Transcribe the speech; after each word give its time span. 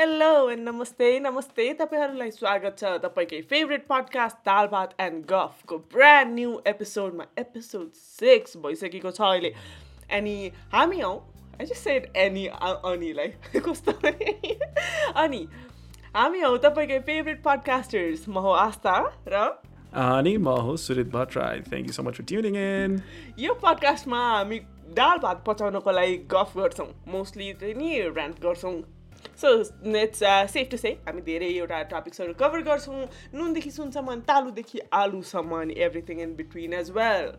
Hello 0.00 0.50
and 0.50 0.68
नमस्ते 0.68 1.08
नमस्ते 1.20 1.64
तपाईँहरूलाई 1.78 2.30
स्वागत 2.32 2.76
छ 2.78 2.90
तपाईँकै 3.00 3.40
favourite 3.48 3.82
podcast 3.86 4.36
Dal 4.44 4.66
Bhat 4.66 4.92
and 5.00 5.24
गफको 5.28 5.76
brand 5.88 6.32
new 6.34 6.52
एपिसोडमा 6.66 7.24
एपिसोड 7.38 7.90
सिक्स 7.96 8.56
भइसकेको 8.62 9.10
छ 9.10 9.20
अहिले 9.22 9.50
अनि 10.10 10.32
हामी 10.72 11.00
हौ 11.00 11.10
आई 11.50 11.66
जस्ट 11.66 11.82
सेड 11.82 12.06
एनी 12.18 12.46
अनिलाई 12.52 13.60
कस्तो 13.60 13.92
अनि 15.20 15.40
हामी 16.14 16.40
हौ 16.40 16.56
तपाईँकै 16.62 16.98
फेभरेट 17.08 17.42
पडकास्टर्स 17.44 18.24
म 18.28 18.44
हो 18.46 18.54
आस्था 18.60 18.94
र 19.28 19.42
अनि 20.04 20.36
म 20.38 20.54
हो 20.60 20.76
Surit 20.78 21.10
Bhattarai 21.10 21.60
thank 21.66 21.86
you 21.86 21.92
so 21.92 22.02
much 22.02 22.16
for 22.16 22.28
tuning 22.30 22.56
in 22.62 22.96
यो 23.40 23.58
पडकास्टमा 23.64 24.22
हामी 24.28 24.60
दाल 24.94 25.18
भात 25.18 25.44
पचाउनको 25.46 25.94
लागि 25.94 26.16
गफ 26.32 26.56
गर्छौँ 26.56 26.88
मोस्टली 27.08 27.52
चाहिँ 27.56 27.74
नि 27.74 27.92
ऱ्यान्ट 27.98 28.42
गर्छौँ 28.42 28.74
so 29.42 29.48
it's 29.96 30.22
safe 30.52 30.68
to 30.70 30.76
say 30.76 30.90
हामी 31.06 31.22
धेरैवटा 31.22 31.82
टपिक्सहरू 31.92 32.34
कभर 32.40 32.62
गर्छौँ। 32.68 33.06
नुनदेखि 33.34 33.70
सुनसम्म 33.70 34.20
तालुदेखि 34.28 34.78
आलुसम्म 35.00 35.62
everything 35.88 36.20
in 36.20 36.34
between 36.36 36.72
as 36.74 36.90
well 36.98 37.32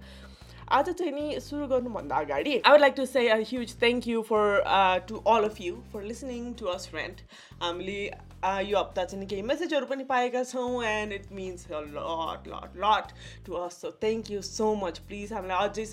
आज 0.72 0.90
चाहिँ 0.90 1.12
नि 1.14 1.40
सुरु 1.42 1.68
गर्नुभन्दा 1.68 2.18
अगाडि 2.18 2.52
I 2.56 2.72
would 2.72 2.80
like 2.82 2.94
to 2.98 3.06
say 3.06 3.28
a 3.30 3.38
huge 3.48 3.74
thank 3.80 4.08
you 4.08 4.22
for 4.28 4.64
to 5.08 5.16
all 5.28 5.44
of 5.46 5.62
you 5.62 5.76
for 5.94 6.04
listening 6.04 6.54
to 6.60 6.66
us 6.74 6.88
friend 6.92 7.22
हामीले 7.62 8.00
यो 8.42 8.78
हप्ता 8.78 9.04
चाहिँ 9.06 9.28
केही 9.28 9.42
मेसेजहरू 9.44 9.86
पनि 9.86 10.04
पाएका 10.06 10.44
छौँ 10.44 10.84
and 10.86 11.14
it 11.14 11.32
means 11.32 11.66
lot 11.72 12.48
lot 12.48 12.78
lot 12.84 13.12
to 13.46 13.54
us 13.56 13.82
so 13.82 13.92
thank 14.02 14.32
you 14.32 14.42
so 14.42 14.74
much 14.76 14.98
please 15.08 15.34
हामीलाई 15.34 15.68
अझै 15.68 15.86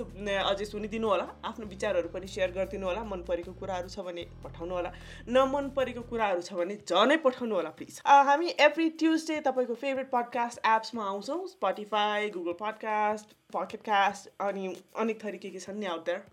अझै 0.43 0.65
सुनिदिनु 0.65 1.09
होला 1.09 1.27
आफ्नो 1.45 1.67
विचारहरू 1.67 2.09
पनि 2.15 2.27
सेयर 2.29 2.51
गरिदिनु 2.53 2.87
होला। 2.87 3.03
मन 3.05 3.23
परेको 3.29 3.53
कुराहरू 3.61 3.89
छ 3.89 4.07
भने 4.07 4.25
पठाउनु 4.45 4.75
होला। 4.75 4.93
नमन 5.29 5.69
परेको 5.77 6.03
कुराहरू 6.11 6.43
छ 6.43 6.61
भने 6.61 6.79
झनै 6.89 7.17
पठाउनु 7.27 7.55
होला 7.55 7.71
प्लिज 7.79 8.01
हामी 8.31 8.55
एभ्री 8.69 8.89
ट्युजडे 9.03 9.41
तपाईँको 9.47 9.75
फेभरेट 9.85 10.11
पडकास्ट 10.11 10.65
एप्समा 10.67 11.05
आउँछौँ। 11.05 11.47
Spotify 11.49 12.31
Google 12.31 12.59
podcast 12.65 13.37
Pocket 13.53 13.83
cast 13.83 14.35
अनि 14.49 14.75
अनेक 14.99 15.25
थरी 15.25 15.39
के 15.39 15.51
के 15.51 15.61
छन् 15.61 15.81
नि 15.81 15.87
आउट 15.87 16.05
देयर 16.07 16.27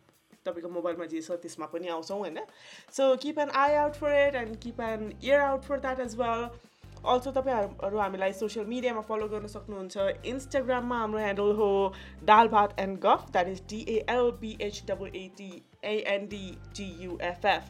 तपाईँको 0.45 0.69
मोबाइलमा 0.69 1.05
जे 1.07 1.21
छ 1.21 1.31
त्यसमा 1.43 1.65
पनि 1.73 1.88
आउँछौँ 1.95 2.19
होइन? 2.19 2.39
So 2.91 3.03
keep 3.23 3.39
an 3.39 3.49
eye 3.55 3.71
out 3.81 3.93
for 3.95 4.11
it 4.19 4.35
and 4.35 4.53
keep 4.63 4.79
an 4.81 5.11
ear 5.23 5.39
out 5.41 5.61
for 5.63 5.77
that 5.79 5.99
as 5.99 6.15
well 6.21 6.41
also 7.05 7.31
तपाईँहरू 7.31 7.97
हामीलाई 7.99 8.33
सोसियल 8.33 8.66
मिडियामा 8.66 9.01
फलो 9.07 9.27
गर्न 9.29 9.47
सक्नुहुन्छ। 9.47 9.95
इन्स्टाग्राममा 10.25 10.97
हाम्रो 10.99 11.19
ह्यान्डल 11.19 11.51
हो 11.57 11.69
Dal 12.25 12.47
Bhat 12.49 12.79
and 12.79 12.99
guff 13.01 13.21
that 13.31 13.47
is 13.47 13.61
डिएलबिएच 13.69 14.83
double 14.88 15.09
एटी 15.16 15.51
एएनडिजियुएफएफ 15.85 17.63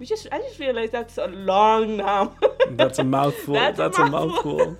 We 0.00 0.06
just, 0.06 0.28
I 0.32 0.38
just 0.38 0.58
realized 0.58 0.92
that's 0.92 1.18
a 1.18 1.26
long 1.26 1.98
name. 1.98 2.30
That's 2.70 2.98
a 2.98 3.04
mouthful. 3.04 3.52
That's, 3.52 3.76
that's 3.76 3.98
a 3.98 4.06
mouthful. 4.06 4.76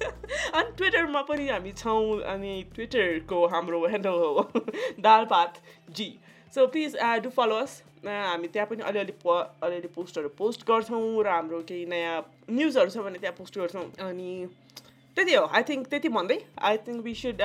अनि 0.54 0.70
ट्विटरमा 0.77 1.22
पनि 1.28 1.48
हामी 1.48 1.72
छौँ 1.72 2.20
अनि 2.32 2.52
ट्विटरको 2.74 3.46
हाम्रो 3.46 3.80
ह्यान्डल 3.86 4.16
हो 4.20 4.62
दाल 5.06 5.24
भात 5.32 5.58
जी 5.90 6.08
so 6.54 6.66
please 6.66 6.96
do 7.22 7.30
follow 7.30 7.56
us 7.56 7.82
हामी 8.06 8.48
त्यहाँ 8.48 8.66
पनि 8.70 8.82
अलिअलि 8.82 9.12
प 9.24 9.36
अलिअलि 9.62 9.88
पोस्टहरू 9.94 10.28
पोस्ट 10.38 10.66
गर्छौँ 10.68 11.02
र 11.24 11.28
हाम्रो 11.28 11.60
केही 11.68 11.84
नयाँ 11.86 12.16
न्युजहरू 12.50 12.90
छ 12.90 13.05
भने 13.05 13.18
त्यहाँ 13.18 13.36
पोस्ट 13.38 13.58
गर्छौँ 13.58 13.84
अनि 14.08 14.30
त्यति 15.16 15.34
हो 15.34 15.44
आई 15.44 15.62
थिङ्क 15.68 15.88
त्यति 15.88 16.08
भन्दै 16.16 16.38
I 16.62 16.77
think 16.86 17.05
we 17.05 17.14
should 17.16 17.42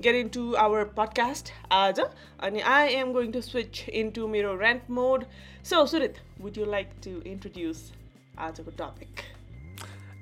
get 0.00 0.14
into 0.14 0.56
our 0.56 0.84
podcast 0.84 1.50
आज 1.70 2.00
अनि 2.42 2.62
I 2.62 2.88
am 3.00 3.12
going 3.12 3.32
to 3.32 3.42
switch 3.42 3.88
into 3.88 4.28
मेरो 4.28 4.58
rant 4.58 4.88
mode. 4.88 5.26
So 5.62 5.84
Surit, 5.84 6.16
would 6.38 6.56
you 6.56 6.64
like 6.64 7.00
to 7.02 7.20
introduce 7.24 7.92
आजको 8.38 8.76
topic? 8.76 9.24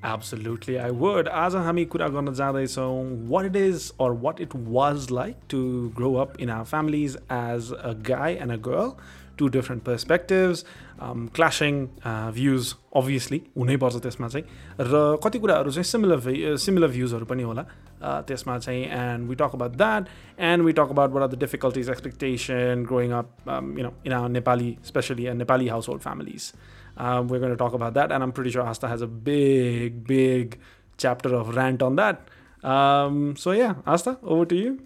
Absolutely, 0.05 0.79
I 0.79 0.91
would. 0.91 1.29
आज 1.29 1.55
हामी 1.55 1.85
कुरा 1.85 2.09
गर्न 2.09 2.35
जाँदैछौँ 2.35 3.29
what 3.29 3.45
it 3.45 3.57
is 3.57 3.93
or 3.99 4.15
what 4.15 4.41
it 4.41 4.55
was 4.55 5.11
like 5.11 5.47
to 5.49 5.91
grow 5.91 6.17
up 6.17 6.39
in 6.39 6.51
our 6.51 6.65
families 6.65 7.17
as 7.29 7.73
a 7.73 7.95
guy 7.95 8.31
and 8.31 8.53
a 8.53 8.57
girl. 8.57 8.97
Two 9.37 9.49
different 9.49 9.85
perspectives, 9.85 10.65
um, 10.99 11.29
clashing 11.29 11.91
uh, 12.05 12.31
views, 12.33 12.75
obviously, 12.93 13.39
हुनैपर्छ 13.57 13.97
त्यसमा 14.03 14.29
चाहिँ 14.29 14.47
र 14.81 15.19
कति 15.25 15.39
कुराहरू 15.39 15.71
चाहिँ 15.71 15.85
सिमिलर 15.91 16.57
सिमिलर 16.59 16.89
भ्युजहरू 16.89 17.25
पनि 17.25 17.43
होला 17.43 17.65
त्यसमा 18.03 18.59
चाहिँ 18.59 18.85
and 18.85 19.29
we 19.29 19.35
talk 19.35 19.55
about 19.55 19.77
that 19.77 20.09
and 20.49 20.65
we 20.65 20.73
talk 20.73 20.91
about 20.91 21.11
what 21.13 21.23
are 21.23 21.29
the 21.29 21.39
difficulties 21.39 21.91
expectation 21.91 22.85
growing 22.89 23.13
up 23.21 23.49
you 23.49 23.85
know 23.85 23.93
in 24.07 24.13
our 24.13 24.29
Nepali 24.39 24.77
specially 24.87 25.33
Nepali 25.35 25.69
household 25.89 26.03
families 26.03 26.53
um, 26.99 27.29
we're 27.29 27.39
going 27.39 27.53
to 27.53 27.57
talk 27.57 27.73
about 27.73 27.95
that. 27.95 28.13
And 28.13 28.23
I'm 28.23 28.33
pretty 28.33 28.51
sure 28.51 28.63
Asta 28.63 28.89
has 28.89 29.01
a 29.01 29.07
big, 29.07 30.07
big 30.07 30.59
chapter 30.99 31.35
of 31.35 31.55
rant 31.57 31.83
on 31.83 31.97
that. 31.97 32.29
Um, 32.63 33.37
so 33.37 33.53
yeah, 33.53 33.75
Asta, 33.87 34.19
over 34.23 34.45
to 34.47 34.57
you. 34.57 34.81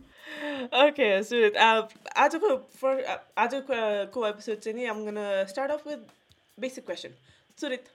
Okay, 0.72 1.22
so 1.22 1.36
uh, 1.58 1.88
आजको 2.16 2.60
for 2.80 2.92
uh, 2.92 3.16
आजको 3.36 4.26
episode 4.28 4.60
चाहिँ 4.60 4.76
नि 4.76 4.86
I'm 4.86 5.04
gonna 5.04 5.48
start 5.48 5.70
off 5.70 5.84
with 5.84 6.00
basic 6.58 6.86
question. 6.86 7.12
Surit, 7.58 7.90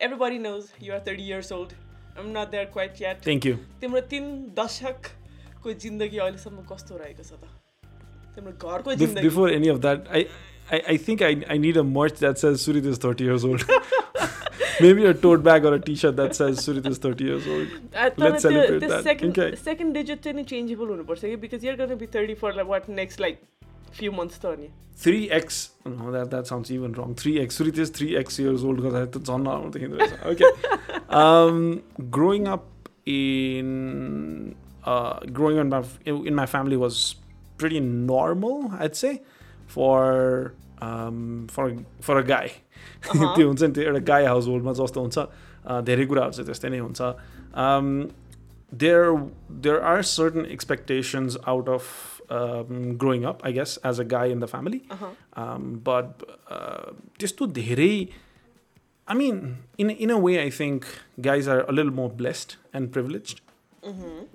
everybody 0.00 0.38
knows 0.38 0.72
you 0.80 0.92
are 0.92 1.00
30 1.00 1.22
years 1.22 1.52
old. 1.52 1.74
I'm 2.17 2.31
not 2.33 2.51
there 2.51 2.65
quite 2.65 2.99
yet. 2.99 3.21
Thank 3.29 3.45
you. 3.45 3.57
तिम्रो 3.81 4.01
तिन 4.15 4.27
दशकको 4.59 5.73
जिन्दगी 5.85 6.17
अहिलेसम्म 6.17 6.65
कस्तो 6.73 6.97
रहेको 6.97 7.23
छ 7.23 7.39
त 7.41 8.35
तिम्रो 8.35 8.53
घरको 8.73 8.95
जिन्दगी 9.03 9.29
Before 9.29 9.47
any 9.49 9.71
of 9.75 9.81
that, 9.87 10.07
I 10.19 10.25
I, 10.71 10.81
I 10.93 10.97
think 10.97 11.21
I, 11.21 11.31
I 11.55 11.57
need 11.57 11.77
a 11.77 11.83
merch 11.83 12.19
that 12.19 12.39
says 12.39 12.61
Surit 12.65 12.85
is 12.85 12.97
30 12.97 13.23
years 13.23 13.43
old. 13.45 13.65
Maybe 14.81 15.05
a 15.05 15.13
tote 15.13 15.43
bag 15.43 15.65
or 15.65 15.73
a 15.75 15.79
t-shirt 15.79 16.15
that 16.15 16.35
says 16.35 16.59
Surit 16.67 16.87
is 16.87 16.97
30 16.97 17.23
years 17.23 17.47
old. 17.47 17.67
Uh, 17.93 18.09
Let's 18.17 18.41
celebrate 18.41 18.87
that. 18.87 19.03
Second 19.03 19.37
Okay. 19.37 19.93
Digit 19.93 20.23
चाहिँ 20.23 20.35
नि 20.37 20.43
changeable 20.53 20.87
हुनुपर्छ 20.87 21.21
कि 21.25 21.35
because 21.43 21.65
you're 21.65 21.75
gonna 21.81 21.95
be 21.95 22.07
thirty 22.15 22.33
four 22.41 22.55
like 22.55 23.37
what 24.01 24.11
next 24.11 24.11
like 24.11 24.11
few 24.11 24.11
months 24.11 24.39
त 24.39 24.45
अनि 24.45 24.69
3x 24.95 25.69
no 25.85 26.11
that 26.11 26.29
that 26.29 26.47
sounds 26.47 26.71
even 26.71 26.93
wrong 26.93 27.13
3x 27.13 27.47
Surit 27.47 27.77
is 27.77 27.91
3x 27.91 28.39
years 28.39 28.63
old 28.63 28.77
because 28.77 29.09
त 29.09 29.17
झन् 29.17 29.71
देखिँदो 29.71 29.97
रहेछ 29.97 30.13
okay 30.25 30.49
um, 31.09 31.81
growing 32.09 32.47
up 32.47 32.63
in 33.05 34.55
uh, 34.85 35.19
growing 35.31 35.59
up 35.59 35.65
in 35.65 35.69
my, 35.69 36.27
in 36.27 36.35
my 36.35 36.45
family 36.45 36.77
was 36.77 37.15
pretty 37.57 37.79
normal 37.79 38.71
I'd 38.79 38.95
say 38.95 39.21
for 39.67 40.53
um, 40.81 41.47
for 41.49 41.73
for 42.01 42.19
a 42.19 42.23
guy 42.23 42.49
त्यो 43.05 43.47
हुन्छ 43.47 43.63
नि 43.63 43.71
त्यो 43.71 43.83
एउटा 43.83 43.99
गाई 43.99 44.25
हाउस 44.25 44.47
होल्डमा 44.47 44.73
जस्तो 44.73 45.01
हुन्छ 45.01 45.17
uh, 45.17 45.81
धेरै 45.81 46.05
कुराहरू 46.05 46.31
चाहिँ 46.31 46.45
त्यस्तै 46.45 46.69
नै 46.69 46.79
हुन्छ 46.79 47.01
um, 47.53 48.11
there 48.71 49.23
there 49.49 49.83
are 49.83 50.03
certain 50.03 50.45
expectations 50.45 51.37
out 51.47 51.67
of 51.67 52.14
um, 52.28 52.96
growing 52.96 53.24
up, 53.24 53.40
I 53.44 53.52
guess, 53.52 53.76
as 53.78 53.98
a 53.98 54.04
guy 54.04 54.26
in 54.26 54.40
the 54.40 54.48
family. 54.48 54.82
Um, 55.34 55.80
but 55.84 56.22
uh, 56.48 56.92
त्यस्तो 57.18 57.46
धेरै 57.60 57.94
I 59.10 59.14
mean, 59.14 59.56
in 59.76 59.90
in 59.90 60.10
a 60.10 60.18
way, 60.18 60.40
I 60.40 60.50
think 60.50 60.86
guys 61.20 61.48
are 61.48 61.62
a 61.62 61.72
little 61.72 61.92
more 61.92 62.08
blessed 62.08 62.58
and 62.72 62.92
privileged 62.92 63.40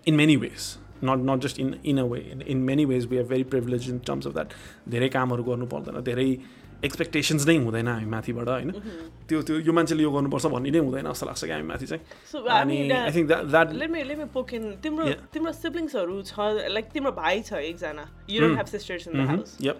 in 0.05 0.17
many 0.17 0.35
ways. 0.35 0.77
Not 1.01 1.19
not 1.19 1.39
just 1.39 1.57
in 1.57 1.79
in 1.83 1.97
a 1.97 2.05
way. 2.05 2.29
In, 2.29 2.41
in 2.41 2.65
many 2.65 2.85
ways, 2.85 3.07
we 3.07 3.17
are 3.17 3.23
very 3.23 3.45
privileged 3.45 3.87
in 3.87 4.01
terms 4.09 4.25
of 4.25 4.33
that. 4.33 4.51
धेरै 4.89 5.09
कामहरू 5.15 5.43
गर्नु 5.49 5.67
पर्दैन 5.75 6.01
धेरै 6.09 6.27
expectations 6.84 7.46
नै 7.46 7.56
हुँदैन 7.56 7.88
हामी 7.88 8.08
माथिबाट 8.14 8.48
होइन? 8.48 8.70
त्यो 9.28 9.42
त्यो 9.42 9.58
यो 9.68 9.72
मान्छेले 9.72 10.02
यो 10.02 10.10
गर्नुपर्छ 10.10 10.46
भन्ने 10.54 10.70
नै 10.70 10.78
हुँदैन 10.78 11.06
जस्तो 11.12 11.26
लाग्छ 11.26 11.44
कि 11.44 11.52
हामी 11.52 11.66
माथि 11.68 11.86
चाहिँ। 11.86 12.02
अनि 12.60 12.78
आई 12.90 13.12
थिङ्क 13.16 13.26
द्याट 13.52 13.68
तिम्रो 15.34 15.52
सिब्लिङ्सहरू 15.52 16.22
छ 16.22 16.34
लाइक 16.76 16.86
तिम्रो 16.94 17.12
भाइ 17.22 17.42
छ 17.42 17.52
एकजना। 17.70 18.04
You 18.30 18.40
don't 18.40 18.56
have 18.58 18.66
sisters 18.76 19.08
in 19.08 19.12
the 19.14 19.28
house 19.30 19.56
Yep. 19.60 19.76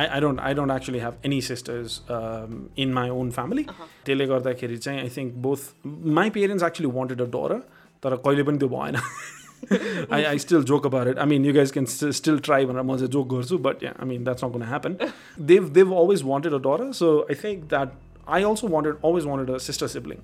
I, 0.00 0.02
I 0.16 0.18
don't 0.20 0.38
I 0.38 0.52
don't 0.54 0.70
actually 0.70 1.00
have 1.00 1.16
any 1.28 1.40
sisters 1.40 2.00
um, 2.16 2.70
in 2.76 2.92
my 2.98 3.08
own 3.08 3.30
family. 3.38 3.64
त्यसले 4.06 4.26
गर्दाखेरि 4.26 4.76
चाहिँ 4.78 5.00
I 5.00 5.08
think 5.16 5.34
both 5.46 5.86
my 6.18 6.30
parents 6.36 6.64
actually 6.64 6.90
wanted 6.98 7.20
a 7.22 7.26
daughter 7.36 7.58
तर 8.04 8.16
कहिले 8.26 8.42
पनि 8.50 8.58
त्यो 8.58 8.68
भएन। 8.68 8.96
I 10.13 10.23
I 10.23 10.39
still 10.39 10.63
joke 10.63 10.85
about 10.85 11.07
it 11.07 11.19
I 11.19 11.25
mean 11.27 11.45
you 11.45 11.53
guys 11.53 11.71
can 11.71 11.85
still 12.13 12.39
try 12.47 12.65
भनेर 12.65 12.83
म 12.83 12.97
चाहिँ 12.97 13.11
जोक 13.11 13.27
गर्छु 13.29 13.57
but 13.67 13.83
I 13.85 14.07
mean 14.07 14.23
that's 14.23 14.43
not 14.43 14.51
कुन 14.53 14.63
happen 14.63 14.97
Dev 15.43 15.69
Dev 15.77 15.93
always 15.95 16.23
wanted 16.25 16.53
a 16.53 16.57
डर 16.67 16.91
so 16.93 17.11
I 17.21 17.35
think 17.43 17.63
that 17.69 17.93
I 18.27 18.43
also 18.43 18.67
wanted 18.67 19.05
always 19.05 19.25
wanted 19.25 19.55
a 19.55 19.57
sister 19.67 19.87
sibling 19.95 20.19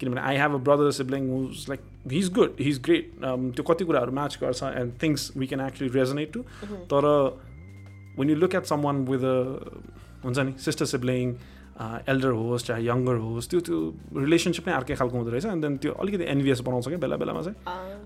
किनभने 0.00 0.20
I 0.20 0.36
have 0.36 0.54
a 0.54 0.58
brother 0.68 0.90
sibling 0.92 1.30
whose 1.30 1.64
like 1.68 1.80
he 2.12 2.18
is 2.18 2.32
good 2.34 2.56
he 2.60 2.70
is 2.70 2.80
great 2.84 3.10
त्यो 3.22 3.64
कति 3.64 3.84
कुराहरू 3.84 4.12
match 4.12 4.38
गर्छ 4.42 4.62
and 4.74 4.92
things 5.02 5.30
we 5.36 5.46
can 5.46 5.66
actually 5.66 5.90
resonate 5.98 6.32
to 6.32 6.44
तर 6.92 7.10
when 8.16 8.28
you 8.28 8.36
look 8.36 8.54
at 8.54 8.66
someone 8.66 9.04
with 9.06 9.24
a 9.26 9.36
हुन्छ 10.24 10.38
नि 10.38 10.52
sister 10.58 10.86
sibling 10.86 11.32
elder 11.79 12.31
होस् 12.31 12.65
चाहे 12.67 12.85
younger 12.85 13.15
होस् 13.15 13.49
त्यो 13.49 13.59
त्यो 13.67 13.77
रिलेसनसिप 14.15 14.67
नै 14.67 14.73
अर्कै 14.75 14.95
खालको 14.99 15.17
हुँदो 15.17 15.31
रहेछ 15.31 15.45
एन्ड 15.45 15.61
देन 15.65 15.77
त्यो 15.83 15.91
अलिकति 15.93 16.23
एनभिएस 16.35 16.61
बनाउँछ 16.67 16.87
क्या 16.87 16.97
बेला 17.05 17.17
बेलामा 17.23 17.41
चाहिँ 17.41 17.57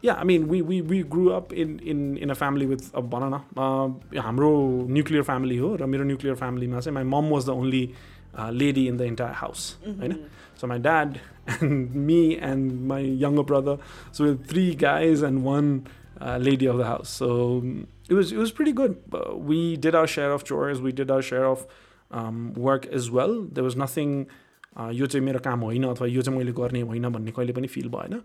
yeah, 0.04 0.16
I 0.16 0.24
mean, 0.26 0.48
we 0.48 0.62
we, 0.62 0.82
we 0.82 1.02
grew 1.02 1.34
up 1.34 1.54
in 1.54 1.80
in 1.80 2.18
in 2.18 2.30
a 2.30 2.36
family 2.36 2.66
with 2.66 2.92
a 2.94 3.02
banana. 3.02 3.42
Uh, 3.56 3.90
हाम्रो 4.28 4.88
nuclear 4.90 5.24
family 5.24 5.58
हो 5.58 5.76
र 5.82 5.86
मेरो 5.86 6.04
nuclear 6.04 6.36
family 6.36 6.68
मा 6.68 6.80
चाहिँ 6.80 6.94
my 6.94 7.04
mom 7.04 7.30
was 7.30 7.46
the 7.46 7.56
only 7.56 7.96
uh, 8.38 8.52
lady 8.52 8.88
in 8.88 8.98
the 8.98 9.06
entire 9.06 9.34
house. 9.34 9.78
होइन 9.88 10.18
So 10.56 10.68
my 10.68 10.78
dad 10.78 11.20
and 11.48 11.96
me 11.96 12.38
and 12.38 12.88
my 12.88 13.00
younger 13.00 13.44
brother, 13.44 13.78
so 14.12 14.24
we 14.24 14.30
had 14.30 14.46
three 14.48 14.76
guys 14.76 15.22
and 15.22 15.44
one 15.44 15.88
uh, 16.22 16.38
lady 16.38 16.68
of 16.68 16.78
the 16.78 16.86
house. 16.86 17.10
So 17.10 17.58
um, 17.58 17.88
it 18.10 18.14
was 18.14 18.32
it 18.32 18.38
was 18.38 18.52
pretty 18.52 18.72
good. 18.72 18.98
Uh, 19.12 19.36
we 19.36 19.78
did 19.78 19.96
our 19.96 20.08
share 20.08 20.32
of 20.32 20.44
chores. 20.44 20.80
As 22.14 23.12
well. 23.12 23.36
There 23.52 23.64
was 23.64 23.76
nothing. 23.76 24.26
uh, 24.76 24.92
यो 24.92 25.06
चाहिँ 25.06 25.26
मेरो 25.26 25.40
काम 25.40 25.60
होइन 25.60 25.84
अथवा 25.84 26.08
यो 26.08 26.22
चाहिँ 26.22 26.38
मैले 26.38 26.52
गर्ने 26.52 26.82
होइन 26.82 27.10
भन्ने 27.10 27.32
कहिले 27.32 27.54
पनि 27.54 27.68
फिल 27.68 27.90
भएन 27.90 28.22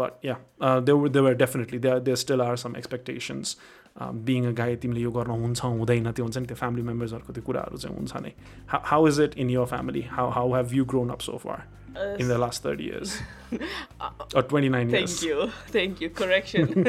but 0.00 0.24
yeah 0.24 0.36
they 0.60 1.08
they 1.08 1.20
were 1.20 1.34
definitely 1.34 1.78
they 1.78 1.98
they 2.00 2.16
still 2.16 2.40
are 2.40 2.56
some 2.56 2.76
expectations 2.76 3.56
being 4.28 4.46
a 4.46 4.50
guy 4.52 4.76
तिमीले 4.76 5.00
यो 5.00 5.10
गर्न 5.10 5.30
हुन्छ 5.44 5.64
हुँदैन 5.64 6.12
त्यो 6.12 6.24
हुन्छ 6.24 6.36
नि 6.38 6.46
त्यो 6.46 6.56
फ्यामिली 6.56 6.82
मेम्बर्सहरूको 6.82 7.32
त्यो 7.32 7.44
कुराहरू 7.44 7.76
चाहिँ 7.76 7.96
हुन्छ 7.96 8.12
नै 8.26 8.32
how 8.68 9.08
is 9.08 9.20
it 9.20 9.38
in 9.38 9.50
your 9.50 9.64
family 9.72 10.02
how 10.10 10.30
how 10.30 10.54
have 10.54 10.74
you 10.74 10.84
grown 10.84 11.10
up 11.10 11.20
so 11.20 11.40
far 11.46 11.64
in 12.22 12.28
the 12.28 12.36
last 12.38 12.62
30 12.62 12.84
years 12.84 13.12
or 14.34 14.42
29 14.42 14.90
years 14.90 15.12
Thank 15.12 15.22
you. 15.28 15.46
Thank 15.68 16.00
you. 16.00 16.10
Correction. 16.10 16.66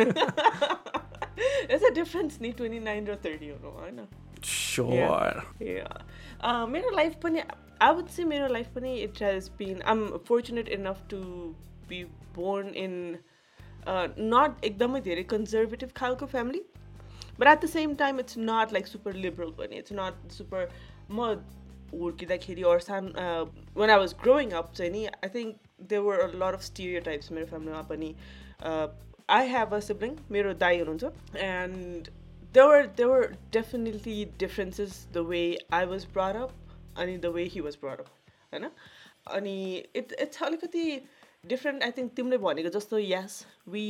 There's 1.68 1.84
a 1.84 1.94
difference 1.96 2.42
नि 2.42 2.52
29 2.52 3.08
र 3.08 3.16
30 3.28 3.52
हुनु 3.52 3.72
होइन 3.78 4.02
Yeah. 5.60 5.88
Uh, 6.40 6.68
मेरो 6.68 6.90
लाइफ 6.92 7.16
पनि 7.24 7.42
would 7.82 8.08
say 8.08 8.24
मेरो 8.26 8.48
life 8.48 8.68
पनि 8.76 8.94
it 9.02 9.22
has 9.24 9.50
been 9.58 9.82
I 9.82 9.92
am 9.92 10.18
fortunate 10.28 10.70
enough 10.70 11.04
to 11.10 11.18
be 11.90 12.04
born 12.36 12.74
in 12.78 12.96
not 13.90 14.66
एकदमै 14.66 15.02
धेरै 15.02 15.24
कन्जर्भेटिभ 15.34 15.92
खालको 15.96 16.26
family 16.26 16.62
but 17.40 17.48
at 17.48 17.62
the 17.64 17.70
same 17.70 17.96
time 17.96 18.20
it's 18.20 18.38
not 18.40 18.74
like 18.74 18.88
super 18.88 19.14
liberal 19.26 19.52
पनि 19.60 19.78
इट्स 19.78 19.94
नट 19.94 20.32
सुपर 20.32 20.70
म 21.12 21.34
हुर्किँदाखेरि 21.94 22.64
or 22.70 22.80
सानो 22.80 23.10
one 23.78 23.90
I 23.90 23.98
was 23.98 24.16
growing 24.22 24.52
up 24.62 24.72
चाहिँ 24.74 24.92
नि 24.92 25.06
I 25.08 25.30
think 25.36 25.86
they 25.90 25.98
were 26.08 26.20
a 26.20 26.28
lot 26.36 26.54
of 26.54 26.62
stereotypes 27.02 27.32
मेरो 27.32 27.46
फ्यामिलीमा 27.48 27.82
पनि 27.92 28.14
आई 29.30 29.48
हेभ 29.50 29.74
अ 29.74 29.80
सिब्लिङ 29.88 30.18
मेरो 30.32 30.54
दाई 30.66 30.80
हुनुहुन्छ 30.80 31.38
and 31.42 32.10
there 32.57 32.67
were 32.67 32.87
there 32.97 33.09
were 33.09 33.33
definitely 33.51 34.25
differences 34.39 35.07
the 35.13 35.25
way 35.25 35.59
I 35.71 35.85
was 35.85 36.05
brought 36.05 36.37
up 36.37 36.53
and 36.97 37.23
the 37.23 37.33
way 37.33 37.49
he 37.49 37.61
was 37.61 37.77
brought 37.77 38.01
up 38.01 38.11
होइन 38.53 38.71
अनि 39.37 39.57
it 39.97 40.13
it's 40.21 40.43
अलिकति 40.43 40.85
different 41.53 41.83
I 41.83 41.91
think 41.99 42.13
तिमीले 42.17 42.39
भनेको 42.39 42.69
जस्तो 42.79 42.99
यस 42.99 43.45
वी 43.75 43.87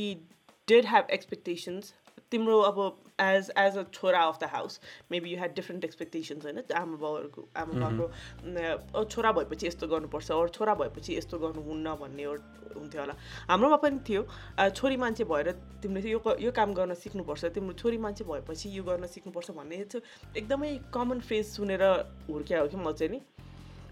डिड 0.67 0.85
ह्याभ 0.91 1.09
एक्सपेक्टेसन्स 1.17 1.93
तिम्रो 2.30 2.58
अब 2.60 2.78
एज 3.20 3.50
एज 3.58 3.76
अ 3.76 3.82
छोरा 3.92 4.20
of 4.22 4.38
the 4.40 4.44
house 4.50 4.80
maybe 5.10 5.30
you 5.30 5.36
had 5.38 5.54
different 5.54 5.84
expectations 5.84 6.44
होइन? 6.44 6.58
आमा 6.76 6.96
बाउहरूको 6.96 7.48
आमा 7.56 7.74
बाउको 7.80 9.04
छोरा 9.04 9.32
भएपछि 9.32 9.66
यस्तो 9.66 9.86
गर्नुपर्छ 9.88 10.30
अरू 10.32 10.48
छोरा 10.56 10.74
भएपछि 10.74 11.16
यस्तो 11.16 11.38
गर्नुहुन्न 11.38 11.94
भन्ने 12.00 12.24
हुन्थ्यो 12.24 13.00
होला। 13.00 13.14
हाम्रोमा 13.48 13.76
पनि 13.84 13.98
थियो 14.08 14.22
छोरी 14.70 14.96
मान्छे 14.96 15.24
भएर 15.24 15.50
तिमीले 15.82 16.10
यो 16.10 16.36
यो 16.40 16.52
काम 16.52 16.74
गर्न 16.74 16.94
सिक्नुपर्छ 17.00 17.44
तिम्रो 17.56 17.74
छोरी 17.80 17.98
मान्छे 17.98 18.24
भएपछि 18.24 18.76
यो 18.76 18.82
गर्न 18.84 19.06
सिक्नुपर्छ 19.08 19.50
भन्ने 19.58 19.82
चाहिँ 19.84 20.36
एकदमै 20.36 20.70
कमन 20.94 21.20
फ्रेज 21.26 21.44
सुनेर 21.48 21.82
हुर्क्या 22.30 22.60
हो 22.60 22.68
कि 22.68 22.76
म 22.76 22.92
चाहिँ 22.92 23.12
नि। 23.12 23.20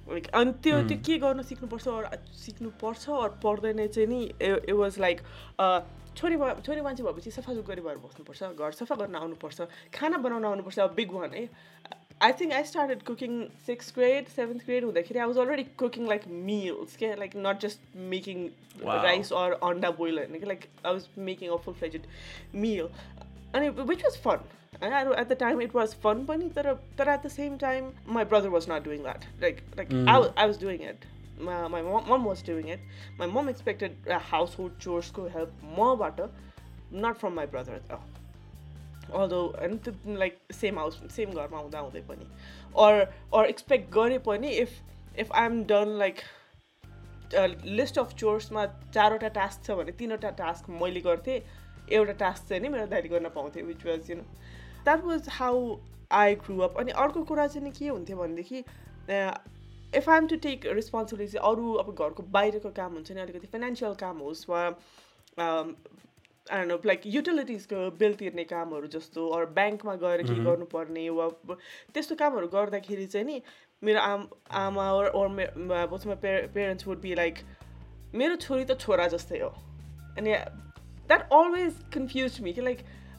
लाइक 0.08 0.26
अनि 0.38 0.52
त्यो 0.62 0.76
त्यो 0.88 0.98
के 1.06 1.18
गर्न 1.18 1.42
सिक्नुपर्छ 1.42 1.88
अर 1.90 2.04
सिक्नुपर्छ 2.38 3.08
अर 3.10 3.28
पर्दैन 3.42 3.86
चाहिँ 3.86 4.08
नि 4.08 4.20
इट 4.40 4.70
वाज 4.72 4.98
लाइक 5.00 5.20
छोरी 6.16 6.36
मा- 6.36 6.58
छोरी 6.66 6.80
मान्छे 6.80 7.02
भएपछि 7.02 7.30
सफा 7.30 7.52
गरी 7.70 7.80
भएर 7.86 7.96
बस्नुपर्छ 8.04 8.42
घर 8.58 8.70
सफा 8.80 8.94
गर्न 9.02 9.14
आउनुपर्छ 9.16 9.68
खाना 9.94 10.18
बनाउन 10.26 10.44
आउनुपर्छ 10.44 10.78
बिग 10.96 11.12
वान 11.12 11.30
है। 11.34 11.48
I 12.22 12.32
think 12.40 12.52
I 12.58 12.64
started 12.64 13.02
cooking 13.06 13.32
six 13.66 13.92
grade 13.94 14.28
seventh 14.34 14.64
grade 14.66 14.84
हुँदाखेरि 14.84 15.18
I 15.20 15.26
was 15.26 15.38
already 15.38 15.64
cooking 15.82 16.06
like 16.08 16.22
meals 16.46 16.96
के 16.96 17.14
like 17.22 17.36
not 17.46 17.60
just 17.66 17.96
making. 18.12 18.48
Rice 18.84 19.32
or 19.42 19.52
अन्डा 19.70 19.90
बोइल 19.98 20.18
होइन 20.18 20.38
कि 20.40 20.46
like 20.46 20.64
I 20.86 20.92
was 20.92 21.06
making 21.26 21.50
a 21.50 21.56
full 21.64 21.74
fledged 21.74 22.06
meal 22.54 22.88
अनि 23.54 23.68
which 23.90 24.04
was 24.04 24.16
fun 24.24 24.48
होइन 24.82 25.12
at 25.12 25.28
the 25.28 25.36
time 25.40 25.60
it 25.62 25.74
was 25.74 25.94
fun 26.02 26.24
पनि 26.26 26.48
तर 26.56 26.72
तर 26.98 27.08
at 27.08 27.26
the 27.26 27.28
same 27.36 27.56
time 27.58 27.90
my 28.16 28.24
brother 28.32 28.48
was 28.56 28.70
not 28.70 28.84
doing 28.84 29.02
that 29.02 29.24
like 29.42 29.60
like 29.76 29.92
I 30.08 30.28
I 30.36 30.46
was 30.46 30.60
doing 30.62 30.82
it 30.90 31.04
my 31.40 31.82
mom 31.82 32.24
was 32.24 32.44
doing 32.46 32.68
it 32.72 32.80
my 33.18 33.28
mom 33.28 33.48
expected 33.50 34.08
household 34.58 34.78
चोर्सको 34.78 35.26
help 35.34 35.60
मबाट 35.78 36.20
not 36.94 37.16
from 37.16 37.32
my 37.32 37.46
brother 37.46 37.98
although 39.14 39.40
होइन 39.58 39.76
त्यो 39.78 40.16
like 40.16 40.38
same 40.52 40.78
house 40.78 41.00
same 41.16 41.30
घरमा 41.32 41.58
हुँदा 41.58 41.78
हुँदै 41.78 42.00
पनि। 42.08 42.26
Or 42.84 43.00
or 43.34 43.44
expect 43.46 43.92
गरे 43.92 44.48
if 44.50 44.70
if 45.18 45.32
I 45.32 45.46
am 45.46 45.62
done 45.64 45.88
like 45.98 46.20
list 47.34 47.98
of 47.98 48.14
चोर्समा 48.14 48.64
चारवटा 48.66 49.28
task 49.36 49.64
छ 49.64 49.76
भने 49.78 49.92
तिनवटा 49.92 50.30
टास्क 50.40 50.70
मैले 50.80 51.00
गर्थेँ 51.00 51.38
एउटा 51.92 52.12
टास्क 52.20 52.48
चाहिँ 52.48 52.62
नि 52.62 52.68
मेरो 52.68 52.86
दाइले 52.86 53.08
गर्न 53.08 53.28
पाउँथेँ 53.34 53.62
which 53.62 53.86
was 53.86 54.10
you 54.10 54.16
know 54.16 54.22
that 54.84 55.04
was 55.04 55.28
how 55.32 55.76
I 56.12 56.34
grew 56.42 56.58
up 56.60 56.78
अनि 56.80 56.92
अर्को 57.04 57.22
कुरा 57.24 57.46
चाहिँ 57.46 57.64
नि 57.64 57.72
के 57.78 57.88
हुन्थ्यो 57.88 58.16
भनेदेखि 58.16 58.62
if 59.98 60.08
I 60.08 60.18
am 60.18 60.26
to 60.28 60.36
take 60.46 60.66
responsibility 60.78 61.38
अरू 61.50 61.72
अब 61.82 61.92
घरको 61.94 62.22
बाहिरको 62.38 62.70
काम 62.78 62.92
हुन्छ 63.00 63.12
नि 63.12 63.20
अलिकति 63.20 63.52
फाइनेन्सियल 63.52 63.94
काम 64.00 64.18
होस् 64.26 64.48
वा 64.50 64.62
नो 66.70 66.80
लाइक 66.86 67.00
युटिलिटिजको 67.12 67.78
बिल 68.00 68.12
तिर्ने 68.18 68.44
कामहरू 68.50 68.86
जस्तो 68.90 69.28
अरू 69.36 69.46
ब्याङ्कमा 69.54 69.94
गएर 70.02 70.22
के 70.26 70.34
गर्नुपर्ने 70.44 71.08
वा 71.20 71.28
त्यस्तो 71.94 72.14
कामहरू 72.20 72.46
गर्दाखेरि 72.52 73.06
चाहिँ 73.14 73.26
नि 73.26 73.40
मेरो 73.82 74.00
आम 74.00 74.28
आमा 74.60 74.84
or 74.92 75.28
my 75.28 76.14
parents 76.26 76.86
would 76.86 77.00
be 77.00 77.14
like 77.14 77.38
मेरो 78.14 78.36
छोरी 78.36 78.64
त 78.64 78.78
छोरा 78.80 79.06
जस्तै 79.14 79.38
हो। 79.40 79.48
अनि 80.18 80.32
द्याट 81.08 81.22
अलवेज 81.38 81.74
कन्फ्युज 81.94 82.40
मी 82.42 82.52
कि 82.52 82.62
like 82.68 82.78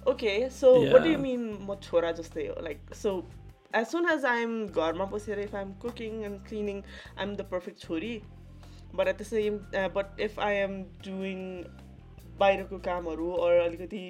okay 0.10 0.32
so 0.52 0.72
what 0.94 1.06
Yeah. 1.06 1.20
Mean 1.22 1.42
म 1.62 1.76
छोरा 1.84 2.12
जस्तै 2.20 2.46
हो? 2.48 2.56
Like 2.64 2.94
so 2.96 3.12
as 3.76 3.86
soon 3.88 4.10
as 4.10 4.26
I 4.26 4.42
am 4.42 4.56
घरमा 4.68 5.06
बसेर 5.06 5.40
if 5.40 5.56
I 5.56 5.62
am 5.62 5.74
cooking 5.82 6.24
and 6.24 6.44
cleaning 6.48 6.82
I 7.18 7.24
am 7.24 7.36
the 7.36 7.48
perfect 7.52 7.80
छोरी 7.80 8.14
but 8.94 9.08
at 9.08 9.18
the 9.18 9.24
same 9.26 9.58
but 9.96 10.20
if 10.22 10.40
I 10.40 10.56
am 10.58 10.82
doing 11.06 11.42
बाहिरको 12.40 12.80
कामहरू 12.86 13.32
or 13.40 13.60
अलिकति 13.60 14.06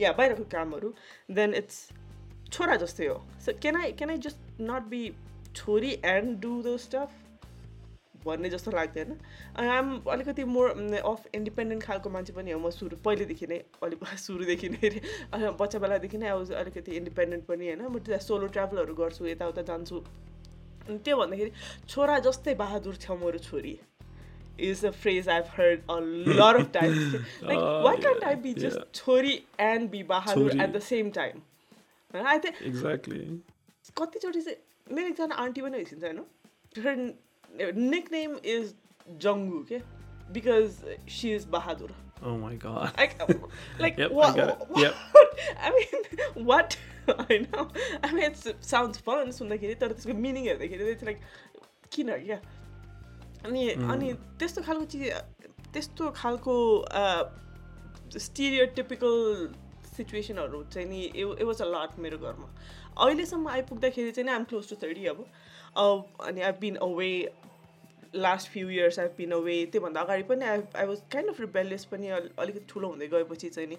या 0.00 0.12
बाहिरको 0.12 0.44
कामहरू 0.52 0.94
देन 1.32 1.54
इट्स 1.54 1.88
छोरा 2.52 2.76
जस्तै 2.82 3.06
हो 3.06 3.22
so 3.46 3.52
can 3.60 3.76
I 3.76 3.92
can 3.92 4.10
I 4.10 4.18
just 4.26 4.60
not 4.62 4.90
be 4.90 5.04
छोरी 5.54 5.92
एन्ड 6.06 6.38
डु 6.40 6.60
द 6.62 6.76
स्टफ 6.80 7.25
भन्ने 8.28 8.50
जस्तो 8.54 8.70
लाग्दैन 8.76 9.16
आम 9.64 9.90
अलिकति 10.14 10.44
मोर 10.54 10.68
अफ 11.12 11.26
इन्डिपेन्डेन्ट 11.40 11.82
खालको 11.88 12.10
मान्छे 12.18 12.32
पनि 12.38 12.50
हो 12.52 12.58
म 12.60 12.70
सुरु 12.78 12.96
पहिलेदेखि 13.08 13.46
नै 13.54 13.58
अलिक 13.88 14.04
सुरुदेखि 14.26 14.68
नै 14.76 14.90
अ, 14.90 15.50
बच्चा 15.62 15.78
बेलादेखि 15.86 16.18
नै 16.24 16.28
अब 16.36 16.52
अलिकति 16.62 16.96
इन्डिपेन्डेन्ट 17.02 17.44
पनि 17.50 17.72
होइन 17.72 17.82
म 17.88 18.20
सोलो 18.30 18.46
ट्राभलहरू 18.58 18.94
गर्छु 19.02 19.26
यताउता 19.32 19.62
जान्छु 19.72 20.00
अनि 20.86 20.98
त्यो 21.04 21.16
भन्दाखेरि 21.24 21.52
छोरा 21.94 22.18
जस्तै 22.30 22.54
बहादुर 22.64 23.02
छ 23.04 23.20
मेरो 23.26 23.44
छोरी 23.50 23.76
is 24.66 24.82
a 24.84 24.90
phrase 24.98 25.26
I've 25.32 25.48
heard 25.54 25.82
a 25.94 25.96
lot 26.36 26.58
of 26.58 26.68
times. 26.74 27.00
like, 27.48 27.58
Oh, 27.62 27.82
why 27.86 27.90
can't 28.04 28.22
yeah, 28.22 28.28
I 28.28 28.36
be 28.44 28.52
just 28.54 28.78
yeah. 28.78 28.86
chori 28.98 29.32
and 29.64 29.90
be 29.94 29.98
bahadur 30.12 30.46
Chori. 30.46 30.62
at 30.66 30.72
the 30.76 30.80
same 30.86 31.10
time? 31.16 31.42
And 32.14 32.30
I 32.34 32.36
think 32.46 32.62
Exactly. 32.70 33.18
कतिचोटि 34.00 34.40
चाहिँ 34.46 34.94
मेरो 34.96 35.08
एकजना 35.08 35.34
aunty 35.44 35.62
पनि 35.66 35.82
भइसकिन्छ 35.82 36.04
होइन 36.04 37.04
nick 37.74 38.12
name 38.12 38.36
is 38.44 38.74
Jangu 39.20 39.64
के 39.68 39.78
because 40.32 40.84
she 41.10 41.34
is 41.34 41.46
Bahadur 41.50 41.94
Oh 42.22 42.36
my 42.38 42.54
god. 42.56 42.92
like 42.98 43.18
like 43.78 43.98
Yep, 43.98 44.10
I 44.10 44.14
what, 44.14 44.38
it. 44.38 44.62
what? 44.68 44.80
Yep. 44.80 44.94
I 45.60 45.70
mean 45.70 46.46
what? 46.46 46.76
I 47.30 47.38
know. 47.38 47.68
I 48.02 48.12
mean 48.12 48.24
it 48.24 48.64
sounds 48.68 48.98
fun. 48.98 49.32
सुन्दाखेरि 49.32 49.74
तर 49.82 49.92
त्यसको 49.92 50.14
मिनिङ 50.20 50.46
हेर्दाखेरि 50.46 50.84
चाहिँ 50.84 51.06
लाइक 51.06 51.20
किन 51.92 52.12
क्या 52.24 52.40
अनि 53.46 53.68
अनि 53.94 54.12
त्यस्तो 54.38 54.62
खालको 54.62 54.84
चिज 54.94 55.04
त्यस्तो 55.74 56.10
खालको 56.16 56.56
स्टिरियोटिपिकल 58.18 59.14
सिचुएसनहरू 59.96 60.62
चाहिँ 60.72 60.88
नि 60.88 61.02
इट 61.04 61.42
वाज 61.42 61.62
अ 61.62 61.68
लट 61.74 61.98
मेरो 62.06 62.18
घरमा 62.18 62.48
अहिलेसम्म 63.04 63.48
आइपुग्दाखेरि 63.48 64.12
चाहिँ 64.12 64.26
नि 64.26 64.32
आइम 64.32 64.44
क्लोज 64.50 64.68
टु 64.70 64.76
थर्टी 64.82 65.06
अब 65.12 65.24
अनि 65.76 66.40
I 66.40 66.52
been 66.60 66.76
away 66.82 67.10
last 68.16 68.50
few 68.50 68.68
years 68.70 68.98
I 68.98 69.08
been 69.18 69.32
away 69.32 69.54
त्योभन्दा 69.72 70.00
अगाडि 70.00 70.22
पनि 70.22 70.44
I 70.46 70.60
I 70.76 70.86
was 70.86 71.02
kind 71.12 71.30
of 71.30 71.40
rebellious 71.40 71.84
पनि 71.84 72.08
अल- 72.18 72.30
अलिकति 72.38 72.64
ठुलो 72.68 72.88
हुँदै 72.88 73.08
गएपछि 73.08 73.48
चाहिँ 73.50 73.68
नि 73.68 73.78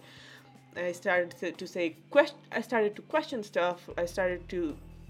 started 0.94 1.32
to, 1.34 1.52
to 1.54 1.68
say 1.68 1.96
question. 2.10 2.38
I 2.52 2.62
started 2.62 2.96
to 2.96 3.02
question 3.04 3.44
stuff. 3.44 3.90
I 3.98 4.06
started 4.08 4.48
to 4.50 4.62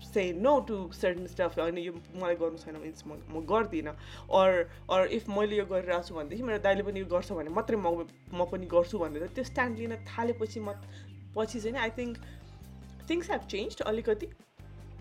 say 0.03 0.23
no 0.33 0.59
to 0.59 0.75
certain 0.93 1.27
stuff 1.27 1.57
होइन 1.59 1.77
यो 1.77 1.93
मलाई 2.15 2.35
गर्नु 2.35 2.57
छैन 2.57 2.75
भने 2.75 2.91
म 3.07 3.17
म 3.31 3.41
गर्दिनँ 3.45 3.93
अर 4.33 4.51
अर 4.89 5.07
इफ 5.09 5.29
मैले 5.29 5.57
यो 5.57 5.65
गरिरहेको 5.65 6.07
छु 6.07 6.15
भनेदेखि 6.15 6.43
मेरो 6.43 6.59
दाइले 6.59 6.83
पनि 6.83 6.99
यो 6.99 7.05
गर्छ 7.05 7.31
भने 7.31 7.49
मात्रै 7.49 7.77
म 7.77 8.05
म 8.33 8.45
पनि 8.51 8.65
गर्छु 8.67 8.99
भनेर 8.99 9.27
त्यो 9.35 9.43
स्ट्यान्ड 9.43 9.79
लिन 9.79 9.95
थालेपछि 10.07 10.59
म 10.59 10.75
पछि 11.37 11.59
चाहिँ 11.59 11.77
I 11.79 11.89
think 11.97 12.17
things 13.09 13.31
have 13.31 13.47
change 13.51 13.81
अलिकति 13.83 14.27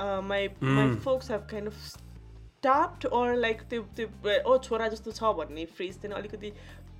my 0.01 0.49
my 0.63 0.95
folks 1.05 1.31
have 1.31 1.47
kind 1.51 1.69
of 1.69 1.79
stopped 1.87 3.07
or 3.07 3.35
like 3.37 3.63
त्यो 3.71 3.83
त्यो 3.97 4.39
ओ 4.53 4.59
छोरा 4.69 4.89
जस्तो 4.89 5.13
छ 5.13 5.33
भन्ने 5.39 5.65
फ्रेज 5.77 5.99
चाहिँ 6.03 6.17
अलिकति 6.17 6.53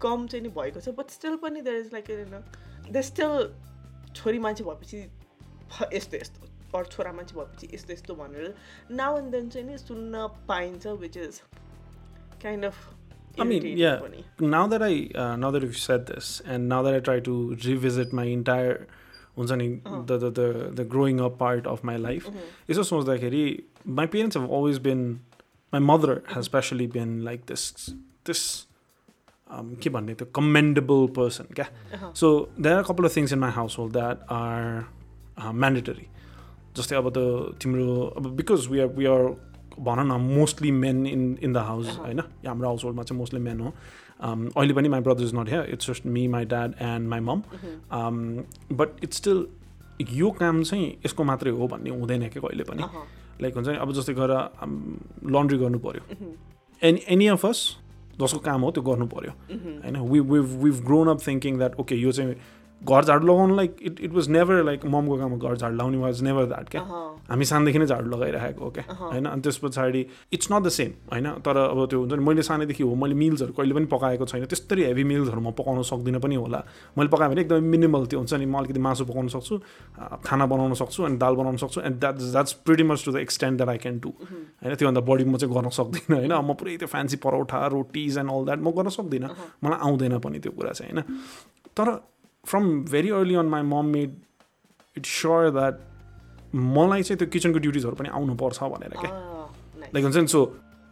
कम 0.03 0.27
चाहिँ 0.27 0.43
नि 0.43 0.49
भएको 0.59 0.81
छ 0.81 0.95
बट 0.99 1.11
स्टिल 1.11 1.37
पनि 1.45 1.61
there 1.69 1.81
is 1.81 1.93
like 1.93 2.93
the 2.93 3.01
still 3.11 3.49
छोरी 4.17 4.39
मान्छे 4.39 4.65
भएपछि 4.65 4.99
यस्तो 5.95 6.17
यस्तो 6.17 6.79
अरू 6.79 6.85
छोरा 6.91 7.13
मान्छे 7.13 7.37
भएपछि 7.37 7.69
यस्तो 7.75 7.93
यस्तो 7.93 8.15
भनेर 8.15 8.55
नाउ 8.91 9.19
एन्ड 9.19 9.31
देन 9.33 9.49
चाहिँ 9.49 9.67
नि 9.69 9.79
सुन्न 9.79 10.27
पाइन्छ 10.49 10.87
which 11.03 11.17
is 11.17 11.41
kind 12.43 12.65
of 12.65 12.85
I 13.39 13.45
mean, 13.45 13.65
yeah. 13.79 14.01
Now 14.41 14.67
that 14.67 14.83
I 14.83 14.93
uh, 15.15 15.37
now 15.37 15.51
that 15.51 15.63
you've 15.63 15.77
said 15.77 16.07
this, 16.07 16.29
and 16.47 16.71
now 16.71 16.83
that 16.85 16.95
I 16.95 17.01
try 17.01 17.17
to 17.21 17.35
revisit 17.65 18.15
my 18.19 18.25
entire 18.25 18.87
हुन्छ 19.37 19.53
नि 19.53 19.69
the 19.87 20.13
the 20.13 20.39
the 20.77 20.87
growing 20.91 21.19
up 21.19 21.37
part 21.41 21.67
of 21.69 21.85
my 21.85 21.97
life 21.99 22.29
यसो 22.71 22.83
सोच्दाखेरि 22.83 23.45
my 23.87 24.07
parents 24.15 24.37
have 24.37 24.51
always 24.51 24.79
been 24.89 25.09
my 25.73 25.81
mother 25.93 26.21
has 26.35 26.45
especially 26.45 26.87
been 26.97 27.21
like 27.25 27.41
this 27.49 27.91
this 28.27 28.43
के 29.83 29.91
भन्ने 29.91 30.15
त्यो 30.15 30.29
commendable 30.35 31.07
person 31.17 31.45
क्या? 31.55 31.67
So 32.15 32.27
there 32.61 32.77
are 32.77 32.83
couple 32.83 33.07
of 33.07 33.17
things 33.17 33.33
in 33.33 33.39
my 33.39 33.51
household 33.79 33.93
that 33.93 34.23
are 34.33 35.53
mandatory 35.53 36.07
जस्तै 36.77 36.97
अब 36.97 37.11
त 37.17 37.19
तिम्रो 37.63 38.03
अब 38.17 38.27
because 38.37 38.67
we 38.71 38.81
are 38.81 38.89
we 38.97 39.07
are 39.13 39.23
भन 39.87 39.99
न 40.07 40.21
mostly 40.41 40.71
men 40.73 41.07
in 41.07 41.23
in 41.43 41.53
the 41.53 41.57
house 41.69 41.99
होइन? 41.99 42.21
हाम्रो 42.47 42.69
हाउस 42.69 42.85
होल्डमा 42.85 43.03
चाहिँ 43.03 43.19
मोस्टली 43.19 43.41
मेन 43.41 43.61
हो। 43.61 43.73
अहिले 44.21 44.75
पनि 44.75 44.89
my 44.89 45.01
brother 45.01 45.25
is 45.25 45.35
not 45.35 45.49
here 45.49 45.71
it's 45.73 45.91
just 45.91 46.07
me 46.07 46.27
my 46.29 46.45
dad 46.45 46.75
and 46.83 47.09
my 47.09 47.21
mom 47.21 47.43
but 48.77 49.05
it's 49.05 49.17
still 49.17 49.47
यो 50.13 50.31
काम 50.41 50.63
चाहिँ 50.63 50.87
यसको 51.07 51.25
मात्रै 51.25 51.51
हो 51.51 51.67
भन्ने 51.69 51.91
हुँदैन 51.91 52.29
क्या 52.29 52.43
कहिले 52.43 52.65
पनि. 52.65 52.83
लाइक 53.43 53.55
हुन्छ 53.55 53.69
नि 53.69 53.77
अब 53.77 53.93
जस्तै 53.93 54.15
गएर 54.15 54.33
लन्ड्री 55.33 55.59
गर्नु 55.59 55.79
पऱ्यो 55.87 56.29
एनी 56.83 57.01
एनी 57.09 57.27
अफ 57.29 57.47
अस 57.47 57.61
जसको 58.21 58.39
काम 58.41 58.61
हो 58.63 58.71
त्यो 58.71 58.83
गर्नु 58.83 59.07
पऱ्यो 59.07 59.33
होइन 59.53 59.97
we 60.11 60.21
we've 60.33 60.55
we've 60.63 60.85
grown 60.87 61.09
up 61.09 61.27
thinking 61.27 61.59
that 61.59 61.75
okay 61.81 61.95
यो 61.97 62.13
चाहिँ 62.13 62.35
घर 62.83 63.05
झाडु 63.05 63.27
लगाउनु 63.27 63.55
like 63.57 63.77
it 63.83 64.01
it 64.01 64.13
was 64.13 64.29
never 64.29 64.63
like 64.65 64.85
ममको 64.87 65.17
काममा 65.19 65.37
घर 65.37 65.57
झाडु 65.57 65.75
लगाउने 65.77 65.99
वाज 65.99 66.23
नेभर 66.23 66.45
द्याट 66.47 66.69
क्या 66.71 66.81
हामी 67.31 67.45
सानोदेखि 67.45 67.79
नै 67.79 67.87
झाडु 67.87 68.11
लगाइरहेको 68.11 68.65
हो 68.65 68.71
क्या 68.71 68.85
होइन? 68.91 69.27
अनि 69.27 69.41
त्यस 69.43 69.57
पछाडि 69.59 70.05
इट्स 70.33 70.49
नट 70.53 70.63
द 70.63 70.69
सेम 70.69 70.91
होइन? 71.13 71.27
तर 71.41 71.57
अब 71.57 71.87
त्यो 71.91 72.01
हुन्छ 72.01 72.13
नि 72.13 72.25
मैले 72.25 72.43
सानैदेखि 72.43 72.83
हो 72.83 72.95
मैले 72.95 73.15
मिल्सहरू 73.15 73.53
कहिले 73.53 73.75
पनि 73.75 73.87
पकाएको 73.91 74.27
छैन 74.27 74.45
त्यस्तरी 74.45 74.85
हेभी 74.85 75.05
मिल्सहरू 75.05 75.41
म 75.41 75.51
पकाउन 75.57 75.83
सक्दिनँ 75.83 76.21
पनि 76.21 76.35
होला। 76.37 76.61
मैले 76.99 77.09
पकाएँ 77.11 77.31
भने 77.31 77.41
एकदमै 77.43 77.61
मिनिमल 77.75 78.07
त्यो 78.07 78.19
हुन्छ 78.21 78.35
नि 78.35 78.47
म 78.47 78.59
अलिकति 78.59 78.81
मासु 78.81 79.05
पकाउन 79.11 79.29
सक्छु 79.35 79.55
खाना 80.23 80.47
बनाउन 80.47 80.75
सक्छु 80.77 81.03
अनि 81.03 81.17
दाल 81.17 81.35
बनाउन 81.35 81.57
सक्छु 81.57 81.81
and 81.81 81.97
that 82.01 82.15
that's 82.23 82.53
pretty 82.63 82.85
much 82.87 83.05
to 83.05 83.13
the 83.13 83.17
extend 83.27 83.57
that 83.57 83.69
I 83.69 83.79
can 83.83 83.99
do 83.99 84.11
होइन? 84.21 84.75
त्योभन्दा 84.77 85.01
बढी 85.01 85.25
म 85.25 85.37
चाहिँ 85.37 85.55
गर्न 85.55 85.69
सक्दिनँ 85.75 86.19
होइन? 86.19 86.33
म 86.33 86.55
पुरै 86.55 86.77
त्यो 86.77 86.89
fancy 86.95 87.17
paratha 87.25 87.67
rotis 87.75 88.19
and 88.19 88.31
all 88.31 88.45
that 88.45 88.61
म 88.63 88.71
गर्न 88.79 88.89
सक्दिनँ। 88.95 89.31
मलाई 89.65 89.79
आउँदैन 89.81 90.19
पनि 90.23 90.39
त्यो 90.39 90.53
कुरा 90.53 90.73
चाहिँ 90.79 90.93
होइन? 90.93 91.03
तर 91.77 91.89
from 92.47 92.65
very 92.93 93.11
early 93.19 93.35
on 93.35 93.47
my 93.55 93.63
mom 93.73 93.87
made 93.97 94.11
it's 94.97 95.21
sure 95.21 95.51
that 95.51 95.75
मलाई 96.55 97.03
चाहिँ 97.03 97.19
त्यो 97.19 97.29
किचनको 97.29 97.59
ड्युटिजहरू 97.59 97.97
पनि 97.97 98.09
आउनुपर्छ 98.19 98.63
भनेर 98.75 98.95
क्या 99.01 99.11
लाइक 99.95 100.05
हुन्छ 100.05 100.17
नि 100.17 100.27
सो 100.29 100.45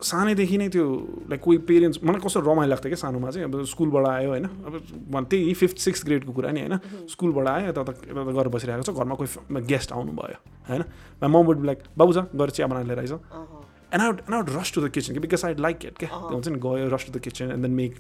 सानैदेखि 0.03 0.57
नै 0.59 0.69
त्यो 0.69 0.85
लाइक 1.31 1.41
कोही 1.41 1.59
पेरेन्ट्स 1.69 1.99
मलाई 2.05 2.21
कस्तो 2.21 2.41
रमाइलो 2.41 2.71
लाग्थ्यो 2.71 2.91
क्या 2.91 3.01
सानोमा 3.01 3.31
चाहिँ 3.31 3.47
अब 3.49 3.63
स्कुलबाट 3.73 4.07
आयो 4.07 4.31
होइन 4.31 4.45
अब 4.45 5.27
त्यही 5.31 5.55
फिफ्थ 5.55 5.79
सिक्स 5.87 6.05
ग्रेडको 6.07 6.33
कुरा 6.33 6.51
नि 6.51 6.61
होइन। 6.61 7.07
स्कुलबाट 7.09 7.47
आयो 7.49 7.69
यता 7.69 7.83
त 7.83 7.91
यता 8.11 8.23
गरेर 8.39 8.49
बसिरहेको 8.57 8.83
छ 8.83 8.91
घरमा 8.91 9.15
कोही 9.15 9.63
गेस्ट 9.71 9.93
आउनुभयो 9.93 10.39
होइन। 10.69 10.83
मम 11.23 11.37
वुड 11.49 11.65
लाइक 11.65 11.79
बाबु 11.97 12.13
छ 12.13 12.27
गएर 12.35 12.51
चिया 12.51 12.67
बनाएर 12.67 12.87
लिएर 12.87 12.99
आइज 12.99 13.13
and 13.13 14.03
out 14.03 14.21
and 14.21 14.35
out 14.35 14.49
rush 14.59 14.73
to 14.75 14.81
the 14.83 14.91
kitchen 14.91 15.21
because 15.25 15.45
I 15.45 15.55
like 15.61 15.85
it 15.87 15.99
क्या 15.99 16.11
हुन्छ 16.13 16.49
नि 16.49 16.59
गयो 16.67 16.89
rush 16.95 17.07
to 17.07 17.19
the 17.19 17.23
kitchen 17.25 17.51
and 17.55 17.63
then 17.63 17.75
make 17.81 17.93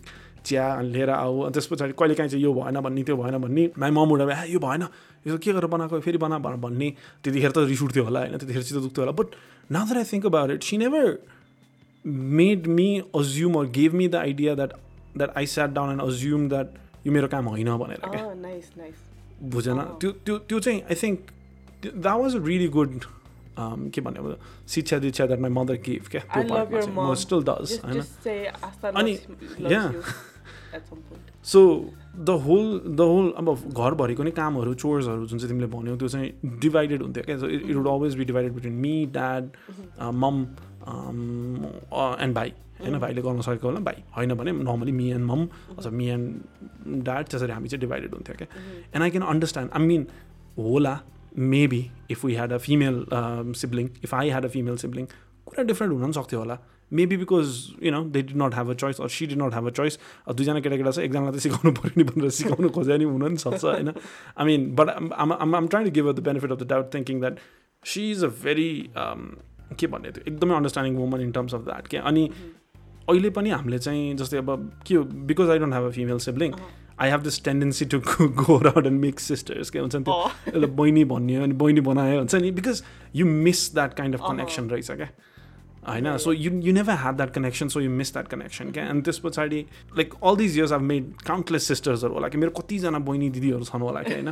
चिया 0.44 0.80
लिएर 0.80 1.10
आऊ। 1.10 1.40
अनि 1.42 1.52
त्यस 1.52 1.66
पछाडि 1.66 1.92
कहिले 1.98 2.14
काहीँ 2.14 2.30
चाहिँ 2.30 2.44
यो 2.44 2.52
भएन 2.54 2.80
भन्ने 2.80 3.02
त्यो 3.02 3.16
भएन 3.16 3.36
भन्ने 3.40 3.64
माई 3.78 3.90
ममुडा 3.90 4.24
ए 4.28 4.52
यो 4.52 4.58
भएन। 4.60 4.82
यो 5.26 5.38
के 5.38 5.52
गरेर 5.52 5.66
बनाएको? 5.72 6.00
फेरि 6.00 6.18
बना 6.18 6.38
भन्ने। 6.38 6.88
त्यतिखेर 7.24 7.50
त 7.50 7.58
रिस 7.68 7.82
उठ्थ्यो 7.82 8.04
होला 8.04 8.20
होइन? 8.20 8.36
त्यतिखेर 8.38 8.62
चित्त 8.62 8.80
दुख्थ्यो 8.82 9.04
होला। 9.04 9.12
But 9.16 9.28
now 9.72 9.84
that 9.84 9.98
I 9.98 10.04
think 10.12 10.26
about 10.26 10.50
it 10.50 10.62
she 10.62 10.76
never 10.78 11.04
made 12.04 12.66
me 12.68 12.88
assume 13.16 13.54
or 13.58 13.66
gave 13.72 13.94
me 13.94 14.08
the 14.08 14.14
idea 14.16 14.54
that 14.54 14.72
that 15.16 15.30
I 15.36 15.46
sat 15.46 15.70
down 15.72 15.90
and 15.90 16.02
assume 16.02 16.48
that 16.48 16.68
यो 17.06 17.12
मेरो 17.12 17.28
काम 17.32 17.44
होइन 17.48 17.76
भनेर 17.78 18.00
क्या? 18.04 18.22
बुझेन? 19.42 19.78
त्यो 20.00 20.10
त्यो 20.24 20.38
त्यो 20.38 20.58
चाहिँ 20.60 20.80
I 20.82 20.94
think 21.02 21.18
that 21.84 22.16
was 22.20 22.36
a 22.36 22.38
really 22.44 22.68
good 22.76 22.92
के 23.94 24.00
भन्ने 24.00 24.18
अब 24.18 24.38
शिक्षा 24.68 24.98
दीक्षा 24.98 25.26
द्याट 25.26 25.40
माई 25.40 25.50
मदर 25.50 25.76
गिभ 25.86 26.02
क्या? 26.10 26.22
अनि 28.92 29.12
यहाँ 29.70 29.88
so 31.52 31.60
the 32.16 32.30
whole 32.46 32.66
the 32.88 33.00
whole 33.00 33.32
अब 33.38 33.46
घरभरिको 33.72 34.22
नै 34.22 34.30
कामहरू 34.38 34.74
चोर्सहरू 34.82 35.26
जुन 35.26 35.38
चाहिँ 35.38 35.50
तिमीले 35.50 35.66
भन्यौ 35.76 35.96
त्यो 35.96 36.08
चाहिँ 36.08 36.58
डिभाइडेड 36.60 37.02
हुन्थ्यो 37.02 37.24
क्या 37.24 37.36
it 37.36 37.74
would 37.76 37.88
always 37.88 38.14
be 38.18 38.24
divided 38.24 38.52
between 38.54 38.74
me 38.82 38.94
dad 39.16 39.48
mom 40.24 40.36
and 42.22 42.34
भाइ 42.34 42.52
होइन? 42.80 42.98
भाइले 42.98 43.22
गर्न 43.22 43.40
सकेको 43.40 43.68
होला 43.68 43.80
भाइ 43.80 44.02
होइन 44.16 44.34
भने 44.34 44.52
नर्मली 44.52 44.92
मी 44.92 45.10
एन्ड 45.10 45.24
मम 45.26 45.46
अथवा 45.78 45.90
मी 45.98 46.08
एन्ड 46.10 47.02
ड्याड 47.04 47.26
त्यसरी 47.26 47.52
हामी 47.52 47.68
चाहिँ 47.68 47.80
डिभाइडेड 47.80 48.14
हुन्थ्यो 48.14 48.36
क्या 48.38 48.48
and 48.94 49.02
I 49.02 49.10
can 49.10 49.24
understand 49.34 49.70
I 49.72 49.86
mean 49.86 50.06
होला 50.58 50.98
maybe 51.54 51.82
if 52.10 52.24
we 52.24 52.34
had 52.34 52.52
a 52.52 52.58
female 52.66 53.04
sibling 53.62 53.88
if 54.04 54.14
I 54.14 54.28
had 54.30 54.44
a 54.44 54.48
female 54.56 54.76
sibling 54.84 55.06
कुरा 55.46 55.62
डिफ्रेन्ट 55.64 55.92
हुन 55.92 56.02
पनि 56.02 56.12
सक्थ्यो 56.12 56.38
होला। 56.38 56.58
Maybe 56.92 57.16
because 57.16 57.48
you 57.82 57.92
know 57.92 58.02
they 58.06 58.22
did 58.22 58.36
not 58.36 58.54
have 58.54 58.70
a 58.70 58.74
choice 58.74 59.00
or 59.00 59.08
she 59.10 59.26
did 59.26 59.38
not 59.38 59.52
have 59.52 59.66
a 59.66 59.70
choice 59.70 59.98
दुईजना 60.30 60.60
केटाकेटा 60.60 60.90
छ 60.90 60.98
एकजनालाई 61.00 61.32
त 61.32 61.42
सिकाउनु 61.42 61.72
पऱ्यो 61.78 61.92
नि 61.96 62.04
भनेर 62.04 62.30
सिकाउनु 62.38 62.68
खोजे 62.70 62.98
नि 62.98 63.04
हुन 63.06 63.22
पनि 63.22 63.36
सक्छ 63.38 63.64
होइन 63.64 63.92
I 63.92 64.44
mean 64.46 64.70
but 64.74 65.12
um 65.16 65.32
um 65.54 65.66
trying 65.66 65.86
to 65.86 65.92
give 65.92 66.12
the 66.12 66.26
benefit 66.26 66.52
of 66.52 66.58
the 66.58 66.68
doubt 66.68 66.94
thinking 66.94 67.20
that 67.20 67.40
she 67.84 68.10
is 68.10 68.24
a 68.24 68.30
very 68.42 68.70
के 68.94 69.86
भन्ने 69.88 70.10
थियो 70.10 70.24
एकदमै 70.26 70.54
understanding 70.54 70.96
woman 70.98 71.20
in 71.20 71.32
terms 71.32 71.54
of 71.54 71.64
that 71.64 71.88
क्या 71.88 72.02
अनि 72.04 72.28
अहिले 73.08 73.30
पनि 73.32 73.50
हामीले 73.52 73.78
चाहिँ 73.80 74.14
जस्तै 74.16 74.38
अब 74.38 74.56
के 74.86 74.94
हो 74.94 75.04
because 75.26 75.50
I 75.50 75.58
don't 75.58 75.72
have 75.72 75.86
a 75.86 75.90
female 75.92 76.18
sibling 76.26 76.52
I 77.00 77.10
have 77.10 77.22
this 77.22 77.42
tendency 77.44 77.84
to 77.86 78.00
go 78.40 78.56
out 78.58 78.86
and 78.86 79.00
mix 79.00 79.22
sisters 79.28 79.70
के 79.70 79.78
हुन्छ 79.78 79.96
नि 79.96 80.02
त्यो 80.04 80.18
यसलाई 80.48 80.70
बहिनी 80.72 81.04
भन्यो 81.12 81.42
अनि 81.42 81.54
बहिनी 81.62 81.80
बनायो 81.88 82.18
हुन्छ 82.18 82.34
नि 82.36 82.50
because 82.58 82.82
you 83.14 83.26
miss 83.28 83.70
that 83.74 83.94
kind 83.94 84.14
of 84.14 84.28
connection 84.28 84.70
रहेछ 84.70 84.90
क्या 84.92 85.08
होइन 85.86 86.16
so 86.18 86.32
you 86.32 86.50
you 86.62 86.72
never 86.72 86.94
have 86.96 87.16
that 87.16 87.30
connection 87.30 87.68
so 87.68 87.80
you 87.80 87.90
miss 87.92 88.12
that 88.12 88.28
connection 88.28 88.70
क्या 88.70 88.86
अनि 88.88 89.02
त्यस 89.02 89.18
पछाडि 89.18 89.60
like 89.96 90.14
all 90.22 90.36
these 90.36 90.58
years 90.58 90.72
I've 90.72 90.80
made 90.82 91.12
countless 91.26 91.68
सिस्टर्सहरू 91.68 92.14
होला 92.14 92.28
कि 92.28 92.38
मेरो 92.38 92.50
कतिजना 92.52 92.98
बहिनी 93.04 93.30
दिदीहरू 93.30 93.64
छन् 93.64 93.82
होला 93.82 94.02
कि 94.02 94.12
होइन 94.12 94.28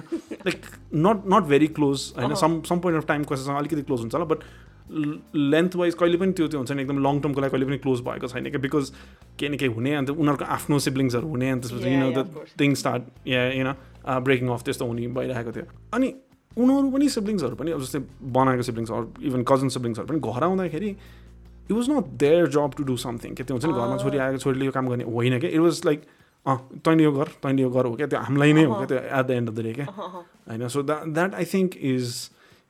like 0.46 0.66
not 0.98 1.22
not 1.34 1.48
very 1.48 1.66
close 1.72 2.12
होइन 2.16 2.34
some 2.36 2.60
some 2.68 2.78
point 2.80 3.02
of 3.02 3.08
time 3.08 3.24
कसैसँग 3.24 3.56
अलिकति 3.56 3.82
क्लोज 3.82 4.00
हुन्छ 4.00 4.14
होला 4.14 4.24
बट 4.24 4.44
लेन्थ 4.90 5.76
वाइज 5.76 5.94
कहिले 5.94 6.16
पनि 6.18 6.32
त्यो 6.32 6.48
त्यो 6.48 6.58
हुन्छ 6.58 6.72
नि 6.72 6.82
एकदम 6.82 6.98
लङ 7.00 7.20
टर्मको 7.20 7.40
लागि 7.40 7.50
कहिले 7.50 7.66
पनि 7.66 7.78
क्लोज 7.78 8.00
भएको 8.02 8.28
छैन 8.28 8.50
क्या 8.50 8.60
बिकज 8.60 8.90
केही 9.38 9.52
न 9.52 9.56
केही 9.56 9.72
हुने 9.72 9.94
अन्त 9.94 10.10
उनीहरूको 10.12 10.44
आफ्नो 10.52 10.78
सिब्लिङ्सहरू 10.80 11.28
हुने 11.28 11.50
अनि 11.50 11.60
त्यसपछि 11.60 11.94
you 11.94 12.00
know 12.00 12.10
the 12.12 12.46
thing 12.60 12.74
start 12.76 13.28
yeah 13.28 13.46
you 13.52 13.64
know 13.64 13.74
breaking 14.20 14.48
off 14.50 14.62
त्यस्तो 14.62 14.86
हुने 14.86 15.08
भइरहेको 15.14 15.52
थियो 15.52 15.66
अनि 15.92 16.12
उनीहरू 16.56 16.90
पनि 16.90 17.08
सिब्लिङ्सहरू 17.10 17.56
पनि 17.56 17.70
अब 17.72 17.80
जस्तै 17.80 18.00
बनाएको 18.32 18.62
सिब्लिङ्सहरू 18.62 19.06
इभन 19.22 19.44
कजन 19.48 19.68
सिब्लिङ्सहरू 19.70 20.08
पनि 20.08 20.20
घर 20.22 20.44
आउँदाखेरि 20.44 20.90
it 21.64 21.72
was 21.72 21.90
not 21.90 22.06
their 22.24 22.48
job 22.56 22.74
to 22.76 22.84
do 22.84 22.96
something 23.06 23.34
के 23.34 23.44
त्यो 23.44 23.56
हुन्छ 23.56 23.66
नि 23.66 23.72
घरमा 23.72 23.96
छोरी 24.02 24.18
आएको 24.18 24.38
छोरीले 24.44 24.66
यो 24.66 24.72
काम 24.72 24.88
गर्ने 24.88 25.04
होइन 25.04 25.38
क्या 25.40 25.50
इट 25.50 25.60
वाज 25.60 25.80
लाइक 25.86 26.04
अँ 26.46 26.58
तैँले 26.84 27.04
यो 27.04 27.12
गर 27.12 27.28
तैँले 27.42 27.62
यो 27.62 27.70
गर 27.70 27.86
हो 27.86 27.94
क्या 27.96 28.06
त्यो 28.06 28.20
हामीलाई 28.20 28.52
नै 28.52 28.64
हो 28.64 28.74
क्या 28.74 28.86
त्यो 28.92 28.98
at 28.98 29.26
the 29.26 29.30
end 29.30 29.48
of 29.48 29.54
the 29.54 29.66
day 29.66 29.72
क्या 29.72 29.86
होइन 29.94 30.68
so 30.68 30.82
that 30.82 31.08
that 31.18 31.34
I 31.34 31.44
think 31.54 31.76
is 31.94 32.14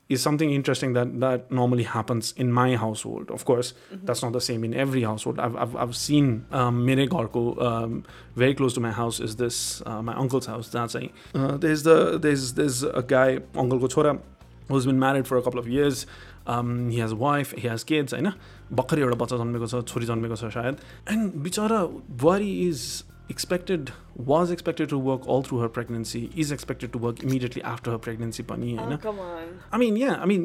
is 0.08 0.22
something 0.22 0.50
interesting 0.50 0.92
that 0.92 1.20
that 1.20 1.50
normally 1.50 1.84
happens 1.84 2.32
in 2.36 2.52
my 2.52 2.76
household. 2.76 3.30
Of 3.30 3.44
course, 3.44 3.72
mm-hmm. 3.72 4.04
that's 4.06 4.22
not 4.22 4.32
the 4.32 4.40
same 4.40 4.64
in 4.64 4.74
every 4.74 5.02
household. 5.02 5.38
I've 5.38 5.56
I've, 5.56 5.76
I've 5.76 5.96
seen 5.96 6.44
mere 6.50 7.06
garko 7.06 7.44
um, 7.62 8.04
very 8.36 8.54
close 8.54 8.74
to 8.74 8.80
my 8.80 8.90
house 8.90 9.20
is 9.20 9.36
this 9.36 9.82
uh, 9.86 10.02
my 10.02 10.14
uncle's 10.14 10.46
house. 10.46 10.68
That's 10.68 10.94
a 10.94 11.10
uh, 11.34 11.56
there's 11.56 11.84
the 11.84 12.18
there's 12.18 12.54
there's 12.54 12.82
a 12.82 13.02
guy 13.02 13.40
uncle 13.54 13.78
chora 13.96 14.20
who's 14.68 14.86
been 14.86 14.98
married 14.98 15.26
for 15.26 15.38
a 15.38 15.42
couple 15.42 15.60
of 15.60 15.68
years. 15.68 16.06
Um, 16.46 16.90
he 16.90 16.98
has 16.98 17.12
a 17.12 17.16
wife, 17.16 17.52
he 17.52 17.68
has 17.68 17.84
kids, 17.84 18.12
होइन 18.12 18.34
भर्खरै 18.80 19.02
एउटा 19.06 19.16
बच्चा 19.24 19.36
जन्मेको 19.44 19.66
छ 19.72 19.84
छोरी 19.92 20.06
जन्मेको 20.12 20.36
छ 20.42 20.52
सायद 20.58 20.84
एन्ड 21.14 21.40
बिचरा 21.48 21.80
बुहारी 22.24 22.52
is 22.68 22.84
expected 23.32 24.90
to 24.90 24.96
work 25.04 25.26
all 25.26 25.42
through 25.44 25.60
her 25.60 25.68
pregnancy 25.76 26.20
is 26.42 26.50
expected 26.56 26.92
to 26.94 26.98
work 27.04 27.22
immediately 27.26 27.62
after 27.72 27.92
her 27.94 27.98
pregnancy 28.06 28.42
pani 28.42 28.72
oh, 28.78 28.98
come 29.04 29.20
on 29.26 29.52
i 29.72 29.78
mean 29.82 29.96
yeah 29.96 30.16
i 30.24 30.26
mean 30.32 30.44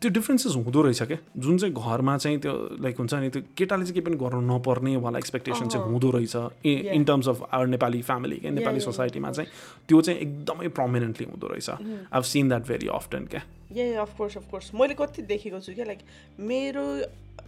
त्यो 0.00 0.10
डिफ्रेन्सेस 0.10 0.54
हुँदो 0.56 0.82
रहेछ 0.82 1.02
क्या? 1.02 1.16
जुन 1.36 1.58
चाहिँ 1.58 1.74
घरमा 1.74 2.16
चाहिँ 2.18 2.38
त्यो 2.40 2.52
लाइक 2.80 2.98
हुन्छ 2.98 3.14
नि 3.14 3.28
त्यो 3.30 3.42
केटाले 3.56 3.84
चाहिँ 3.84 3.94
केही 3.94 4.06
पनि 4.06 4.16
गर्नु 4.16 4.40
नपर्ने 4.48 4.96
वाला 4.96 5.18
एक्सपेक्टेसन 5.18 5.68
चाहिँ 5.68 5.86
हुँदो 5.86 6.10
रहेछ। 6.10 6.36
In 6.96 7.04
terms 7.04 7.28
of 7.28 7.42
our 7.52 7.66
Nepali 7.66 8.02
family 8.02 8.36
क्या? 8.36 8.50
नेपाली 8.50 8.80
सोसाइटीमा 8.80 9.30
चाहिँ 9.32 9.50
त्यो 9.88 10.00
चाहिँ 10.00 10.18
एकदमै 10.20 10.68
प्रमिनेन्टली 10.78 11.26
हुँदो 11.30 11.46
रहेछ। 11.46 11.70
I 11.70 12.22
seen 12.32 12.48
that 12.48 12.66
very 12.68 12.88
often 12.94 13.26
क्या? 13.30 13.42
ए 13.72 13.92
अफकोर्स 13.96 14.36
अफकोर्स 14.36 14.70
मैले 14.74 14.94
कति 14.94 15.22
देखेको 15.28 15.60
छु 15.60 15.72
क्या 15.74 15.84
लाइक 15.84 16.00
मेरो 16.40 16.84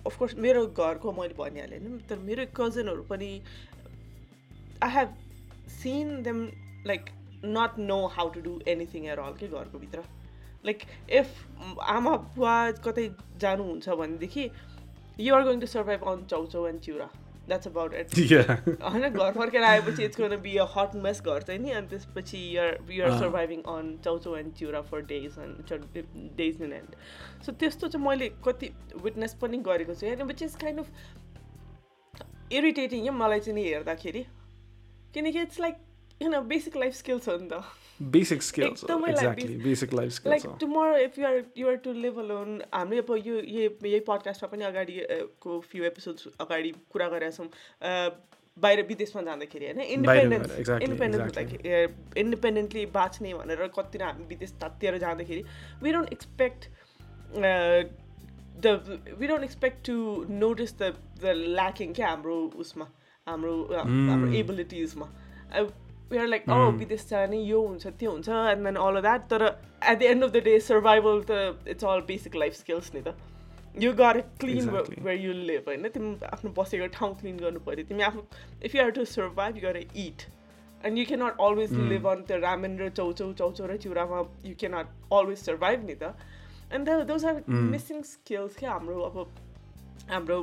अफकोर्स 0.07 0.35
मेरो 0.39 0.67
घरको 0.67 1.13
मैले 1.13 1.35
भनिहालेँ 1.39 1.81
नि 1.81 1.99
तर 2.09 2.19
मेरो 2.25 2.45
कजनहरू 2.57 3.03
पनि 3.11 3.31
I 4.83 4.91
have 4.95 5.09
seen 5.83 6.23
them 6.23 6.45
like 6.87 7.11
not 7.45 7.79
know 7.79 7.99
how 8.17 8.29
to 8.35 8.41
do 8.41 8.61
anything 8.69 9.05
at 9.07 9.19
all 9.19 9.35
के 9.41 9.49
घरको 9.49 9.79
भित्र? 9.79 10.03
लाइक 10.66 10.78
इफ 11.18 11.28
आमा 11.97 12.16
बुवा 12.37 12.54
कतै 12.87 13.09
जानुहुन्छ 13.40 13.88
भनेदेखि 14.00 14.44
you 15.21 15.35
are 15.35 15.42
going 15.44 15.61
to 15.61 15.66
survive 15.73 16.09
on 16.12 16.25
chowchow 16.30 16.66
and 16.68 16.80
chiura 16.88 17.09
that's 17.49 17.66
about 17.68 17.94
it 17.94 18.06
होइन 18.83 19.09
घर 19.09 19.33
फर्केर 19.33 19.62
आएपछि 19.62 20.04
it's 20.04 20.21
gonna 20.21 20.37
be 20.42 20.56
a 20.56 20.66
hot 20.76 20.94
mess 21.06 21.21
घर 21.23 21.42
चाहिँ 21.42 21.61
नि 21.62 21.71
अनि 21.71 21.87
त्यसपछि 21.88 22.38
you're 22.54 22.78
you're. 22.92 23.18
Surviving 23.18 23.61
on 23.73 23.97
chowchow 24.04 24.37
and 24.37 24.54
chiura 24.61 24.80
for 24.90 25.00
days 25.11 25.38
and 25.40 25.75
days 26.37 26.62
in 26.62 26.73
and 26.73 26.97
so 27.47 27.52
त्यस्तो 27.52 27.88
चाहिँ 27.88 28.06
मैले 28.06 28.28
कति 28.47 28.71
विटनेस 29.04 29.35
पनि 29.42 29.59
गरेको 29.68 29.94
छु 29.94 30.06
होइन 30.06 30.23
which 30.33 30.42
is 30.42 30.54
kind 30.62 30.80
of 30.80 30.88
irritating 32.52 33.02
क्या 33.02 33.12
मलाई 33.12 33.40
चाहिँ 33.40 33.54
नि 33.54 33.68
हेर्दाखेरि। 33.68 34.23
किनकि 35.14 35.40
इट्स 35.40 35.61
लाइक 35.61 35.75
किन 36.18 36.40
बेसिक 36.49 36.76
लाइफ 36.76 36.94
स्किल्स 36.94 37.28
हो 37.28 37.37
नि 37.38 37.49
त। 37.49 37.62
Basic 38.01 38.43
skills 38.43 38.85
exactly 39.09 39.57
basic 39.65 39.93
life 39.95 40.13
skills 40.13 40.45
like 40.47 40.59
tomorrow 40.61 40.97
if 40.99 41.19
you're 41.19 41.43
you're 41.57 41.77
to 41.85 41.93
live 41.95 42.19
alone 42.19 42.61
हामीले 42.75 43.01
अब 43.03 43.15
यो 43.27 43.41
यही 43.41 44.01
पडकास्टमा 44.09 44.49
पनि 44.53 44.65
अगाडि 44.65 44.99
अ, 45.01 45.19
को 45.41 45.59
फ्यु 45.71 45.85
एपिसोड्स 45.85 46.27
अगाडि 46.41 46.73
कुरा 46.93 47.09
गरेका 47.09 47.31
छौँ 47.31 47.49
बाहिर 48.57 48.83
विदेशमा 48.89 49.23
जाँदाखेरि 49.23 49.65
होइन 49.67 49.81
इन्डिपेन्डेन्स 49.81 50.59
exactly. 50.59 50.89
हुँदाखेरि 51.13 52.21
इन्डिपेन्डेन्टली 52.21 52.85
बाँच्ने 52.95 53.33
भनेर 53.35 53.67
कति 53.79 53.99
हामी 53.99 54.25
विदेश 54.29 54.53
तातिएर 54.61 54.99
जाँदाखेरि 54.99 55.45
we 55.83 55.93
don't 55.93 56.13
expect 56.13 56.69
the 58.65 58.67
we 59.19 59.27
don't 59.27 59.45
expect 59.45 59.85
to 59.87 59.97
notice 60.43 60.75
the 60.79 60.93
the 61.23 61.33
lacking 61.37 61.93
क्या 61.95 62.09
हाम्रो 62.09 62.37
उसमा 62.59 62.87
हाम्रो 63.27 63.55
अ, 63.65 63.83
हाम्रो 63.83 64.33
एबिलिटिजमा 64.43 65.09
वी 66.11 66.19
आर 66.19 66.27
लाइक 66.29 66.49
ओ 66.49 66.71
विदेश 66.79 67.07
जाने 67.11 67.43
यो 67.43 67.61
हुन्छ 67.67 67.87
त्यो 68.01 68.11
हुन्छ 68.11 68.29
एन्ड 68.29 68.65
देन 68.65 68.77
अल 68.87 69.01
द्याट 69.01 69.29
तर 69.31 69.43
at 69.45 69.99
the 69.99 70.03
end 70.03 70.25
of 70.25 70.31
the 70.31 70.43
day 70.45 70.59
survival 70.67 71.23
त 71.31 71.69
it's 71.69 71.85
all 71.93 72.01
basic 72.09 72.37
life 72.37 72.55
skills 72.55 72.95
नि 72.95 73.03
त 73.03 73.15
यु 73.83 73.93
गर 73.99 74.21
क्लिन. 74.41 74.69
वेयर 74.71 75.21
यु 75.21 75.33
लिभ 75.33 75.69
होइन 75.69 75.89
तिमी 75.95 76.15
आफ्नो 76.27 76.51
बसेको 76.59 76.87
ठाउँ 76.99 77.15
क्लिन 77.21 77.37
गर्नु 77.39 77.61
पऱ्यो 77.67 77.85
तिमी 77.87 78.03
आफ्नो 78.09 78.23
if 78.65 78.75
you 78.75 78.83
are 78.83 78.91
to 78.99 79.05
survive 79.13 79.57
you 79.57 79.63
गर 79.63 79.77
it 79.77 80.23
and 80.87 80.99
you 80.99 81.05
cannot 81.07 81.41
always 81.41 81.73
live 81.91 82.07
on 82.09 82.23
त्यो 82.29 82.39
रामेन 82.41 82.79
र 82.79 82.89
चौचौ 82.99 83.33
चौचौ 83.41 83.67
र 83.67 83.77
चिउरामा 83.85 84.19
यु 84.47 84.55
क्यानट 84.61 84.87
अलवेज 85.13 85.39
सर्भाइभ 85.39 85.87
नि 85.87 85.95
त 86.03 86.15
and 86.73 86.91
those 87.09 87.25
are 87.25 87.43
missing 87.49 88.03
skills 88.11 88.57
क्या 88.59 88.71
हाम्रो 88.73 89.01
अब 89.03 89.17
हाम्रो 90.11 90.39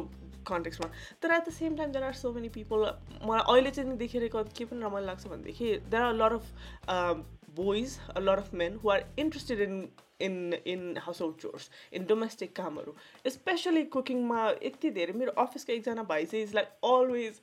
कन्टेक्समा 0.47 0.89
तर 1.21 1.31
at 1.31 1.47
the 1.47 1.51
same 1.51 1.75
time 1.77 1.91
there 1.91 2.05
are 2.05 2.13
so 2.13 2.31
many 2.33 2.49
people 2.49 2.85
मलाई 3.23 3.53
अहिले 3.53 3.71
चाहिँ 3.71 3.89
नि 3.89 3.95
देखेर 3.97 4.29
क- 4.35 4.67
पनि 4.71 4.81
रमाइलो 4.81 5.07
लाग्छ 5.07 5.27
भनेदेखि 5.27 5.75
there 5.77 6.03
are 6.03 6.13
lot 6.13 6.33
of 6.33 7.25
boys 7.55 7.99
lot 8.17 8.37
of 8.37 8.53
men 8.53 8.79
who 8.83 8.89
are 8.89 9.05
interested 9.19 9.61
in 9.61 9.87
in 10.21 10.53
in 10.67 10.97
household 11.21 11.37
chores 11.41 11.69
in 11.93 12.05
domestic 12.05 12.55
कामहरू. 12.55 12.93
स्पेसली 13.27 13.83
कुकिङमा 13.95 14.49
यति 14.63 14.89
धेरै 14.91 15.13
मेरो 15.13 15.31
अफिसको 15.43 15.73
एकजना 15.73 16.03
भाइ 16.03 16.25
चाहिँ 16.25 16.45
इज 16.45 16.53
लाइक 16.55 16.67
अलवेज 16.85 17.39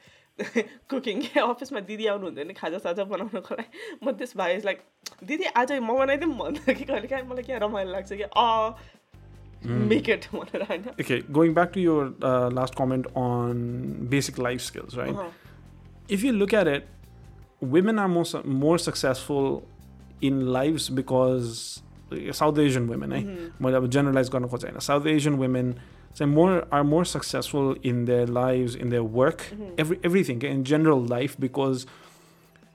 कुकिङ 0.90 1.23
अफिसमा 1.43 1.81
दिदी 1.81 2.07
आउनु 2.07 2.25
हुँदैन 2.25 2.52
खाजा 2.55 2.78
साजा 2.78 3.05
बनाउनको 3.05 3.55
लागि। 3.55 3.97
म 4.02 4.12
त्यस 4.19 4.37
भाइ 4.37 4.55
इज 4.57 4.64
लाइक 4.64 4.83
दिदी 5.25 5.45
आज 5.45 5.73
म 5.73 5.99
बनाइदिउँ 5.99 6.37
भन्दा 6.38 6.73
कि 6.73 6.85
कहिले? 6.85 7.09
काहीँ 7.09 7.25
मलाई 7.26 7.43
क्या 7.43 7.59
रमाइलो 7.59 7.90
लाग्छ 7.93 8.12
कि 8.12 8.23
अ 8.23 8.47
Mm. 9.65 9.88
Make 9.88 10.09
it 10.09 10.25
one. 10.33 10.49
Okay, 11.00 11.23
going 11.33 11.55
back 11.55 11.73
to 11.73 11.81
your 11.81 12.12
uh, 12.23 12.49
last 12.50 12.75
comment 12.77 13.07
on 13.15 14.07
basic 14.09 14.38
life 14.38 14.61
skills, 14.61 14.97
right? 14.97 15.15
Uh-huh. 15.15 15.29
If 16.09 16.23
you 16.23 16.32
look 16.32 16.52
at 16.52 16.69
it, 16.69 16.87
women 17.61 17.99
are 17.99 18.09
more 18.09 18.25
more 18.45 18.78
successful 18.78 19.67
in 20.21 20.47
lives 20.52 20.89
because 20.89 21.82
South 22.32 22.59
Asian 22.59 22.89
women, 22.89 23.13
eh? 23.13 23.21
Mm-hmm. 23.21 23.65
Well, 23.65 23.75
I 23.75 23.78
would 23.78 23.93
generalize 23.93 24.28
China. 24.30 24.80
South 24.80 25.06
Asian 25.06 25.39
women 25.39 25.78
say 26.15 26.25
more 26.25 26.67
are 26.73 26.85
more 26.85 27.04
successful 27.04 27.76
in 27.82 28.06
their 28.06 28.26
lives, 28.26 28.75
in 28.75 28.91
their 28.91 29.04
work, 29.04 29.43
mm-hmm. 29.43 29.75
every 29.76 29.99
everything 30.02 30.43
in 30.43 30.65
general 30.65 31.00
life 31.00 31.39
because 31.39 31.87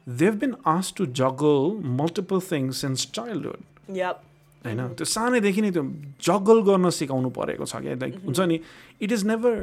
they've 0.05 0.39
been 0.39 0.55
asked 0.65 0.95
to 0.97 1.07
juggle 1.07 1.75
multiple 1.81 2.39
things 2.39 2.77
since 2.77 3.05
childhood. 3.05 3.63
Yep. 3.87 4.23
होइन? 4.65 4.79
त्यो 4.97 5.05
सानैदेखि 5.05 5.61
नै 5.61 5.71
त्यो 5.71 5.83
जगल 6.23 6.61
गर्न 6.63 6.89
सिकाउनु 6.89 7.29
परेको 7.31 7.65
छ 7.65 7.75
क्या। 7.83 7.95
लाइक 8.01 8.13
हुन्छ 8.25 8.39
नि 8.39 8.59
इट 9.01 9.11
इज 9.11 9.25
नेभर 9.25 9.53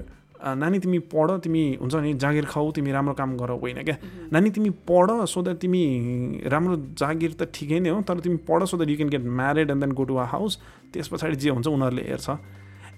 नानी 0.40 0.78
तिमी 0.80 0.98
पढ 1.12 1.30
तिमी 1.44 1.62
हुन्छ 1.80 1.94
नि 1.96 2.12
जागिर 2.16 2.44
खाऊ 2.48 2.70
तिमी 2.72 2.92
राम्रो 2.92 3.14
काम 3.14 3.36
गर 3.36 3.50
होइन 3.60 3.82
क्या। 3.84 3.96
नानी 4.32 4.50
तिमी 4.50 4.70
पढ 4.88 5.10
सो 5.28 5.42
द्याट 5.42 5.58
तिमी 5.60 5.82
राम्रो 6.48 6.76
जागिर 6.96 7.32
त 7.32 7.48
ठिकै 7.52 7.80
नै 7.80 7.90
हो 7.90 8.00
तर 8.08 8.20
तिमी 8.20 8.36
पढ 8.48 8.64
so 8.64 8.76
that 8.76 8.90
you 8.90 8.96
can 8.96 9.10
get 9.10 9.24
married 9.40 9.70
and 9.70 9.84
then 9.84 9.92
go 9.92 10.04
to 10.04 10.16
a 10.16 10.24
house 10.32 10.58
त्यस 10.92 11.08
पछाडि 11.12 11.36
जे 11.36 11.50
हुन्छ 11.50 11.66
उनीहरूले 11.68 12.04
हेर्छ। 12.08 12.28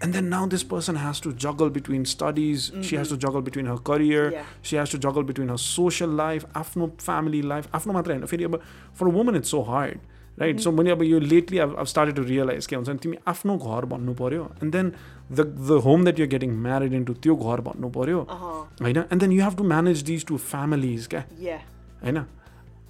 And 0.03 0.15
then 0.15 0.27
now 0.27 0.47
this 0.55 0.62
person 0.71 0.97
has 0.97 1.23
to 1.23 1.33
juggle 1.43 1.69
between 1.75 2.05
studies 2.12 2.71
she 2.79 2.97
has 2.97 3.11
to 3.11 3.17
juggle 3.27 3.41
between 3.43 3.69
her 3.69 3.83
career. 3.91 4.25
She 4.62 4.77
has 4.77 4.93
to 4.93 4.99
juggle 5.03 5.23
between 5.25 5.51
her 5.51 5.62
social 5.67 6.17
life 6.17 6.47
आफ्नो 6.57 6.91
family 7.01 7.43
life 7.49 7.75
आफ्नो 7.75 7.93
मात्रै 7.93 8.15
होइन। 8.15 8.27
फेरि 8.27 8.45
अब 8.45 8.61
for 8.95 9.07
woman 9.19 9.37
it's 9.37 9.51
so 9.51 9.62
hard 9.65 9.99
right 10.40 10.61
so 10.61 10.71
मैले 10.73 10.90
अब 10.90 11.03
यो 11.03 11.18
lately 11.18 11.59
अब 11.59 11.75
अब 11.79 11.87
स्टार्टेड 11.87 12.16
टु 12.16 12.23
रियलाइज 12.23 12.66
के 12.66 12.77
हुन्छ 12.77 12.88
भने 12.88 12.99
तिमी 13.03 13.16
आफ्नो 13.29 13.57
घर 13.59 13.85
भन्नु 13.92 14.14
पऱ्यो 14.21 14.45
and 14.62 14.73
then 14.73 14.92
the 15.33 15.40
the 15.40 15.81
home 15.85 16.05
that 16.05 16.18
you're 16.21 16.29
getting 16.29 16.53
married 16.62 16.92
into 16.95 17.14
त्यो 17.14 17.37
घर 17.37 17.61
भन्नु 17.61 17.90
पऱ्यो 17.90 18.21
अहँ. 18.21 18.53
होइन 18.83 18.97
and 18.99 19.21
then 19.21 19.33
you 19.33 19.42
have 19.45 19.57
to 19.57 19.64
manage 19.64 20.03
these 20.03 20.25
two 20.27 20.37
families 20.37 21.07
क्या? 21.14 21.25
Yeah. 21.42 21.61
होइन 22.03 22.18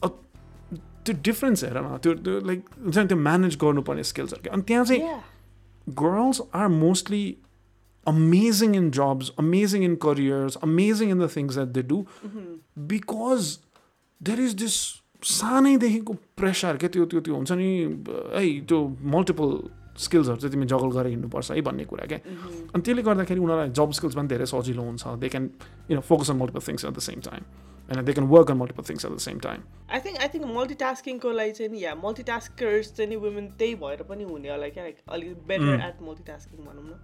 अब 0.02 0.20
त्यो 1.04 1.14
डिफ्रेन्स 1.24 1.64
हेर 1.64 1.78
न? 1.78 1.96
त्यो 2.02 2.14
त्यो 2.14 2.40
लाइक 2.46 2.68
हुन्छ 2.84 2.98
नि 2.98 3.06
त्यो 3.06 3.18
म्यानेज 3.18 3.56
गर्नुपर्ने 3.62 4.04
स्किल्सहरू 4.14 4.42
क्या? 4.42 4.52
अनि 4.54 4.62
त्यहाँ 4.62 4.84
चाहिँ 4.84 5.02
Yeah. 5.02 5.20
girls 5.98 6.40
are 6.54 6.68
mostly 6.68 7.38
amazing 8.06 8.74
in 8.74 8.90
jobs, 8.96 9.30
amazing 9.36 9.82
in 9.82 9.96
careers, 9.96 10.56
amazing 10.66 11.10
in 11.10 11.18
the 11.18 11.28
things 11.28 11.56
that 11.56 11.72
they 11.74 11.82
do 11.82 11.98
because 12.92 13.58
there 14.20 14.40
is 14.44 14.54
this 14.54 15.01
सानैदेखिको 15.22 16.12
प्रेसर 16.36 16.76
क्या 16.76 16.88
त्यो 16.90 17.04
त्यो 17.06 17.20
त्यो 17.20 17.34
हुन्छ 17.34 17.52
नि 17.52 17.70
है 18.34 18.44
त्यो 18.66 18.78
मल्टिपल 19.14 19.48
स्किल्सहरू 20.04 20.36
चाहिँ 20.36 20.52
तिमी 20.52 20.66
जगल 20.66 20.90
गरेर 20.96 21.10
हिँड्नुपर्छ 21.12 21.50
है 21.50 21.60
भन्ने 21.62 21.84
कुरा 21.84 22.06
क्या। 22.12 22.18
अनि 22.18 22.82
त्यसले 22.82 23.02
गर्दाखेरि 23.02 23.40
उनीहरूलाई 23.40 23.70
जब 23.70 23.90
स्किल्स 23.98 24.14
पनि 24.16 24.28
धेरै 24.28 24.46
सजिलो 24.46 24.82
हुन्छ। 24.82 25.02
They 25.22 25.28
can 25.28 25.44
you 25.90 25.94
know 25.96 26.02
focus 26.10 26.30
on 26.30 26.36
multiple 26.42 26.60
things 26.68 26.84
at 26.84 26.92
the 26.92 26.98
same 27.08 27.20
time 27.28 27.42
होइन 27.90 28.04
they 28.04 28.12
can 28.12 28.26
work 28.34 28.50
on 28.50 28.56
multiple 28.56 28.82
things 28.88 29.04
at 29.04 29.12
the 29.12 29.18
same 29.26 29.38
time 29.46 29.60
I 29.92 30.00
think 30.00 30.16
I 30.18 30.28
think 30.34 30.44
मल्टिटास्किङको 30.56 31.32
लागि 31.38 31.52
चाहिँ 31.58 31.80
या 31.82 31.94
मल्टिटास्कर्स 32.04 32.92
चाहिँ 32.96 33.10
नि 33.10 33.16
वुमेन 33.24 33.46
त्यही 33.60 33.74
भएर 33.84 34.02
पनि 34.10 34.24
हुने 34.30 34.48
होला 34.50 34.68
क्या 34.76 34.84
लाइक 34.84 34.96
अलिक 35.08 35.46
बेटर 35.48 35.86
एट 35.88 36.02
मल्टिटास्किङ 36.08 36.64
भनौँ 36.66 36.84
न। 36.84 37.00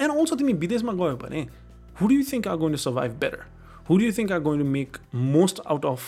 And 0.00 0.10
also, 0.16 0.36
तिमी 0.40 0.52
विदेशमा 0.60 0.92
गयो 0.98 1.16
भने 1.22 1.46
who 2.00 2.08
do 2.08 2.14
you 2.14 2.24
think 2.24 2.46
are 2.46 2.56
going 2.56 2.72
to 2.72 2.78
survive 2.82 3.20
better? 3.20 3.44
Who 3.88 3.98
do 3.98 4.04
you 4.04 4.12
think 4.18 4.30
are 4.30 4.40
going 4.40 4.60
to 4.60 4.68
make 4.76 4.98
most 5.12 5.60
out 5.66 5.84
of 5.84 6.04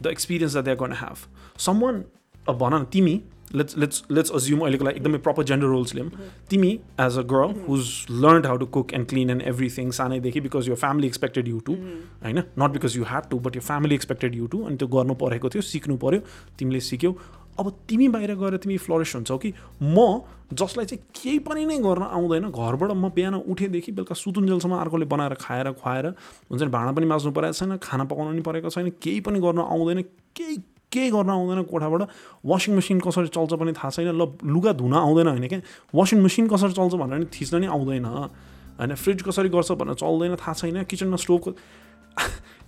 the 0.00 0.10
experience 0.10 0.52
that 0.54 0.64
they're 0.64 0.76
going 0.76 0.90
to 0.90 0.96
have? 0.96 1.26
Someone, 1.58 2.04
a 2.48 2.52
भन 2.54 2.74
न 2.74 2.84
तिमी 2.92 3.22
let's 3.52 3.76
let's 3.76 4.02
let's 4.08 4.30
assume 4.30 4.62
अहिलेको 4.62 4.84
लागि 4.84 4.98
एकदमै 4.98 5.18
proper 5.26 5.44
gender 5.50 5.68
roles 5.72 5.94
लियौँ 5.94 6.30
तिमी 6.50 6.70
as 6.98 7.16
a 7.16 7.24
girl 7.32 7.52
who's 7.66 7.90
learned 8.24 8.46
how 8.46 8.56
to 8.56 8.66
cook 8.76 8.92
and 8.92 9.08
clean 9.12 9.30
and 9.34 9.44
everything 9.52 9.92
सानैदेखि 9.98 10.42
because 10.46 10.70
your 10.70 10.78
family 10.82 11.10
expected 11.12 11.50
you 11.52 11.60
to 11.68 11.76
होइन 12.24 12.42
not 12.62 12.76
because 12.78 12.96
you 12.98 13.04
had 13.12 13.30
to 13.30 13.40
but 13.46 13.58
your 13.58 13.66
family 13.70 13.98
expected 14.00 14.38
you 14.40 14.48
to 14.54 14.62
अनि 14.66 14.76
त्यो 14.76 14.88
गर्नु 14.96 15.14
परेको 15.22 15.48
थियो 15.54 15.62
सिक्नु 15.70 15.96
पर्यो 16.06 16.20
तिमीले 16.58 16.80
सिक्यौ 16.88 17.12
अब 17.60 17.72
तिमी 17.88 18.08
बाहिर 18.16 18.34
गएर 18.42 18.56
तिमी 18.64 18.76
फ्लरिस 18.86 19.14
हुन्छौ 19.16 19.38
कि 19.44 19.52
म 19.82 20.06
जसलाई 20.52 20.86
चाहिँ 20.86 21.02
केही 21.14 21.38
पनि 21.42 21.64
नै 21.66 21.78
गर्न 21.82 22.02
आउँदैन 22.02 22.50
घरबाट 22.50 22.90
म 22.94 23.08
बिहान 23.10 23.34
उठेदेखि 23.50 23.92
बेलुका 23.92 24.14
सुतुन्जेलसम्म 24.14 24.74
अर्कोले 24.78 25.06
बनाएर 25.10 25.34
खाएर 25.34 25.72
खुवाएर 25.72 26.06
हुन्छ 26.50 26.62
नि 26.62 26.70
भाँडा 26.70 26.92
पनि 26.92 27.06
माझ्नु 27.06 27.32
परेको 27.32 27.52
छैन 27.52 27.76
खाना 27.82 28.04
पकाउनु 28.06 28.30
पनि 28.30 28.42
परेको 28.46 28.70
छैन 28.70 28.90
केही 29.02 29.20
पनि 29.26 29.40
गर्न 29.42 29.58
आउँदैन 29.66 30.02
केही 30.38 30.56
केही 30.92 31.10
गर्न 31.10 31.30
आउँदैन 31.30 31.62
कोठाबाट। 31.66 32.02
वासिङ 32.46 32.74
मेसिन 32.74 33.00
कसरी 33.02 33.28
चल्छ 33.34 33.52
पनि 33.58 33.72
थाहा 33.74 33.90
छैन 33.90 34.14
ल 34.14 34.38
लुगा 34.46 34.72
धुन 34.78 34.94
आउँदैन 34.94 35.28
होइन 35.28 35.46
क्या? 35.48 35.60
वासिङ 35.94 36.22
मेसिन 36.22 36.46
कसरी 36.48 36.72
चल्छ 36.78 36.94
भनेर 36.94 37.18
नि 37.18 37.26
थिच्न 37.26 37.60
नि 37.60 37.66
आउँदैन। 37.66 38.06
होइन 38.06 38.94
फ्रिज 38.94 39.22
कसरी 39.26 39.48
गर्छ 39.50 39.72
भनेर 39.82 39.94
चल्दैन 39.98 40.36
थाहा 40.38 40.52
छैन। 40.54 40.84
किचनमा 40.86 41.18
स्टोभको 41.18 41.50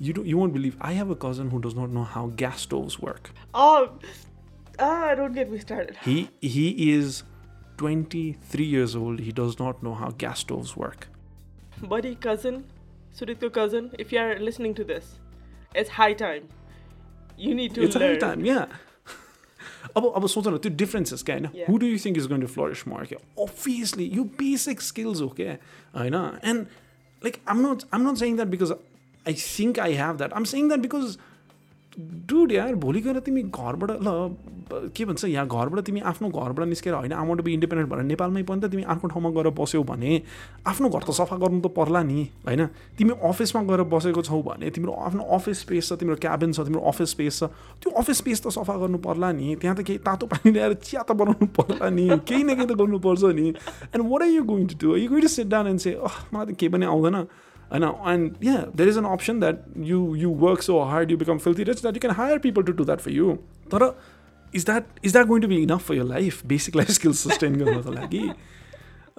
you 0.02 0.12
do 0.12 0.22
you 0.26 0.38
won't 0.38 0.52
believe 0.52 0.74
I 0.82 0.94
have 0.96 1.10
a 1.14 1.18
cousin 1.22 1.48
who 1.48 1.58
does 1.62 1.78
not 1.78 1.90
know 1.94 2.02
how 2.02 2.26
gas 2.42 2.58
stoves 2.66 2.96
work 3.04 3.30
he 6.04 6.16
he 6.42 6.66
is 6.90 7.22
23 7.77 8.65
years 8.65 8.95
old, 8.95 9.19
he 9.19 9.32
does 9.32 9.60
not 9.60 9.82
know 9.82 9.93
how 9.95 10.10
gas 10.23 10.39
stoves 10.39 10.75
work. 10.77 11.08
Buddy, 11.89 12.15
cousin, 12.15 12.63
Suritko 13.19 13.51
cousin, 13.51 13.91
if 13.99 14.12
you 14.12 14.19
are 14.19 14.39
listening 14.39 14.73
to 14.75 14.84
this, 14.84 15.19
it's 15.75 15.89
high 15.91 16.13
time. 16.13 16.47
You 17.38 17.56
need 17.56 17.73
to 17.75 17.84
it's 17.84 17.95
a 17.95 17.99
learn. 17.99 18.13
high 18.13 18.19
time, 18.27 18.45
yeah. 18.45 18.65
अब 19.97 20.06
अब 20.15 20.25
सोच 20.27 20.47
न 20.47 20.58
त्यो 20.58 20.71
differences 20.77 21.23
क्या 21.23 21.36
होइन 21.36 21.47
Yeah. 21.56 21.69
Who 21.69 21.77
do 21.77 21.86
you 21.88 21.97
think 22.06 22.17
is 22.17 22.27
going 22.27 22.41
to 22.41 22.47
flourish 22.53 22.88
more 22.88 23.06
क्या 23.06 23.19
obviously 23.43 24.06
यो 24.17 24.23
basic 24.39 24.82
skills 24.82 25.21
हो 25.21 25.27
क्या 25.39 25.58
होइन 25.97 26.15
and 26.51 26.65
like 27.21 27.39
um 27.53 27.60
not 27.65 27.84
um 27.93 28.08
not 28.10 28.17
saying 28.21 28.36
that 28.36 28.47
because 28.53 28.71
I 28.71 29.34
think 29.41 29.79
I 29.79 29.93
have 30.01 30.17
that 30.21 30.34
um 30.39 30.43
saying 30.53 30.67
that 30.67 30.79
because 30.88 31.17
dude 31.98 32.52
यार 32.52 32.74
भोलि 32.76 33.00
गएर 33.00 33.18
तिमी 33.20 33.42
घरबाट 33.44 33.90
ल 33.90 34.11
के 34.94 35.04
भन्छ 35.04 35.24
यहाँ 35.24 35.46
घरबाट 35.46 35.84
तिमी 35.84 36.00
आफ्नो 36.02 36.28
घरबाट 36.30 36.66
निस्केर 36.68 36.94
होइन 36.94 37.12
आमाबाट 37.12 37.40
बी 37.40 37.52
इन्डिपेन्डेन्ट 37.52 37.90
भएर 37.90 38.02
नेपालमै 38.04 38.42
पनि 38.42 38.61
त 38.61 38.70
तिमी 38.70 38.82
अर्को 38.84 39.08
ठाउँमा 39.08 39.30
गएर 39.30 39.50
बस्यौ 39.52 39.82
भने 39.82 40.20
आफ्नो 40.64 40.88
घर 40.88 41.02
त 41.02 41.11
सफा 41.12 41.37
गर्नु 41.37 41.61
त 41.61 41.72
पर्ला 41.72 42.02
नि 42.02 42.22
होइन 42.46 42.66
तिमी 42.98 43.18
अफिसमा 43.20 43.62
गएर 43.64 43.82
बसेको 43.88 44.22
छौ 44.22 44.40
भने 44.40 44.70
तिम्रो 44.70 44.92
आफ्नो 45.04 45.22
अफिस 45.28 45.61
स्पेस 45.61 45.88
छ 45.88 45.98
तिम्रो 45.98 46.16
क्याबिन 46.18 46.52
छ 46.52 46.61
तिम्रो 46.62 46.82
अफिस 46.87 47.11
स्पेस 47.11 47.38
छ 47.40 47.50
त्यो 47.82 47.90
अफिस 47.96 48.18
स्पेस 48.18 48.42
त 48.42 48.54
सफा 48.54 48.78
गर्नु 48.78 48.98
पर्ला 49.00 49.32
नि 49.32 49.56
त्यहाँ 49.56 49.76
त 49.76 49.82
केही 49.82 49.98
तातो 50.06 50.26
पानी 50.28 50.54
ल्याएर 50.54 50.78
चिया 50.78 51.02
त 51.02 51.18
बनाउनु 51.18 51.50
पर्ला 51.52 51.90
नि 51.90 52.06
केही 52.22 52.42
न 52.44 52.54
केही 52.54 52.68
त 52.68 52.78
गर्नुपर्छ 52.78 53.34
नि 53.34 53.48
and 53.90 54.06
what 54.06 54.22
are 54.22 54.30
you 54.30 54.46
going 54.46 54.66
to 54.68 54.78
do 54.78 54.96
you 54.96 55.11
going 55.11 55.22
to 55.22 55.34
sit 55.34 55.50
down 55.50 55.74
and 55.74 55.80
say 55.80 55.98
uh 55.98 56.22
मलाई 56.30 56.46
त 56.46 56.58
केही 56.58 56.72
पनि 56.78 56.87
आउँदैन 56.87 57.18
होइन 57.71 57.84
and 58.13 58.43
yeah 58.43 58.58
there 58.75 58.89
is 58.89 58.97
an 58.97 59.06
option 59.12 59.39
that 59.39 59.63
you 59.91 59.99
you 60.15 60.29
work 60.45 60.62
so 60.62 60.79
hard 60.91 61.12
you 61.12 61.17
become 61.17 61.38
filthy 61.45 61.63
rich 61.63 61.82
that 61.82 61.95
you 61.95 62.01
can 62.01 62.15
hire 62.15 62.39
people 62.39 62.63
to 62.63 62.71
do 62.71 62.86
that 62.86 63.01
for 63.01 63.12
you 63.12 63.36
तर 63.73 63.89
is 64.53 64.65
that 64.65 64.99
is 65.06 65.12
that 65.12 65.27
going 65.27 65.41
to 65.41 65.47
be 65.47 65.62
enough 65.63 65.88
for 65.88 65.95
your 65.95 66.03
life 66.06 66.45
basic 66.45 66.75
life 66.75 66.89
skills 66.99 67.27
sustain 67.27 67.56
गर्नको 67.60 67.91
लागि 67.91 68.27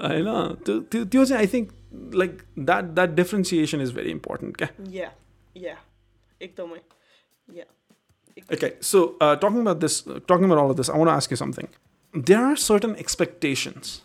होइन 0.02 0.32
त्यो 0.66 0.78
त्यो 0.80 1.04
त्यो 1.04 1.24
चाहिँ 1.24 1.40
I 1.40 1.52
think 1.52 1.70
like 2.14 2.42
that 2.58 2.84
that 2.94 3.14
differentiation 3.14 3.80
is 3.80 3.94
very 3.94 4.10
important 4.10 4.56
क्या 4.56 4.68
Yeah, 4.94 5.14
yeah. 5.56 5.78
एकदमै 6.40 6.80
Yeah. 7.48 7.64
Okay, 8.52 8.72
so 8.80 9.16
uh, 9.20 9.36
talking 9.36 9.60
about 9.60 9.80
this, 9.80 10.06
uh, 10.06 10.18
talking 10.26 10.44
about 10.44 10.58
all 10.58 10.70
of 10.70 10.76
this, 10.76 10.88
I 10.88 10.96
want 10.96 11.08
to 11.08 11.12
ask 11.14 11.30
you 11.30 11.36
something. 11.36 11.68
There 12.14 12.44
are 12.44 12.56
certain 12.56 12.96
expectations 12.96 14.02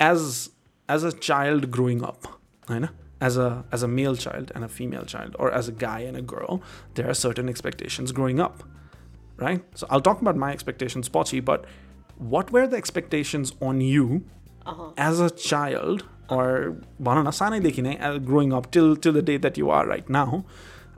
as 0.00 0.50
as 0.88 1.04
a 1.04 1.12
child 1.12 1.70
growing 1.70 2.02
up, 2.02 2.26
I 2.68 2.78
know, 2.78 2.90
as 3.21 3.37
a 3.37 3.63
as 3.71 3.83
a 3.83 3.87
male 3.87 4.15
child 4.15 4.51
and 4.53 4.63
a 4.63 4.67
female 4.67 5.05
child 5.05 5.35
or 5.39 5.51
as 5.51 5.67
a 5.67 5.71
guy 5.71 5.99
and 5.99 6.17
a 6.17 6.21
girl 6.21 6.61
there 6.95 7.09
are 7.09 7.13
certain 7.13 7.47
expectations 7.47 8.11
growing 8.11 8.39
up 8.39 8.63
right? 9.37 9.63
So 9.73 9.87
i'll 9.89 10.01
talk 10.01 10.21
about 10.21 10.35
my 10.35 10.51
expectations 10.51 11.09
pochi 11.09 11.43
but 11.43 11.65
what 12.17 12.51
were 12.51 12.67
the 12.67 12.77
expectations 12.77 13.53
on 13.61 13.81
you 13.81 14.25
uh-huh. 14.65 14.91
as 14.97 15.19
a 15.19 15.29
child 15.29 16.05
or 16.29 16.77
uh, 18.01 18.17
growing 18.19 18.53
up 18.53 18.71
till 18.71 18.95
till 18.95 19.13
the 19.13 19.21
day 19.21 19.37
that 19.37 19.57
you 19.57 19.69
are 19.69 19.85
right 19.85 20.09
now? 20.09 20.45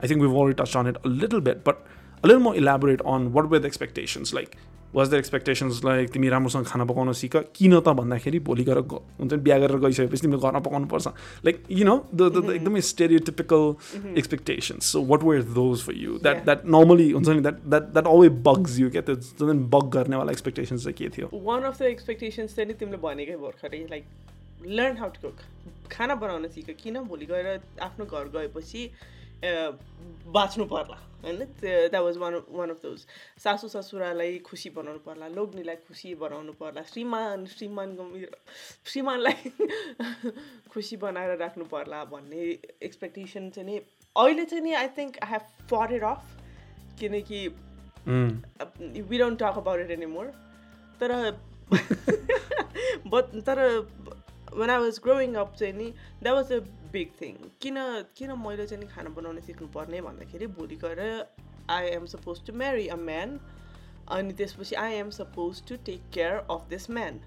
I 0.00 0.06
think 0.06 0.20
we've 0.20 0.32
already 0.32 0.54
touched 0.54 0.76
on 0.76 0.86
it 0.86 0.96
a 1.04 1.08
little 1.08 1.40
bit 1.40 1.64
but 1.64 1.84
a 2.22 2.26
little 2.26 2.42
more 2.42 2.56
elaborate 2.56 3.00
on 3.02 3.32
what 3.32 3.50
were 3.50 3.58
the 3.58 3.66
expectations? 3.66 4.32
Like 4.32 4.56
was 4.92 5.10
there 5.10 5.20
expectations 5.20 5.82
like 5.84 6.12
तिमी 6.12 6.28
राम्रोसँग 6.28 6.64
खाना 6.66 6.84
पकाउन 6.84 7.12
सिक 7.12 7.36
किन 7.56 7.78
त 7.80 7.94
भन्दाखेरि 8.00 8.38
भोलि 8.48 8.64
गएर 8.64 8.78
हुन्छ 8.78 9.32
नि 9.32 9.40
बिहा 9.48 9.58
गरेर 9.58 9.78
गइसकेपछि 9.84 10.22
तिमीले 10.22 10.40
घरमा 10.40 10.60
पकाउनु 10.66 10.86
पर्छ। 10.88 11.06
Like 11.44 11.62
you 11.70 11.84
know 11.84 11.96
the 12.14 12.30
the 12.36 12.50
एकदमै 12.54 12.80
stereotypical 12.90 13.64
expectations. 14.22 14.88
So 14.94 15.00
what 15.12 15.26
were 15.30 15.42
those 15.42 15.84
for 15.88 15.92
you? 15.92 16.18
That 16.18 16.36
Yeah. 16.38 16.46
that 16.48 16.64
normally 16.76 17.10
हुन्छ 17.12 17.28
नि 17.28 17.42
that 17.48 17.60
that 17.74 17.92
that 17.98 18.06
always 18.14 18.32
bugs 18.48 18.78
you 18.80 18.90
क्या? 18.90 19.02
त्यो 19.10 19.14
जुन 19.42 19.64
बग 19.76 19.90
गर्नेवाला 19.98 20.32
expectations 20.32 20.84
चाहिँ 20.84 20.96
के 21.02 21.08
थियो? 21.18 21.30
वान 21.50 21.62
अफ 21.62 21.78
द 21.78 21.82
एक्सपेक्टेसन्स 21.92 22.56
चाहिँ 22.56 22.68
नि 22.68 22.74
तिमीले 22.80 22.98
भनेकै 23.04 23.36
भर्खरै 23.44 23.84
like 23.90 24.04
learn 24.66 24.96
how 24.96 25.08
to 25.14 25.20
cook 25.28 25.36
खाना 25.92 26.14
बनाउन 26.24 26.48
सिक 26.54 26.76
किन 26.82 26.98
भोलि 27.12 27.26
गएर 27.26 27.46
आफ्नो 27.82 28.04
घर 28.06 28.24
गएपछि 28.36 28.82
बाँच्नु 29.44 30.64
पर्ला 30.64 30.96
होइन? 31.24 31.38
That 31.60 31.94
was 31.94 32.16
one 32.16 32.34
one 32.50 32.70
of 32.70 32.82
those 32.82 33.04
सासु 33.42 33.68
ससुरालाई 33.68 34.38
खुसी 34.38 34.70
बनाउनु 34.70 34.98
पर्ला 34.98 35.28
लोग्नेलाई 35.28 35.76
खुसी 35.88 36.14
बनाउनु 36.14 36.52
पर्ला 36.52 36.82
श्रीमान 36.82 37.46
श्रीमानको 37.46 38.04
मेरो 38.04 38.38
श्रीमानलाई 38.84 39.50
खुसी 40.72 40.96
बनाएर 40.96 41.36
राख्नु 41.38 41.64
पर्ला 41.64 42.04
भन्ने 42.04 42.42
एक्सपेक्टेसन 42.82 43.50
चाहिँ 43.50 43.70
नि 43.70 43.78
अहिले 44.16 44.44
चाहिँ 44.44 44.64
नि 44.64 44.72
I 44.74 44.88
think 44.98 45.18
I 45.22 45.30
have 45.30 45.66
for 45.70 45.94
it 45.94 46.02
of 46.04 46.36
किनकि 47.00 47.46
we 49.02 49.18
don't 49.18 49.38
talk 49.38 49.58
about 49.58 49.80
it 49.80 49.90
anymore 49.90 50.32
तर 51.00 51.14
बट 53.06 53.34
तर 53.46 53.58
when 54.52 54.70
I 54.70 54.78
was 54.78 55.00
growing 55.02 55.34
up 55.34 55.54
चाहिँ 55.54 55.72
नि 55.74 55.90
that 56.22 56.34
was 56.34 56.52
a 56.52 56.58
big 56.92 57.10
thing 57.20 57.34
किन 57.62 57.78
किन 58.16 58.32
मैले 58.44 58.66
चाहिँ 58.66 58.82
नि 58.84 58.88
खाना 58.94 59.10
बनाउन 59.16 59.40
सिक्नुपर्ने 59.48 60.00
भन्दाखेरि 60.08 60.46
भोलि 60.58 60.76
गएर 60.84 61.02
I 61.70 61.88
am 61.96 62.06
suppose 62.14 62.44
to 62.46 62.52
marry 62.62 62.86
a 62.88 62.96
man 63.02 63.38
अनि 64.16 64.32
त्यसपछि 64.40 64.74
I 64.84 64.94
am 64.94 65.10
suppose 65.18 65.62
to 65.68 65.76
take 65.86 66.08
care 66.14 66.32
of 66.56 66.66
this 66.70 66.90
man 66.90 67.20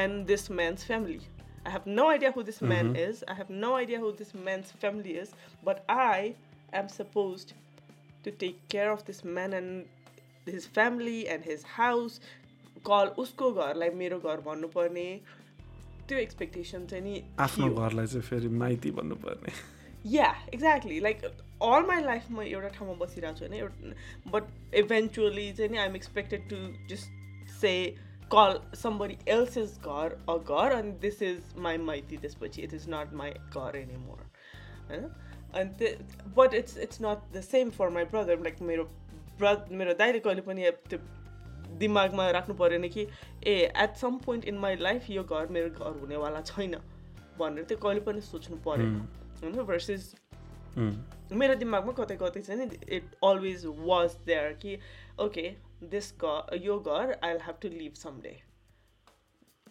and 0.00 0.26
this 0.26 0.50
man's 0.50 0.86
family 0.86 1.20
I 1.66 1.72
have 1.72 1.88
no 2.00 2.08
idea 2.10 2.32
who 2.36 2.42
this 2.50 2.62
man 2.64 2.96
is 2.96 3.24
I 3.28 3.36
have 3.36 3.54
no 3.64 3.74
idea 3.76 4.00
who 4.00 4.12
this 4.18 4.36
man's 4.36 4.72
family 4.80 5.18
is 5.20 5.32
but 5.64 5.90
I 5.90 6.34
am 6.74 6.86
suppose 6.98 7.52
to 8.24 8.30
take 8.32 8.56
care 8.68 8.90
of 8.92 9.02
this 9.06 9.20
man 9.24 9.52
and 9.52 9.84
his 10.46 10.64
family 10.78 11.18
and 11.34 11.44
his 11.50 11.62
house. 11.74 12.20
Call 12.86 13.12
उसको 13.18 13.50
घरलाई 13.52 13.90
मेरो 14.00 14.18
घर 14.20 14.40
भन्नुपर्ने। 14.40 15.20
त्यो 16.08 16.18
expectation 16.18 16.86
चाहिँ 16.86 17.04
नि 17.04 17.22
आफ्नो 17.40 17.68
घरलाई 17.74 18.06
चाहिँ 18.06 18.22
फेरि 18.22 18.48
माइती 18.62 18.90
भन्नुपर्ने। 18.98 19.52
या 20.10 20.30
exactly 20.54 21.00
like 21.00 21.24
all 21.24 21.86
my 21.86 22.02
life 22.02 22.30
म 22.30 22.42
एउटा 22.42 22.68
ठाउँमा 22.76 22.94
बसिरहेको 23.04 23.38
छु 23.38 23.44
होइन 23.44 23.54
एउटा 23.54 24.30
बट 24.30 24.74
इभेन्चुअली 24.82 25.52
चाहिँ 25.52 25.70
नि 25.72 25.78
I'm 25.78 25.96
expected 25.96 26.48
to 26.50 26.56
just 26.90 27.56
say 27.60 27.72
call 28.32 28.58
somebody 28.76 29.16
else's 29.28 29.78
घर 29.84 30.16
अ 30.28 30.36
घर 30.36 30.72
अनि 30.72 30.92
दिस 31.02 31.22
इज 31.22 31.42
माई 31.58 31.76
माइती 31.84 32.16
त्यसपछि 32.16 32.62
इट 32.62 32.74
इज 32.74 32.84
नट 32.90 33.12
माई 33.20 33.30
घर 33.30 33.76
एनिमोर 33.76 34.20
होइन? 34.88 35.04
अनि 35.54 35.70
त्यो 35.78 36.32
but 36.36 36.54
it's 36.54 36.78
it's 36.78 36.98
not 37.02 37.32
the 37.36 37.40
same 37.42 37.70
for 37.78 37.88
my 37.90 38.04
brother 38.14 38.40
like 38.40 38.60
मेरो 38.62 38.84
ब्र 39.40 39.56
मेरो 39.72 39.94
दाइले 39.94 40.20
कहिले 40.20 40.40
पनि 40.42 40.70
त्यो 40.90 40.98
दिमागमा 41.82 42.30
राख्नु 42.38 42.54
परेन 42.62 42.88
कि 42.88 43.06
ए 43.46 43.56
at 43.84 43.96
some 43.96 44.18
point 44.24 44.44
in 44.52 44.58
my 44.64 44.76
life 44.80 45.10
यो 45.10 45.24
घर 45.24 45.46
मेरो 45.56 45.70
घर 45.70 46.00
हुनेवाला 46.00 46.40
छैन 46.50 46.74
भनेर 47.38 47.64
त्यो 47.64 47.78
कहिले 47.78 48.00
पनि 48.08 48.20
सोच्नु 48.30 48.56
परेन 48.64 48.96
होइन? 49.42 49.62
भर्सेस 49.64 50.14
मेरो 50.78 51.54
दिमागमा 51.60 51.92
कतै 52.00 52.16
कतै 52.16 52.40
चाहिँ 52.40 52.66
नि 52.66 52.96
इट 52.96 53.14
अलवेज 53.24 53.64
वाज 53.86 54.16
देयर 54.26 54.52
कि 54.62 54.78
ओके 55.20 55.48
दिस 55.94 56.12
घर 56.18 56.60
यो 56.66 56.78
घर 56.80 57.16
I 57.22 57.32
will 57.32 57.42
have 57.46 57.56
to 57.62 57.68
live 57.78 57.94
some 58.02 58.20
day 58.22 58.36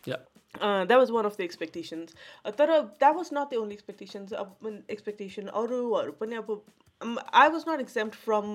yeah 0.08 0.18
that 0.56 0.98
was 0.98 1.12
one 1.12 1.26
of 1.26 1.38
the 1.38 1.42
expectations 1.42 2.16
तर 2.58 2.80
that 2.82 3.16
was 3.16 3.30
not 3.34 3.54
the 3.54 3.62
only 3.62 3.76
expectations 3.76 4.34
अब 4.44 4.68
एक्सपेक्टेसन 4.90 5.48
अरूहरू 5.62 6.12
पनि 6.22 6.36
अब 6.36 6.52
I 7.34 7.50
was 7.50 7.66
not 7.70 7.80
exempt 7.82 8.14
from 8.26 8.54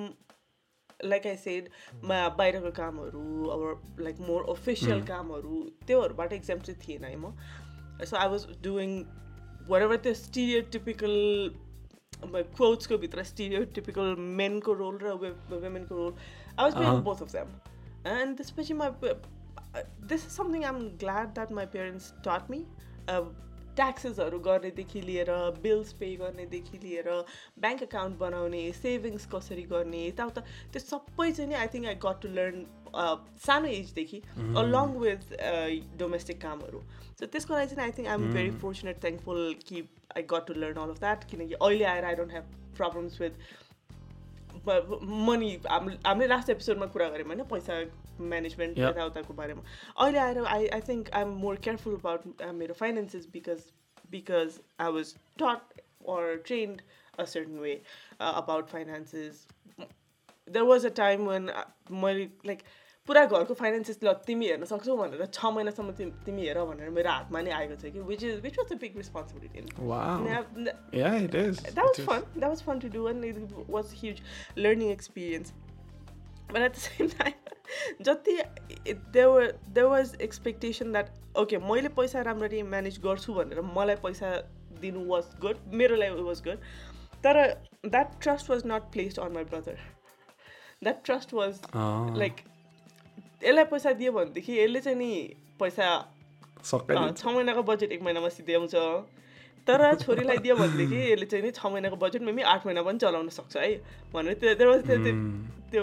like 1.04 1.26
I 1.26 1.36
said 1.36 1.68
बाहिरको 2.04 2.70
कामहरू 2.70 3.48
अब 3.48 3.98
लाइक 4.00 4.20
मोर 4.20 4.46
अफिसियल 4.50 5.02
कामहरू 5.06 5.62
त्योहरूबाट 5.86 6.32
exam 6.32 6.58
चाहिँ 6.60 6.80
थिएन 6.86 7.04
है 7.04 7.16
म 7.16 7.34
so 8.04 8.16
I 8.16 8.28
was 8.28 8.46
doing 8.62 8.98
whatever 9.82 9.96
त्यो 9.96 10.14
स्टिरियोटिपिकल 10.14 11.18
क्लोथ्सको 12.24 12.98
भित्र 12.98 13.22
स्टिरियोटिपिकल 13.24 14.14
मेनको 14.40 14.72
रोल 14.74 14.98
र 14.98 15.12
वुमेनको 15.12 15.94
role 15.94 16.12
I 16.12 16.64
was 16.64 16.74
playing 16.74 17.00
both 17.02 17.22
of 17.22 17.32
them 17.32 17.54
and 18.12 18.36
त्यसपछि 18.36 18.74
म 18.74 18.90
this 20.06 20.26
is 20.26 20.30
something 20.32 20.64
I'm 20.64 20.78
glad 20.98 21.32
that 21.34 21.52
my 21.52 21.66
parents 21.72 22.12
taught 22.26 22.50
me 22.50 22.64
ट्याक्सेसहरू 23.76 24.38
गर्नेदेखि 24.40 25.00
लिएर 25.02 25.30
बिल्स 25.62 25.92
पे 26.00 26.10
गर्नेदेखि 26.16 26.78
लिएर 26.82 27.08
ब्याङ्क 27.58 27.82
एकाउन्ट 27.82 28.18
बनाउने 28.18 28.62
सेभिङ्स 28.74 29.26
कसरी 29.34 29.62
गर्ने 29.72 30.04
यताउता 30.06 30.44
त्यो 30.72 30.82
सबै 30.82 31.30
चाहिँ 31.32 31.48
नि 31.48 31.56
I 31.56 31.72
think 31.74 31.86
I 31.86 32.00
got 32.04 32.22
to 32.22 32.28
learn 32.34 32.64
सानो 33.46 33.68
एजदेखि 33.70 34.22
अलङ 34.62 34.94
विथ 34.98 35.34
डोमेस्टिक 35.98 36.40
कामहरू. 36.40 36.80
सो 37.18 37.26
त्यसको 37.26 37.54
लागि 37.54 37.74
चाहिँ 37.74 37.84
I 37.84 37.98
think 37.98 38.08
I 38.08 38.14
am 38.14 38.32
very 38.34 38.50
fortunate 38.62 39.02
thankful 39.02 39.42
कि 39.66 39.82
I 40.16 40.22
got 40.30 40.46
to 40.46 40.54
learn 40.56 40.84
all 40.84 40.90
of 40.90 41.00
that 41.00 41.28
किनकि 41.30 41.54
अहिले 41.60 41.84
आएर 41.92 42.04
I 42.04 42.14
don't 42.14 42.32
have 42.32 42.56
problems 42.76 43.20
with 43.20 43.34
money 45.26 45.50
हाम 45.66 45.88
हामीले 46.06 46.26
लास्ट 46.28 46.50
एपिसोडमा 46.50 46.86
कुरा 46.94 47.08
गऱ्यौँ 47.08 47.28
होइन 47.28 47.44
पैसा 47.50 47.82
म्यानेजमेन्ट 48.32 48.78
Yeah. 48.78 48.90
यताउताको 48.90 49.34
बारेमा 49.42 49.62
अहिले 50.06 50.18
आएर 50.18 50.44
I 50.56 50.66
I 50.78 50.80
think 50.88 51.10
I 51.12 51.22
am 51.22 51.32
more 51.44 51.56
careful 51.68 51.94
about 51.98 52.42
मेरो 52.62 52.74
finances 52.82 53.26
because 53.32 53.70
because 54.16 54.60
I 54.86 54.92
was 54.98 55.14
taught 55.44 55.80
or 56.12 56.22
trained 56.46 56.80
a 57.22 57.24
certain 57.32 57.58
way 57.64 57.72
uh, 58.20 58.30
about 58.38 58.70
finances. 58.70 59.42
There 60.48 60.64
was 60.70 60.86
a 60.88 60.90
time 60.90 61.26
when 61.26 61.50
uh, 61.50 61.64
मैले 62.04 62.24
like 62.50 62.64
पुरा 63.08 63.24
घरको 63.26 63.54
finances 63.58 63.98
ल 64.04 64.12
तिमी 64.26 64.46
हेर्न 64.48 64.64
सक्छौ 64.70 64.96
भनेर 64.96 65.24
छ 65.36 65.50
महिनासम्म 65.54 65.92
तिमी 66.00 66.10
तिमी 66.26 66.46
हेर 66.46 66.58
भनेर 66.66 66.90
मेरो 66.98 67.10
हातमा 67.10 67.40
नै 67.46 67.50
आएको 67.60 67.76
छ 67.82 67.90
कि 67.94 68.00
which 68.10 68.24
is 68.24 68.40
which 68.42 68.58
was 68.58 68.72
a 68.72 68.76
big 68.82 68.96
responsibility 68.96 69.86
Wow. 69.92 70.18
that 70.28 70.98
Yeah, 71.00 71.16
it 71.28 71.34
is. 71.40 71.62
was 71.78 71.98
It 71.98 72.02
is. 72.02 72.06
fun 72.10 72.26
that 72.36 72.48
was 72.54 72.62
fun 72.68 72.82
to 72.86 72.90
do 72.98 73.06
but 76.52 76.62
at 76.62 76.74
the 76.74 76.80
same 76.80 77.10
time 77.10 77.34
जति 78.06 78.38
there 79.12 79.30
were 79.30 79.52
there 79.76 79.88
was 79.88 80.14
expectation 80.28 80.92
that 80.92 81.12
okay 81.42 81.60
मैले 81.70 81.88
पैसा 81.98 82.22
राम्ररी 82.30 82.62
manage 82.74 82.98
गर्छु 83.06 83.34
भनेर 83.34 83.60
मलाई 83.76 83.96
पैसा 84.06 84.30
दिनु 84.80 85.04
was 85.08 85.34
good 85.40 85.58
मेरो 85.80 85.96
लागि 85.96 86.22
वाज 86.22 86.42
गुड 86.44 86.58
तर 87.24 87.42
that 87.86 88.20
trust 88.22 88.50
was 88.50 88.66
not 88.66 88.90
placed 88.92 89.20
on 89.20 89.32
my 89.32 89.44
brother 89.52 89.78
that 90.82 91.04
trust 91.04 91.34
was 91.34 91.60
like 92.18 92.44
यसलाई 93.44 93.64
पैसा 93.72 93.92
दियो 94.02 94.12
भनेदेखि 94.12 94.58
यसले 94.58 94.80
चाहिँ 94.80 94.98
नि 94.98 95.12
पैसा 95.60 95.88
छ 96.64 97.26
महिनाको 97.26 97.62
बजेट 97.72 97.92
एक 97.92 98.02
महिनामा 98.02 98.28
सिध्याउँछ 98.38 98.74
तर 99.66 99.94
छोरीलाई 100.02 100.38
दियो 100.44 100.54
भनेदेखि 100.56 101.00
यसले 101.12 101.26
चाहिँ 101.26 101.44
नि 101.44 101.50
छ 101.56 101.66
महिनाको 101.72 101.96
बजेट 101.96 102.22
मेबी 102.22 102.42
आठ 102.52 102.66
महिना 102.66 102.82
पनि 102.82 102.98
चलाउन 102.98 103.28
सक्छ 103.38 103.56
है 103.56 103.68
भनेर 104.14 104.34
त्यो 104.42 104.54
त्यो 104.54 105.12
त्यो 105.72 105.82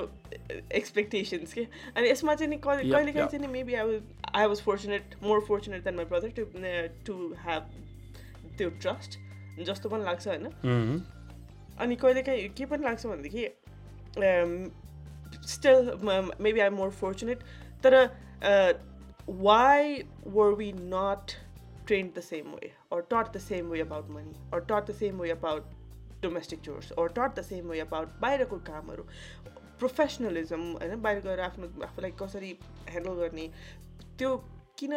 एक्सपेक्टेसन्स 0.80 1.54
के 1.54 1.64
अनि 1.96 2.10
यसमा 2.10 2.36
चाहिँ 2.36 2.50
नि 2.50 2.58
कहिले 2.66 2.92
कहिले 2.92 3.12
काहीँ. 3.12 3.28
चाहिँ 3.28 3.42
नि 3.42 3.52
maybe 3.54 3.74
I 3.74 3.86
was 3.88 4.02
I 4.36 4.46
was 4.48 4.62
fortunate 4.64 5.16
more 5.24 5.40
fortunate 5.48 5.84
than 5.84 5.96
my 5.96 6.06
brother 6.12 6.30
to 6.38 6.46
to 7.06 7.16
have 7.46 7.72
त्यो 8.58 8.70
ट्रस्ट 8.82 9.18
जस्तो 9.66 9.90
पनि 9.90 10.04
लाग्छ 10.04 10.28
होइन 10.28 10.46
Mhm. 10.46 11.00
अनि 11.82 11.96
कहिले 11.96 12.22
काहीँ 12.22 12.48
के 12.58 12.66
पनि 12.66 12.84
लाग्छ 12.84 13.06
भनेदेखि 13.06 13.48
still 15.48 15.92
maybe 16.42 16.60
I 16.60 16.70
more 16.78 16.90
fortunate 17.02 17.40
तर 17.84 17.96
why 19.42 20.04
were 20.28 20.54
we 20.56 20.72
not 20.78 21.32
trained 21.90 22.14
the 22.14 22.26
same 22.32 22.52
way 22.56 22.72
or 22.92 23.02
taught 23.14 23.32
the 23.34 23.44
same 23.46 23.70
way 23.76 23.80
about 23.86 24.10
money 24.18 24.36
or 24.52 24.62
taught 24.72 24.92
the 24.92 24.98
same 25.04 25.18
way 25.18 25.30
about 25.36 25.72
domestic 26.22 26.62
chores 26.62 26.92
or 26.98 27.08
taught 27.10 27.36
the 27.36 27.48
same 27.52 27.74
way 27.74 27.80
about 27.86 28.20
बाहिरको 28.22 28.60
कामहरू 28.70 29.04
professionalism 29.80 30.62
होइन 30.74 31.02
बाहिर 31.02 31.22
गएर 31.26 31.40
आफ्नो 31.42 31.72
आफूलाई 31.88 32.12
कसरी 32.22 32.52
handle 32.90 33.20
गर्ने 33.22 33.48
त्यो 34.20 34.36
किन 34.80 34.96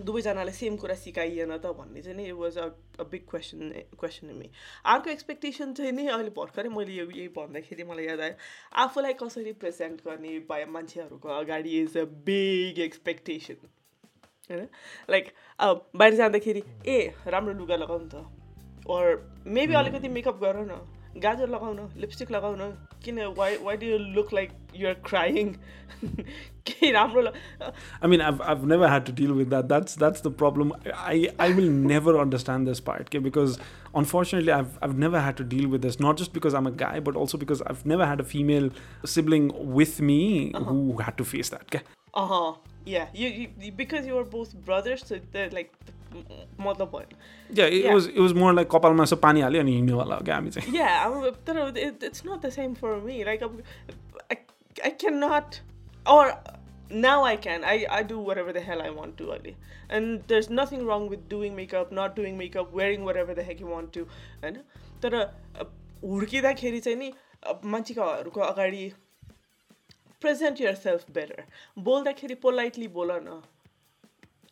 दुवैजनालाई 0.00 0.54
सेम 0.54 0.76
कुरा 0.76 0.94
सिकाइएन 1.02 1.56
त 1.56 1.72
भन्ने 1.78 2.02
चाहिँ 2.02 2.16
नि 2.16 2.30
was 2.40 2.58
a 2.58 3.04
big 3.12 3.26
question 3.30 3.70
question 4.00 4.34
me 4.40 4.50
अर्को 4.92 5.10
एक्सपेक्टेसन 5.10 5.72
चाहिँ 5.80 5.92
नि 5.92 6.06
अहिले 6.08 6.34
भर्खरै 6.38 6.68
मैले 6.76 6.98
यो 6.98 7.06
यही 7.10 7.28
भन्दाखेरि 7.38 7.88
मलाई 7.92 8.06
याद 8.06 8.20
आयो 8.26 8.36
आफूलाई 8.84 9.18
कसरी 9.22 9.52
प्रेजेन्ट 9.64 10.04
गर्ने 10.08 10.66
मान्छेहरूको 10.76 11.28
अगाडि 11.38 11.80
इज 11.80 11.96
अ 11.98 12.04
बिग 12.28 12.78
एक्सपेक्टेसन 12.86 13.75
होइन 14.50 14.66
लाइक 15.10 15.32
अब 15.68 15.86
बाहिर 15.96 16.14
जाँदाखेरि 16.22 16.62
ए 16.86 16.98
राम्रो 17.36 17.54
लुगा 17.62 17.76
लगाउनु 17.84 18.08
त 18.14 18.26
अर 18.90 19.16
मेबी 19.58 19.74
अलिकति 19.74 20.08
मेकअप 20.18 20.40
गर 20.42 20.60
न 20.66 20.80
गाजर 21.22 21.48
लगाउन 21.48 21.88
लिपस्टिक 22.00 22.30
लगाउन 22.30 22.58
किन 23.04 23.18
why 23.38 23.56
why 23.62 23.76
do 23.76 23.86
you 23.86 23.98
look 23.98 24.32
like 24.34 24.50
you're 24.76 24.94
crying 25.06 25.54
केही 26.68 26.90
राम्रो 26.92 27.20
ल 27.22 27.32
I 28.02 28.06
mean, 28.12 28.20
I've, 28.20 28.40
I've 28.40 28.64
never 28.72 28.88
had 28.88 29.06
to 29.06 29.12
deal 29.12 29.32
with 29.32 29.50
that. 29.50 29.68
That's 29.68 29.94
that's 30.02 30.24
the 30.26 30.30
problem. 30.42 30.72
I, 30.94 31.28
I 31.38 31.48
will 31.58 31.70
never 31.92 32.14
understand 32.24 32.70
this 32.70 32.80
part, 32.88 33.06
okay? 33.08 33.22
Because 33.26 33.58
unfortunately, 34.02 34.52
I've 34.52 34.78
I've 34.82 34.98
never 35.04 35.22
had 35.26 35.38
to 35.42 35.46
deal 35.54 35.68
with 35.74 35.86
this. 35.88 35.98
Not 36.06 36.22
just 36.22 36.34
because 36.38 36.58
I'm 36.60 36.70
a 36.72 36.74
guy, 36.84 37.00
but 37.08 37.20
also 37.22 37.40
because 37.44 37.62
I've 37.72 37.84
never 37.94 38.08
had 38.12 38.24
a 38.26 38.28
female 38.34 38.68
sibling 39.14 39.48
with 39.80 40.00
me 40.10 40.20
who 40.70 40.98
had 40.98 41.16
to 41.22 41.28
face 41.34 41.54
that. 41.56 41.78
Uh-huh. 42.86 42.94
Yeah. 42.94 43.06
You, 43.12 43.48
you 43.60 43.72
because 43.72 44.06
you 44.06 44.16
are 44.18 44.24
both 44.24 44.54
brothers, 44.54 45.04
so 45.06 45.18
they're 45.32 45.50
like 45.50 45.72
मतलब 46.60 46.90
भएन 46.90 47.06
Yeah, 47.58 47.64
it 47.66 47.84
Yeah. 47.84 47.94
was 47.94 48.06
it 48.06 48.20
was 48.20 48.34
more 48.34 48.52
like 48.54 48.68
कपालमा 48.74 49.02
यसो 49.02 49.16
पानी 49.22 49.40
हाल्यो 49.40 49.60
अनि 49.60 49.72
हिँड्नेवाला 49.76 50.14
हो 50.16 50.24
क्या 50.24 50.34
हामी 50.34 50.50
चाहिँ 50.50 50.74
Yeah, 50.74 51.06
I'm, 51.06 51.34
तर 51.46 51.76
it, 51.76 52.02
it's 52.02 52.24
not 52.24 52.42
the 52.42 52.50
same 52.50 52.74
for 52.74 53.00
me. 53.00 53.24
Like, 53.24 53.42
I'm, 53.42 53.62
I, 54.30 54.38
I 54.84 54.90
cannot, 54.90 55.60
or 56.06 56.34
now 56.90 57.24
I 57.24 57.36
can. 57.36 57.64
I, 57.64 57.86
I 57.90 58.02
do 58.02 58.18
whatever 58.18 58.52
the 58.52 58.60
hell 58.60 58.82
I 58.82 58.90
want 58.90 59.16
to, 59.18 59.32
Ali. 59.32 59.56
And 59.90 60.22
there's 60.28 60.48
nothing 60.50 60.86
wrong 60.86 61.08
with 61.08 61.28
doing 61.28 61.56
makeup, 61.56 61.92
not 61.92 62.16
doing 62.16 62.38
makeup, 62.38 62.72
wearing 62.72 63.04
whatever 63.04 63.34
the 63.34 63.42
heck 63.42 63.60
you 63.60 63.66
want 63.66 63.92
to, 63.98 64.06
होइन 64.44 64.60
तर 65.02 65.14
हुर्किँदाखेरि 66.04 66.80
चाहिँ 66.80 66.98
नि 66.98 67.12
मान्छेकोहरूको 67.74 68.40
अगाडि 68.40 68.92
present 70.22 70.60
your 70.60 70.74
self 70.76 71.10
better 71.14 71.44
बोल्दाखेरि 71.78 72.34
politely 72.42 72.88
बोल 72.90 73.12
न। 73.12 73.42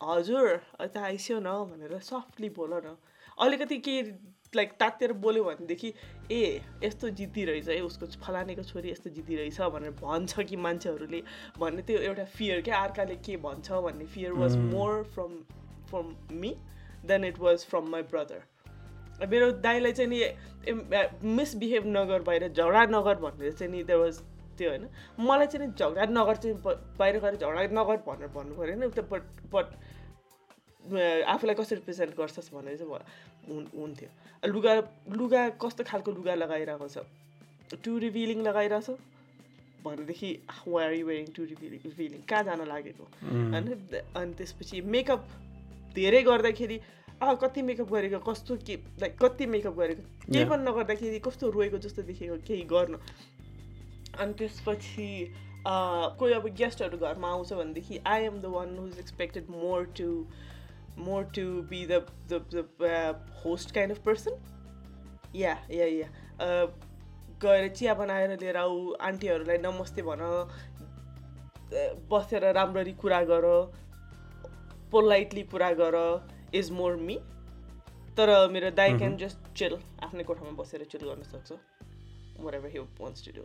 हजुर 0.02 0.60
यता 0.82 1.02
आइस्यो 1.04 1.38
न 1.40 1.52
भनेर 1.70 1.98
सफ्टली 2.02 2.48
बोल 2.56 2.72
न। 2.74 2.96
अलिकति 3.38 3.78
के 3.78 4.00
लाइक 4.56 4.72
तातेर 4.80 5.12
बोल्यो 5.18 5.44
भनेदेखि 5.44 5.92
ए 6.32 6.60
यस्तो 6.84 7.08
जिद्दी 7.10 7.44
रहेछ 7.44 7.68
है 7.68 7.80
उसको 7.82 8.06
फलानेको 8.22 8.62
छोरी 8.62 8.90
यस्तो 8.90 9.10
जिद्दी 9.10 9.36
रहेछ 9.36 9.60
भनेर 9.74 9.90
भन्छ 10.02 10.40
कि 10.40 10.56
मान्छेहरूले। 10.56 11.22
भन्ने 11.58 11.82
त्यो 11.82 11.98
एउटा 12.00 12.24
फियर 12.36 12.60
क्या 12.62 12.78
अर्काले 12.80 13.16
के 13.26 13.36
भन्छ 13.46 13.72
भन्ने 13.86 14.06
fear 14.14 14.32
was 14.32 14.56
more 14.58 15.02
from 15.14 15.32
from 15.90 16.14
me 16.40 16.54
then 17.06 17.24
it 17.24 17.38
was 17.38 17.64
from 17.70 17.90
my 17.90 18.02
brother 18.12 18.42
मेरो 19.30 19.50
दाइलाई 19.64 19.92
चाहिँ 19.92 20.10
नि 20.10 21.32
मिसबिहेभ 21.34 21.84
नगर 21.86 22.22
बाहिर 22.22 22.48
झगडा 22.48 22.84
नगर 22.90 23.16
भनेर 23.26 23.52
चाहिँ 23.52 23.72
नि 23.72 23.82
देयर 23.82 23.98
वाज 23.98 24.22
त्यो 24.58 24.70
होइन। 24.70 24.84
मलाई 25.18 25.46
चाहिँ 25.46 25.66
नि 25.66 25.72
झगडा 25.74 26.04
नगर 26.10 26.36
चाहिँ 26.42 26.56
बाहिर 26.98 27.18
गएर 27.20 27.34
झगडा 27.36 27.62
नगर 27.80 27.96
भनेर 28.06 28.28
भन्नु 28.36 28.54
पऱ्यो 28.56 28.76
नि 28.76 28.88
त्यो 28.94 29.04
बट 29.10 29.22
बट 29.54 29.66
आफूलाई 30.84 31.54
कसरी 31.54 31.80
प्रेजेन्ट 31.80 32.12
गर्छस् 32.16 32.52
भनेर 32.54 32.76
चाहिँ 32.76 32.90
हुन्थ्यो। 33.80 34.08
लुगा 34.48 34.72
लुगा 35.16 35.48
कस्तो 35.62 35.84
खालको 35.84 36.10
लुगा 36.12 36.34
लगाइरहेको 36.34 36.88
छ? 36.88 36.98
टु 37.84 37.98
रिभिलिङ 37.98 38.42
लगाइरहेछ? 38.42 38.90
भनेदेखि 39.84 40.30
why 40.68 40.84
are 40.84 40.92
you 40.94 41.06
wearing 41.06 41.26
too 41.36 41.44
revealing 41.44 41.80
revealing? 41.84 42.20
कहाँ 42.28 42.44
जान 42.44 42.60
लागेको? 42.68 43.04
होइन 43.22 43.68
अनि 44.16 44.32
त्यसपछि 44.34 44.80
मेकअप 44.80 45.22
धेरै 45.94 46.22
गर्दाखेरि 46.22 46.80
अँ 47.22 47.36
कति 47.42 47.62
मेकअप 47.62 47.88
गरेको? 47.92 48.18
कस्तो 48.20 48.56
के 48.66 48.74
लाइक 49.00 49.16
कति 49.18 49.46
मेकअप 49.46 49.74
गरेको? 49.76 50.02
केही. 50.32 50.44
पनि 50.44 50.62
नगर्दाखेरि 50.64 51.18
कस्तो 51.24 51.50
रोएको 51.50 51.78
जस्तो 51.78 52.02
देखेको 52.02 52.36
केही 52.48 52.64
गर्नु। 52.72 52.98
अनि 54.20 54.32
त्यसपछि 54.38 55.08
कोही 55.66 56.32
अब 56.34 56.46
गेस्टहरू 56.56 56.98
घरमा 56.98 57.28
आउँछ 57.30 57.52
भनेदेखि 57.52 58.00
I 58.06 58.24
am 58.24 58.40
the 58.40 58.46
one 58.54 58.76
who 58.78 58.86
is 58.86 58.98
expected 58.98 59.50
more 59.50 59.84
to 59.98 60.08
more 61.04 61.24
to 61.36 61.44
be 61.70 61.84
the 61.86 62.06
the 62.32 62.34
host 63.44 63.74
kind 63.74 63.96
of 63.96 64.04
person 64.06 64.34
yeah 65.36 65.54
yeah 65.70 65.86
yeah 65.86 66.08
गएर 67.42 67.68
चिया 67.68 67.94
बनाएर 67.94 68.30
लिएर 68.40 68.56
आऊ 68.56 68.92
आन्टीहरूलाई 69.08 69.58
नमस्ते 69.58 70.02
भन 70.02 70.20
अ, 70.20 70.30
बसेर 72.10 72.44
राम्ररी 72.54 72.92
कुरा 73.02 73.20
गर। 73.30 73.46
पोलाइटली 74.92 75.42
कुरा 75.52 75.70
गर 75.80 75.96
इज 76.54 76.70
मोर 76.70 76.96
मी 76.96 77.16
तर 78.16 78.28
मेरो 78.52 78.70
दाइ 78.70 78.98
क्यान 78.98 79.16
जस्ट 79.18 79.38
चिल 79.58 79.74
आफ्नै 80.02 80.24
कोठामा 80.24 80.50
बसेर 80.62 80.84
चिल 80.92 81.04
गर्न 81.08 81.22
सक्छ। 81.30 81.52
Whatever 82.54 82.68
he 82.68 82.78
wants 83.00 83.24
to 83.26 83.32
do 83.32 83.44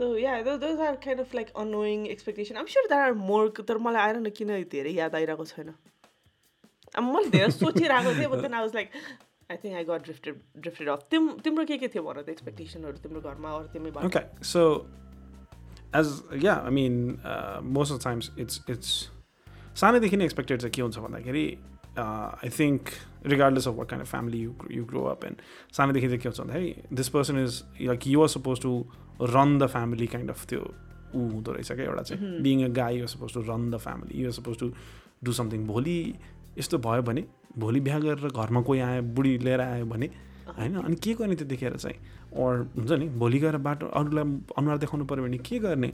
so 0.00 0.16
yeah 0.16 0.40
those 0.42 0.80
are 0.80 0.96
kind 1.04 1.20
of 1.20 1.34
like 1.34 1.48
annoying 1.60 2.06
expectation 2.16 2.56
um 2.56 2.66
sure 2.74 2.86
that 2.88 3.06
are 3.06 3.12
more 3.30 3.48
तर 3.68 3.78
मलाई 3.86 4.02
आएर 4.02 4.16
न 4.20 4.30
किन 4.36 4.52
धेरै 4.72 4.92
याद 4.98 5.14
आइरहेको 5.14 5.44
छैन। 5.50 5.74
अब 6.96 7.02
मैले 7.14 7.30
धेरै 7.30 7.50
सोचिरहेको 7.56 8.14
थिएँ 8.18 8.30
but 8.30 8.44
I 8.44 8.60
was 8.60 8.74
like 8.74 8.88
I 9.50 9.56
think 9.64 9.76
I 9.76 9.84
got 9.84 10.02
drifted 10.04 10.40
drifted 10.64 10.88
off 10.88 11.06
तिम 11.10 11.28
तिम्रो 11.44 11.64
के 11.70 11.78
के 11.84 11.88
थियो 11.94 12.02
भन 12.08 12.22
त 12.22 12.28
एक्सपेक्टेसनहरू 12.36 13.02
तिम्रो 13.04 13.20
घरमा 13.20 13.52
अरू 13.58 13.68
तिमी 13.76 13.90
भन 13.96 14.08
Okay, 14.08 14.24
so 14.52 14.64
as 16.00 16.10
yeah, 16.46 16.60
I 16.70 16.70
mean, 16.70 16.98
uh, 17.24 17.60
most 17.78 17.90
of 17.90 17.98
the 17.98 18.04
times 18.08 18.30
it's 18.36 18.60
it's 18.74 18.92
सानैदेखि 19.80 20.16
नै 20.16 20.24
एक्सपेक्टेड 20.24 20.60
चाहिँ 20.60 20.72
के 20.76 20.82
हुन्छ 20.82 20.98
भन्दाखेरि 20.98 21.44
I 21.98 22.48
think 22.58 22.90
regardless 23.26 23.68
of 23.68 23.74
what 23.74 23.88
kind 23.88 24.06
of 24.06 24.10
family 24.10 24.40
you 24.40 24.54
you 24.70 24.84
grow 24.84 25.02
up 25.06 25.24
and 25.24 25.42
सानैदेखि 25.76 26.06
चाहिँ 26.06 26.20
के 26.20 26.28
हुन्छ 26.28 26.40
भन्दाखेरि 26.40 26.74
this 26.92 27.08
person 27.08 27.42
is 27.44 27.62
like 27.82 28.06
you 28.06 28.22
are 28.22 28.28
suppose 28.28 28.60
to 28.62 28.72
run 29.22 29.58
the 29.58 29.66
family 29.68 30.06
kind 30.06 30.30
of 30.30 30.46
त्यो 30.46 30.60
ऊ 30.60 31.28
हुँदो 31.28 31.52
रहेछ 31.52 31.72
क्या 31.72 31.84
एउटा 31.84 32.02
चाहिँ 32.02 32.40
being 32.42 32.64
a 32.64 32.68
guy 32.74 32.98
you 32.98 33.06
suppose 33.08 33.34
to 33.34 33.40
run 33.42 33.70
the 33.70 33.78
family 33.78 34.22
you 34.22 34.32
suppose 34.32 34.58
to 34.58 34.72
do 35.24 35.32
something 35.32 35.66
भोलि 35.66 35.98
यस्तो 36.58 36.78
भयो 36.78 37.02
भने 37.02 37.24
भोलि 37.58 37.80
बिहा 37.80 37.98
गरेर 37.98 38.28
घरमा 38.30 38.60
कोही 38.62 38.80
आयो 38.80 39.02
बुढी 39.14 39.36
लिएर 39.38 39.60
आयो 39.60 39.86
भने 39.86 40.10
होइन 40.56 40.74
अनि 40.76 40.96
के 40.96 41.14
गर्ने 41.14 41.34
त्यो 41.36 41.46
देखेर 41.48 41.76
चाहिँ 41.76 41.96
अर 42.36 42.58
हुन्छ 42.76 42.92
नि 42.92 43.08
भोलि 43.18 43.38
गएर 43.38 43.56
बाटो 43.58 43.86
अरूलाई 43.94 44.24
अनुहार 44.58 44.78
देखाउनु 44.78 45.04
पऱ्यो 45.04 45.24
भने 45.24 45.38
के 45.40 45.58
गर्ने 45.58 45.92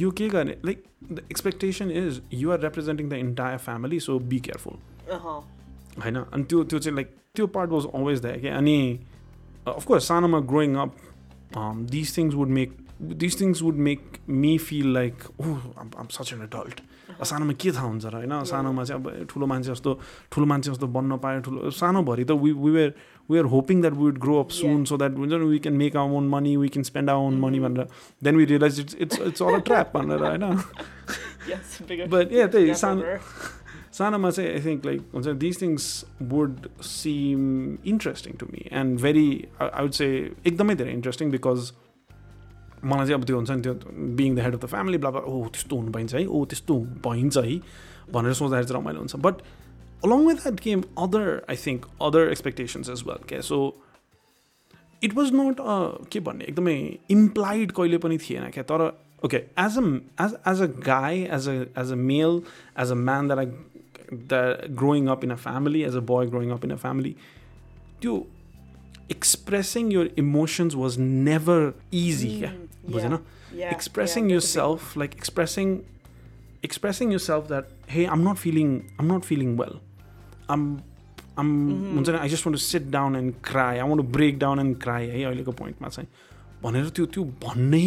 यो 0.00 0.10
के 0.12 0.28
गर्ने 0.28 0.56
like 0.64 0.84
the 1.12 1.22
expectation 1.30 1.90
is 1.92 2.20
you 2.34 2.50
are 2.50 2.60
representing 2.60 3.08
the 3.08 3.12
entire 3.20 3.58
family 3.60 4.00
so 4.00 4.18
be 4.24 4.38
careful 4.40 4.78
होइन 5.08 6.16
अनि 6.16 6.44
त्यो 6.44 6.64
त्यो 6.64 6.78
चाहिँ 6.78 6.96
लाइक 6.96 7.14
त्यो 7.34 7.46
पार्ट 7.46 7.70
वाज 7.70 7.86
अलवेज 7.94 8.20
द्याट 8.22 8.40
क्या 8.40 8.56
अनि 8.56 8.78
अफकोर्स 9.68 10.08
सानोमा 10.08 10.40
growing 10.40 10.74
up 10.76 10.96
this 11.90 12.16
things 12.18 12.34
would 12.34 12.48
make 12.48 12.76
this 13.02 13.40
things 13.40 13.62
would 13.62 13.74
make 13.86 14.00
me 14.28 14.56
feel 14.58 14.92
like 14.94 15.14
oh 15.40 15.54
um 15.78 16.06
such 16.10 16.32
an 16.32 16.42
adult 16.42 16.80
सानोमा 17.22 17.52
के 17.52 17.70
थाहा 17.72 17.86
हुन्छ 17.86 18.04
र 18.06 18.14
होइन? 18.14 18.44
सानोमा 18.44 18.84
चाहिँ 18.84 19.02
अब 19.02 19.26
ठुलो 19.30 19.46
मान्छे 19.46 19.70
जस्तो 19.70 19.98
ठुलो 20.32 20.46
मान्छे 20.46 20.70
जस्तो 20.70 20.86
बन्न 20.86 21.16
पायो 21.16 21.40
ठुलो 21.40 21.70
सानोभरि 21.70 22.24
त 22.24 22.30
we 22.30 22.52
we 22.52 22.70
were 22.70 22.94
we 23.30 23.38
are 23.38 23.44
hoping 23.44 23.80
that 23.80 23.94
would 23.94 24.18
grow 24.18 24.40
up 24.40 24.50
soon 24.50 24.84
so 24.84 24.96
that 24.96 25.16
हुन्छ 25.16 25.32
we 25.32 25.58
can 25.58 25.74
make 25.74 25.96
our 25.96 26.16
own 26.16 26.28
money 26.28 26.56
we 26.56 26.68
can 26.68 26.82
spend 26.82 27.10
our 27.10 27.26
own 27.26 27.38
money 27.40 27.60
भनेर। 27.60 27.86
Then 28.22 28.36
we 28.36 28.44
realise 28.44 28.80
it's 28.80 28.94
it's 28.94 29.20
it's 29.20 29.42
all 29.42 29.60
trap 29.60 29.96
भनेर 29.96 30.24
होइन? 30.24 30.60
Yes, 31.48 31.80
bigger. 31.88 32.06
But 32.08 32.32
yeah, 32.32 32.48
त्यही 32.50 32.74
सानो. 32.74 33.02
सानोमा 33.98 34.30
चाहिँ 34.30 34.50
I 34.50 34.60
think 34.64 34.86
like 34.86 35.00
हुन्छ 35.14 35.34
this 35.42 35.60
things 35.62 35.88
would 36.32 36.68
seem 36.84 37.42
interesting 37.86 38.34
to 38.40 38.46
me 38.52 38.68
and 38.72 39.00
very 39.00 39.28
I 39.62 39.82
would 39.82 39.92
say 40.00 40.08
एकदमै 40.46 40.74
धेरै 40.74 40.92
इन्ट्रेस्टिङ 40.92 41.30
बिकज 41.30 41.72
मलाई 42.84 43.06
चाहिँ 43.06 43.20
अब 43.20 43.24
त्यो 43.26 43.36
हुन्छ 43.36 43.50
नि 43.50 43.62
त्यो 43.62 43.74
being 44.16 44.34
the 44.36 44.38
head 44.38 44.54
of 44.54 44.60
the 44.60 44.66
family 44.68 44.98
blah 44.98 45.10
oh 45.10 45.44
त्यस्तो 45.52 45.76
हुनु 45.76 45.92
पाइन्छ 45.92 46.14
है 46.14 46.26
ओ 46.26 46.44
त्यस्तो 46.44 46.74
भइन्छ 47.06 47.36
है 47.38 47.56
भनेर 48.12 48.32
सोच्दाखेरि 48.40 48.66
चाहिँ 48.66 48.80
रमाइलो 48.80 48.98
हुन्छ. 49.00 49.16
But 49.26 49.34
along 50.04 50.26
with 50.26 50.42
that 50.42 50.60
game 50.64 50.82
other 51.04 51.30
I 51.50 51.56
think 51.66 51.86
other 52.02 52.30
expectations 52.30 52.90
as 52.90 53.02
well 53.06 53.26
क्या 53.28 53.40
so 53.48 53.58
it 55.04 55.14
was 55.14 55.32
not 55.34 55.60
a 55.60 55.78
के 56.12 56.20
भन्ने 56.28 56.44
एकदमै 56.44 56.76
इम्प्लाइड 57.16 57.72
कहिले 57.80 57.98
पनि 58.04 58.18
थिएन 58.18 58.50
क्या 58.50 58.62
तर 58.72 58.86
okay 59.24 59.36
as 59.64 59.78
a 59.78 59.86
as 60.26 60.36
as 60.48 60.62
a 60.62 60.66
guy 60.86 61.22
as 61.38 61.48
a 61.48 61.56
as 61.82 61.92
a 61.92 61.98
male 62.12 62.40
as 62.84 62.90
a 62.90 63.00
man 63.08 63.28
that 63.28 63.38
I 63.38 63.75
the 64.13 64.41
growing 64.81 65.07
up 65.15 65.23
in 65.23 65.31
a 65.31 65.35
family 65.47 65.81
as 65.83 65.95
a 65.95 65.99
boy 66.13 66.27
growing 66.27 66.51
up 66.51 66.65
in 66.65 66.71
a 66.71 66.75
family 66.85 67.15
त्यो 68.01 68.15
expressing 69.11 69.91
your 69.91 70.07
emotions 70.19 70.75
was 70.75 70.97
never 70.99 71.73
easy 72.03 72.29
क्या 72.39 72.51
Mm, 72.51 72.91
बुझेन 72.93 73.11
yeah, 73.13 73.17
yeah, 73.57 73.73
expressing 73.75 74.27
that's 74.27 74.27
a 74.27 74.27
big 74.27 74.31
yourself 74.35 74.85
like 75.01 75.15
expressing 75.17 75.73
expressing 76.67 77.11
yourself 77.15 77.47
that 77.51 77.67
hey 77.95 78.05
i'm 78.13 78.23
not 78.27 78.39
feeling 78.43 78.71
i'm 78.99 79.11
not 79.11 79.27
feeling 79.31 79.51
well 79.59 79.75
i'm 80.55 80.63
i'm 81.43 81.51
हुन्छ 81.91 82.09
नि 82.09 82.17
i 82.21 82.31
just 82.33 82.47
want 82.47 82.57
to 82.59 82.63
sit 82.63 82.87
down 82.95 83.19
and 83.19 83.35
cry 83.49 83.69
i 83.83 83.85
want 83.91 84.03
to 84.03 84.07
break 84.17 84.39
down 84.45 84.63
and 84.63 84.79
cry 84.85 85.01
है 85.13 85.23
अहिलेको 85.23 85.51
पोइन्टमा 85.61 85.89
चाहिँ 85.97 86.09
भनेर 86.63 86.89
त्यो 86.99 87.05
त्यो 87.17 87.23
भन्नै 87.45 87.85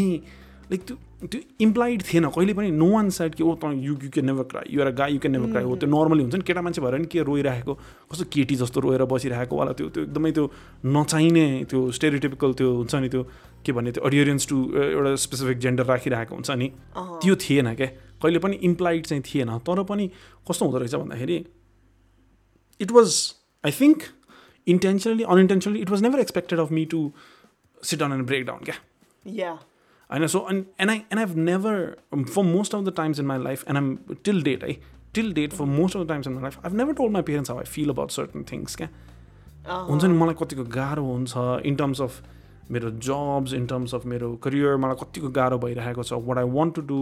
लाइक 0.70 0.86
त्यो 0.92 0.96
त्यो 1.19 1.41
इम्प्लाइड 1.61 2.03
थिएन। 2.03 2.25
कहिले 2.31 2.53
पनि 2.53 2.71
नो 2.71 2.87
वान 2.89 3.09
साइड 3.11 3.35
कि 3.35 3.43
ओ 3.43 3.55
त 3.59 3.75
you 3.75 3.93
you 4.03 4.09
can 4.09 4.25
never 4.25 4.43
cry 4.51 4.71
you're 4.71 4.91
guy 4.95 5.13
you 5.13 5.19
can 5.19 5.33
never 5.35 5.51
cry 5.51 5.63
हो 5.63 5.75
त्यो 5.75 5.89
नर्मली 5.89 6.21
हुन्छ 6.23 6.35
नि 6.35 6.43
केटा 6.47 6.61
मान्छे 6.61 6.81
भएर 6.81 6.95
नि 6.95 7.05
के 7.11 7.19
रोइरहेको? 7.27 7.73
कस्तो 8.07 8.25
केटी 8.31 8.55
जस्तो 8.55 8.79
रोएर 8.79 9.03
बसिरहेको? 9.03 9.55
वाला 9.55 9.71
त्यो 9.75 9.89
त्यो 9.91 10.03
एकदमै 10.03 10.31
त्यो 10.31 10.45
नचाहिने 10.87 11.45
त्यो 11.69 11.79
स्टेरिटिपिकल 11.91 12.53
त्यो 12.55 12.69
हुन्छ 12.71 12.95
नि 12.95 13.09
त्यो 13.09 13.23
के 13.65 13.71
भन्ने 13.75 13.91
त्यो 13.91 14.03
अडियरेन्स 14.07 14.47
टु 14.47 14.57
एउटा 14.79 15.15
स्पेसिफिक 15.19 15.57
जेन्डर 15.59 15.85
राखिरहेको 15.91 16.35
हुन्छ 16.35 16.49
नि. 16.55 16.67
त्यो 16.95 17.35
थिएन 17.35 17.75
क्या। 17.75 17.87
कहिले 18.23 18.39
पनि 18.39 18.55
इम्प्लाइड 18.63 19.05
चाहिँ 19.05 19.23
थिएन। 19.27 19.57
तर 19.67 19.83
पनि 19.83 20.07
कस्तो 20.47 20.65
हुँदो 20.65 20.79
रहेछ 20.79 20.95
भन्दाखेरि 20.95 21.37
it 22.79 22.91
was 22.91 23.09
I 23.63 23.71
think 23.71 23.99
intentionally 24.67 25.23
unintentionally 25.23 25.79
it 25.81 25.89
was 25.89 26.01
never 26.01 26.19
expected 26.19 26.59
of 26.59 26.71
me 26.71 26.85
to 26.87 27.11
sit 27.83 27.99
down 27.99 28.13
and 28.13 28.25
break 28.27 28.45
down 28.45 28.63
क्या. 28.63 28.77
होइन 30.11 30.27
so 30.27 30.45
and 30.51 30.65
and 30.79 30.91
I 30.91 30.97
and 30.97 31.19
I've 31.19 31.35
never 31.37 32.23
for 32.23 32.43
most 32.43 32.75
of 32.75 32.83
the 32.83 32.93
times 32.97 33.19
in 33.19 33.25
my 33.25 33.43
life 33.43 33.63
and 33.67 33.77
um 33.77 34.15
till 34.23 34.41
date 34.43 34.63
है 34.63 34.73
till 35.13 35.33
date 35.33 35.53
for 35.53 35.65
most 35.65 35.97
of 35.97 36.03
the 36.03 36.07
times 36.09 36.27
in 36.27 36.33
my 36.33 36.41
life 36.41 36.65
I've 36.65 36.75
never 36.77 36.93
told 36.93 37.13
my 37.13 37.21
parents 37.29 37.51
how 37.51 37.59
I 37.59 37.65
feel 37.75 37.89
about 37.89 38.11
certain 38.11 38.43
things 38.51 38.75
क्या. 38.75 38.89
हुन्छ 39.89 40.03
नि 40.03 40.17
मलाई 40.17 40.35
कतिको 40.41 40.63
गाह्रो 40.75 41.03
हुन्छ 41.05 41.33
in 41.65 41.75
terms 41.75 42.01
of 42.01 42.21
मेरो 42.71 42.89
jobs 43.05 43.53
in 43.53 43.65
terms 43.67 43.95
of 43.95 44.05
मेरो 44.05 44.35
करियर 44.43 44.75
मलाई 44.85 44.95
कतिको 45.03 45.29
गाह्रो 45.37 45.57
भइरहेको 45.59 46.03
छ 46.03 46.19
what 46.27 46.37
I 46.37 46.49
want 46.57 46.75
to 46.75 46.81
do 46.91 47.01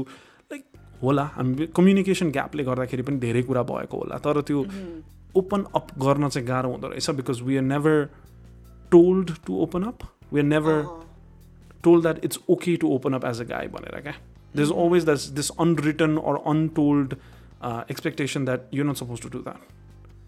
like 0.51 0.63
होला 1.03 1.23
हामी 1.33 1.67
कम्युनिकेसन 1.79 2.31
ग्यापले 2.37 2.63
गर्दाखेरि 2.63 3.03
पनि 3.09 3.17
धेरै 3.25 3.41
कुरा 3.49 3.63
भएको 3.71 3.97
होला 3.97 4.17
तर 4.27 4.41
त्यो 4.51 4.63
ओपन 5.41 5.65
अप 5.75 5.87
गर्न 6.05 6.29
चाहिँ 6.29 6.47
गाह्रो 6.47 6.69
हुँदो 6.71 6.87
रहेछ 6.87 7.09
because 7.19 7.41
we 7.49 7.57
are 7.57 7.63
never 7.63 8.05
told 8.91 9.35
to 9.45 9.59
open 9.63 9.83
up 9.91 10.07
we 10.33 10.39
are 10.39 10.45
never. 10.45 10.81
told 11.86 12.04
that 12.04 12.24
it's 12.26 12.38
okay 12.48 12.76
to 12.76 12.92
open 12.96 13.18
up 13.18 13.24
as 13.32 13.40
a 13.44 13.48
guy 13.52 13.64
भनेर 13.76 14.00
क्या 14.00 14.14
there's 14.54 14.70
always 14.82 15.04
this, 15.04 15.28
this 15.30 15.50
unwritten 15.58 16.18
or 16.18 16.34
untold 16.52 17.14
uh, 17.62 17.84
expectation 17.88 18.44
that 18.44 18.66
you're 18.70 18.90
not 18.90 19.02
supposed 19.04 19.22
to 19.22 19.30
do 19.30 19.42
that 19.42 19.70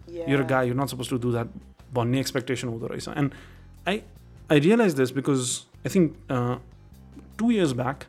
Yeah. 0.07 0.25
you're 0.31 0.41
a 0.41 0.47
guy 0.49 0.63
you're 0.63 0.77
not 0.79 0.89
supposed 0.89 1.11
to 1.11 1.17
do 1.21 1.31
that 1.31 1.47
भन्ने 1.93 2.19
expectation 2.19 2.67
हुँदो 2.67 2.87
रहेछ 2.87 3.07
and 3.17 3.31
I 3.87 4.01
I 4.51 4.59
realise 4.59 4.93
this 4.93 5.11
because 5.15 5.49
I 5.85 5.93
think 5.95 6.61
two 7.39 7.51
years 7.51 7.71
back 7.81 8.03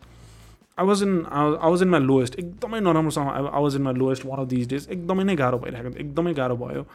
I 0.79 0.87
was 0.87 1.03
in 1.03 1.15
I 1.33 1.71
was 1.71 1.83
in 1.83 1.89
my 1.89 2.01
lowest 2.01 2.39
एकदमै 2.39 2.81
नराम्रोसँग 2.81 3.29
I 3.29 3.63
was 3.63 3.77
in 3.77 3.83
my 3.83 3.95
lowest 3.95 4.25
one 4.27 4.41
of 4.41 4.49
this 4.49 4.69
days 4.69 4.89
एकदमै 4.91 5.25
नै 5.25 5.37
गाह्रो 5.43 5.59
भइरहेको 5.65 5.91
थियो 5.91 6.07
एकदमै 6.07 6.35
गाह्रो 6.41 6.57
भयो 6.65 6.87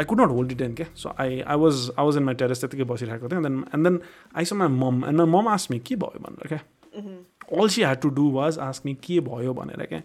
I 0.00 0.04
could 0.10 0.20
not 0.20 0.30
hold 0.36 0.52
it 0.52 0.60
in 0.66 0.74
क्या 0.74 0.86
so 0.96 1.14
I 1.20 1.40
I 1.40 1.56
was 1.64 1.90
I 1.98 2.04
was 2.06 2.16
in 2.16 2.24
my 2.24 2.34
terrace 2.42 2.60
त्यतिकै 2.60 2.84
बसिरहेको 2.92 3.28
थिएँ 3.28 3.42
then 3.42 3.64
and 3.74 3.88
then 3.88 4.00
I 4.36 4.44
saw 4.50 4.56
my 4.56 4.68
mom 4.76 5.04
and 5.08 5.20
my 5.20 5.30
mom 5.32 5.48
ask 5.48 5.70
me 5.70 5.78
के 5.88 5.96
भयो 6.04 6.22
भनेर 6.26 6.48
क्या. 6.48 6.60
All 7.60 7.68
she 7.68 7.82
had 7.82 8.00
to 8.00 8.08
do 8.18 8.28
was 8.32 8.58
ask 8.68 8.86
me 8.86 8.94
के 9.06 9.20
भयो 9.28 9.54
भनेर 9.54 9.86
क्या 9.92 10.02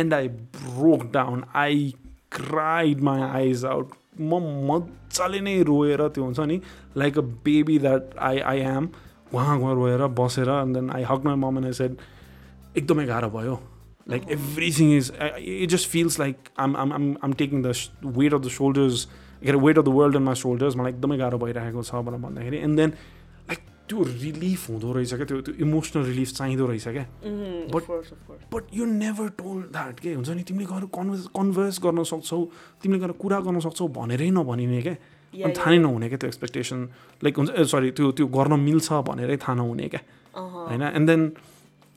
and 0.00 0.14
I 0.14 0.28
broke 0.58 1.10
down 1.14 1.44
I 1.64 1.92
cried 2.36 3.00
my 3.10 3.20
eyes 3.22 3.64
out 3.72 3.90
म 4.20 4.38
मजाले 4.70 5.40
नै 5.40 5.62
रोएर 5.68 6.06
त्यो 6.14 6.24
हुन्छ 6.24 6.40
नि 6.48 6.60
like 6.96 7.18
a 7.18 7.22
baby 7.44 7.78
that 7.78 8.16
I 8.28 8.38
I 8.52 8.60
am 8.76 8.88
उहाँ 9.34 9.58
उहाँ 9.58 9.74
रोएर 9.74 10.06
बसेर 10.18 10.48
and 10.50 10.76
then 10.76 10.90
I 10.96 11.02
hug 11.10 11.24
my 11.24 11.36
mom 11.44 11.56
and 11.58 11.66
I 11.66 11.72
said 11.78 11.96
एकदमै 12.76 13.06
गाह्रो 13.06 13.30
भयो 13.38 13.58
like 14.10 14.22
everything 14.30 14.96
is 14.96 15.12
it 15.38 15.70
just 15.70 15.88
feels 15.90 16.18
like 16.20 16.48
um 16.58 16.76
um 16.76 16.92
um 16.92 17.14
um 17.24 17.32
taking 17.42 17.62
the 17.62 17.74
weight 18.04 18.34
of 18.34 18.40
the 18.40 18.48
shoulders 18.58 19.04
के 19.42 19.48
अरे 19.48 19.58
weight 19.66 19.78
of 19.78 19.84
the 19.84 19.88
world 19.98 20.16
in 20.16 20.22
my 20.22 20.34
shoulders 20.42 20.76
मलाई 20.76 20.92
एकदमै 20.92 21.16
गाह्रो 21.18 21.38
भइरहेको 21.44 21.82
छ 21.82 22.04
भनेर 22.08 22.20
भन्दाखेरि 22.26 22.58
एन्ड 22.68 22.76
देन 22.76 22.90
लाइक 23.48 23.60
त्यो 23.88 24.02
रिलिफ 24.08 24.68
हुँदो 24.70 24.92
रहेछ 24.92 25.14
क्या 25.14 25.26
त्यो 25.30 25.40
त्यो 25.46 25.54
इमोसनल 25.66 26.04
रिलिफ 26.04 26.32
चाहिँदो 26.32 26.66
रहेछ 26.66 26.88
क्या 26.88 27.06
of 27.72 27.74
of 27.74 28.20
course. 28.26 28.44
But 28.54 28.74
you 28.74 28.84
never 28.92 29.28
told 29.38 29.64
that 29.72 30.00
के 30.00 30.14
हुन्छ 30.14 30.28
नि 30.28 30.42
तिमीले 30.50 30.66
गएर 30.72 30.86
कन्भर्स 30.98 31.26
कन्भर्स 31.36 31.80
गर्न 31.86 32.04
सक्छौ 32.12 32.44
तिमीले 32.82 33.00
गएर 33.04 33.12
कुरा 33.22 33.40
गर्न 33.48 33.60
सक्छौ 33.66 33.88
भनेरै 33.98 34.30
नभनिने 34.38 34.82
क्या 34.82 34.96
अनि 35.32 35.52
थाहा 35.58 35.70
नै 35.70 35.78
नहुने 35.78 36.08
क्या 36.08 36.18
त्यो 36.18 36.28
एक्सपेक्टेसन 36.28 36.88
लाइक 37.24 37.36
हुन्छ 37.38 37.50
सरी 37.72 37.90
त्यो 37.98 38.10
त्यो 38.18 38.26
गर्न 38.38 38.60
मिल्छ 38.60 38.92
भनेरै 39.08 39.36
थाहा 39.44 39.54
नहुने 39.62 39.88
क्या. 39.88 40.00
होइन 40.34 40.82
एन्ड 40.82 41.06
देन 41.10 41.22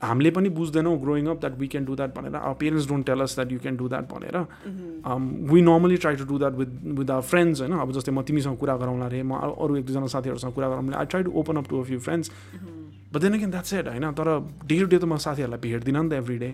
हामीले 0.01 0.31
पनि 0.31 0.49
बुझ्दैनौँ 0.51 0.95
growing 1.01 1.27
up 1.27 1.39
that 1.41 1.53
we 1.59 1.67
can 1.67 1.85
do 1.85 1.95
that 1.95 2.15
भनेर 2.15 2.35
our 2.35 2.53
parents 2.59 2.87
don't 2.89 3.05
tell 3.05 3.21
us 3.21 3.35
that 3.35 3.51
you 3.51 3.59
can 3.59 3.75
do 3.77 3.87
that 3.89 4.05
भनेर 4.11 4.35
Mm-hmm. 4.35 5.51
We 5.51 5.61
normally 5.61 5.97
try 5.97 6.15
to 6.15 6.25
do 6.25 6.37
that 6.39 6.53
with 6.55 6.69
with 6.99 7.09
our 7.11 7.21
friends 7.23 7.61
होइन 7.61 7.73
अब 7.79 7.91
जस्तै 7.93 8.11
म 8.11 8.21
तिमीसँग 8.27 8.57
कुरा 8.59 8.75
गराउँला 8.77 9.05
अरे 9.05 9.21
म 9.23 9.33
अरू 9.37 9.75
एक 9.77 9.85
दुईजना 9.85 10.07
साथीहरूसँग 10.13 10.53
कुरा 10.53 10.67
गराउँला 10.69 10.97
I 10.99 11.05
try 11.05 11.23
to 11.23 11.31
open 11.41 11.57
up 11.57 11.67
to 11.69 11.79
a 11.79 11.83
few 11.83 11.99
friends 11.99 12.29
Mm-hmm. 12.29 12.73
But 13.13 13.21
then 13.21 13.33
again 13.33 13.51
that's 13.51 13.73
add 13.73 13.87
होइन 13.87 14.11
तर 14.11 14.27
डे 14.67 14.79
टु 14.79 14.85
डे 14.85 14.97
त 14.97 15.05
म 15.05 15.15
साथीहरूलाई 15.25 15.59
भेट्दिनँ 15.63 16.03
नि 16.03 16.09
त 16.09 16.13
एभ्री 16.15 16.37
डे 16.37 16.49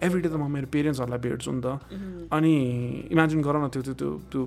एभ्री 0.00 0.20
डे. 0.20 0.28
त 0.28 0.34
म 0.34 0.48
मेरो 0.50 0.66
पेरेन्ट्सहरूलाई 0.72 1.20
भेट्छु 1.20 1.50
नि 1.52 1.60
त 1.60 1.68
Mhm. 1.92 2.32
अनि 2.32 2.52
इमेजिन 3.12 3.40
गर 3.44 3.56
न 3.60 3.68
त्यो 3.68 3.82
त्यो 3.82 3.94
त्यो 3.94 4.10
त्यो 4.32 4.42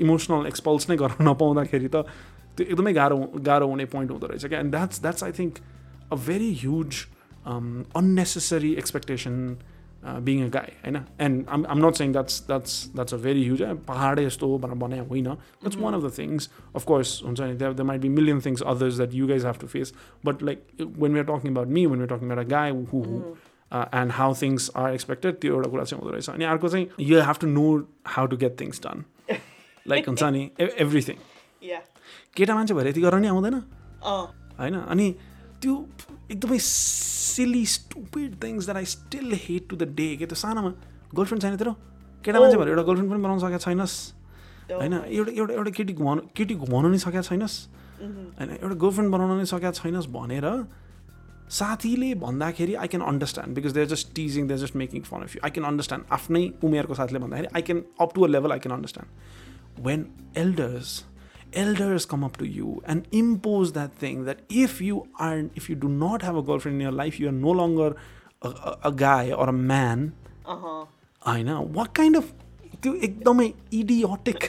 इमोसनल 0.00 0.46
एक्सपल्स 0.48 0.88
नै 0.90 0.96
गर्न 0.96 1.20
नपाउँदाखेरि 1.28 1.88
त 1.92 1.96
त्यो 2.56 2.64
एकदमै 2.72 2.92
गाह्रो 2.96 3.16
गाह्रो 3.44 3.66
हुने 3.68 3.84
पोइन्ट 3.92 4.10
हुँदो 4.10 4.26
रहेछ 4.26 4.44
क्या 4.48 4.60
and 4.60 4.70
that's 4.72 5.00
that's 5.02 5.22
I 5.24 5.32
think 5.36 5.52
a 6.10 6.16
very 6.16 6.50
huge 6.64 6.92
unnecessary 7.46 8.72
expectation 8.74 9.56
being 10.24 10.42
a 10.44 10.48
guy 10.48 10.72
होइन 10.84 10.96
and 11.20 11.48
um 11.48 11.64
um 11.66 11.86
not 11.86 11.94
saying 11.94 12.12
that's 12.12 12.42
that's 12.46 12.90
that's 12.94 13.14
a 13.14 13.16
very 13.16 13.44
huge 13.44 13.62
पहाडै 13.62 14.24
यस्तो 14.24 14.46
हो 14.46 14.58
भनेर 14.58 14.74
भने 14.74 14.98
होइन 14.98 15.24
that's 15.24 15.76
one 15.76 15.94
of 15.94 16.02
the 16.02 16.12
things 16.18 16.50
of course 16.74 17.22
हुन्छ 17.24 17.40
नि 17.40 17.54
the 17.54 17.80
might 17.80 18.00
be 18.00 18.08
million 18.08 18.40
things 18.40 18.62
others 18.62 18.96
that 18.96 19.14
you 19.14 19.26
guys 19.26 19.46
have 19.46 19.60
to 19.60 19.66
face 19.66 19.94
but 20.24 20.42
like 20.42 20.66
when 20.80 21.12
we 21.12 21.18
are 21.18 21.24
talking 21.24 21.52
about 21.52 21.68
me 21.68 21.86
when 21.86 22.00
we 22.00 22.06
talking 22.06 22.30
about 22.30 22.46
a 22.46 22.48
guy 22.48 22.70
who 22.70 23.02
who 23.02 23.20
and 23.72 24.12
how 24.12 24.34
things 24.42 24.70
are 24.76 24.92
expected 24.92 25.40
त्यो 25.40 25.54
एउटा 25.54 25.70
कुरा 25.70 25.84
चाहिँ 25.84 26.02
हुँदो 26.02 26.14
रहेछ 26.14 26.30
अनि 26.30 26.44
अर्को 26.44 26.68
चाहिँ 26.68 26.88
you 27.00 27.20
have 27.22 27.36
to 27.40 27.46
know 27.46 27.66
how 28.06 28.26
to 28.26 28.36
get 28.36 28.60
things 28.60 28.80
done 28.80 29.04
like 29.86 30.08
हुन्छ 30.08 30.22
नि 30.22 30.50
एभ्रिथिङ. 30.60 31.16
केटा 32.36 32.54
मान्छे 32.54 32.74
भएर 32.74 32.88
यति 32.88 33.00
गर्न 33.00 33.20
नि 33.20 33.28
आउँदैन 33.28 33.54
होइन 34.58 34.74
अनि 34.74 35.14
त्यो 35.62 35.86
एकदमै 36.30 36.58
silly 36.62 37.64
stupid 37.66 38.30
things 38.44 38.64
that 38.64 38.76
I 38.76 38.84
still 38.84 39.32
hate 39.46 39.68
to 39.68 39.76
the 39.76 39.82
day 39.98 40.16
के 40.16 40.26
त्यो 40.26 40.38
सानोमा 40.38 40.70
गर्लफ्रेन्ड 41.14 41.42
छैन 41.42 41.56
तेरो? 41.56 41.72
केटा 42.24 42.38
मान्छे 42.40 42.56
भएर 42.56 42.68
एउटा 42.68 42.82
गर्लफ्रेन्ड 42.82 43.10
पनि 43.12 43.22
बनाउन 43.22 43.38
सकेको 43.38 43.62
छैनस्। 43.66 43.94
Oh 44.70 44.78
होइन? 44.80 44.94
एउटा 45.10 45.32
एउटा 45.32 45.52
एउटा 45.54 45.70
केटी 45.70 45.92
घुमाउनु 45.92 46.22
केटी 46.36 46.54
घुमाउनु 46.54 46.88
नि 46.88 46.98
सकेको 46.98 47.22
छैनस्। 47.30 47.54
Mhm. 48.00 48.24
होइन? 48.38 48.50
एउटा 48.62 48.76
गर्लफ्रेन्ड 48.84 49.10
बनाउन 49.12 49.38
नि 49.38 49.46
सकेको 49.46 49.72
छैनस् 49.80 50.06
भनेर 50.14 50.46
साथीले 51.50 52.14
भन्दाखेरि 52.14 52.74
I 52.74 52.86
can 52.86 53.02
understand 53.02 53.54
because 53.54 53.72
they 53.74 53.80
are 53.80 53.86
just 53.86 54.14
teasing 54.14 54.46
they 54.48 54.56
just 54.56 54.76
making 54.76 55.02
fun 55.02 55.22
of 55.26 55.34
you 55.36 55.40
I 55.44 55.50
can 55.50 55.66
understand 55.66 56.04
आफ्नै 56.12 56.42
उमेरको 56.64 56.94
साथीले 56.94 57.18
भन्दाखेरि 57.18 57.48
I 57.56 57.62
can 57.62 57.82
up 58.00 58.14
to 58.14 58.22
a 58.22 58.28
level 58.28 58.52
I 58.52 58.58
can 58.58 58.74
understand 58.76 59.86
when 59.86 60.06
elders 60.36 61.09
elders 61.52 62.04
come 62.06 62.24
up 62.24 62.36
to 62.36 62.46
you 62.46 62.72
and 62.86 63.06
impose 63.12 63.72
that 63.72 63.92
thing 64.04 64.24
that 64.24 64.38
if 64.64 64.80
you 64.80 64.98
aren't 65.26 65.56
if 65.62 65.68
you 65.70 65.76
do 65.84 65.88
not 65.88 66.22
have 66.22 66.36
a 66.36 66.42
girlfriend 66.42 66.76
in 66.76 66.80
your 66.88 66.96
life 67.02 67.18
you 67.20 67.28
are 67.28 67.38
no 67.40 67.50
longer 67.60 67.88
a, 68.42 68.48
a, 68.48 68.78
a 68.84 68.92
guy 69.04 69.32
or 69.32 69.48
a 69.48 69.58
man 69.74 70.10
Uh-huh. 70.52 70.78
होइन 71.22 71.48
what 71.74 71.92
kind 71.96 72.16
of 72.16 72.30
त्यो 72.82 72.94
एकदमै 73.08 73.46
idiotic 73.80 74.44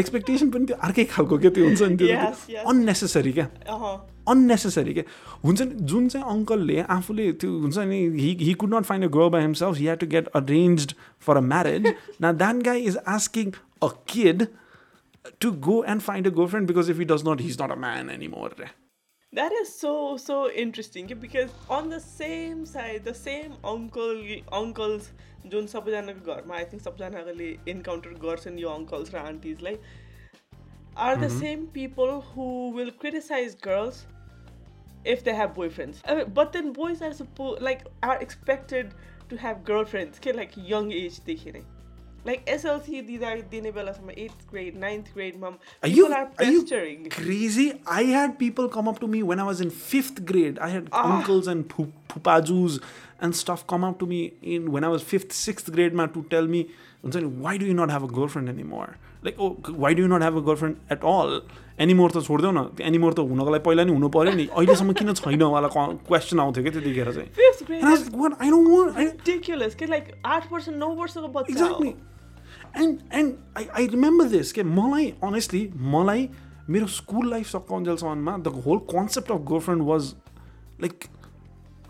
expectation 0.00 0.50
पनि 0.54 0.66
त्यो 0.70 0.76
अर्कै 0.88 1.04
खालको 1.14 1.38
क्या 1.44 1.50
त्यो 1.58 1.64
हुन्छ 1.68 1.82
नि 1.82 1.96
त्यो 2.02 2.08
Yes, 2.08 2.42
yes. 2.54 2.64
अननेसेसरी 2.72 3.32
क्या 3.38 3.46
Uh-huh. 3.76 3.94
अननेसेसरी 4.34 4.94
के 4.94 5.04
हुन्छ 5.44 5.60
नि 5.62 5.74
जुन 5.92 6.08
चाहिँ 6.14 6.26
अङ्कलले 6.34 6.80
आफूले 6.96 7.30
त्यो 7.42 7.50
हुन्छ 7.64 7.78
नि 7.92 7.98
he 8.22 8.30
he 8.40 8.52
could 8.62 8.74
not 8.74 8.84
find 8.90 9.04
a 9.04 9.08
girl 9.16 9.28
by 9.36 9.42
himself 9.42 9.76
he 9.78 9.86
had 9.88 9.98
to 9.98 10.06
get 10.16 10.28
arrange 10.42 10.94
for 11.26 11.36
a 11.36 11.40
marriage 11.52 11.86
न 12.22 12.32
that 12.42 12.62
guy 12.70 12.80
is 12.92 12.98
asking 13.16 13.50
a 13.82 13.88
kid 14.14 14.46
to 15.40 15.52
go 15.68 15.82
and 15.94 16.02
find 16.02 16.26
a 16.26 16.30
girlfriend 16.48 16.68
because 16.68 16.90
if 16.90 16.98
he 16.98 17.04
does 17.14 17.28
not 17.28 17.40
he 17.40 17.48
is 17.48 17.62
not 17.62 17.72
a 17.72 17.80
man 17.86 18.10
anymore 18.36 18.54
रे 18.60 18.74
That 19.32 19.52
is 19.52 19.70
so 19.70 19.90
so 20.20 20.34
interesting 20.60 21.08
because 21.22 21.50
on 21.78 21.90
the 21.90 21.98
same 22.02 22.60
side, 22.66 23.08
the 23.08 23.12
same 23.16 23.56
uncle 23.72 24.22
uncles 24.58 25.10
जुन 25.46 25.66
सबैजनाको 25.72 26.34
घरमा 26.34 26.54
I 26.56 26.64
think 26.70 26.82
सबैजनाले 26.82 27.48
encounter 27.72 28.14
गर्छन् 28.22 28.58
यो 28.60 28.70
uncles 28.76 29.14
र 29.14 29.18
आन्टिजलाई 29.18 29.76
are 31.08 31.16
the 31.16 31.28
same 31.34 31.66
people 31.74 32.14
who 32.30 32.46
will 32.78 32.90
criticise 33.02 33.56
girls 33.66 34.06
if 35.04 35.22
they 35.24 35.34
have 35.34 35.54
boyfriends. 35.54 36.00
Uh, 36.04 36.24
but 36.24 36.52
then 36.52 36.72
boys 36.72 37.02
are 37.02 37.12
supposed 37.12 37.62
like 37.62 37.84
are 38.02 38.16
expected 38.20 38.94
to 39.28 39.36
have 39.36 39.64
girlfriends. 39.64 40.18
Okay, 40.18 40.32
like 40.32 40.56
young 40.56 40.90
age 40.92 41.20
देखि 41.26 41.52
नै. 41.52 41.62
Like 42.24 42.44
SLC, 42.46 43.06
these 43.06 43.22
are 43.22 43.36
Dinibella 43.36 43.94
from 43.94 44.08
8th 44.08 44.46
grade, 44.50 44.76
ninth 44.76 45.14
grade, 45.14 45.38
mom. 45.38 45.54
Are 45.82 45.88
people 45.88 45.96
you, 45.96 46.06
are, 46.12 46.30
are 46.38 46.44
you 46.44 47.08
crazy? 47.10 47.80
I 47.86 48.02
had 48.04 48.38
people 48.38 48.68
come 48.68 48.88
up 48.88 48.98
to 49.00 49.06
me 49.06 49.22
when 49.22 49.38
I 49.38 49.44
was 49.44 49.60
in 49.60 49.70
5th 49.70 50.24
grade. 50.24 50.58
I 50.58 50.68
had 50.68 50.88
ah. 50.92 51.16
uncles 51.16 51.46
and 51.46 51.68
pupajus 51.68 52.82
and 53.20 53.34
stuff 53.34 53.66
come 53.66 53.84
up 53.84 53.98
to 54.00 54.06
me 54.06 54.34
in 54.42 54.72
when 54.72 54.84
I 54.84 54.88
was 54.88 55.02
5th, 55.02 55.28
6th 55.28 55.72
grade 55.72 55.94
man 55.94 56.12
to 56.12 56.24
tell 56.24 56.46
me, 56.46 56.70
why 57.02 57.56
do 57.56 57.64
you 57.64 57.74
not 57.74 57.90
have 57.90 58.02
a 58.02 58.08
girlfriend 58.08 58.48
anymore? 58.48 58.96
Like, 59.22 59.36
oh, 59.38 59.50
why 59.66 59.94
do 59.94 60.02
you 60.02 60.08
not 60.08 60.22
have 60.22 60.36
a 60.36 60.40
girlfriend 60.40 60.80
at 60.90 61.02
all? 61.02 61.42
Anymore 61.78 62.10
त 62.12 62.20
छोडिदेऊ 62.26 62.50
न 62.50 62.60
anymore 62.82 63.12
त 63.14 63.20
हुनको 63.30 63.50
लागि 63.54 63.62
पहिला 63.66 63.82
नि 63.84 63.92
हुनु 63.92 64.08
पऱ्यो 64.14 64.32
नि 64.34 64.46
अहिलेसम्म 64.50 64.92
किन 64.98 65.12
छैन 65.14 65.42
वाला 65.42 65.68
क्वेसन 65.74 66.40
आउँथ्यो 66.40 66.62
क्या 66.62 66.72
त्यतिखेर 66.74 67.12
चाहिँ 67.12 67.28
what? 68.12 68.32
I 68.40 68.50
don't 68.50 68.68
want. 68.68 68.96
I, 68.96 69.04
ridiculous. 69.04 69.74
कि 74.52 74.62
मलाई 74.62 75.12
honestly 75.24 75.62
मलाई 75.94 76.28
मेरो 76.70 76.86
school 76.86 77.30
life 77.30 77.46
सकाउन्जेलसम्ममा 77.46 78.36
the 78.38 78.48
whole 78.66 78.78
concept 78.90 79.30
of 79.30 79.40
girlfriend 79.50 79.82
was 79.82 80.14
like 80.82 81.04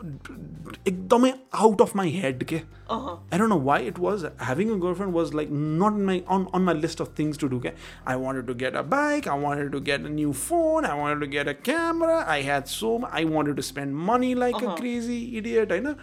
एकदमै 0.03 1.33
आउट 1.55 1.83
अफ 1.83 1.95
माई 1.97 2.11
हेड 2.11 2.45
के। 2.45 2.57
I 2.57 3.17
I'd 3.33 3.43
know 3.43 3.59
why 3.61 3.87
it 3.87 3.99
was 3.99 4.25
having 4.25 4.71
a 4.71 4.93
friend 4.93 5.15
was 5.15 5.35
like 5.35 5.49
not 5.53 5.99
my 6.07 6.23
on 6.31 6.47
on 6.55 6.63
my 6.63 6.75
list 6.75 7.01
of 7.03 7.15
things 7.19 7.39
to 7.39 7.49
do 7.49 7.61
क्या 7.61 7.73
I 8.09 8.21
wanted 8.21 8.47
to 8.47 8.55
get 8.55 8.77
a 8.77 8.83
bike 8.95 9.29
I 9.29 9.43
wanted 9.43 9.73
to 9.73 9.81
get 9.81 10.05
a 10.05 10.09
new 10.11 10.33
phone 10.45 10.85
I 10.85 11.01
wanted 11.01 11.27
to 11.27 11.31
get 11.33 11.49
a 11.49 11.53
camera 11.65 12.19
I 12.35 12.43
had 12.43 12.65
some 12.75 13.07
I 13.11 13.25
wanted 13.25 13.57
to 13.57 13.63
spend 13.63 13.97
money 14.11 14.33
like 14.35 14.57
a 14.57 14.75
crazy 14.75 15.19
idiot 15.39 15.73
होइन 15.73 15.95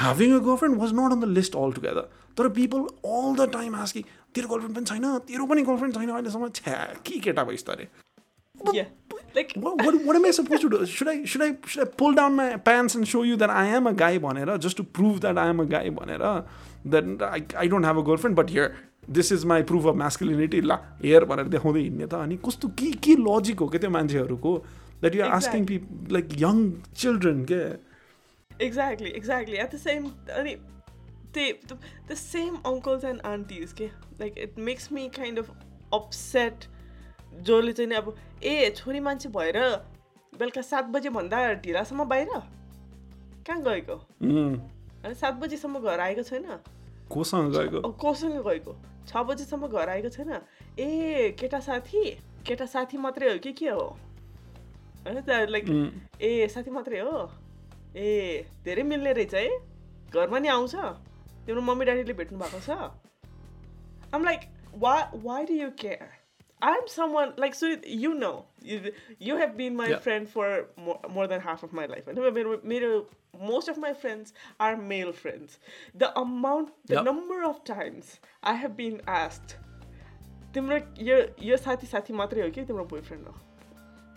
having 0.00 0.38
a 0.40 0.54
friend 0.54 0.80
was 0.80 0.92
not 0.94 1.12
on 1.12 1.20
the 1.20 1.24
list 1.24 1.56
altogether 1.72 2.08
तर 2.38 2.48
people 2.58 2.80
all 3.10 3.34
the 3.36 3.50
time 3.52 3.74
हास 3.74 3.92
कि 3.92 4.04
तेरो 4.34 4.48
girlfriend 4.48 4.76
पनि 4.76 4.86
छैन 4.86 5.18
तेरो 5.28 5.46
पनि 5.46 5.62
girlfriend 5.62 5.94
छैन 5.94 6.10
अहिलेसम्म 6.10 6.48
छ्या 6.54 6.84
केटा 7.06 7.44
भयो 7.44 7.64
त 7.66 7.70
अरे 7.70 7.88
Like 9.35 9.53
what, 9.55 9.83
what, 9.85 9.95
what 10.05 10.15
am 10.15 10.25
I 10.25 10.31
supposed 10.31 10.61
to 10.61 10.69
do? 10.69 10.85
Should 10.85 11.07
I 11.07 11.23
should 11.25 11.41
I 11.41 11.49
should 11.65 11.87
I 11.87 11.89
pull 12.03 12.13
down 12.13 12.35
my 12.35 12.57
pants 12.69 12.95
and 12.95 13.07
show 13.07 13.23
you 13.23 13.37
that 13.43 13.49
I 13.49 13.65
am 13.67 13.87
a 13.87 13.93
guy 13.93 14.17
banera 14.19 14.59
just 14.59 14.77
to 14.77 14.83
prove 14.83 15.21
that 15.21 15.37
I 15.37 15.47
am 15.47 15.59
a 15.59 15.65
guy 15.65 15.89
banera 15.89 16.45
that 16.85 17.21
I, 17.21 17.43
I 17.65 17.67
don't 17.67 17.83
have 17.83 17.97
a 17.97 18.03
girlfriend 18.03 18.35
but 18.35 18.49
here 18.49 18.75
this 19.07 19.31
is 19.31 19.45
my 19.45 19.61
proof 19.61 19.85
of 19.85 19.95
masculinity 20.01 20.61
ला 20.71 20.77
hair 21.03 21.25
भनेर 21.31 21.47
देखाउँदै 21.53 21.81
हिँड्ने 21.81 22.07
त 22.07 22.13
अनि 22.25 22.37
कस्तो 22.47 22.67
के 22.81 22.91
के 23.05 23.15
logic 23.27 23.59
हो 23.59 23.67
क्या 23.67 23.79
त्यो 23.81 23.89
मान्छेहरूको 23.97 24.51
that 25.01 25.15
you 25.15 25.23
are 25.23 25.31
asking 25.37 25.65
people 25.71 26.11
like 26.17 26.35
young 26.41 26.59
children 27.03 27.45
के 27.51 27.63
exactly, 28.61 29.13
exactly. 29.15 29.57
At 29.59 29.71
the 29.71 29.79
same 29.79 30.13
अनि 30.29 30.57
they 31.33 31.53
the, 31.67 31.77
the 32.07 32.15
same 32.15 32.59
uncles 32.65 33.03
and 33.03 33.21
aunties 33.25 33.73
के 33.73 33.89
like 34.19 34.37
it 34.37 34.57
makes 34.57 34.91
me 34.91 35.09
kind 35.09 35.37
of 35.37 35.51
upset 35.93 36.67
जसले 37.36 37.72
चाहिँ 37.72 37.88
नि 37.88 37.94
अब 37.94 38.16
ए 38.42 38.70
छोरी 38.76 39.00
मान्छे 39.00 39.28
भएर 39.28 39.58
बेलुका 40.32 40.62
सात 40.62 40.84
बजेभन्दा 40.92 41.52
ढिलासम्म 41.64 42.04
बाहिर? 42.04 42.28
कहाँ 43.46 43.62
गएको? 43.62 43.94
अनि 45.04 45.14
सात 45.14 45.34
बजीसम्म 45.34 45.78
घर 45.80 46.00
आएको 46.00 46.22
छैन। 46.22 46.44
कोसँग 47.10 47.52
गएको? 47.56 47.80
कोसँग 47.92 48.42
गएको? 48.46 48.76
छ 49.06 49.16
बजीसम्म 49.16 49.66
घर 49.68 49.88
आएको 49.88 50.08
छैन? 50.08 50.32
ए 50.78 51.36
केटा 51.40 51.60
साथी? 51.60 52.02
केटा 52.46 52.66
साथी 52.66 52.96
मात्रै 52.98 53.32
हो 53.32 53.38
कि 53.38 53.52
के 53.52 53.68
हो? 53.68 53.86
होइन 55.06 55.20
त 55.20 55.46
लाइक 55.50 55.64
ए 56.20 56.48
साथी 56.48 56.70
मात्रै 56.70 57.00
हो? 57.00 57.30
ए 57.96 58.44
धेरै 58.64 58.82
मिल्ने 58.82 59.12
रहेछ 59.12 59.34
है? 59.34 59.48
घरमा 60.10 60.38
नि 60.38 60.48
आउँछ? 60.48 60.74
तिम्रो 61.46 61.62
मम्मी 61.62 61.84
ड्याडीले 61.84 62.12
भेट्नु 62.12 62.38
भएको 62.38 62.60
छ? 62.60 62.70
आम 64.14 64.24
like 64.24 64.40
why 64.78 65.02
why 65.22 65.44
do 65.46 65.54
you 65.54 65.70
care 65.78 66.25
I 66.63 66.73
am 66.77 66.85
someone 67.11 67.33
like 67.39 67.55
so 67.55 67.67
you 67.87 68.11
know 68.13 68.33
you 68.65 69.37
have 69.37 69.49
been 69.57 69.75
my 69.75 69.89
Yeah. 69.89 70.01
Friend 70.03 70.27
for 70.27 70.73
more 71.13 71.27
than 71.27 71.39
half 71.41 71.63
of 71.65 71.73
my 71.73 71.87
life 71.87 72.07
होइन 72.07 72.33
मेरो 72.33 72.59
मेरो 72.73 72.89
most 73.49 73.69
of 73.69 73.77
my 73.79 73.93
friends 74.01 74.33
are 74.61 74.75
male 74.91 75.11
friends 75.21 75.59
the 75.97 76.13
amount 76.17 76.69
the 76.87 76.95
Yep. 76.95 77.05
Number 77.07 77.43
of 77.49 77.61
times 77.67 78.19
I 78.43 78.57
have 78.57 78.71
been 78.81 78.99
asked 79.15 79.55
तिम्रो 80.55 80.77
यो 81.09 81.17
यो 81.49 81.57
साथी 81.57 81.87
साथी 81.87 82.13
मात्रै 82.13 82.41
हो 82.41 82.49
कि 82.51 82.65
तिम्रो 82.65 82.85
बोयफ्रेन्ड 82.95 83.27
हो 83.27 83.35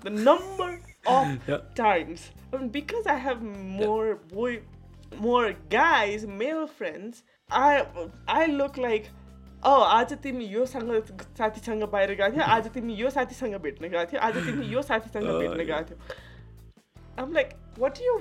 the 0.02 0.10
number 0.24 0.70
of 1.10 1.28
Yeah. 1.48 1.60
times 1.76 2.22
I 2.52 2.56
mean, 2.56 2.66
because 2.72 3.06
I 3.12 3.14
have 3.26 3.44
more 3.76 4.16
boy, 4.32 4.50
more 5.26 5.46
guys, 5.74 6.26
male 6.40 6.66
friends. 6.80 7.22
I 7.50 7.70
I 8.34 8.42
look 8.58 8.76
like 8.84 9.08
oh 9.63 9.81
आज 9.85 10.13
तिमी 10.23 10.45
योसँग 10.47 10.91
साथीसँग 11.37 11.83
बाहिर 11.91 12.13
गएको 12.13 12.35
थियौ 12.35 12.45
आज 12.47 12.67
तिमी 12.73 12.93
यो 12.95 13.09
साथीसँग 13.11 13.55
भेट्न 13.61 13.87
गएको 13.87 14.05
थियौ 14.11 14.21
आज 14.21 14.35
तिमी 14.45 14.65
यो 14.67 14.81
साथीसँग 14.83 15.23
Oh, 15.25 15.39
भेट्न. 15.41 15.63
गएको 15.63 15.83
थियौ 15.85 17.23
um 17.23 17.33
like 17.33 17.49
what 17.79 17.99
you 18.01 18.17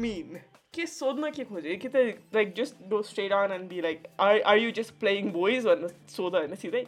mean 0.00 0.38
के 0.74 0.86
सोध्न 0.86 1.30
के 1.30 1.44
खोज्यो 1.44 1.76
कि 1.82 1.88
त 1.88 2.04
like 2.34 2.54
just 2.56 2.74
do 2.90 3.02
straight 3.02 3.32
on 3.32 3.52
and 3.52 3.68
be 3.68 3.80
like 3.82 4.06
are 4.20 4.40
are 4.42 4.58
you 4.58 4.70
just 4.72 4.92
playing 5.00 5.30
boys 5.32 5.64
भनेर 5.66 5.94
सोध 6.16 6.34
होइन 6.34 6.54
सिधै 6.56 6.84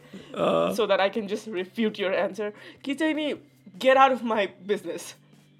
so 0.75 0.85
that 0.87 0.99
I 0.99 1.09
can 1.17 1.27
just 1.27 1.49
refute 1.53 1.99
your 1.99 2.13
answer 2.19 2.53
कि 2.85 2.93
चाहिँ 2.95 3.13
नि 3.15 3.31
get 3.81 3.97
out 3.97 4.11
of 4.11 4.23
my 4.33 4.47
business 4.67 5.13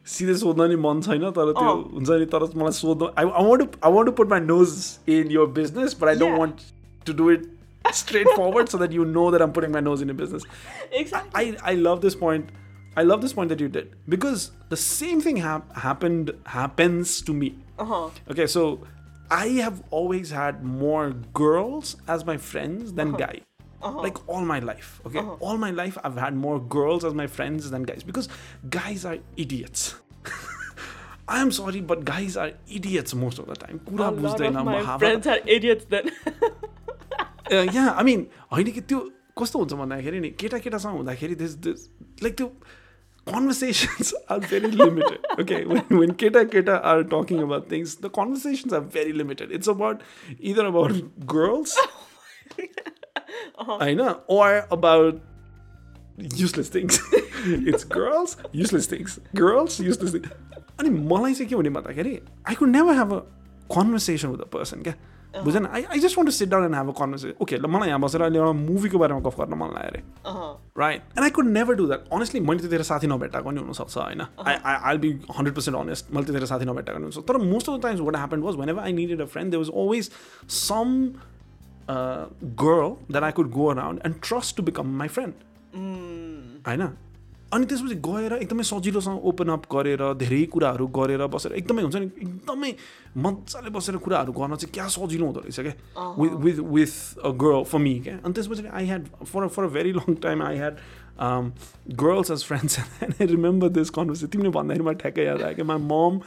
सिधै 0.08 0.34
सोध्न 0.38 0.70
नि 0.70 0.76
मन 0.86 1.02
छैन 1.02 1.30
तर 1.32 1.52
त्यो 1.52 1.70
अँ। 1.70 1.84
हुन्छ 1.92 2.10
नि 2.12 2.26
तर 2.34 2.46
मलाई 2.56 2.72
सोध्नु 2.80 3.08
I 3.18 3.26
I 3.26 3.50
want 3.50 3.76
I 3.84 3.92
want 3.92 4.10
to 4.10 4.16
put 4.16 4.30
my 4.30 4.40
nose 4.48 4.78
in 5.12 5.32
your 5.32 5.48
business 5.60 5.98
but 6.02 6.08
I 6.10 6.16
don't. 6.16 6.40
Want 6.40 6.62
to 7.06 7.14
do 7.14 7.30
it 7.32 7.46
straightforward 7.92 8.70
so 8.70 8.78
that 8.78 8.92
you 8.92 9.06
know 9.06 9.32
that 9.32 9.42
I'm 9.42 9.52
putting 9.52 9.72
my 9.72 9.80
nose 9.80 10.02
in 10.02 10.10
a 10.10 10.14
business. 10.14 10.44
Exactly. 10.92 11.58
I, 11.64 11.72
I 11.72 11.74
love 11.76 12.02
this 12.02 12.16
point. 12.16 12.50
I 12.96 13.04
love 13.04 13.22
this 13.22 13.34
point 13.34 13.50
that 13.50 13.60
you 13.60 13.68
did 13.68 13.96
because 14.08 14.52
the 14.70 14.78
same 14.78 15.20
thing 15.20 15.38
ha- 15.38 15.64
happened 15.76 16.32
happens 16.46 17.22
to 17.24 17.34
me. 17.34 17.58
Uh-huh. 17.80 18.10
Okay, 18.30 18.46
so 18.46 18.86
I 19.32 19.48
have 19.48 19.82
always 19.90 20.30
had 20.30 20.64
more 20.64 21.12
girls 21.34 21.96
as 22.08 22.24
my 22.24 22.38
friends 22.38 22.94
than 22.94 23.10
uh-huh. 23.10 23.18
guys. 23.18 23.42
Uh-huh. 23.82 24.00
Like 24.00 24.30
all 24.30 24.46
my 24.46 24.60
life, 24.60 25.02
okay? 25.06 25.20
Uh-huh. 25.20 25.36
All 25.40 25.58
my 25.58 25.72
life, 25.72 25.98
I've 26.04 26.16
had 26.16 26.36
more 26.36 26.60
girls 26.60 27.04
as 27.04 27.14
my 27.14 27.28
friends 27.28 27.70
than 27.70 27.84
guys 27.84 28.04
because 28.04 28.30
guys 28.70 29.04
are 29.06 29.18
idiots. 29.36 29.96
I'm 31.28 31.52
sorry, 31.52 31.82
but 31.82 32.06
guys 32.06 32.38
are 32.38 32.52
idiots 32.70 33.14
most 33.14 33.40
of 33.40 33.48
the 33.48 33.56
time. 33.56 33.82
A 33.88 33.92
lot 33.92 34.14
of 34.14 34.66
my 34.66 34.98
friends 34.98 35.28
are 35.28 35.40
idiots 35.46 35.86
then. 35.90 36.12
Yeah 37.52 37.90
I 37.90 38.04
mean 38.04 38.28
होइन 38.52 38.72
कि 38.72 38.82
त्यो 38.82 39.00
कस्तो 39.42 39.60
हुन्छ 39.60 39.74
भन्दाखेरि 39.74 40.20
नि 40.20 40.30
केटा 40.40 40.58
केटासँग 40.66 40.96
हुँदाखेरि 40.96 41.36
दिस 41.36 41.56
दिस 41.68 41.90
लाइक 42.24 42.38
त्यो 42.38 42.52
conversations 43.28 44.14
are 44.30 44.40
very 44.40 44.70
limited. 44.70 45.20
Okay, 45.40 45.66
when, 45.66 45.84
when 45.90 46.14
keta 46.14 46.46
keta 46.46 46.80
are 46.84 47.04
talking 47.04 47.42
about 47.42 47.70
things, 47.70 47.96
the 47.96 48.10
conversations 48.10 48.74
are 48.74 48.82
very 48.82 49.14
limited. 49.14 49.52
It's 49.52 49.68
about 49.68 50.02
either 50.40 50.66
about 50.66 50.92
girls, 51.26 51.78
I 53.58 53.94
know, 53.94 54.22
or 54.28 54.68
about 54.72 55.22
useless 56.18 56.70
things. 56.70 57.00
it's 57.72 57.84
girls, 57.84 58.38
useless 58.52 58.88
things. 58.88 59.20
Girls, 59.34 59.80
useless 59.80 60.12
things. 60.12 60.28
अनि 60.80 60.90
मलाई 60.90 61.34
चाहिँ 61.34 61.48
के 61.50 61.56
हुने 61.56 61.70
भन्दाखेरि 61.70 62.20
I 62.50 62.56
could 62.56 62.70
never 62.70 62.96
have 62.98 63.12
a 63.14 63.20
conversation 63.76 64.28
with 64.28 64.40
a 64.42 64.50
person 64.54 64.82
क्या 64.82 64.94
बुझेन 65.42 65.66
I 65.66 65.84
I 65.84 66.00
just 66.00 66.18
want 66.18 66.30
to 66.30 66.32
sit 66.32 66.50
down 66.50 66.64
and 66.66 66.76
have 66.76 66.90
a 66.90 66.94
conversation 67.00 67.34
okay 67.42 67.58
ल 67.58 67.66
मलाई 67.76 67.90
यहाँ 67.90 68.00
बसेर 68.02 68.22
अहिले 68.22 68.40
एउटा 68.40 68.52
मुभीको 68.60 68.98
बारेमा 68.98 69.20
गफ 69.28 69.40
गर्न 69.40 69.54
मन 69.60 69.70
लाग्यो 69.76 69.90
अरे। 69.90 70.02
Right 70.80 71.02
and 71.02 71.24
I 71.24 71.30
could 71.38 71.48
never 71.52 71.74
do 71.76 71.86
that 71.88 72.08
honestly 72.14 72.40
मैले 72.40 72.60
त्यतिखेर 72.60 72.84
साथी 72.90 73.08
नभेटाएको 73.08 73.50
पनि 73.50 73.60
हुनसक्छ 73.62 73.98
होइन? 73.98 74.22
I 74.22 74.56
I 74.56 74.76
I 74.90 74.98
be 74.98 75.12
hundred 75.38 75.56
percent 75.56 75.78
honest 75.80 76.14
मैले 76.14 76.26
त्यतिखेर 76.26 76.48
साथी 76.48 76.66
नभेटाएको 76.66 77.00
पनि 77.00 77.04
हुनसक्छ। 77.04 77.28
तर 77.28 77.38
most 77.46 77.70
of 77.70 77.80
the 77.80 77.82
times 77.84 78.02
what 78.02 78.16
happen 78.16 78.42
was 78.42 78.56
whenever 78.70 78.82
I 78.84 78.94
needed 78.94 79.22
a 79.22 79.26
friend 79.36 79.52
they 79.52 79.58
was 79.58 79.70
always 79.84 80.12
some 80.58 80.88
girl 82.62 82.90
that 83.12 83.24
I 83.24 83.32
could 83.40 83.50
go 83.52 83.66
around 83.72 84.02
and 84.06 84.16
trust 84.24 84.58
to 84.58 84.64
become 84.64 84.98
my 84.98 85.08
friend 85.18 85.34
होइन 86.68 86.88
अनि 87.54 87.66
त्यसपछि 87.70 87.96
गएर 88.08 88.34
एकदमै 88.34 88.64
सजिलोसँग 88.66 89.26
ओपन 89.30 89.50
अप 89.56 89.66
गरेर 89.74 90.04
धेरै 90.22 90.44
कुराहरू 90.54 90.88
गरेर 90.98 91.26
बसेर 91.36 91.54
एकदमै 91.62 91.82
हुन्छ 91.84 91.96
नि 91.96 92.06
एकदमै 92.06 92.72
मजाले 93.26 93.70
बसेर 93.78 93.98
कुराहरू 94.06 94.34
गर्न 94.40 94.56
चाहिँ 94.56 94.74
क्या 94.74 94.88
सजिलो 94.96 95.26
हुँदो 95.26 95.40
रहेछ 95.46 95.60
क्या? 95.60 95.76
With 96.20 96.34
with 96.46 96.60
with 96.74 96.94
a 97.20 97.30
girl 97.46 97.64
for 97.72 97.80
me 97.86 97.94
क्या? 98.08 98.18
अनि 98.26 98.34
त्यसपछि 98.34 98.68
I 98.74 98.86
had 98.86 99.06
for 99.32 99.48
for 99.48 99.64
a 99.64 99.74
very 99.78 99.92
long 100.00 100.14
time 100.26 100.44
I 100.44 100.58
had 100.58 100.76
girls 102.02 102.32
as 102.32 102.44
friends 102.46 102.80
and 102.80 103.22
I 103.22 103.28
remember 103.36 103.70
this 103.78 103.90
conversation 103.98 104.28
तिमीले 104.34 104.50
भन्दाखेरि 104.60 104.86
मलाई 104.86 104.96
ठ्याक्कै 105.02 105.26
याद 105.26 105.42
आयो 105.42 105.56
क्या? 105.56 105.66
माई 105.66 105.82
मम 105.90 106.20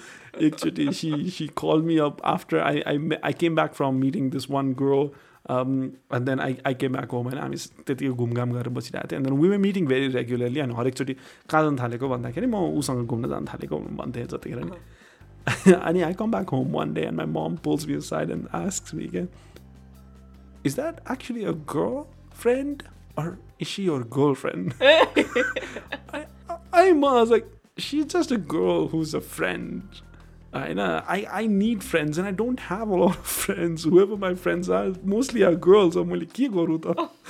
एकचोटि 0.46 0.92
she 1.00 1.12
she 1.36 1.46
call 1.62 1.82
me 1.88 1.96
up 2.06 2.22
after 2.34 2.58
I 2.58 2.80
I 2.92 3.08
I 3.22 3.32
came 3.40 3.54
back 3.54 3.74
from 3.80 3.94
meeting 4.04 4.30
this 4.30 4.50
one 4.50 4.72
girl 4.82 5.08
and 5.50 6.26
then 6.26 6.40
I 6.40 6.56
I 6.66 6.74
came 6.74 6.92
back 6.92 7.10
home 7.10 7.26
होइन 7.26 7.38
हामी 7.38 7.56
त्यतिकै 7.86 8.12
घुमघाम 8.14 8.52
गरेर 8.52 8.68
बसिरहेको 8.78 9.08
थियौँ 9.10 9.20
and 9.20 9.28
then 9.28 9.38
we 9.40 9.48
were 9.48 9.58
meeting 9.66 9.86
very 9.86 10.08
regularly 10.16 10.60
अनि 10.60 10.74
हरेकचोटि 10.80 11.14
कहाँ 11.50 11.62
जानु 11.62 11.82
थालेको 11.82 12.08
भन्दाखेरि 12.08 12.46
म 12.46 12.62
उसँग 12.82 13.06
घुम्न 13.06 13.28
जानु 13.28 13.52
थालेको 13.52 13.78
भन्थेँ 14.02 14.26
जतिखेर 14.34 14.64
नि 14.64 15.72
अनि 15.72 16.02
I 16.02 16.14
come 16.18 16.30
back 16.30 16.50
home 16.50 16.72
one 16.72 16.94
day 16.94 17.02
and 17.06 17.16
my 17.22 17.26
mom 17.34 17.56
pulls 17.64 17.84
beside 18.08 18.30
and 18.30 18.48
ask 18.60 18.94
me 18.94 19.06
क्या 19.14 19.26
is 20.66 20.74
that 20.76 21.00
actually 21.12 21.44
a 21.44 21.52
girlfriend 22.42 22.82
or 23.16 23.38
is 23.58 23.68
she 23.68 23.84
your 23.84 24.04
girlfriend? 24.04 24.74
I, 24.80 26.26
I, 26.48 26.56
I 26.72 26.92
was 26.92 27.30
like, 27.30 27.46
she's 27.78 28.06
just 28.06 28.30
a 28.30 28.36
girl 28.36 28.88
who's 28.88 29.14
a 29.14 29.20
friend. 29.20 29.82
I 30.53 30.73
know 30.73 31.01
I, 31.07 31.25
I 31.31 31.47
need 31.47 31.83
friends 31.83 32.17
and 32.17 32.27
I 32.27 32.31
don't 32.31 32.59
have 32.59 32.89
a 32.89 32.95
lot 32.95 33.17
of 33.17 33.25
friends. 33.25 33.83
Whoever 33.85 34.17
my 34.17 34.35
friends 34.35 34.69
are, 34.69 34.87
mostly 35.03 35.43
are 35.43 35.55
girls. 35.55 35.95
I'm 35.95 36.09
like, 36.09 36.33
ke 36.39 36.49
garu 36.55 36.77
ta? 36.85 37.09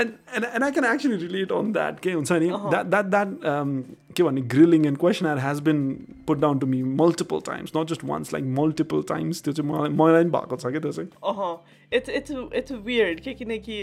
And, 0.00 0.16
and 0.32 0.46
and 0.46 0.64
I 0.64 0.70
can 0.70 0.84
actually 0.84 1.16
relate 1.22 1.52
on 1.52 1.72
that. 1.72 2.00
के 2.02 2.12
हुन्छ 2.12 2.32
नि 2.42 2.48
that 2.74 2.90
that 2.90 3.10
that 3.14 3.28
um, 3.52 3.72
के 4.14 4.22
भन्ने 4.22 4.42
grilling 4.54 4.86
and 4.90 4.98
questionnaire 5.04 5.40
has 5.44 5.60
been 5.68 5.80
put 6.26 6.40
down 6.44 6.60
to 6.60 6.68
me 6.74 6.82
multiple 7.00 7.42
times, 7.48 7.74
not 7.74 7.88
just 7.92 8.04
once, 8.10 8.32
like 8.36 8.46
multiple 8.60 9.02
times. 9.08 9.42
त्यो 9.42 9.52
चाहिँ 9.58 9.70
मलाई 9.70 9.90
मलाई 9.98 10.22
पनि 10.24 10.30
भएको 10.36 10.56
छ 10.56 10.72
क्या 10.76 10.80
त्यो 10.84 10.92
चाहिँ 10.92 11.10
अँ 11.32 11.56
इट्स 11.98 12.10
इट्स 12.20 12.32
इट्स 12.60 12.72
वियर्ड 12.86 13.20
के 13.26 13.34
किनकि 13.40 13.78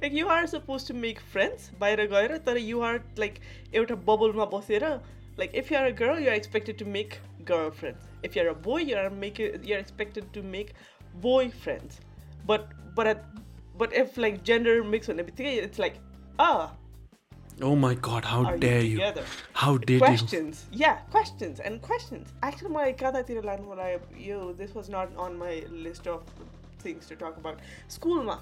like 0.00 0.12
you 0.14 0.26
are 0.38 0.46
suppose 0.54 0.88
to 0.88 0.94
make 1.04 1.20
friends 1.32 1.70
बाहिर 1.80 2.06
गएर 2.14 2.36
तर 2.48 2.56
यु 2.64 2.80
आर 2.90 3.00
लाइक 3.18 3.38
एउटा 3.74 3.94
बबलमा 4.08 4.44
बसेर 4.56 4.84
like 5.37 5.51
if 5.53 5.71
you're 5.71 5.85
a 5.85 5.91
girl, 5.91 6.19
you're 6.19 6.33
expected 6.33 6.77
to 6.79 6.85
make 6.85 7.19
girlfriends. 7.45 8.03
If 8.21 8.35
you're 8.35 8.49
a 8.49 8.55
boy, 8.55 8.81
you're 8.81 9.09
make 9.09 9.39
you're 9.39 9.79
expected 9.79 10.31
to 10.33 10.43
make 10.43 10.73
boyfriends. 11.21 11.99
But 12.45 12.69
but 12.95 13.07
at, 13.07 13.25
but 13.77 13.93
if 13.93 14.17
like 14.17 14.43
gender 14.43 14.83
mix 14.83 15.09
and 15.09 15.19
everything, 15.19 15.47
it's 15.47 15.79
like 15.79 15.97
ah. 16.39 16.71
Oh 17.61 17.75
my 17.75 17.93
god, 17.93 18.25
how 18.25 18.55
dare 18.55 18.81
you? 18.81 18.99
you? 18.99 19.13
How 19.53 19.77
did 19.77 19.99
questions. 19.99 20.65
you? 20.71 20.79
Yeah, 20.79 20.95
questions 21.11 21.59
and 21.59 21.81
questions. 21.81 22.33
Actually, 22.41 22.71
my 22.71 22.91
kada 22.91 23.23
yo, 24.17 24.53
this 24.53 24.73
was 24.73 24.89
not 24.89 25.09
on 25.15 25.37
my 25.37 25.63
list 25.69 26.07
of 26.07 26.23
things 26.79 27.05
to 27.07 27.15
talk 27.15 27.37
about. 27.37 27.59
School 27.87 28.23
ma 28.23 28.39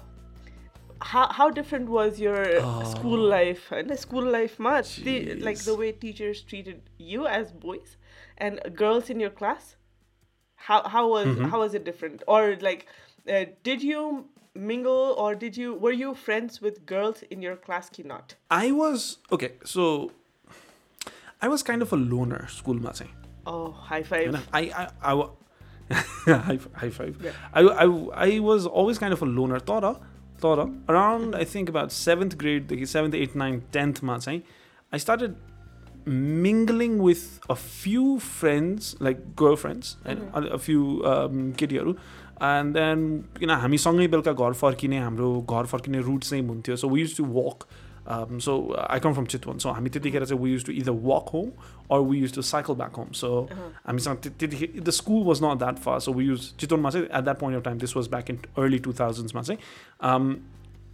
how 1.02 1.32
how 1.32 1.50
different 1.50 1.88
was 1.88 2.20
your 2.20 2.46
oh. 2.60 2.84
school 2.84 3.18
life? 3.18 3.70
And 3.72 3.90
the 3.90 3.96
school 3.96 4.24
life 4.24 4.58
much? 4.58 4.96
The, 4.96 5.34
like 5.36 5.58
the 5.58 5.74
way 5.74 5.92
teachers 5.92 6.42
treated 6.42 6.82
you 6.98 7.26
as 7.26 7.52
boys 7.52 7.96
and 8.38 8.60
girls 8.74 9.10
in 9.10 9.20
your 9.20 9.30
class? 9.30 9.76
How 10.56 10.82
how 10.88 11.08
was 11.08 11.26
mm-hmm. 11.26 11.44
how 11.46 11.60
was 11.60 11.74
it 11.74 11.84
different? 11.84 12.22
Or 12.26 12.56
like 12.60 12.86
uh, 13.28 13.44
did 13.62 13.82
you 13.82 14.26
mingle 14.54 15.14
or 15.16 15.34
did 15.34 15.56
you 15.56 15.74
were 15.74 15.92
you 15.92 16.14
friends 16.14 16.60
with 16.60 16.84
girls 16.84 17.22
in 17.30 17.40
your 17.40 17.56
class 17.56 17.88
ki 17.88 18.02
not 18.02 18.34
i 18.50 18.70
was 18.70 19.16
okay 19.32 19.52
so 19.64 20.12
i 21.40 21.48
was 21.48 21.62
kind 21.62 21.80
of 21.80 21.90
a 21.90 21.96
loner 21.96 22.46
school 22.48 22.74
mate 22.74 23.06
oh 23.46 23.70
high 23.70 24.02
five. 24.02 24.34
I, 24.52 24.60
I, 24.60 24.88
I, 25.02 25.14
I 25.14 25.28
high, 26.26 26.58
high 26.74 26.90
five. 26.90 27.20
Yeah. 27.22 27.32
I, 27.52 27.60
I, 27.60 27.84
I 28.14 28.38
was 28.38 28.66
always 28.66 28.98
kind 28.98 29.12
of 29.12 29.20
a 29.22 29.26
loner. 29.26 29.58
Thought 29.58 29.84
तर 30.44 30.66
around 30.88 31.34
I 31.34 31.44
think 31.54 31.70
about 31.70 31.90
seventh 31.98 32.36
ग्रेडदेखि 32.38 32.86
seventh 32.94 33.14
eight 33.14 33.36
nine 33.36 33.60
टेन्थमा 33.72 34.18
चाहिँ 34.18 34.42
I 34.92 34.98
started 34.98 35.34
mingling 36.08 36.98
with 37.00 37.50
a 37.50 37.54
few 37.54 38.16
friends 38.18 38.96
like 39.02 39.22
girl 39.40 39.56
friends 39.56 39.96
होइन 40.06 40.56
few 40.58 40.80
केटीहरू 41.58 41.96
and 42.42 42.74
then 42.74 43.06
किन 43.38 43.50
हामी 43.62 43.78
सँगै 43.78 44.06
बेलुका 44.14 44.32
घर 44.32 44.52
फर्किने 44.60 44.98
हाम्रो 44.98 45.30
घर 45.42 45.66
फर्किने 45.72 46.00
रुट 46.08 46.24
चाहिँ 46.24 46.46
हुन्थ्यो. 46.48 46.76
So 46.76 46.88
we 46.88 47.00
used 47.00 47.16
to 47.16 47.24
walk 47.38 47.64
So 48.09 48.53
I 48.89 48.99
come 49.03 49.13
from 49.13 49.25
Chitwan 49.31 49.57
so 49.59 49.69
हामी 49.77 49.89
त्यतिखेर 49.95 50.25
चाहिँ 50.25 50.41
we 50.43 50.51
use 50.51 50.65
to 50.65 50.71
either 50.71 50.91
walk 51.11 51.29
home 51.33 51.49
or 51.95 51.97
we 52.07 52.17
used 52.21 52.35
to 52.35 52.41
cycle 52.47 52.75
back 52.79 52.97
home. 52.99 53.11
So 53.17 53.27
हामीसँग 53.87 54.17
त्य- 54.23 54.31
त्यतिखेर 54.39 54.83
the 54.87 54.93
school 54.95 55.21
was 55.27 55.41
not 55.43 55.59
that 55.65 55.77
far. 55.83 55.99
So 56.05 56.13
we 56.19 56.25
used 56.29 56.57
चितवनमा 56.63 56.89
चाहिँ 56.95 57.07
at 57.19 57.25
that 57.29 57.39
point 57.43 57.55
of 57.59 57.63
time, 57.67 57.77
this 57.83 57.95
was 57.99 58.09
back 58.15 58.31
in 58.33 58.39
early 58.63 58.79
2000s 58.87 59.35
मा 59.35 59.41
चाहिँ 59.41 59.59
um, 60.11 60.27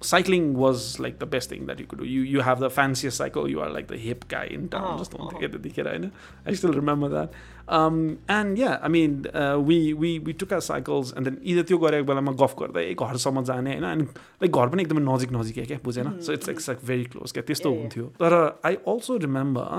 cycling 0.04 0.54
was 0.54 1.00
like 1.00 1.20
the 1.20 1.26
best 1.26 1.50
thing 1.50 1.66
that 1.68 1.80
you 1.80 1.86
could 1.86 2.00
do. 2.00 2.06
You 2.06 2.22
you 2.22 2.42
have 2.42 2.60
the 2.60 2.70
fanciest 2.70 3.18
cycle. 3.18 3.50
You 3.50 3.62
are 3.62 3.70
like 3.70 3.88
the 3.88 3.98
hip 3.98 4.28
guy 4.28 4.46
in 4.46 4.70
town. 4.70 4.88
Oh, 4.92 4.98
जस्तो 5.02 5.18
हुन्थ्यो 5.18 5.36
oh. 5.36 5.40
क्या 5.40 5.50
त्यतिखेर 5.50 5.88
होइन 5.88 6.12
I 6.46 6.56
still 6.62 6.74
remember 6.74 7.10
that. 7.10 7.38
Um, 7.68 8.20
and 8.28 8.58
yeah, 8.58 8.80
I 8.82 8.90
mean, 8.90 9.26
uh, 9.34 9.58
we 9.60 9.94
we 9.94 10.20
we 10.20 10.34
took 10.34 10.52
our 10.52 10.66
cycles 10.70 11.14
and 11.14 11.30
then 11.30 11.38
either 11.44 11.64
त्यो 11.70 11.78
गरेको 11.86 12.08
बेलामा 12.12 12.32
गफ 12.42 12.56
गर्दै 12.62 12.86
घरसम्म 12.94 13.44
जाने 13.52 13.74
होइन 13.74 13.86
अनि 13.92 14.08
लाइक 14.44 14.52
घर 14.52 14.74
पनि 14.74 14.84
एकदमै 14.84 15.04
नजिक 15.06 15.32
नजिकै 15.38 15.66
क्या 15.72 15.80
बुझेन 15.86 16.12
so 16.28 16.34
it's 16.34 16.50
like 16.50 16.68
like 16.68 16.86
very 16.92 17.06
close 17.14 17.32
क्या 17.38 17.44
त्यस्तो 17.52 17.70
Yeah, 17.70 17.78
yeah. 17.78 17.84
हुन्थ्यो 17.84 18.06
तर 18.20 18.34
I 18.72 18.76
also 18.94 19.18
remember 19.28 19.70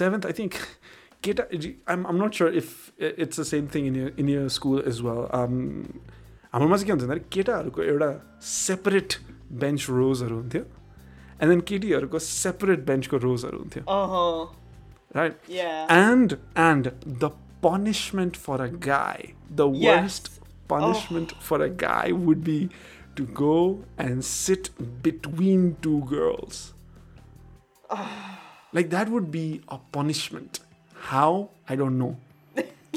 seventh 0.00 0.26
I 0.26 0.38
think 0.40 0.60
केटा 1.24 1.44
I'm 1.92 2.06
um 2.06 2.24
not 2.24 2.34
sure 2.40 2.54
if 2.62 3.02
it's 3.12 3.40
the 3.40 3.44
same 3.52 3.68
thing 3.74 3.86
in 3.86 3.96
your 4.02 4.12
in 4.24 4.28
your 4.28 4.48
school 4.58 4.84
as 4.92 5.00
well 5.08 5.24
हाम्रोमा 6.53 6.77
चाहिँ 6.77 6.87
के 6.87 6.91
हुन्छ 6.93 7.03
भन्दाखेरि 7.03 7.29
केटाहरूको 7.35 7.81
एउटा 7.93 8.09
सेपरेट 8.51 9.13
बेन्च 9.63 9.85
रोजहरू 9.89 10.35
हुन्थ्यो 10.41 10.63
एन्ड 11.41 11.49
देन 11.53 11.61
केटीहरूको 11.71 12.19
सेपरेट 12.27 12.85
बेन्चको 12.89 13.17
रोजहरू 13.27 13.57
हुन्थ्यो 13.59 13.83
uh-huh 13.97 14.39
right 15.17 16.39
the 17.23 17.29
punishment 17.61 18.37
for 18.45 18.57
a 18.65 18.69
guy 18.87 19.33
the 19.61 19.67
Yes. 19.69 19.85
worst 20.03 20.29
punishment 20.73 21.31
for 21.47 21.61
a 21.67 21.69
guy 21.83 22.11
would 22.27 22.43
be 22.49 22.59
to 23.19 23.25
go 23.39 23.55
and 24.05 24.23
sit 24.25 24.69
between 25.07 25.63
two 25.85 25.99
girls 26.11 26.59
like 28.77 28.89
that 28.95 29.09
would 29.15 29.29
be 29.37 29.45
a 29.77 29.79
punishment 29.97 30.59
how 31.11 31.49
i 31.67 31.75
don't 31.75 31.97
know 32.03 32.11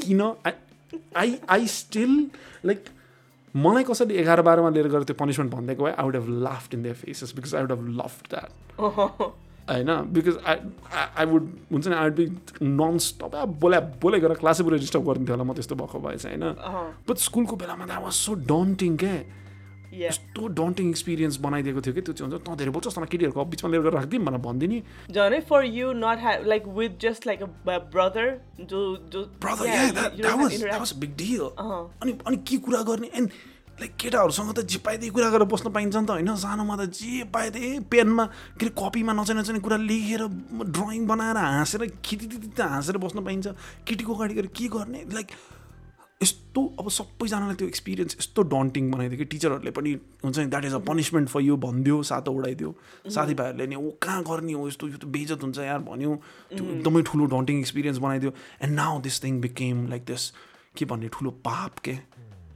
you 0.09 0.17
know 0.21 0.31
i 0.45 0.53
i, 1.23 1.27
I 1.57 1.65
still 1.65 2.15
like 2.71 2.91
मलाई 3.55 3.83
कसैले 3.83 4.13
एघार 4.19 4.41
बाह्रमा 4.41 4.69
लिएर 4.75 4.87
गएर 4.89 5.03
त्यो 5.03 5.15
punishment 5.19 5.53
भनिदिएको 5.53 5.83
भए 5.83 5.91
I 5.91 6.03
would 6.05 6.15
have 6.15 6.27
laughed 6.43 6.73
in 6.73 6.83
their 6.83 6.95
faces 6.95 7.33
because 7.35 7.55
I 7.55 7.61
would 7.61 7.71
have 7.71 7.87
laughed 8.01 8.27
that 8.33 8.79
होइन? 9.69 9.89
बिकज 10.13 10.37
आई 10.45 10.57
आई 11.17 11.25
वुड 11.25 11.43
हुन्छ 11.71 11.87
नि 11.87 11.95
I 11.95 12.09
would 12.09 12.15
be 12.15 12.25
non 12.81 12.97
stop 13.07 13.35
बोला 13.61 13.79
बोले 14.01 14.19
गरेर 14.19 14.37
क्लासै 14.41 14.63
पुरै 14.63 14.79
डिस्टर्ब 14.79 15.05
गरिन्थ्यो 15.09 15.35
होला 15.35 15.43
म 15.43 15.53
त्यस्तो 15.53 15.75
भएको 15.75 15.99
भए 15.99 16.17
चाहिँ 16.17 16.37
होइन? 16.37 16.55
बट 17.09 17.17
स्कुलको 17.27 17.55
बेलामा 17.61 17.85
द्याट 17.85 18.03
वाज 18.03 18.13
सो 18.25 18.33
डन्टिङ 18.51 18.97
क्या 18.97 19.13
यस्तो 19.93 20.47
डन्टिङ 20.59 20.89
एक्सपिरियन्स 20.89 21.37
बनाइदिएको 21.45 21.81
थियो 21.81 21.93
कि 21.93 22.01
त्यो 22.01 22.13
चाहिँ 22.13 22.31
हुन्छ। 22.31 22.43
तँ 22.47 22.55
धेरै 22.57 22.71
बोल्छस् 22.71 22.99
न 22.99 23.05
केटीहरूको 23.05 23.45
बिचमा 23.45 23.69
लिएर 23.71 23.81
गएर 23.83 23.93
राखिदिउँ 23.93 24.23
भनेर 24.25 24.41
भनिदिने। 24.41 24.81
Have 26.23 26.45
like 26.45 26.65
with 26.67 26.93
just 26.99 27.25
like 27.25 27.41
a, 27.41 27.49
a 27.67 27.79
brother, 27.79 28.27
do 28.71 28.97
do 29.13 29.25
brother 29.43 29.67
yeah 29.67 30.35
was 30.35 30.53
interact- 30.53 30.79
was 30.79 30.93
big 31.03 31.15
deal 31.17 31.39
अँ। 31.39 31.91
अनि 32.01 32.11
अनि 32.27 32.37
के 32.47 32.57
कुरा 32.57 32.81
गर्ने? 32.81 33.09
एन्ड 33.13 33.29
लाइक 33.81 33.95
केटाहरूसँग 33.99 34.53
त 34.53 34.61
जे 34.69 34.77
पाइदिए 34.85 35.09
कुरा 35.09 35.29
गरेर 35.29 35.47
बस्न 35.49 35.69
पाइन्छ 35.73 35.95
नि 35.95 36.05
त 36.05 36.09
होइन? 36.09 36.35
सानोमा 36.35 36.75
त 36.77 36.89
जे 36.93 37.23
पाइदिए 37.33 37.79
पेनमा 37.91 38.25
के 38.59 38.65
अरे 38.65 38.73
कपीमा 38.77 39.13
नचाहिने 39.13 39.41
नचाहिने 39.41 39.59
कुरा 39.65 39.77
लेखेर 39.77 40.21
ड्रइङ 40.77 41.07
बनाएर 41.07 41.37
हाँसेर 41.37 41.81
खितिति 42.05 42.61
हाँसेर 42.61 42.97
बस्न 42.97 43.23
पाइन्छ। 43.25 43.47
केटीको 43.87 44.13
अगाडि 44.13 44.33
गएर 44.33 44.47
के 44.53 44.67
गर्ने? 44.69 45.03
लाइक 45.09 45.27
यस्तो 46.23 46.61
अब 46.79 46.89
सबैजनालाई 46.97 47.55
त्यो 47.61 47.67
एक्सपिरियन्स 47.67 48.17
यस्तो 48.19 48.41
डन्टिङ 48.55 48.91
बनाइदियो 48.91 49.17
कि 49.19 49.25
टिचरहरूले 49.35 49.71
पनि 49.79 49.93
हुन्छ 50.23 50.37
नि 50.39 50.45
that 50.55 50.65
is 50.65 50.73
a 50.73 50.81
punishment 50.89 51.29
for 51.29 51.41
you 51.41 51.57
भनिदियो 51.67 52.03
सातो 52.11 52.31
उडाइदियो। 52.39 52.75
साथीभाइहरूले 53.17 53.67
नि 53.67 53.75
ओ 53.75 53.89
कहाँ 54.01 54.23
गर्ने 54.31 54.53
हो 54.53 54.67
यस्तो? 54.67 54.87
यो 54.87 54.97
त 54.97 55.05
बेजत 55.17 55.43
हुन्छ 55.43 55.59
यार 55.69 55.79
भन्यो। 55.91 56.15
त्यो 56.55 56.65
एकदमै 56.75 57.01
ठुलो 57.11 57.25
डन्टिङ 57.35 57.59
एक्सपिरियन्स 57.59 57.97
बनाइदियो। 58.07 58.33
And 58.63 58.75
now 58.75 59.01
this 59.07 59.23
thing 59.23 59.41
became 59.47 59.87
like 59.93 60.05
this 60.11 60.31
के 60.77 60.85
भन्ने 60.93 61.09
ठुलो 61.17 61.31
पाप 61.49 61.79
के? 61.87 61.97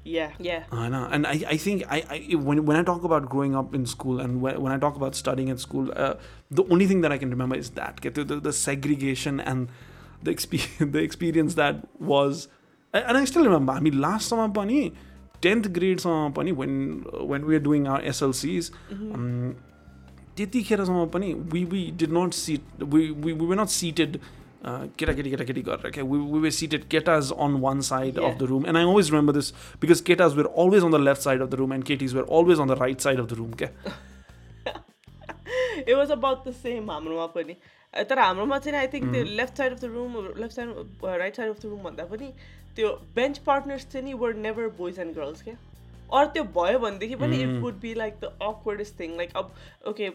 Yeah, 0.07 0.35
yeah. 0.39 0.61
होइन? 0.73 0.93
And 1.13 1.25
I 1.25 1.41
I 1.43 1.57
think 1.65 1.83
I 1.83 2.01
I 2.15 2.37
when 2.49 2.61
when 2.67 2.77
I 2.79 2.83
talk 2.89 3.07
about 3.07 3.25
growing 3.33 3.57
up 3.61 3.73
in 3.79 3.85
school 3.93 4.21
and 4.25 4.41
when, 4.45 4.61
when 4.65 4.75
I 4.75 4.77
talk 4.83 4.99
about 5.01 5.17
studying 5.21 5.49
at 5.55 5.63
school, 5.65 5.89
uh, 6.05 6.13
the 6.59 6.65
only 6.75 6.87
thing 6.91 7.01
that 7.05 7.15
I 7.15 7.17
can 7.23 7.33
remember 7.35 7.57
is 7.63 7.71
that 7.79 7.99
get 8.05 8.19
the, 8.19 8.23
the, 8.23 8.37
the 8.45 8.53
segregation 8.53 9.41
and 9.41 9.67
the 10.23 10.31
experience 11.09 11.55
the 11.55 11.67
experience 12.93 13.07
that 13.07 13.07
was 13.07 13.09
and 13.09 13.17
I 13.17 13.25
still 13.25 13.45
remember. 13.45 13.73
I 13.73 13.79
mean, 13.79 14.01
last 14.01 14.27
summer 14.27 14.49
pani 14.49 14.93
tenth 15.41 15.73
grade 15.73 16.01
summer 16.01 16.31
pani 16.31 16.51
when 16.51 17.03
when 17.03 17.45
we 17.45 17.53
were 17.53 17.59
doing 17.59 17.87
our 17.87 18.01
SLCs. 18.01 18.71
Um, 18.91 19.55
त्यतिखेरसम्म 20.37 21.05
पनि 21.09 21.33
we 21.33 21.65
we 21.65 21.91
did 21.91 22.11
not 22.11 22.33
sit 22.33 22.61
we 22.79 23.11
we, 23.11 23.33
we 23.33 23.45
were 23.45 23.55
not 23.55 23.69
seated 23.69 24.21
uh, 24.65 24.87
केटाकेटी 24.99 25.29
केटाकेटी 25.29 25.61
गरेर 25.61 25.91
क्या 25.91 26.03
we, 26.03 26.19
we 26.19 26.39
were 26.39 26.51
seated 26.51 26.89
ketas 26.89 27.31
on 27.37 27.61
one 27.61 27.81
side 27.81 28.15
Yeah. 28.15 28.27
of 28.27 28.37
the 28.37 28.47
room 28.47 28.65
and 28.65 28.77
I 28.77 28.83
always 28.83 29.11
remember 29.11 29.31
this 29.31 29.51
because 29.79 30.01
ketas 30.01 30.35
were 30.35 30.45
always 30.45 30.83
on 30.83 30.91
the 30.91 30.99
left 30.99 31.21
side 31.21 31.41
of 31.41 31.49
the 31.49 31.57
room 31.57 31.71
and 31.71 31.85
ketis 31.85 32.13
were 32.13 32.23
always 32.23 32.59
on 32.59 32.67
the 32.67 32.75
right 32.75 33.01
side 33.01 33.19
of 33.19 33.27
the 33.29 33.35
room 33.35 33.53
क्या 33.53 33.69
it 35.87 35.95
was 35.95 36.09
about 36.09 36.43
the 36.45 36.53
same 36.53 36.87
हाम्रोमा 36.89 37.25
पनि 37.35 37.55
तर 38.09 38.19
हाम्रोमा 38.19 38.57
चाहिँ 38.59 38.77
I 38.79 38.87
think 38.93 39.11
त्यो 39.13 39.23
left 39.23 39.57
side 39.57 39.73
of 39.73 39.79
the 39.81 39.85
room 39.85 40.15
left 40.37 40.55
side 40.55 40.69
right 41.05 41.35
side 41.35 41.49
of 41.49 41.61
the 41.61 41.65
room 41.65 41.83
भन्दा 41.83 42.05
पनि 42.05 42.33
त्यो 42.77 42.89
बेन्च 43.15 43.37
पार्टनर्स 43.45 43.87
चाहिँ 43.91 44.05
नि 44.05 44.13
were 44.23 44.33
never 44.45 44.67
boys 44.77 44.99
and 44.99 45.15
girls 45.15 45.41
क्या 45.43 45.55
अरू 46.13 46.27
त्यो 46.33 46.43
भयो 46.57 46.79
भनेदेखि 46.79 47.15
पनि 47.23 47.41
it 47.43 47.61
would 47.63 47.79
be 47.81 47.93
like 47.95 48.19
the 48.21 48.31
awkwardest 48.49 48.99
thing 48.99 49.15
like 49.17 49.35
अब 49.37 49.51
okay 49.87 50.09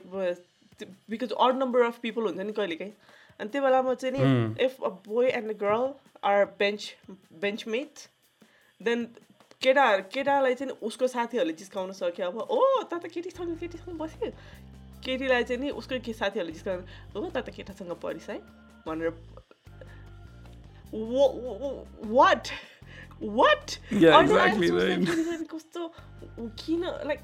because 1.10 1.32
odd 1.46 1.58
number 1.58 1.82
of 1.86 1.98
people 2.02 2.22
हुन्छ 2.22 2.46
नि 2.46 2.52
कहिलेकाहीँ 2.52 2.92
अनि 3.40 3.48
त्यो 3.48 3.62
बेलामा 3.62 3.94
चाहिँ 3.94 4.14
नि 4.16 4.64
if 4.64 4.82
a 4.82 4.88
boy 5.08 5.28
and 5.40 5.50
a 5.50 5.58
girl 5.60 5.92
are 6.30 6.44
bench 6.58 6.80
bench 7.42 7.64
mates 7.74 8.08
then 8.80 9.04
केटा 9.62 9.86
केटालाई 10.14 10.54
चाहिँ 10.54 10.74
उसको 10.82 11.06
साथीहरूले 11.08 11.52
जिस्काउन 11.58 11.92
सक्यो। 11.98 12.26
अब 12.26 12.38
ओ 12.40 12.60
त 12.82 12.94
त 12.94 13.06
केटीसँग 13.14 13.56
केटीसँग 13.58 13.98
बस्यो। 13.98 14.30
केटीलाई 15.04 15.44
चाहिँ 15.44 15.60
नि 15.62 15.70
उसको 15.80 15.98
के 16.06 16.12
साथीहरूले 16.12 16.52
जिस्काउनु 16.52 16.82
हो 17.14 17.30
त 17.30 17.36
त 17.36 17.54
केटासँग 17.56 17.92
परिस 18.02 18.28
है 18.30 18.38
भनेर 18.86 19.10
what? 20.92 22.52
What? 23.18 23.78
Yeah, 23.90 24.20
exactly. 24.20 24.70
Then. 24.70 25.04
like 27.04 27.22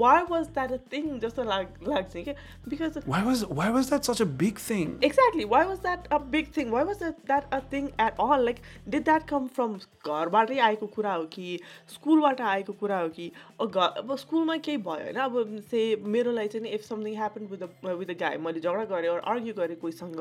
why 0.00 0.22
was 0.30 0.46
that 0.54 0.72
a 0.72 0.76
thing 0.92 1.18
जस्तो 1.20 1.42
लाग 1.44 1.88
लाग्छ 1.88 2.12
क्या 2.18 2.34
बिकज 2.68 2.98
why 3.14 3.22
was 3.26 3.44
why 3.60 3.68
was 3.76 3.90
that 3.92 4.10
such 4.10 4.20
a 4.20 4.28
big 4.42 4.58
thing 4.60 4.92
Exactly. 5.08 5.44
Why 5.54 5.62
was 5.70 5.80
that 5.84 6.06
a 6.10 6.18
big 6.34 6.46
thing? 6.56 6.70
Why 6.74 6.82
was 6.90 6.98
that, 6.98 7.16
that 7.30 7.46
a 7.52 7.60
thing 7.72 7.88
at 8.04 8.20
all? 8.24 8.44
Like, 8.48 8.60
did 8.94 9.04
that 9.10 9.26
come 9.32 9.48
from 9.58 9.74
घरबाटै 10.06 10.58
आएको 10.68 10.86
कुरा 10.94 11.12
हो 11.14 11.24
कि 11.34 11.46
स्कुलबाट 11.94 12.40
आएको 12.52 12.72
कुरा 12.80 12.98
हो 13.00 13.08
कि 13.18 13.30
घर 13.60 13.78
अब 14.00 14.14
स्कुलमा 14.22 14.56
केही 14.66 14.76
भयो 14.88 15.04
होइन 15.04 15.20
अब 15.26 15.36
से 15.70 15.82
मेरो 16.16 16.32
लागि 16.38 16.48
चाहिँ 16.54 16.72
if 16.78 16.82
something 16.88 17.16
happen 17.16 17.46
with 17.52 17.62
with 17.84 18.06
the 18.06 18.16
guy 18.20 18.36
मैले 18.46 18.60
झगडा 18.60 18.84
गरेँ 18.92 19.08
अर 19.10 19.20
आर्ग्यु 19.34 19.54
गरेँ 19.60 19.76
कोहीसँग 19.84 20.20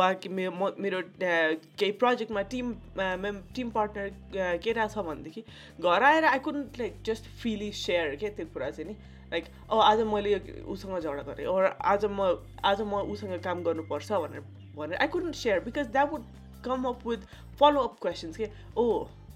वा 0.00 0.12
कि 0.24 0.28
मेरो 0.38 0.98
अ, 0.98 1.58
केही 1.78 1.90
प्रोजेक्टमा 2.04 2.42
टिम 2.54 2.74
मेम 2.98 3.40
टिम 3.56 3.70
पार्टनर 3.76 4.58
केटा 4.66 4.86
छ 4.94 5.04
भनेदेखि 5.10 5.44
घर 5.80 6.02
आएर 6.12 6.24
I 6.32 6.38
couldn't 6.48 6.78
like 6.80 7.02
just 7.10 7.30
freely 7.42 7.70
share 7.84 8.14
क्या 8.24 8.30
त्यो 8.40 8.46
कुरा 8.54 8.70
चाहिँ 8.70 8.89
नि 8.90 8.96
लाइक 9.32 9.44
अब 9.70 9.78
आज 9.80 10.00
मैले 10.12 10.34
उसँग 10.66 10.98
झगडा 10.98 11.22
गरेँ 11.22 11.46
और 11.46 11.64
आज 11.94 12.04
म 12.10 12.34
आज 12.64 12.80
म 12.82 13.00
उसँग 13.14 13.38
काम 13.44 13.62
गर्नुपर्छ 13.62 14.12
भनेर 14.12 14.42
भनेर 14.76 14.98
I 15.00 15.08
couldn't 15.14 15.34
share 15.34 15.60
because 15.64 15.86
that 15.94 16.12
would 16.12 16.24
come 16.64 16.84
up 16.88 17.06
with 17.06 17.22
follow 17.60 17.80
up 17.80 17.96
questions 18.02 18.36
के 18.36 18.50
ओ 18.76 18.86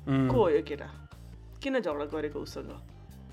को 0.09 0.37
हो 0.37 0.49
यो 0.51 0.63
केटा? 0.69 0.91
किन 1.63 1.81
झगडा 1.81 2.05
गरेको 2.13 2.41
उसँग? 2.41 2.71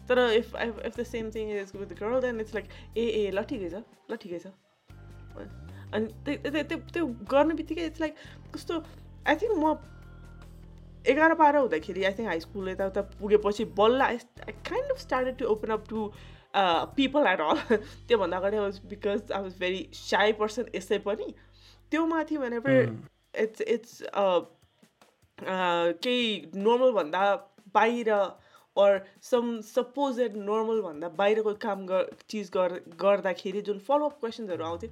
तर 0.08 0.20
if 0.34 0.56
if 0.56 0.98
the 1.00 1.04
same 1.04 1.32
thing 1.32 1.50
is 1.60 1.72
with 1.76 1.92
girl 2.00 2.22
then 2.22 2.40
it's 2.40 2.54
like 2.56 2.70
ए 2.98 3.06
ए 3.22 3.32
ल 3.32 3.44
ठिकै 3.44 3.70
छ 3.70 3.84
ल 4.12 4.16
ठिकै 4.16 4.40
छ। 4.40 4.48
अनि 5.94 6.06
त्यो- 6.26 6.66
त्यो 6.68 6.78
त्यो 6.94 7.06
गर्ने 7.32 7.54
बित्तिकै 7.54 7.86
इट्स 7.86 8.02
लाइक 8.02 8.16
कस्तो 8.54 8.80
आई 9.28 9.36
थिङ्क 9.36 9.58
म 9.58 9.76
एघार 11.06 11.34
बाह्र 11.36 11.58
हुँदाखेरि 11.58 12.04
आई 12.04 12.14
थिङ्क 12.14 12.28
हाई 12.28 12.40
स्कुल 12.40 12.70
यताउता 12.70 13.02
पुगेपछि 13.14 13.66
बल्ल 13.78 14.02
I 14.02 14.18
kind 14.48 14.92
of 14.92 15.00
started 15.00 15.38
to 15.38 15.46
open 15.48 15.72
up 15.72 15.88
to 15.90 16.12
people 16.98 17.28
at 17.28 17.42
all 17.42 17.58
त्योभन्दा 18.08 18.38
अगाडि 18.38 18.58
was 18.58 18.80
because 18.90 19.32
I 19.32 19.42
was 19.42 19.58
very 19.60 19.88
shy 19.96 20.32
person 20.42 20.66
यसै 20.76 21.00
पनि 21.02 21.34
त्यो 21.92 22.06
माथि 22.08 22.38
भनेर 22.38 22.70
इट्स 23.36 23.62
इट्स 23.64 24.02
केही 25.38 26.52
नर्मलभन्दा 26.56 27.24
बाहिर 27.76 28.10
अर 28.12 29.00
सम 29.22 29.60
सपोजेड 29.64 30.36
नर्मलभन्दा 30.40 31.10
बाहिरको 31.16 31.54
काम 31.62 31.86
गर 31.86 32.12
चिज 32.30 32.50
गर 32.54 32.80
गर्दाखेरि 33.00 33.62
जुन 33.62 33.80
फलोअप 33.88 34.20
क्वेसन्सहरू 34.20 34.66
आउँथ्यो 34.66 34.90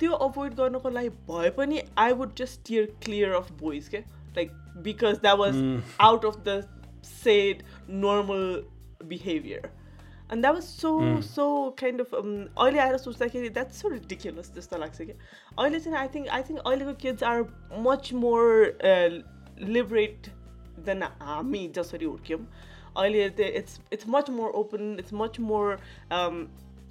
त्यो 0.00 0.12
अभोइड 0.24 0.54
गर्नको 0.54 0.90
लागि 0.90 1.08
भए 1.28 1.50
पनि 1.56 1.80
I 1.98 2.12
would 2.14 2.34
just 2.36 2.60
steer 2.66 2.86
clear 3.04 3.32
of 3.34 3.50
boys 3.60 3.88
क्या 3.88 4.00
like 4.36 4.52
because 4.84 5.18
that 5.20 5.38
was 5.38 5.56
out 6.00 6.24
of 6.26 6.38
the 6.48 6.60
set 7.04 7.62
normal 8.04 8.44
behaviour 9.04 9.70
and 10.32 10.42
that 10.42 10.54
was 10.54 10.62
so 10.62 11.20
so 11.22 11.48
kind 11.80 12.00
of 12.00 12.14
अहिले 12.14 12.78
आएर 12.78 12.96
सोच्दाखेरि 12.98 13.48
द्याट्स 13.50 13.80
सो 13.82 13.88
रिडिक्युलस 13.88 14.52
जस्तो 14.54 14.78
लाग्छ 14.78 15.00
क्या 15.00 15.16
अहिले 15.58 15.80
चाहिँ 15.80 15.98
आई 15.98 16.08
थिङ्क 16.14 16.28
आई 16.28 16.42
थिङ्क 16.48 16.60
अहिलेको 16.60 16.94
kids 17.02 17.22
are 17.24 17.44
much 17.88 18.12
more 18.14 18.78
liberate 19.76 20.30
than 20.86 21.02
हामी 21.22 21.66
जसरी 21.76 22.04
हुर्क्यौँ 22.04 22.40
अहिले 22.96 23.28
त्यो 23.38 23.46
it's 23.58 23.80
it's 23.92 24.08
much 24.08 24.30
more 24.30 24.50
open 24.60 24.96
it's 25.00 25.12
much 25.14 25.40
more 25.40 25.76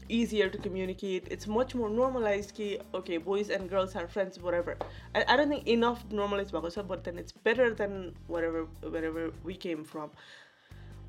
easier 0.09 0.49
to 0.49 0.57
communicate. 0.57 1.27
It's 1.29 1.47
much 1.47 1.75
more 1.75 1.89
normalized. 1.89 2.53
Ki, 2.55 2.79
okay, 2.93 3.17
boys 3.17 3.49
and 3.49 3.69
girls 3.69 3.95
are 3.95 4.07
friends, 4.07 4.39
whatever. 4.39 4.77
I, 5.13 5.25
I 5.27 5.35
don't 5.35 5.49
think 5.49 5.67
enough 5.67 6.03
normalized 6.11 6.51
भएको 6.53 6.87
but 6.87 7.03
then 7.03 7.17
it's 7.17 7.31
better 7.31 7.73
than 7.73 8.15
whatever 8.27 8.65
wherever 8.81 9.31
we 9.43 9.55
came 9.55 9.83
from. 9.83 10.11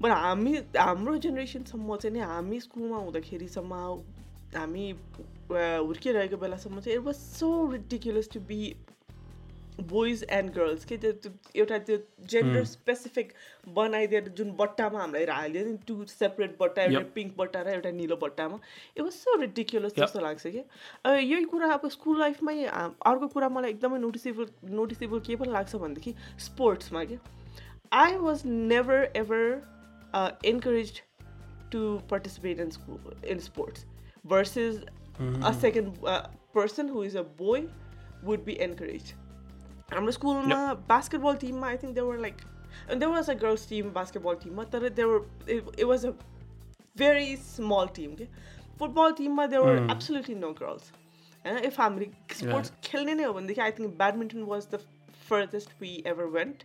But 0.01 0.11
हामी 0.13 0.55
हाम्रो 0.77 1.17
जेनेरेसनसम्म 1.25 1.97
चाहिँ 1.97 2.13
नि 2.13 2.21
हामी 2.21 2.61
स्कुलमा 2.61 2.97
हुँदाखेरिसम्म 3.05 3.73
हामी 4.55 4.93
uh, 4.93 5.81
हुर्किरहेको 5.89 6.37
बेलासम्म 6.37 6.81
चाहिँ 6.81 6.99
it 6.99 7.05
was 7.05 7.15
so 7.15 7.49
ridiculous 7.73 8.29
to 8.33 8.41
be 8.51 8.61
boys 9.81 10.25
and 10.31 10.51
girls 10.55 10.85
के 10.85 10.97
त्यो 10.99 11.31
एउटा 11.57 11.79
त्यो 11.89 11.97
जेन्डर 12.33 12.65
स्पेसिफिक 12.65 13.33
बनाइदिएर 13.79 14.29
जुन 14.39 14.51
बट्टामा 14.61 15.01
हामीलाई 15.01 15.25
हाल्यो 15.37 15.65
नि 15.67 15.77
टु 15.89 16.05
सेपरेट 16.13 16.57
बट्टा 16.61 16.83
एउटा. 16.83 16.99
पिङ्क 17.15 17.35
बट्टा 17.39 17.63
र 17.63 17.69
एउटा 17.75 17.91
निलो 18.01 18.17
बट्टामा 18.23 18.59
it 18.97 19.03
was 19.03 19.13
so 19.13 19.37
ridiculous 19.41 19.93
Yep. 19.93 20.01
जस्तो 20.07 20.21
लाग्छ 20.21 20.47
कि 20.47 20.59
अ, 21.05 21.11
यही 21.11 21.45
कुरा 21.55 21.73
अब 21.73 21.89
स्कुल 21.97 22.19
लाइफमै 22.21 22.65
अर्को 22.67 23.29
कुरा 23.37 23.49
मलाई 23.59 23.71
एकदमै 23.71 23.99
नोटिसेबल 23.99 24.49
नोटिसेबल 24.81 25.21
के 25.27 25.37
पनि 25.43 25.53
लाग्छ 25.53 25.77
भनेदेखि 25.77 26.15
स्पोर्ट्समा 26.47 27.05
क्या 27.05 27.19
I 28.05 28.17
was 28.25 28.43
never 28.47 29.11
ever 29.17 29.45
encourage 30.53 31.01
to 31.73 31.83
participate 32.11 32.61
in 32.61 32.71
school 32.71 33.29
in 33.35 33.39
sports 33.51 33.87
a 35.49 35.51
second 35.59 35.95
uh, 36.05 36.23
person 36.55 36.89
who 36.95 37.03
is 37.03 37.15
a 37.15 37.23
boy 37.37 37.59
would 38.23 38.43
be 38.49 38.57
encouraged. 38.65 39.13
हाम्रो 39.89 40.13
स्कुलमा 40.13 40.57
बास्केटबल 40.89 41.37
टिममा 41.41 41.67
I 41.69 41.77
think 41.83 41.95
there 41.95 42.17
like 42.21 42.37
there 42.91 43.11
was 43.11 43.29
a 43.31 43.35
girls 43.43 43.69
team 43.69 43.91
basketball 43.93 44.35
टिममा 44.45 44.65
तर 44.73 44.89
there 44.97 45.51
it 45.51 45.85
was 45.85 46.07
a 46.07 46.11
very 46.99 47.37
small 47.43 47.87
team 47.97 48.15
के 48.17 48.25
football 48.79 49.13
टिममा 49.19 49.47
there 49.53 49.79
absolutely 49.91 50.35
no 50.37 50.51
girls 50.61 50.91
होइन 51.45 51.59
if 51.65 51.81
हामीले 51.81 52.11
sports 52.35 52.73
खेल्ने 52.85 53.15
नै 53.15 53.25
हो 53.25 53.33
भनेदेखि 53.33 53.61
I 53.61 53.77
think 53.79 53.97
badminton 53.99 54.43
was 54.51 54.67
the 54.75 54.81
furthest 55.29 55.81
we 55.81 55.93
ever 56.15 56.35
went 56.35 56.65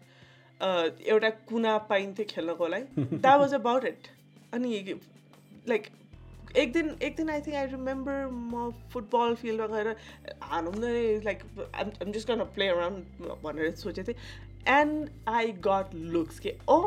एउटा 0.62 1.30
कुना 1.52 1.78
पाइन्थ्यो 1.90 2.26
खेल्नको 2.30 2.68
लागि। 2.68 3.06
द्याट 3.06 3.40
वाज 3.40 3.54
अबाउट 3.54 3.86
इट 3.86 4.08
अनि 4.54 5.00
लाइक 5.68 5.88
एक 6.58 6.74
दिन 6.74 6.96
एक 7.02 7.16
दिन 7.16 7.30
आई 7.30 7.42
थिङ्क 7.42 7.56
आई 7.56 7.66
रिमेम्बर 7.72 8.26
म 8.28 8.70
फुटबल 8.94 9.36
फिल्डमा 9.42 9.68
गएर 9.68 9.96
हानौँ 10.44 10.74
न 10.76 11.22
लाइक 11.26 11.44
आम 11.76 12.12
जस्ट 12.12 12.28
गर्न 12.28 12.44
प्ले 12.56 12.68
अराउन्ड 12.68 13.32
भनेर 13.44 13.76
सोचेको 13.78 14.08
थिएँ 14.08 14.20
एन्ड 14.70 15.10
आई 15.30 15.52
गट 15.68 15.96
लुक्स 16.14 16.40
के 16.40 16.56
ओ 16.70 16.80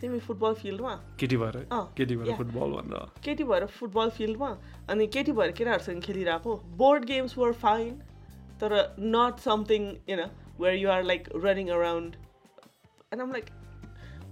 तिमी 0.00 0.18
फुटबल 0.20 0.54
फिल्डमा 0.54 0.94
केटी 1.20 1.36
भएर 1.36 1.56
केटी 1.72 2.16
भएर. 2.16 2.36
फुटबल 2.36 2.72
भनेर 2.72 3.10
केटी 3.24 3.44
भएर 3.44 3.66
फुटबल 3.78 4.10
फिल्डमा 4.16 4.50
अनि 4.90 5.06
केटी 5.16 5.32
भएर 5.32 5.50
केटाहरूसँग 5.58 6.02
खेलिरहेको। 6.02 6.56
बोर्ड 6.78 7.04
गेम्स 7.10 7.36
वर 7.38 7.52
फाइन 7.64 7.92
तर 8.60 8.72
not 9.00 9.38
something 9.40 9.90
you 10.10 10.16
were 10.60 10.74
you 10.74 10.90
are 10.90 11.02
like 11.04 11.28
running 11.44 11.68
around 11.76 12.16
and 13.12 13.22
um 13.22 13.32
like 13.32 13.46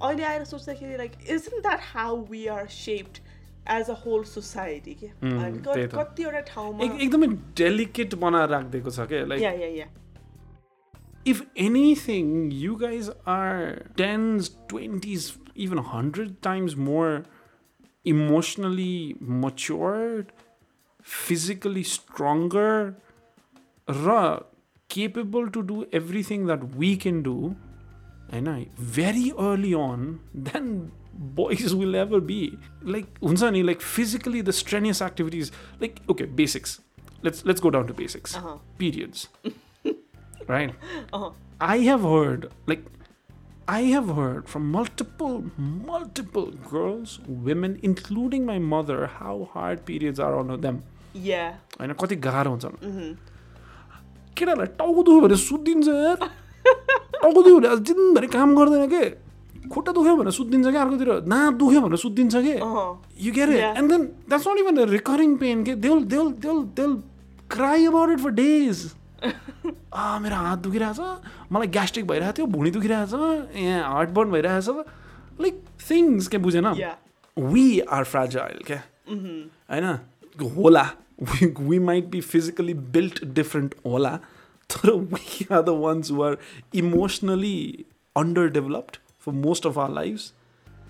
अहिले 0.02 0.24
आएर 0.24 0.44
सोच्दाखेरि 0.44 0.96
like 0.96 1.12
isn't 1.30 1.60
that 1.60 1.80
how 1.92 2.24
we 2.30 2.46
are 2.54 2.66
shaped 2.78 3.18
as 3.70 3.90
a 3.90 3.94
whole 4.04 4.22
society 4.34 4.94
के 5.02 5.06
अनि 5.06 5.58
क- 5.58 5.64
त्यही 5.64 5.86
त। 5.86 5.94
कतिवटा 5.94 6.40
ठाउँमा 6.52 6.84
एक 6.84 7.00
एकदमै 7.00 7.26
डेलिकेट 7.62 8.14
बनाएर 8.24 8.48
राखिदिएको 8.48 8.90
छ 8.90 9.06
क्या 9.12 9.24
like 9.26 9.42
yeah 9.42 9.52
yeah 9.64 9.68
yeah 9.80 9.86
if 11.30 11.40
anything, 11.64 12.30
you 12.60 12.76
guys 12.78 13.08
are 13.32 13.82
tens, 13.98 14.48
twenties, 14.70 15.26
even 15.54 15.78
hundred 15.90 16.32
times 16.46 16.74
more 16.86 17.22
emotionally 18.04 19.14
matured, 19.20 20.32
physically 21.00 21.84
stronger, 21.84 22.96
र 23.88 24.16
capable 24.90 25.48
to 25.48 25.62
do 25.62 25.86
everything 25.92 26.46
that 26.46 26.64
we 26.74 26.96
can 26.96 27.22
do, 27.22 27.54
and 28.30 28.48
I 28.48 28.66
very 28.98 29.32
early 29.38 29.72
on 29.74 30.20
boys 31.18 31.74
will 31.74 31.94
ever 31.94 32.20
be. 32.20 32.58
Like 32.82 33.20
हुन्छ 33.20 33.64
like 33.66 33.80
physically 33.80 34.40
the 34.40 34.52
strenuous 34.52 35.02
activities, 35.02 35.52
like 35.80 36.00
okay, 36.08 36.24
basics. 36.24 36.80
Let's 37.22 37.44
let's 37.44 37.60
go 37.60 37.70
down 37.70 37.86
to 37.86 37.94
basics. 37.94 38.36
Uh-huh. 38.36 38.58
Periods. 38.78 39.28
right? 40.48 40.74
Uh-huh. 41.12 41.30
I 41.60 41.78
have 41.78 42.02
heard, 42.02 42.50
like, 42.66 42.84
I 43.68 43.82
have 43.82 44.08
heard 44.08 44.48
from 44.48 44.70
multiple, 44.72 45.44
multiple 45.56 46.50
girls, 46.70 47.20
women, 47.28 47.78
including 47.82 48.44
my 48.44 48.58
mother, 48.58 49.06
how 49.06 49.48
hard 49.52 49.84
periods 49.84 50.18
are 50.18 50.36
on 50.36 50.60
them. 50.60 50.82
Yeah. 51.14 51.52
होइन 51.80 51.92
कति 51.92 52.16
गाह्रो 52.16 52.50
हुन्छ 52.50 52.64
Mhm. 52.64 53.16
केटाहरूलाई 54.36 54.66
टाउको 54.80 55.02
दुख्यो 55.02 55.20
भने 55.20 55.36
सुत्दिन्छ 55.36 55.88
यार 55.88 56.16
टाउको 57.22 57.42
दुख्यो 57.42 57.58
भने 57.60 57.76
दिनभरि 57.88 58.26
काम 58.26 58.56
गर्दैन 58.56 58.86
के 58.90 59.02
खुट्टा 59.70 59.92
दुख्यो 59.92 60.16
भने 60.16 60.30
सुत्दिन्छ 60.30 60.66
क्या 60.68 60.82
अर्कोतिर 60.82 61.10
दाँत 61.28 61.54
दुख्यो 61.62 61.80
भने 61.80 61.96
सुत्दिन्छ 61.96 62.34
के. 62.46 62.54
And 63.78 63.90
then 63.90 64.02
that's 64.28 64.46
not 64.46 64.58
even 64.58 64.78
a 64.78 64.86
recurring 64.86 65.38
pain. 65.38 65.62
Okay? 65.62 65.74
They'll 65.74 66.02
they'll 66.04 66.30
they'll 66.30 66.64
they'll 66.74 66.98
cry 67.48 67.78
about 67.92 68.10
it 68.10 68.20
for 68.20 68.30
days. 68.30 68.94
आ 69.94 70.18
मेरो 70.18 70.36
हात 70.36 70.58
दुखिरहेछ 70.58 70.98
मलाई 71.52 71.66
ग्यास्ट्रिक 71.76 72.06
भइरहेको 72.06 72.36
थियो 72.38 72.46
भुँडी 72.56 72.70
दुखिरहेछ 72.70 73.12
यहाँ 73.56 73.92
हार्टबर्न 73.92 74.30
भइरहेछ 74.30 74.68
लाइक 75.40 75.62
थिङ्स 75.90 76.28
के 76.28 76.38
बुझेन. 76.46 76.66
वी 77.36 77.66
आर 77.80 78.04
फ्राजाइल 78.04 78.62
क्या. 78.66 78.82
होइन 79.70 79.86
होला 80.56 80.82
we 81.22 81.78
might 81.78 82.06
be 82.10 82.20
physically 82.20 82.74
built 82.96 83.24
different 83.34 83.74
होला 83.86 84.16
तर 84.70 84.90
we 84.90 85.46
are 85.52 85.62
the 85.62 85.68
ones 85.84 86.10
who 86.12 86.22
are 86.24 86.36
emotionally 86.82 87.56
under 88.16 88.48
developed 88.58 88.96
of 89.28 89.78
our 89.78 89.90
lives 89.94 90.32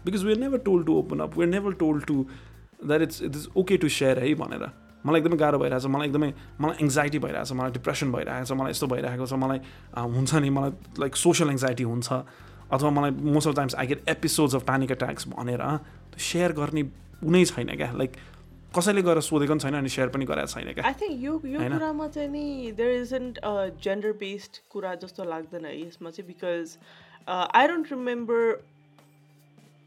because 0.05 0.25
we 0.25 0.33
are 0.33 0.39
never 0.39 0.59
told 0.69 0.87
to 0.87 0.99
open 0.99 1.21
up 1.21 1.39
we 1.39 1.45
are 1.45 1.51
never 1.51 1.73
told 1.83 2.05
to 2.05 2.25
that 2.87 3.03
it's 3.03 3.23
it 3.23 3.37
is 3.37 3.49
okay 3.57 3.77
to 3.77 3.89
share 3.89 4.19
है 4.19 4.35
भनेर 4.35 4.71
मलाई 5.07 5.21
एकदमै 5.21 5.37
गाह्रो 5.37 5.59
भइरहेछ 5.59 5.87
मलाई 5.93 6.09
एकदमै 6.09 6.33
मलाई 6.61 6.85
anxiety 6.85 7.19
भइरहेछ 7.19 7.53
मलाई 7.61 7.71
डिप्रेसन 7.71 8.13
भइरहेछ 8.13 8.53
मलाई 8.53 8.71
यस्तो 8.71 8.87
भइरहेको 8.87 9.27
छ 9.27 9.39
मलाई 9.45 9.61
हुन्छ 10.17 10.35
नि 10.35 10.51
मलाई 10.59 10.71
लाइक 11.05 11.17
सोसियल 11.23 11.51
एङ्जाइटी 11.51 11.83
हुन्छ 11.93 12.13
अथवा 12.13 12.91
मलाई 12.99 13.11
most 13.37 13.49
of 13.49 13.55
times 13.57 13.75
I 13.75 13.87
get 13.87 14.09
episodes 14.09 14.55
of 14.55 14.65
panic 14.67 14.91
attacks 14.91 15.29
भनेर 15.29 15.65
सेयर 16.29 16.53
गर्ने 16.61 16.83
कुनै 17.25 17.45
छैन 17.45 17.75
क्या 17.77 17.91
लाइक 18.03 18.17
कसैले 18.77 19.03
गएर 19.03 19.21
सोधेको 19.21 19.53
पनि 19.53 19.61
छैन 19.61 19.75
अनि 19.79 19.89
सेयर 19.95 20.09
पनि 20.09 20.25
गरेको 20.25 20.53
छैन 20.53 20.73
क्या? 20.73 20.85
I 20.91 20.95
think 21.01 21.19
यो 21.25 21.33
यो? 21.47 21.61
कुरामा 21.73 22.07
चाहिँ 22.09 22.29
नि 22.29 22.73
देयर 22.77 23.01
इजन्ट 23.01 23.41
जेन्डर 23.87 24.13
बेस्ड 24.23 24.59
कुरा 24.71 24.95
जस्तो 25.03 25.25
लाग्दैन 25.33 25.67
यसमा 25.67 26.11
चाहिँ 26.11 26.27
because 26.29 26.77
I 27.29 27.67
don't 27.69 27.93
remember 27.93 28.61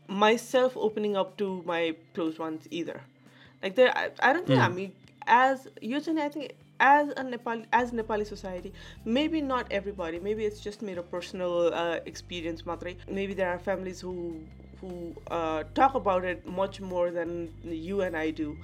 myself 0.09 0.75
opening 0.77 1.15
up 1.17 1.37
to 1.37 1.63
my 1.65 1.95
close 2.13 2.37
ones 2.39 2.67
either. 2.71 3.01
Like 3.63 3.75
there, 3.75 3.97
I, 3.97 4.09
I 4.21 4.33
don't 4.33 4.45
think 4.47 4.59
I 4.59 4.67
mean 4.67 4.91
as 5.27 5.67
usually 5.81 6.21
I 6.21 6.29
think 6.29 6.51
as 6.79 7.09
a 7.09 7.23
Nepali 7.23 7.65
as 7.71 7.91
Nepali 7.91 8.25
society, 8.25 8.73
maybe 9.03 9.41
not 9.41 9.71
everybody. 9.71 10.19
Maybe 10.19 10.45
it's 10.45 10.59
just 10.59 10.81
made 10.81 10.97
a 10.97 11.03
personal 11.03 11.73
uh, 11.73 11.99
experience. 12.05 12.65
Matre. 12.65 12.93
Maybe 13.09 13.33
there 13.33 13.49
are 13.49 13.59
families 13.59 14.01
who 14.01 14.41
who 14.81 15.15
uh, 15.31 15.63
talk 15.73 15.95
about 15.95 16.25
it 16.25 16.45
much 16.45 16.81
more 16.81 17.11
than 17.11 17.51
you 17.63 18.01
and 18.01 18.15
I 18.15 18.29
do. 18.31 18.57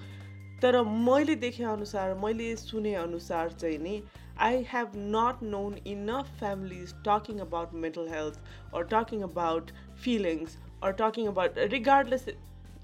तर 0.62 0.82
मैले 0.86 1.36
देखे 1.42 1.64
अनुसार 1.64 2.14
मैले 2.24 2.56
सुने 2.56 2.94
अनुसार 2.96 3.52
चाहिँ 3.52 3.78
नि 3.78 4.02
I 4.42 4.66
have 4.70 4.96
not 4.96 5.42
known 5.44 5.80
enough 5.86 6.28
families 6.28 6.96
talking 7.04 7.40
about 7.40 7.74
mental 7.74 8.08
health 8.08 8.40
or 8.72 8.84
talking 8.84 9.22
about 9.22 9.72
feelings 9.94 10.58
or 10.82 10.94
talking 10.94 11.28
about 11.28 11.56
regardless 11.72 12.28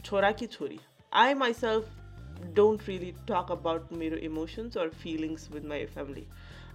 chora 0.04 0.32
ki 0.38 0.48
chori. 0.48 0.80
I 1.12 1.34
myself 1.34 1.86
don't 2.54 2.88
really 2.88 3.16
talk 3.26 3.50
about 3.50 3.92
my 3.92 4.12
emotions 4.30 4.78
or 4.78 4.92
feelings 4.92 5.50
with 5.50 5.64
my 5.64 5.86
family. 5.88 6.28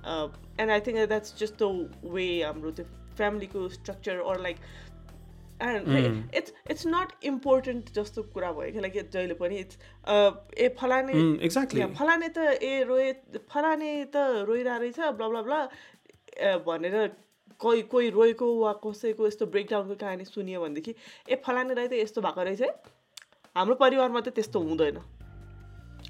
Uh, 0.02 0.28
and 0.58 0.72
I 0.72 0.80
think 0.80 0.96
that 0.98 1.08
that's 1.08 1.30
just 1.30 1.58
the 1.58 1.88
way 2.02 2.42
I'm 2.44 2.64
um, 2.64 2.74
family 3.14 3.46
co 3.46 3.68
structure 3.68 4.20
or 4.20 4.38
like 4.38 4.58
Mm. 5.62 6.14
it's 6.38 6.52
it's 6.72 6.84
not 6.92 7.12
important 7.28 7.90
जस्तो 7.94 8.22
कुरा 8.34 8.50
भयो 8.52 8.72
कि 8.72 8.80
like 8.80 9.10
जहिले 9.12 9.34
पनि 9.40 9.56
it's 9.58 9.76
a 10.58 10.68
फलाने 10.80 11.12
exactly 11.46 11.80
या, 11.80 11.86
फलाने 11.98 12.28
त 12.28 12.38
ए 12.62 12.82
रोए 12.88 13.12
फलाने 13.50 13.90
त 14.14 14.16
रोइरहेको 14.48 14.82
रहेछ 14.82 14.98
ब्ला 15.20 15.60
भनेर 16.66 16.96
कोही 17.60 17.82
कोही 17.94 18.10
रोएको 18.10 18.46
वा 18.58 18.72
कसैको 18.82 19.26
यस्तो 19.26 19.46
ब्रेकडाउनको 19.46 19.94
कहानी 20.02 20.24
सुनियो 20.24 20.60
भनेदेखि 20.60 20.94
ए 21.30 21.42
फलानेलाई 21.46 21.88
त 21.88 21.92
यस्तो 22.02 22.20
भएको 22.20 22.42
रहेछ 22.42 22.62
है। 22.62 22.70
हाम्रो 23.56 23.74
परिवारमा 23.78 24.20
त 24.20 24.28
त्यस्तो 24.34 24.58
हुँदैन। 24.60 24.98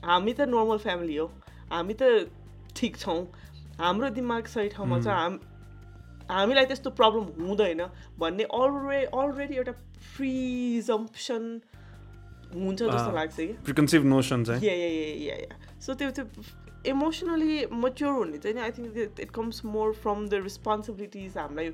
हामी 0.08 0.32
त 0.32 0.48
नर्मल 0.48 0.78
फ्यामिली 0.78 1.16
हो। 1.16 1.26
हामी 1.72 1.94
त 2.00 2.32
ठिक 2.76 2.96
छौँ। 2.96 3.20
हाम्रो 3.80 4.08
दिमाग 4.16 4.46
सही 4.46 4.68
ठाउँमा 4.68 5.00
छ। 5.02 5.06
हाम 5.12 5.38
हामीलाई 6.32 6.66
त्यस्तो 6.70 6.90
प्रब्लम 7.00 7.24
हुँदैन 7.46 7.82
भन्ने 8.18 8.44
अलरे 8.60 9.00
अलरेडी 9.12 9.54
एउटा 9.56 9.72
प्रिजम्पसन 10.16 11.42
हुन्छ 12.54 12.80
जस्तो. 12.82 13.10
लाग्छ 13.16 13.36
कि। 13.36 13.46
प्रिकन्सिभ 13.64 14.02
नोसन 14.04 14.44
चाहिँ। 14.44 14.60
या 14.64 14.74
या 14.74 14.88
या 15.28 15.36
या 15.36 15.54
सो 15.80 15.94
त्यो 15.94 16.10
त्यो 16.16 16.24
इमोसनली 16.90 17.66
मच्योर 17.72 18.12
हुने 18.12 18.38
चाहिँ 18.38 18.60
I 18.60 18.70
think 18.76 19.20
it 19.20 19.30
comes 19.30 19.64
more 19.64 19.92
from 20.02 20.18
the 20.28 20.34
responsibilities 20.42 21.38
हामीलाई 21.38 21.68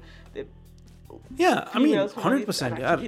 yeah 1.41 1.51
I 1.51 1.83
mean 1.83 1.99
hundred 1.99 2.47
percent 2.47 2.79
यार। 2.81 2.99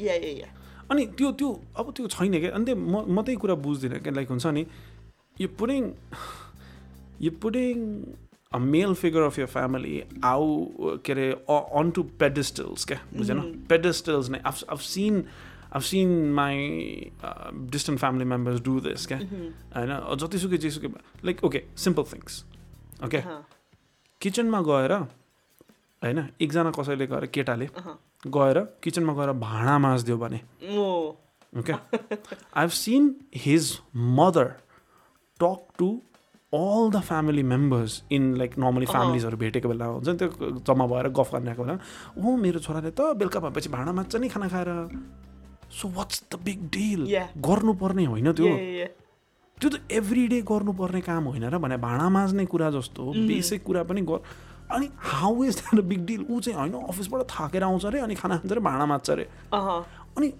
या 0.00 0.14
या 0.14 0.32
या 0.38 0.48
अनि 0.90 1.06
त्यो 1.18 1.30
त्यो 1.38 1.48
अब 1.78 1.92
त्यो 1.96 2.06
छैन 2.08 2.38
क्या। 2.40 2.50
अनि 2.54 2.64
त्यो 2.64 2.76
म 2.76 3.04
म 3.10 3.22
त्यही 3.22 3.36
कुरा 3.42 3.54
बुझ्दिनँ 3.66 3.98
क्या। 4.00 4.12
लाइक 4.14 4.28
हुन्छ 4.30 4.46
नि 4.46 4.62
यो 5.40 5.48
पुडिङ 5.58 5.82
यो 7.20 7.30
putting 7.42 7.76
a 8.52 8.58
male 8.58 8.94
figure 8.94 9.22
of 9.22 9.38
your 9.38 9.46
family 9.46 10.02
आउ 10.24 10.96
के 11.06 11.12
अरे 11.12 11.30
अन 11.50 11.90
टु 11.90 12.02
पेडिस्टल्स 12.20 12.84
क्या 12.84 12.98
बुझेन 13.12 13.40
पेडिस्टल्स 13.68 14.30
नै 14.30 14.40
I've 14.46 14.62
I've 14.70 14.80
seen 14.82 15.22
I've 15.74 15.82
seen 15.84 16.16
my 16.34 16.66
distant 17.70 18.00
family 18.00 18.24
members 18.32 18.60
do 18.62 18.78
this 18.80 19.06
क्या 19.06 19.18
होइन 19.76 19.94
जतिसुकै 20.18 20.58
जेसुकै 20.66 20.92
like 21.24 21.44
okay 21.44 21.62
simple 21.84 22.10
things 22.12 22.42
okay 23.04 23.22
किचनमा 24.20 24.60
गएर 24.68 24.92
होइन 24.92 26.26
एकजना 26.40 26.70
कसैले 26.78 27.06
गएर 27.06 27.26
केटाले 27.34 27.68
गएर 28.28 28.64
किचनमा 28.82 29.14
गएर 29.14 29.32
भाँडा 29.46 29.78
माझ्दियो 29.86 30.18
भने 30.18 30.40
ओ 30.76 30.86
Okay. 31.52 31.74
I've 32.54 32.74
seen 32.74 33.06
his 33.32 33.80
mother 33.92 34.58
talk 35.40 35.76
to 35.78 35.88
all 36.52 36.90
the 36.90 37.00
family 37.08 37.42
members 37.42 37.92
in 38.10 38.24
like 38.38 38.54
normally 38.58 38.86
अहँ। 38.86 38.94
familiesहरू 38.94 39.36
भेटेको 39.36 39.68
बेला 39.68 39.86
हुन्छ 39.86 40.08
नि 40.08 40.16
त्यो 40.18 40.50
जम्मा 40.68 40.86
भएर 40.92 41.08
गफ 41.18 41.32
गर्नेको 41.34 41.64
बेला 41.64 41.78
ओ 42.18 42.36
मेरो 42.36 42.58
छोराले 42.60 42.90
त 42.90 43.14
बेलुका 43.18 43.40
भएपछि 43.40 43.68
भाँडा 43.70 43.92
माझ्छ 43.92 44.16
नि 44.16 44.28
खाना 44.28 44.48
खाएर 44.48 44.68
so 45.70 45.88
what's 45.96 46.22
the 46.32 46.40
big 46.44 46.60
deal. 46.74 47.06
गर्नुपर्ने 47.38 48.04
होइन 48.04 48.32
त्यो 48.32 48.50
त्यो 49.58 49.68
त 49.70 49.80
एभ्री 49.92 50.26
डे 50.28 50.40
गर्नुपर्ने 50.50 51.00
काम 51.06 51.24
होइन 51.30 51.44
र 51.54 51.58
भने 51.62 51.76
भाँडा 51.86 52.08
माझ्ने 52.18 52.44
कुरा 52.50 52.70
जस्तो 52.74 53.02
बेसिक 53.30 53.62
कुरा 53.64 53.82
पनि 53.86 54.02
गर 54.10 54.20
अनि 54.74 54.88
how 55.14 55.42
is 55.44 55.56
that 55.56 55.84
big 55.86 56.04
deal 56.06 56.26
ऊ 56.30 56.40
चाहिँ 56.40 56.58
होइन 56.58 56.74
अफिसबाट 56.82 57.22
थाकेर 57.30 57.62
आउँछ 57.62 57.86
अरे 57.86 58.00
अनि 58.00 58.14
खाना 58.14 58.36
खान्छ 58.38 58.52
अरे 58.52 58.60
भाँडा 58.66 58.86
माझ्छ 58.90 59.10
अरे 59.10 59.28
अनि 59.54 60.32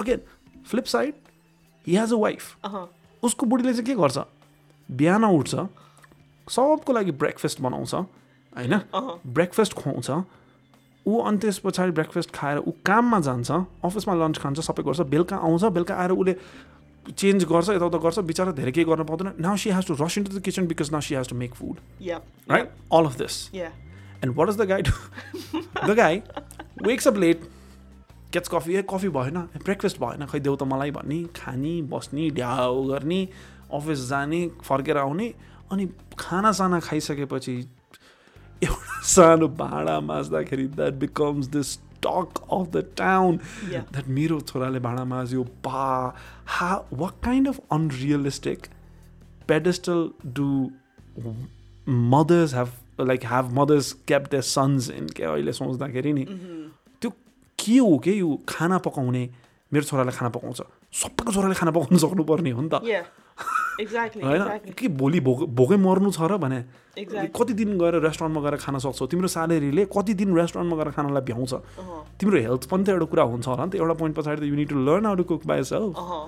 again 0.00 0.20
flip 0.68 0.84
side 0.92 1.14
he 1.86 1.96
has 1.96 2.12
a 2.12 2.16
wife 2.20 2.66
उसको 3.22 3.46
बुढीले 3.46 3.72
चाहिँ 3.72 3.86
के 3.86 3.94
गर्छ 4.02 4.18
बिहान 4.88 5.24
उठ्छ 5.24 5.54
सबको 6.46 6.92
लागि 6.92 7.10
ब्रेकफास्ट 7.22 7.60
बनाउँछ 7.60 7.94
होइन? 7.94 8.74
ब्रेकफास्ट 9.26 9.72
खुवाउँछ 9.74 10.10
ऊ 11.06 11.18
अनि 11.22 11.38
त्यस 11.38 11.58
पछाडि 11.64 11.92
ब्रेकफास्ट 11.92 12.30
खाएर 12.34 12.58
ऊ 12.58 12.70
काममा 12.86 13.20
जान्छ 13.26 13.50
अफिसमा 13.84 14.14
लन्च 14.14 14.38
खान्छ 14.38 14.58
सबै 14.60 14.82
गर्छ 14.82 15.00
बेलुका 15.12 15.36
आउँछ 15.36 15.64
बेलुका 15.74 15.94
आएर 15.94 16.10
उसले 16.12 16.34
चेन्ज 17.06 17.44
गर्छ 17.46 17.68
यताउता 17.70 17.98
गर्छ 18.02 18.18
बिचरा 18.26 18.52
धेरै 18.52 18.72
केही 18.72 18.86
गर्न 18.86 19.04
पाउँदैन। 19.06 19.32
Now 19.38 19.56
she 19.56 19.70
has 19.70 19.86
to 19.86 19.94
rush 20.00 20.18
in 20.18 20.24
to 20.24 20.38
the 20.38 20.42
kitchen 20.42 20.66
because 20.66 20.90
now 20.92 21.00
she 21.00 21.14
has 21.14 21.28
to 21.28 21.36
make 21.36 21.54
food 21.54 21.76
right 22.50 22.70
all 22.92 23.04
of 23.06 23.18
this 23.18 23.34
what 24.34 24.48
does 24.48 24.56
the 24.56 24.66
guy 24.66 24.80
do? 24.80 24.92
the 25.86 25.94
guy 25.94 26.14
wakes 26.82 27.06
up 27.06 27.16
late, 27.16 27.42
gets 28.32 28.48
coffee, 28.48 28.74
ए 28.74 28.82
coffee 28.90 29.08
भएन 29.08 29.38
breakfast 29.64 30.00
भएन 30.00 30.26
खै 30.26 30.40
देऊ 30.40 30.56
त 30.56 30.62
मलाई 30.62 30.90
भन्ने 30.90 31.18
खाने 31.36 31.74
बस्ने 31.92 32.30
ढ्याउ 32.30 32.82
गर्ने 32.84 33.20
अफिस 33.72 34.08
जाने 34.08 34.50
फर्केर 34.64 34.96
आउने 34.96 35.34
अनि 35.72 35.88
खानासाना 36.18 36.80
खाइसकेपछि 36.80 37.56
एउटा 38.64 39.00
सानो 39.14 39.48
भाँडा 39.48 40.00
माझ्दाखेरि 40.00 40.66
that 40.66 40.92
becomes 40.92 41.46
this 41.46 41.76
talk 42.06 42.46
of 42.52 42.68
the 42.68 42.84
town. 42.98 43.36
That 43.68 44.08
मेरो 44.08 44.40
छोराले 44.40 44.78
भाँडा 44.78 45.04
माझ्यो। 45.04 45.44
बा 45.44 46.14
हा 46.46 46.88
what 46.92 47.24
kind 47.24 47.48
of 47.48 47.60
unrealistic 47.72 48.66
pedestal 49.46 50.08
do 50.36 50.72
mothers 51.86 52.50
have 52.52 52.70
like 52.98 53.22
have 53.22 53.52
mothers 53.52 53.92
kept 54.10 54.30
their 54.30 54.42
sons 54.42 54.88
in 54.90 55.06
के 55.14 55.22
अहिले 55.22 55.52
सोच्दाखेरि 55.52 56.12
नि? 56.12 56.24
त्यो 57.00 57.10
के 57.58 57.76
हो 57.78 57.98
के 57.98 58.12
यो 58.12 58.38
खाना 58.48 58.78
पकाउने? 58.78 59.30
मेरो 59.72 59.84
छोराले 59.84 60.12
खाना 60.12 60.30
पकाउँछ। 60.34 60.62
सबैको 61.02 61.32
छोराले 61.32 61.54
खाना 61.54 61.70
पकाउनु 61.70 61.98
सक्नुपर्ने 61.98 62.50
हो 62.50 62.62
नि 62.62 62.68
त. 62.74 62.82
होइन. 63.76 64.72
के 64.78 64.88
भोलि 64.88 65.20
भोक 65.20 65.38
भोकै 65.52 65.76
मर्नु 65.76 66.10
छ 66.12 66.20
र 66.30 66.36
भने. 66.36 66.60
कति 67.36 67.52
दिन 67.52 67.76
गएर 67.78 67.94
रेस्टुरेन्टमा 68.00 68.40
गएर 68.44 68.56
खान 68.64 68.78
सक्छौ 68.80 69.06
तिम्रो 69.12 69.28
स्यालेरीले 69.28 69.84
कति 69.92 70.14
दिन 70.20 70.36
रेस्टुरेन्टमा 70.36 70.76
गएर 70.80 70.90
खानालाई 70.96 71.22
भ्याउँछ. 71.28 71.52
तिम्रो 72.20 72.36
हेल्थ 72.40 72.64
पनि 72.72 72.84
त 72.84 72.88
एउटा 72.96 73.06
कुरा 73.12 73.24
हुन्छ 73.36 73.46
होला 73.48 73.64
नि 73.64 73.70
त 73.70 73.74
एउटा 73.76 73.94
पोइन्ट 74.00 74.14
पछाडि 74.16 74.40
त 74.40 74.44
you 74.48 74.56
need 74.56 74.68
to 74.68 74.76
learn 74.80 75.04
how 75.06 75.14
to 75.20 75.24
cook 75.30 75.46
by 75.46 75.62
self 75.62 75.92
Uh-huh. 75.96 76.24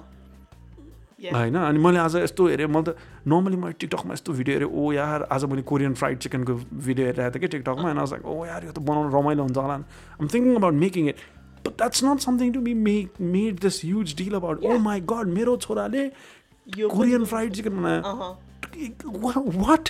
Yeah. 1.18 1.34
होइन 1.34 1.54
अनि 1.58 1.78
मैले 1.82 1.98
आज 1.98 2.14
यस्तो 2.16 2.46
हेरेँ 2.46 2.66
मैले 2.70 2.92
त 2.92 2.96
नर्मली 3.26 3.56
मैले 3.58 3.74
टिकटकमा 3.82 4.12
यस्तो 4.14 4.32
भिडियो 4.38 4.54
हेरेँ 4.54 4.70
ओ 4.70 4.92
यार 4.92 5.26
आज 5.34 5.44
मैले 5.50 5.62
कोरियन 5.66 5.94
फ्राइड 5.98 6.18
चिकनको 6.22 6.54
भिडियो 6.86 7.06
हेरिरहेको 7.06 7.34
थिएँ 7.34 7.42
कि 7.42 7.48
टिकटकमा 7.56 7.90
अनि 7.90 7.98
लाइक 8.06 8.22
ओ 8.22 8.44
यार 8.46 8.64
यो 8.64 8.72
त 8.72 8.78
बनाउनु 8.78 9.10
रमाइलो 9.18 9.42
हुन्छ 9.42 9.58
होला 9.58 9.74
आम 10.20 10.28
thinking 10.30 10.54
about 10.62 10.74
making 10.78 11.08
it 11.10 11.18
but 11.66 11.74
that's 11.74 12.04
not 12.06 12.18
something 12.22 12.52
to 12.54 12.60
be 12.62 12.74
make 12.86 13.18
made 13.34 13.58
this 13.66 13.80
huge 13.84 14.14
deal 14.14 14.34
about 14.38 14.62
oh. 14.62 14.78
My 14.78 15.00
god 15.10 15.26
मेरो 15.34 15.56
छोराले 15.66 16.06
कोरियन 16.76 17.24
फ्राइड 17.24 17.52
चिकन 17.54 17.76
बनायो. 17.82 18.02
वाट 19.66 19.88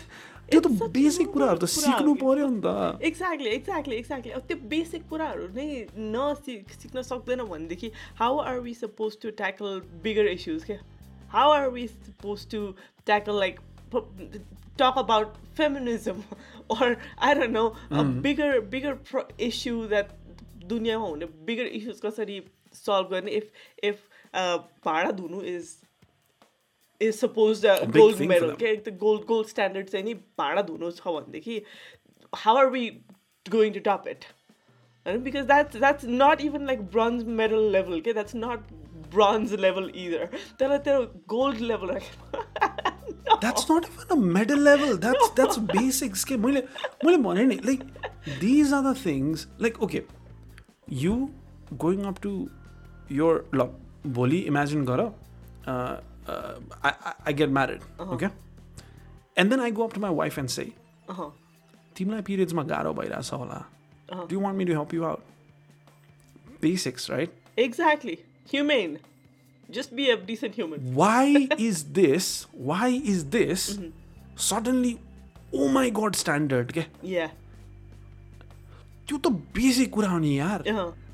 त्यो 0.50 0.60
त 0.60 0.88
बेसिक 0.92 1.28
कुराहरू 1.32 1.58
त 1.58 1.64
सिक्नु 1.68 2.10
हो। 2.10 2.14
पऱ्यो 2.24 2.46
नि 2.48 2.60
त 2.64 3.00
एक्ज्याक्टली 3.04 3.50
एक्ज्याक्टली 3.50 3.96
एक्ज्याक्टली 3.96 4.32
अब 4.32 4.42
त्यो 4.48 4.56
बेसिक 4.68 5.08
कुराहरू 5.08 5.48
नै 5.56 5.66
नसिक 6.14 6.70
सिक्न 6.82 7.02
सक्दैन 7.08 7.42
भनेदेखि 7.50 7.90
how 8.20 8.38
are 8.44 8.60
we 8.66 8.74
suppose 8.74 9.16
to 9.22 9.30
tackle 9.40 9.80
bigger 10.04 10.26
issues 10.34 10.64
क्या 10.64 10.78
how 11.32 11.50
are 11.56 11.68
we 11.70 11.86
suppose 11.88 12.48
to 12.50 12.60
tackle 13.06 13.38
like 13.38 13.60
talk 14.78 14.94
about 14.98 15.34
feminism 15.58 16.22
or 16.70 16.86
I 17.26 17.28
don't 17.36 17.54
know 17.56 17.68
a 17.90 18.02
bigger 18.24 18.48
bigger 18.72 18.94
pro- 19.10 19.28
issue 19.44 19.76
that 19.92 20.10
दुनियाँमा 20.72 21.06
हुने 21.06 21.26
बिगर 21.46 21.66
इस्युज 21.78 22.00
कसरी 22.04 22.40
solve 22.74 23.08
गर्ने 23.12 23.30
if 23.36 23.86
if 23.90 24.00
भाँडा 24.86 25.10
धुनु 25.20 25.40
is 25.52 25.70
is 27.00 27.14
suppose 27.14 27.60
big 27.66 27.96
gold 27.96 28.16
thing 28.16 28.24
for 28.24 28.28
medal 28.28 28.48
them. 28.48 28.58
क्या 28.58 28.74
त्यो 28.84 28.94
gold 29.00 29.24
gold 29.26 29.48
standard 29.48 29.88
चाहिँ 29.90 30.04
नि 30.04 30.14
भाँडा 30.38 30.62
धुनु 30.70 30.90
छ 30.90 31.06
भनेदेखि 31.06 31.62
how 32.32 32.56
are 32.56 32.70
we 32.70 32.88
going 33.46 33.72
to 33.72 33.80
top 33.90 34.08
it 34.08 34.24
होइन 35.06 35.22
because 35.22 35.46
that's 35.46 35.76
that's 35.76 36.04
not 36.22 36.40
even 36.40 36.66
like 36.66 36.82
bronze 36.90 37.24
medal 37.42 37.70
level 37.72 38.00
के 38.00 38.12
that's 38.12 38.34
not 38.36 38.72
bronze 39.14 39.54
level 39.66 39.90
either 39.96 40.24
त्यसलाई 40.26 40.78
त्यो 40.78 41.02
gold 41.36 41.60
level 41.72 41.98
That's 43.42 43.68
not 43.68 43.86
even 43.86 44.12
a 44.12 44.16
medal 44.36 44.60
level. 44.66 44.92
That's 44.96 45.30
that's 45.38 45.58
basics. 45.70 46.24
के 46.24 46.36
मैले 46.44 46.62
मैले 47.04 47.16
भने 47.24 47.44
नि 47.46 47.56
like 47.64 47.82
these 48.44 48.72
are 48.76 48.82
the 48.86 48.94
things 49.00 49.44
like 49.66 49.80
okay 49.86 50.00
you 51.02 51.16
going 51.84 52.06
up 52.10 52.20
to 52.26 52.32
your 53.18 53.34
ल 53.54 53.66
भोलि 54.18 54.40
imagine 54.52 54.86
गर 54.90 55.04
uh, 56.27 56.31
uh, 56.31 56.55
I, 56.83 56.89
I, 57.09 57.13
I 57.25 57.31
get 57.41 57.49
married 57.59 57.81
okay 58.17 58.29
and 59.37 59.51
then 59.51 59.59
I 59.59 59.69
go 59.79 59.85
up 59.85 59.93
to 59.93 59.99
my 60.07 60.09
wife 60.21 60.37
and 60.43 60.49
say 60.57 60.67
Uh-huh. 61.13 61.29
तिमीलाई 61.97 62.21
पिरियड्समा 62.27 62.63
गाह्रो 62.73 62.93
भइरहेछ 62.99 63.31
होला 63.33 63.63
do 64.29 64.35
you 64.35 64.39
want 64.45 64.57
me 64.61 64.65
to 64.69 64.73
help 64.81 64.93
you 64.99 65.05
out 65.05 65.21
basics 66.61 67.09
right 67.09 67.31
Exactly. 67.57 68.13
Humane. 68.51 68.93
Just 69.69 69.91
be 69.95 70.05
a 70.09 70.15
decent 70.29 70.55
human. 70.59 70.79
why 71.01 71.47
is 71.65 71.83
this 71.97 72.29
why 72.71 72.87
is 73.13 73.19
this 73.35 73.65
suddenly 74.47 74.93
oh 75.53 75.67
my 75.77 75.83
god 75.99 76.15
standard 76.15 76.73
के 76.77 76.85
Yeah. 77.11 77.29
त्यो 79.07 79.17
त 79.17 79.27
basic 79.55 79.91
कुरा 79.93 80.09
हो 80.09 80.19
नि 80.19 80.37
यार 80.39 80.63
Uh-huh. 80.67 80.87
म- 80.87 81.06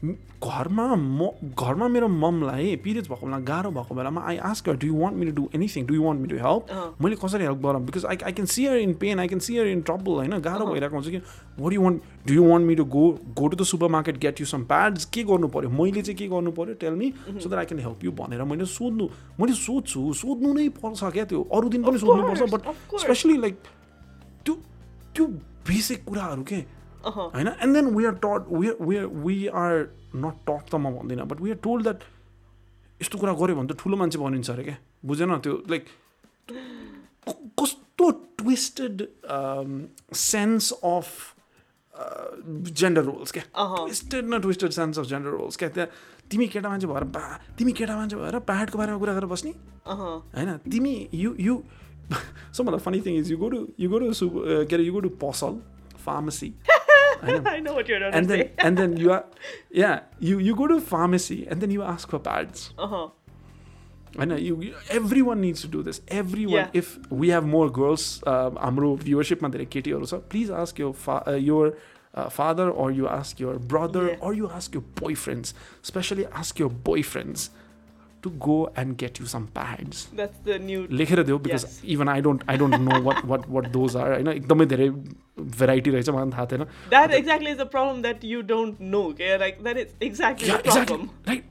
घरमा 0.44 0.84
म 0.94 1.28
घरमा 1.56 1.86
मेरो 1.88 2.08
ममलाई 2.08 2.76
पिरियड्स 2.84 3.08
भएको 3.08 3.26
बेला 3.26 3.38
गाह्रो 3.50 3.70
भएको 3.70 3.94
बेलामा 3.94 4.20
I 4.28 4.36
ask 4.48 4.68
do 4.70 4.86
you 4.86 4.96
want 5.00 5.16
me 5.18 5.26
to 5.26 5.32
do 5.32 5.48
anything 5.54 5.86
do 5.86 5.94
you 5.94 6.02
want 6.02 6.20
me 6.20 6.28
to 6.28 6.36
help. 6.36 7.00
मैले 7.02 7.16
कसरी 7.16 7.44
हेल्प 7.44 7.60
गरौँ? 7.64 7.80
Because 7.86 8.04
I 8.04 8.16
I 8.24 8.32
can 8.32 8.46
see 8.46 8.64
you're 8.64 8.76
in 8.78 8.92
pain 9.00 9.20
I 9.20 9.28
can 9.28 9.40
see 9.46 9.56
you're 9.56 9.66
in 9.66 9.80
trouble 9.88 10.12
होइन? 10.12 10.38
गाह्रो 10.46 10.66
भइरहेको 10.66 10.96
हुन्छ 10.96 11.08
कि 11.08 11.20
what 11.60 11.72
you 11.72 11.82
want 11.82 12.02
do 12.26 12.34
you 12.34 12.44
want 12.50 12.66
me 12.66 12.74
to 12.74 12.84
go 12.96 13.04
go 13.38 13.48
to 13.48 13.56
the 13.56 13.66
supermarket 13.96 14.18
get 14.26 14.40
you 14.40 14.46
some 14.46 14.64
pads 14.72 15.04
के 15.14 15.24
गर्नु 15.24 15.48
पऱ्यो 15.56 15.70
मैले 15.70 16.02
चाहिँ 16.02 16.18
के 16.18 16.28
गर्नु 16.28 16.52
पऱ्यो 16.58 16.74
tell 16.84 16.94
me 17.00 17.12
so 17.26 17.48
that 17.48 17.58
I 17.58 17.64
can 17.64 17.80
help 17.86 18.04
you 18.04 18.12
भनेर 18.20 18.44
मैले 18.52 18.66
सोध्नु 18.76 19.08
मैले 19.40 19.54
सोध्छु 19.62 20.12
सोध्नु 20.20 20.52
नै 20.54 20.68
पर्छ 20.82 21.04
क्या 21.04 21.24
त्यो। 21.24 21.42
अरू 21.54 21.68
दिन 21.68 21.82
पनि 21.84 21.98
सोध्नुपर्छ 21.98 22.52
बट. 22.54 22.72
स्पेसली 23.00 23.36
लाइक 23.40 23.58
त्यो 24.44 24.54
त्यो 25.14 25.26
बेसिक 25.68 26.04
कुराहरू 26.04 26.42
के. 26.42 26.64
होइन 27.04 27.48
and 27.48 27.74
then 27.76 27.86
we 27.96 28.04
are 28.06 28.14
taught 28.24 28.50
we 28.52 28.70
we 28.80 28.96
we 29.24 29.36
are 29.48 29.72
not 30.16 30.36
taught 30.46 30.70
त 30.70 30.74
म 30.74 30.90
भन्दिनँ 30.96 31.26
but 31.28 31.40
we 31.40 31.50
are 31.50 31.60
told 31.64 31.82
that 31.82 32.00
यस्तो 33.02 33.18
कुरा 33.18 33.32
गऱ्यो 33.42 33.56
भने 33.56 33.68
त 33.68 33.76
ठुलो 33.82 33.96
मान्छे 33.96 34.18
बनिन्छ 34.18 34.50
अरे 34.50 34.64
क्या। 34.64 34.76
बुझेन 35.04 35.36
त्यो? 35.44 35.54
लाइक 35.70 35.84
कस्तो 37.60 38.10
twisted 38.40 39.06
sense 40.14 40.72
of 40.72 41.06
gender 42.78 43.02
roles 43.04 43.32
क्या। 43.32 43.44
ट्विस्टेड 43.54 44.24
न 44.34 44.40
twisted 44.42 44.70
sense 44.78 44.98
of 44.98 45.04
gender 45.06 45.30
roles 45.30 45.56
क्या? 45.56 45.68
त्यहाँ 45.68 45.88
तिमी 46.30 46.46
केटा 46.48 46.68
मान्छे 46.68 46.86
भएर 46.86 47.04
बा 47.14 47.22
तिमी 47.58 47.72
केटा 47.72 47.96
मान्छे 47.96 48.16
भएर 48.16 48.38
प्याडको 48.48 48.78
बारेमा 48.78 48.98
कुरा 48.98 49.12
गरेर 49.14 49.28
बस्ने? 49.30 49.52
Uh-huh. 49.92 50.16
होइन 50.34 50.56
तिमी 50.72 50.94
यु 51.14 51.34
यु 51.38 51.54
सो 52.52 52.62
मतलब 52.62 52.78
funny 52.80 53.00
thing 53.00 53.18
is 53.18 53.30
you 53.30 53.36
go 53.38 53.48
to 53.48 53.66
you 53.80 53.90
go 53.90 53.98
to 53.98 54.12
सु 54.12 54.28
के 54.34 54.74
अरे 54.74 54.84
यु 54.84 54.92
गो 54.92 55.00
टु 55.00 55.08
पसल 55.22 55.60
pharmacy 56.04 56.52
I 57.24 57.38
know, 57.38 57.50
I 57.56 57.60
know 57.60 57.74
what 57.74 57.88
you're 57.88 57.98
trying 57.98 58.14
and 58.14 58.28
to 58.28 58.36
then, 58.36 58.46
say. 58.46 58.52
and 58.58 58.76
then 58.76 58.96
you 58.96 59.12
are, 59.12 59.24
yeah, 59.70 60.00
you 60.20 60.38
you 60.38 60.54
go 60.54 60.66
to 60.66 60.80
pharmacy 60.80 61.46
and 61.46 61.60
then 61.60 61.70
you 61.70 61.82
ask 61.82 62.08
for 62.10 62.18
pads. 62.18 62.72
Uh 62.78 62.86
huh. 62.86 63.08
I 64.16 64.24
know 64.24 64.36
you, 64.36 64.60
you, 64.62 64.74
Everyone 64.90 65.40
needs 65.40 65.60
to 65.62 65.68
do 65.68 65.82
this. 65.82 66.00
Everyone. 66.06 66.54
Yeah. 66.54 66.70
If 66.72 66.98
we 67.10 67.30
have 67.30 67.44
more 67.44 67.68
girls, 67.68 68.22
uh, 68.26 68.50
Amru 68.60 68.96
viewership 68.96 69.40
mandare 69.40 69.68
Katie 69.68 69.92
also. 69.92 70.20
Please 70.20 70.50
ask 70.50 70.78
your 70.78 70.94
fa- 70.94 71.24
uh, 71.26 71.32
your 71.32 71.74
uh, 72.14 72.28
father 72.28 72.70
or 72.70 72.92
you 72.92 73.08
ask 73.08 73.40
your 73.40 73.58
brother 73.58 74.10
yeah. 74.10 74.16
or 74.20 74.32
you 74.34 74.48
ask 74.48 74.72
your 74.72 74.84
boyfriends. 74.94 75.52
Especially 75.82 76.26
ask 76.26 76.58
your 76.58 76.70
boyfriends 76.70 77.50
to 78.23 78.29
go 78.45 78.55
and 78.81 78.95
get 79.01 79.19
you 79.21 79.25
some 79.33 79.43
pads 79.57 79.99
That's 80.19 80.39
the 80.47 80.55
new. 80.63 80.79
लेखेर 81.01 81.21
देऊ 81.23 81.37
because 81.43 81.65
Yes. 81.65 81.75
Even 81.93 82.09
I 82.09 82.21
don't 82.21 82.43
I 82.49 82.57
don't 82.57 82.75
know 82.87 82.99
what 83.03 83.25
what 83.25 83.45
what 83.57 83.67
those 83.75 83.95
are 83.97 84.11
होइन 84.13 84.27
एकदमै 84.31 84.65
धेरै 84.73 84.89
variety 85.59 85.89
रहेछ 85.91 86.09
मलाई 86.09 86.23
पनि 86.23 86.31
थाहा 86.37 86.45
थिएन 86.53 86.65
That 86.95 87.13
exactly 87.19 87.53
is 87.55 87.61
the 87.61 87.67
problem 87.75 88.01
that 88.07 88.25
you 88.31 88.41
don't 88.49 88.81
know. 88.95 89.03
Okay, 89.13 89.29
like 89.45 89.63
that 89.69 89.79
is 89.85 89.93
exactly 90.09 90.49
Yeah, 90.51 90.57
the 90.65 90.75
problem. 90.75 91.05
exactly. 91.05 91.31
Right. 91.33 91.45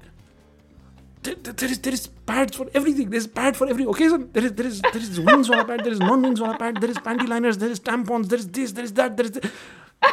There, 1.29 1.35
there- 1.47 1.55
there 1.63 1.71
is 1.77 1.81
there 1.87 1.97
is 2.01 2.05
pads 2.33 2.59
for 2.61 2.67
everything. 2.81 3.09
There 3.15 3.23
is 3.25 3.31
pad 3.39 3.57
for 3.61 3.67
every 3.77 3.87
occasion. 3.95 4.29
There 4.37 4.45
is 4.51 4.53
there 4.61 4.69
is 4.75 4.83
there 4.91 5.03
is 5.07 5.19
wings 5.31 5.51
on 5.55 5.63
a 5.63 5.65
pad. 5.73 5.83
There 5.89 5.97
is 5.97 6.05
non 6.11 6.29
wings 6.29 6.43
on 6.49 6.53
a 6.55 6.59
pad. 6.61 6.79
There 6.85 6.93
is 6.97 7.01
panty 7.09 7.27
liners. 7.33 7.59
There 7.65 7.73
is 7.79 7.83
tampons. 7.89 8.29
There 8.35 8.43
is 8.45 8.47
this. 8.61 8.77
There 8.79 8.91
is 8.91 8.95
that. 9.01 9.17
There 9.23 9.31
is. 9.31 9.35
th- 9.39 9.51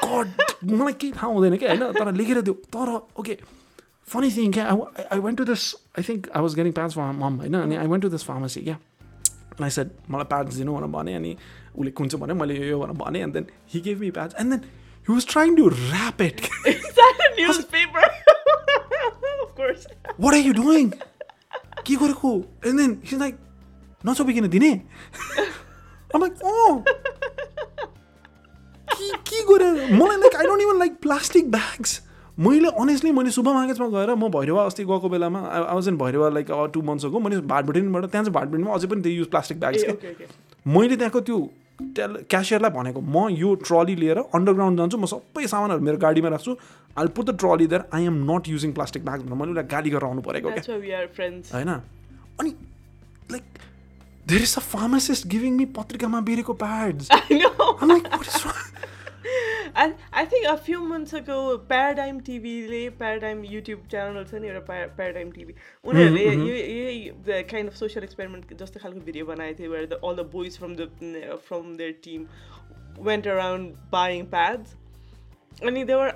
God, 0.07 0.31
मलाई 0.71 0.93
केही 1.03 1.11
थाहा 1.19 1.27
हुँदैन 1.35 1.57
क्या 1.65 1.75
होइन 1.75 1.93
तर 1.99 2.11
लेखेर 2.23 2.41
दियो 2.49 2.53
तर 2.77 2.91
okay 3.23 3.37
funny 4.10 4.28
thing, 4.28 4.52
yeah, 4.52 4.74
I, 4.74 5.16
I 5.16 5.18
went 5.20 5.36
to 5.38 5.44
this. 5.44 5.76
I 5.94 6.02
think 6.02 6.28
I 6.34 6.40
was 6.40 6.56
getting 6.56 6.72
pads 6.72 6.94
from 6.94 7.06
my 7.06 7.12
mom. 7.12 7.42
You 7.42 7.48
know, 7.48 7.62
and 7.62 7.72
I 7.74 7.86
went 7.86 8.02
to 8.02 8.08
this 8.08 8.24
pharmacy, 8.24 8.62
yeah. 8.62 8.76
And 9.56 9.64
I 9.64 9.68
said, 9.68 9.90
my 10.08 10.24
pads, 10.24 10.58
you 10.58 10.64
know, 10.64 10.76
and 10.78 10.92
then 13.34 13.46
he 13.66 13.80
gave 13.80 14.00
me 14.00 14.10
pads. 14.10 14.34
And 14.34 14.50
then 14.50 14.66
he 15.06 15.12
was 15.12 15.24
trying 15.24 15.54
to 15.56 15.70
wrap 15.70 16.20
it. 16.20 16.40
Is 16.66 16.82
that 16.98 17.14
a 17.26 17.40
newspaper? 17.40 18.00
of 19.42 19.54
course. 19.54 19.86
What 20.16 20.34
are 20.34 20.40
you 20.40 20.54
doing? 20.54 20.92
And 22.64 22.78
then 22.78 23.00
he's 23.04 23.20
like, 23.20 23.38
Not 24.02 24.16
so 24.16 24.24
big 24.24 24.38
in 24.38 24.44
a 24.44 24.48
dinner. 24.48 24.82
I'm 26.14 26.20
like, 26.20 26.34
Oh. 26.42 26.84
Ki, 28.96 29.12
like, 30.20 30.34
I 30.34 30.42
don't 30.42 30.60
even 30.60 30.78
like 30.78 31.00
plastic 31.00 31.50
bags. 31.50 32.02
मैले 32.40 32.68
honestly 32.80 33.10
मैले 33.12 33.30
सुपर 33.30 33.52
मार्केट्समा 33.52 33.88
गएर 33.88 34.10
म 34.14 34.28
भैरवा 34.32 34.62
अस्ति 34.64 34.84
गएको 34.84 35.08
बेलामा 35.08 35.40
I 35.52 35.60
was 35.60 35.88
in 35.88 35.96
Bhairahawa 35.98 36.28
like 36.36 36.46
two 36.74 36.82
months 36.82 37.04
ago 37.04 37.18
मैले 37.20 37.40
भाटभुटिनबाट 37.52 38.04
त्यहाँ 38.04 38.24
चाहिँ 38.24 38.34
भाटभुटिनमा 38.34 38.74
अझै 38.74 38.86
पनि 38.88 39.02
त्यही 39.02 39.16
युज 39.16 39.28
प्लास्टिक 39.30 39.60
ब्याग्स. 39.60 39.82
मैले 40.66 40.96
त्यहाँको 40.96 41.20
त्यो 41.20 41.38
टेल 41.96 42.12
क्यासियरलाई 42.30 42.70
भनेको 42.70 43.00
म 43.00 43.28
यो 43.32 43.54
ट्रली 43.66 43.94
लिएर 43.96 44.18
अन्डरग्राउन्ड 44.18 44.78
जान्छु 44.78 44.98
म 44.98 45.06
सबै 45.12 45.46
सामानहरू 45.52 45.80
मेरो 45.84 45.98
गाडीमा 45.98 46.28
राख्छु 46.28 46.56
I 46.96 47.06
put 47.16 47.24
the 47.26 47.36
trolley 47.38 47.66
there 47.66 47.82
I 47.94 48.02
am 48.06 48.16
not 48.30 48.48
using 48.48 48.72
plastic 48.72 49.04
bag 49.04 49.20
भनेर 49.20 49.36
मैले 49.40 49.50
उसलाई 49.52 49.68
गाली 49.74 49.90
गरेर 49.90 50.08
आउनु 50.08 50.22
परेको. 50.28 50.48
होइन? 51.52 51.70
अनि 52.40 52.50
like 53.32 53.44
there 54.28 54.42
is 54.42 54.54
a 54.56 54.64
pharmacist 54.72 55.28
giving 55.28 55.52
me 55.56 55.64
पत्रिकामा 55.76 56.20
बेरेको 56.28 56.52
pads 56.64 57.04
I 60.20 60.24
think 60.30 60.46
a 60.52 60.56
few 60.56 60.80
months 60.92 61.12
ago 61.12 61.36
Paradigm 61.72 62.20
TV-ले 62.28 62.80
Paradigm 63.02 63.42
YouTube 63.50 63.82
च्यानल 63.90 64.24
छ 64.30 64.40
नि 64.44 64.48
एउटा 64.48 64.62
Pa- 64.70 64.88
Paradigm 65.00 65.30
TV 65.36 65.54
उनीहरूले 65.84 66.24
यो 66.24 66.54
यही 66.54 67.12
the 67.28 67.42
kind 67.52 67.72
of 67.72 67.76
social 67.82 68.06
experiment 68.08 68.54
जस्तो 68.62 68.80
खालको 68.86 69.00
भिडियो 69.10 69.26
बनाएको 69.26 69.58
थियो 69.60 69.70
where 69.74 69.86
the, 69.92 69.98
all 70.02 70.14
the 70.22 70.26
boys 70.38 70.56
from 70.62 70.74
the 70.80 70.88
from 71.50 71.76
their 71.82 71.92
team 72.08 72.28
went 73.10 73.26
around 73.36 73.76
buying 73.94 74.26
pads 74.34 74.74
अनि 75.62 75.84
were 75.92 76.12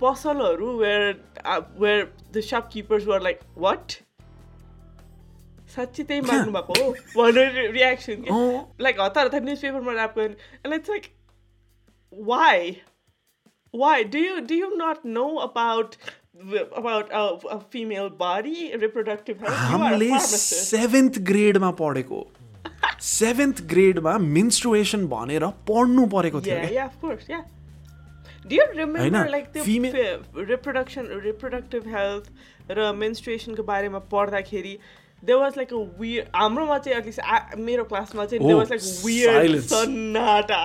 पसलहरू 0.00 0.72
where 0.80 1.14
uh, 1.44 1.60
where 1.84 2.08
the 2.32 2.42
shopkeepers 2.42 3.06
were 3.12 3.20
like 3.28 3.44
what 3.66 4.00
साँच्ची 5.74 6.02
त्यही 6.08 6.20
माग्नु 6.26 6.52
भएको 6.52 6.74
हो 6.82 6.90
भनेर 7.16 7.56
रियाक्सन 7.76 8.26
Oh. 8.32 8.66
लाइक 8.80 9.00
हतार 9.00 9.26
हतार 9.26 9.42
न्युज 9.42 9.62
पेपरमा 9.62 9.92
ऱ्याप 9.92 10.18
गर्नु 10.18 10.34
and 10.64 10.74
it's 12.18 12.28
like 12.28 12.28
why 12.28 12.76
why 13.74 14.04
do 14.04 14.18
you 14.18 14.40
do 14.40 14.54
you 14.54 14.70
not 14.76 14.98
know 15.06 15.34
about 15.36 15.94
about 16.76 17.10
uh 17.10 17.56
female 17.72 18.08
body 18.08 18.70
reproductive 18.74 19.44
हामीले 19.48 20.18
सेभेन्थ 20.18 21.18
ग्रेडमा 21.18 21.70
पढेको 21.70 22.26
सेभेन्थ 23.00 23.60
ग्रेडमा 23.62 24.18
मिन्स्ट्रुएसन 24.18 25.06
भनेर 25.06 25.46
पढ्नु 25.46 26.06
परेको 26.06 26.40
थियो 26.40 26.54
Yeah, 26.56 26.68
क्या 26.68 26.82
yeah, 26.82 26.86
of 26.86 27.00
course, 27.00 27.28
yeah. 27.28 27.44
Do 28.48 28.54
you 28.54 28.64
remember 28.70 28.98
होइन, 29.00 29.30
like 29.30 29.52
the 29.52 29.62
female- 29.62 30.44
reproduction, 30.50 31.06
reproductive 31.24 31.86
health 31.86 32.28
र 32.70 32.92
menstruation 32.92 33.56
को 33.56 33.62
बारेमा 33.62 33.98
पढ्दाखेरि 33.98 34.78
there 35.22 35.38
was 35.38 35.56
like 35.56 35.72
a 35.72 35.78
weird 35.78 36.28
हाम्रोमा 36.36 36.78
चाहिँ 36.78 36.98
एटलिस्ट 36.98 37.56
मेरो 37.58 37.84
क्लासमा 37.84 38.24
चाहिँ 38.24 38.44
there 38.46 38.56
Oh, 38.56 38.60
was 38.60 38.70
like 38.70 39.04
weird 39.04 39.34
silence. 39.34 39.68
सन्नाटा 39.72 40.64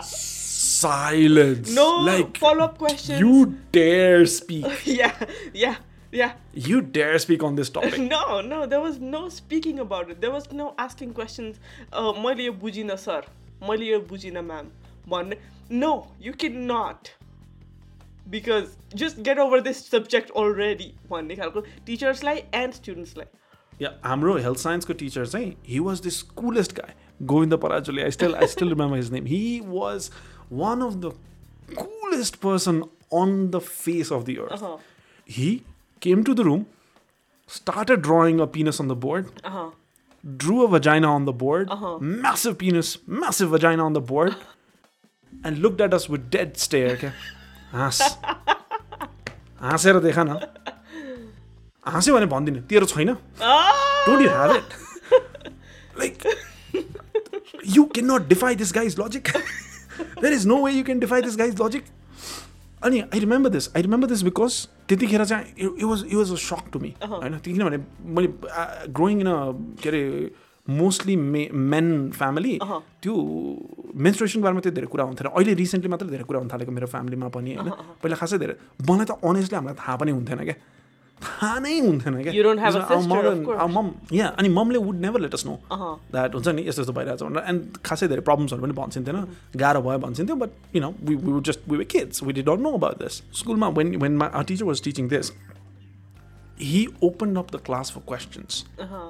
Silence. 0.80 1.72
no 1.74 1.86
like 2.06 2.38
follow-up 2.38 2.78
questions 2.78 3.20
you 3.20 3.54
dare 3.72 4.24
speak. 4.26 4.66
yeah 4.84 5.12
yeah 5.64 5.76
yeah 6.12 6.32
You 6.66 6.80
dare 6.96 7.18
speak 7.18 7.42
on 7.42 7.56
this 7.56 7.70
topic. 7.70 7.98
no 7.98 8.40
no 8.40 8.60
there 8.66 8.80
was 8.80 8.98
no 9.14 9.22
speaking 9.28 9.78
about 9.84 10.10
it 10.14 10.20
there 10.20 10.30
was 10.36 10.50
no 10.60 10.68
asking 10.86 11.12
questions 11.20 11.60
uh, 11.92 12.12
मैले 12.26 12.44
यो 12.44 12.52
बुझिनँ 12.64 12.96
sir 13.06 13.26
मैले 13.68 13.86
यो 13.90 14.00
बुझिनँ 14.12 14.42
ma'am 14.50 14.70
भन्ने 15.14 15.36
no 15.82 15.92
you 16.26 16.32
cannot 16.44 17.10
because 18.34 18.76
just 19.02 19.22
get 19.22 19.38
over 19.46 19.60
this 19.66 19.82
subject 19.94 20.30
already 20.44 20.88
भन्ने 21.10 21.36
खालको 21.42 21.60
टिचर्सलाई 21.86 22.42
and 22.62 22.74
स्टुडेन्ट्सलाई 22.74 23.26
Yeah, 23.82 23.92
हाम्रो 24.04 24.36
हेल्थ 24.44 24.58
साइन्सको 24.58 24.92
टिचर 25.00 25.26
चाहिँ 25.26 25.52
he 25.68 25.78
was 25.86 26.00
this 26.02 26.20
coolest 26.40 26.72
guy 26.76 26.94
Govind 27.32 27.54
Parajuli 27.64 28.02
I 28.02 28.10
still 28.10 28.34
I 28.34 28.46
still 28.52 28.68
remember 28.68 28.96
his 28.96 29.10
name 29.12 29.26
he 29.26 29.40
was 29.66 30.08
One 30.62 30.82
of 30.88 30.94
the 31.04 31.14
coolest 31.78 32.36
person 32.42 32.76
on 33.20 33.30
the 33.54 33.60
face 33.68 34.10
of 34.16 34.24
the 34.26 34.34
earth. 34.42 34.52
Uh-huh. 34.56 34.76
He 35.36 35.46
came 36.06 36.20
to 36.28 36.34
the 36.40 36.44
room, 36.48 36.60
started 37.48 38.02
drawing 38.08 38.42
a 38.44 38.46
penis 38.56 38.78
on 38.84 38.92
the 38.92 38.96
board, 39.06 39.32
Uh-huh. 39.50 39.64
drew 40.44 40.58
a 40.66 40.68
vagina 40.74 41.10
on 41.14 41.26
the 41.30 41.34
board, 41.40 41.72
Uh-huh. 41.76 41.90
massive 42.26 42.54
penis, 42.62 42.92
massive 43.24 43.50
vagina 43.56 43.84
on 43.86 43.98
the 43.98 44.04
board, 44.12 44.36
and 45.44 45.58
looked 45.66 45.82
at 45.88 45.98
us 46.00 46.08
with 46.14 46.30
dead 46.36 46.56
stare. 46.66 46.92
Okay? 46.98 47.12
हाँस 47.72 48.00
हाँसेर 49.62 49.98
देखा 50.06 50.24
न 50.24 50.38
हाँस्यो 51.94 52.14
भने 52.14 52.26
भनिदिनु 52.36 52.60
तेरो 52.70 52.86
छैन 52.94 53.10
Ah! 53.10 53.74
Don't 54.06 54.22
you 54.22 54.28
have 54.30 54.56
it 54.56 54.70
like 55.98 56.26
you 57.76 57.84
can 57.94 58.10
not 58.12 58.28
defy 58.28 58.54
this 58.62 58.72
guys 58.74 58.98
logic 59.00 59.28
there 60.21 60.33
is 60.33 60.47
no 60.47 60.63
way 60.65 60.71
you 60.71 60.83
can 60.83 60.99
defy 60.99 61.21
this 61.21 61.37
guy's 61.37 61.61
logic 61.61 61.83
अनि 62.83 62.99
I 63.01 63.19
remember 63.19 63.49
this 63.49 63.69
I 63.75 63.81
remember 63.81 64.07
this 64.07 64.21
because 64.23 64.67
त्यतिखेर 64.89 65.25
चाहिँ 65.25 65.53
it 65.57 65.83
was 65.83 66.05
it 66.05 66.15
was 66.15 66.31
a 66.31 66.35
shock 66.43 66.71
to 66.73 66.79
me 66.79 66.93
होइन 67.03 67.37
किनभने 67.39 67.77
मैले 68.15 68.29
growing 68.91 69.19
in 69.19 69.27
a 69.27 69.37
के 69.83 69.89
अरे 69.89 70.03
mostly 70.67 71.15
मे 71.15 71.47
main 71.53 71.87
family 72.11 72.57
त्यो 73.01 73.13
मेन्सुरेसनको 73.97 74.43
बारेमा 74.43 74.61
त्यो 74.61 74.71
धेरै 74.71 74.87
कुरा 74.87 75.03
हुन्थेन 75.03 75.27
अहिले 75.27 75.53
रिसेन्टली 75.53 75.89
मात्र 75.91 76.07
धेरै 76.07 76.23
कुरा 76.23 76.39
हुन 76.39 76.49
थालेको 76.49 76.71
मेरो 76.71 76.87
फ्यामिलीमा 76.87 77.27
पनि 77.27 77.55
होइन 77.55 77.71
पहिला 78.03 78.15
खासै 78.15 78.37
धेरै 78.37 78.55
मलाई 78.89 79.05
त 79.05 79.17
अनेस्टली 79.23 79.57
हामीलाई 79.57 79.77
थाहा 79.81 79.95
पनि 79.95 80.11
हुन्थेन 80.11 80.43
क्या 80.43 80.57
थाहा 81.25 81.59
नै 81.65 81.73
हुन्थेन 81.79 82.21
क्या 82.23 82.33
You 82.37 82.43
don't 82.47 82.61
have 82.65 82.75
a 82.75 82.81
Our 82.81 82.87
sister, 82.91 83.09
mother- 83.13 83.31
of 83.33 83.43
course. 83.47 83.59
our 83.65 83.71
mom, 83.75 83.89
yeah, 84.19 84.31
अनि 84.39 84.49
ममले 84.57 84.79
would 84.87 84.99
never 85.05 85.19
let 85.25 85.33
us 85.39 85.45
know 85.45 85.53
Uh-huh. 85.75 85.93
That 86.15 86.35
हुन्छ 86.35 86.47
नि 86.47 86.67
यस्तो 86.67 86.81
यस्तो 86.81 86.93
भइरहेको 86.99 87.17
छ 87.17 87.29
भनेर 87.29 87.43
एन्ड 87.53 87.77
खासै 87.89 88.07
धेरै 88.13 88.21
प्रब्लम्सहरू 88.29 88.61
पनि 88.67 88.73
भन्छन्थेन 88.81 89.23
गाह्रो 89.63 89.81
भयो 89.87 89.99
भन्छन्थ्यो 90.07 90.35
but 90.43 90.75
you 90.75 90.81
know 90.81 90.89
we 91.09 91.15
we 91.15 91.31
would 91.31 91.43
just 91.51 91.67
we 91.69 91.77
were 91.77 91.85
kids 91.95 92.23
we 92.23 92.33
did 92.39 92.49
not 92.49 92.59
know 92.67 92.71
about 92.81 93.03
this 93.03 93.21
स्कुलमा 93.41 93.67
when 93.79 93.95
when 94.05 94.17
my 94.23 94.29
our 94.41 94.43
teacher 94.53 94.65
was 94.71 94.81
teaching 94.89 95.07
this 95.15 95.31
he 96.71 96.79
opened 97.05 97.37
up 97.41 97.51
the 97.53 97.59
class 97.67 97.89
for 97.93 98.01
questions 98.13 98.57
Uh-huh. 98.85 99.05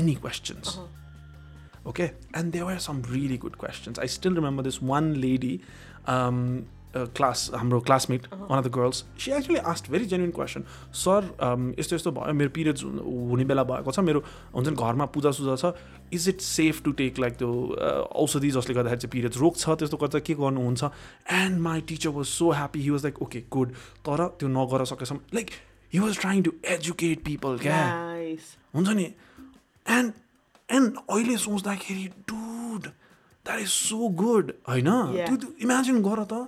any 0.00 0.14
questions 0.22 0.70
okay 1.90 2.06
and 2.38 2.56
there 2.56 2.64
were 2.68 2.78
some 2.86 3.02
really 3.10 3.36
good 3.44 3.58
questions 3.64 4.00
i 4.06 4.08
still 4.14 4.38
remember 4.40 4.64
this 4.68 4.78
one 4.92 5.10
um 6.96 7.02
uh, 7.04 7.58
हाम्रो 7.58 7.80
one 8.48 8.58
of 8.58 8.64
the 8.64 8.70
girls 8.70 9.04
she 9.16 9.32
actually 9.32 9.60
asked 9.60 9.86
very 9.86 10.06
genuine 10.06 10.32
question. 10.32 10.64
Sir 10.92 11.22
um, 11.38 11.74
यस्तो 11.78 11.96
यस्तो 11.96 12.10
भयो 12.12 12.32
मेरो 12.32 12.50
periods 12.56 12.84
हुने 12.84 13.44
बेला 13.44 13.64
भएको 13.64 13.92
छ 13.92 13.98
मेरो 14.08 14.20
हुन्छ 14.54 14.68
नि 14.68 14.76
घरमा 14.76 15.06
पूजा 15.14 15.30
सुजा 15.38 15.56
छ 15.56 15.74
is 16.12 16.28
it 16.28 16.40
safe 16.40 16.82
to 16.84 16.92
take 17.00 17.18
like 17.18 17.36
त्यो 17.36 17.50
uh, 17.52 18.02
औषधि 18.24 18.50
जसले 18.50 18.74
गर्दाखेरि 18.74 19.00
चाहिँ 19.00 19.12
पिरियड्स 19.12 19.38
रोक्छ 19.38 19.68
त्यस्तो 19.68 19.96
गर्दा 20.02 20.18
के 20.26 20.34
गर्नुहुन्छ? 20.34 20.84
And 21.32 21.60
my 21.68 21.80
teacher 21.88 22.10
was 22.18 22.26
so 22.26 22.50
happy 22.50 22.80
he 22.82 22.90
was 22.90 23.02
like 23.04 23.22
okay 23.22 23.40
good 23.52 23.72
तर 24.08 24.26
त्यो 24.40 24.48
नगर 24.58 24.84
सकेसम्म 24.92 25.20
like 25.34 25.50
he 25.94 25.98
was 26.00 26.20
trying 26.20 26.42
to 26.42 26.52
educate 26.74 27.24
people 27.24 27.58
क्या. 27.64 27.80
हुन्छ 28.74 28.88
नि? 28.88 29.08
एन्ड 29.86 30.12
एन्ड 30.68 30.96
अहिले 31.08 31.36
सोच्दाखेरि 31.48 32.06
dude 32.30 32.86
that 32.86 33.58
is 33.60 33.68
so 33.68 34.08
good 34.22 34.52
होइन. 34.68 34.90
त्यो 35.26 35.52
इमेजिन 35.62 36.02
गर 36.02 36.24
त। 36.32 36.46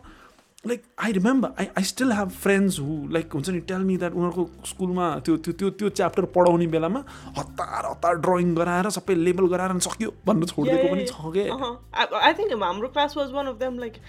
Like 0.66 0.82
I 1.04 1.12
remember 1.12 1.50
I 1.60 1.66
I 1.78 1.84
still 1.88 2.12
have 2.12 2.30
friends 2.36 2.78
who 2.80 2.94
like 3.12 3.34
हुन्छ 3.34 3.48
नि 3.48 3.60
टेल 3.66 3.82
मी 3.88 3.96
द्याट 3.96 4.12
उनीहरूको 4.12 4.66
स्कुलमा 4.66 5.08
त्यो 5.26 5.36
त्यो 5.36 5.52
त्यो 5.58 5.70
त्यो 5.80 5.88
च्याप्टर 6.00 6.24
पढाउने 6.36 6.66
बेलामा 6.72 7.02
हतार 7.36 7.86
हतार 7.86 8.14
ड्रइङ 8.24 8.54
गराएर 8.54 8.88
सबै 8.96 9.14
लेबल 9.14 9.46
गराएर 9.52 9.78
सक्यो 9.86 10.10
भनेर 10.26 10.48
छोडिदिएको 10.54 10.88
पनि 10.94 11.04
छ 11.06 11.32
कि. 11.36 11.44
I, 12.00 12.06
I 12.30 12.32
think 12.40 12.62
हाम्रो 12.62 12.88
class 12.88 13.16
was 13.16 13.30
one 13.32 13.46
of 13.46 13.56
them 13.60 13.78
like 13.78 14.00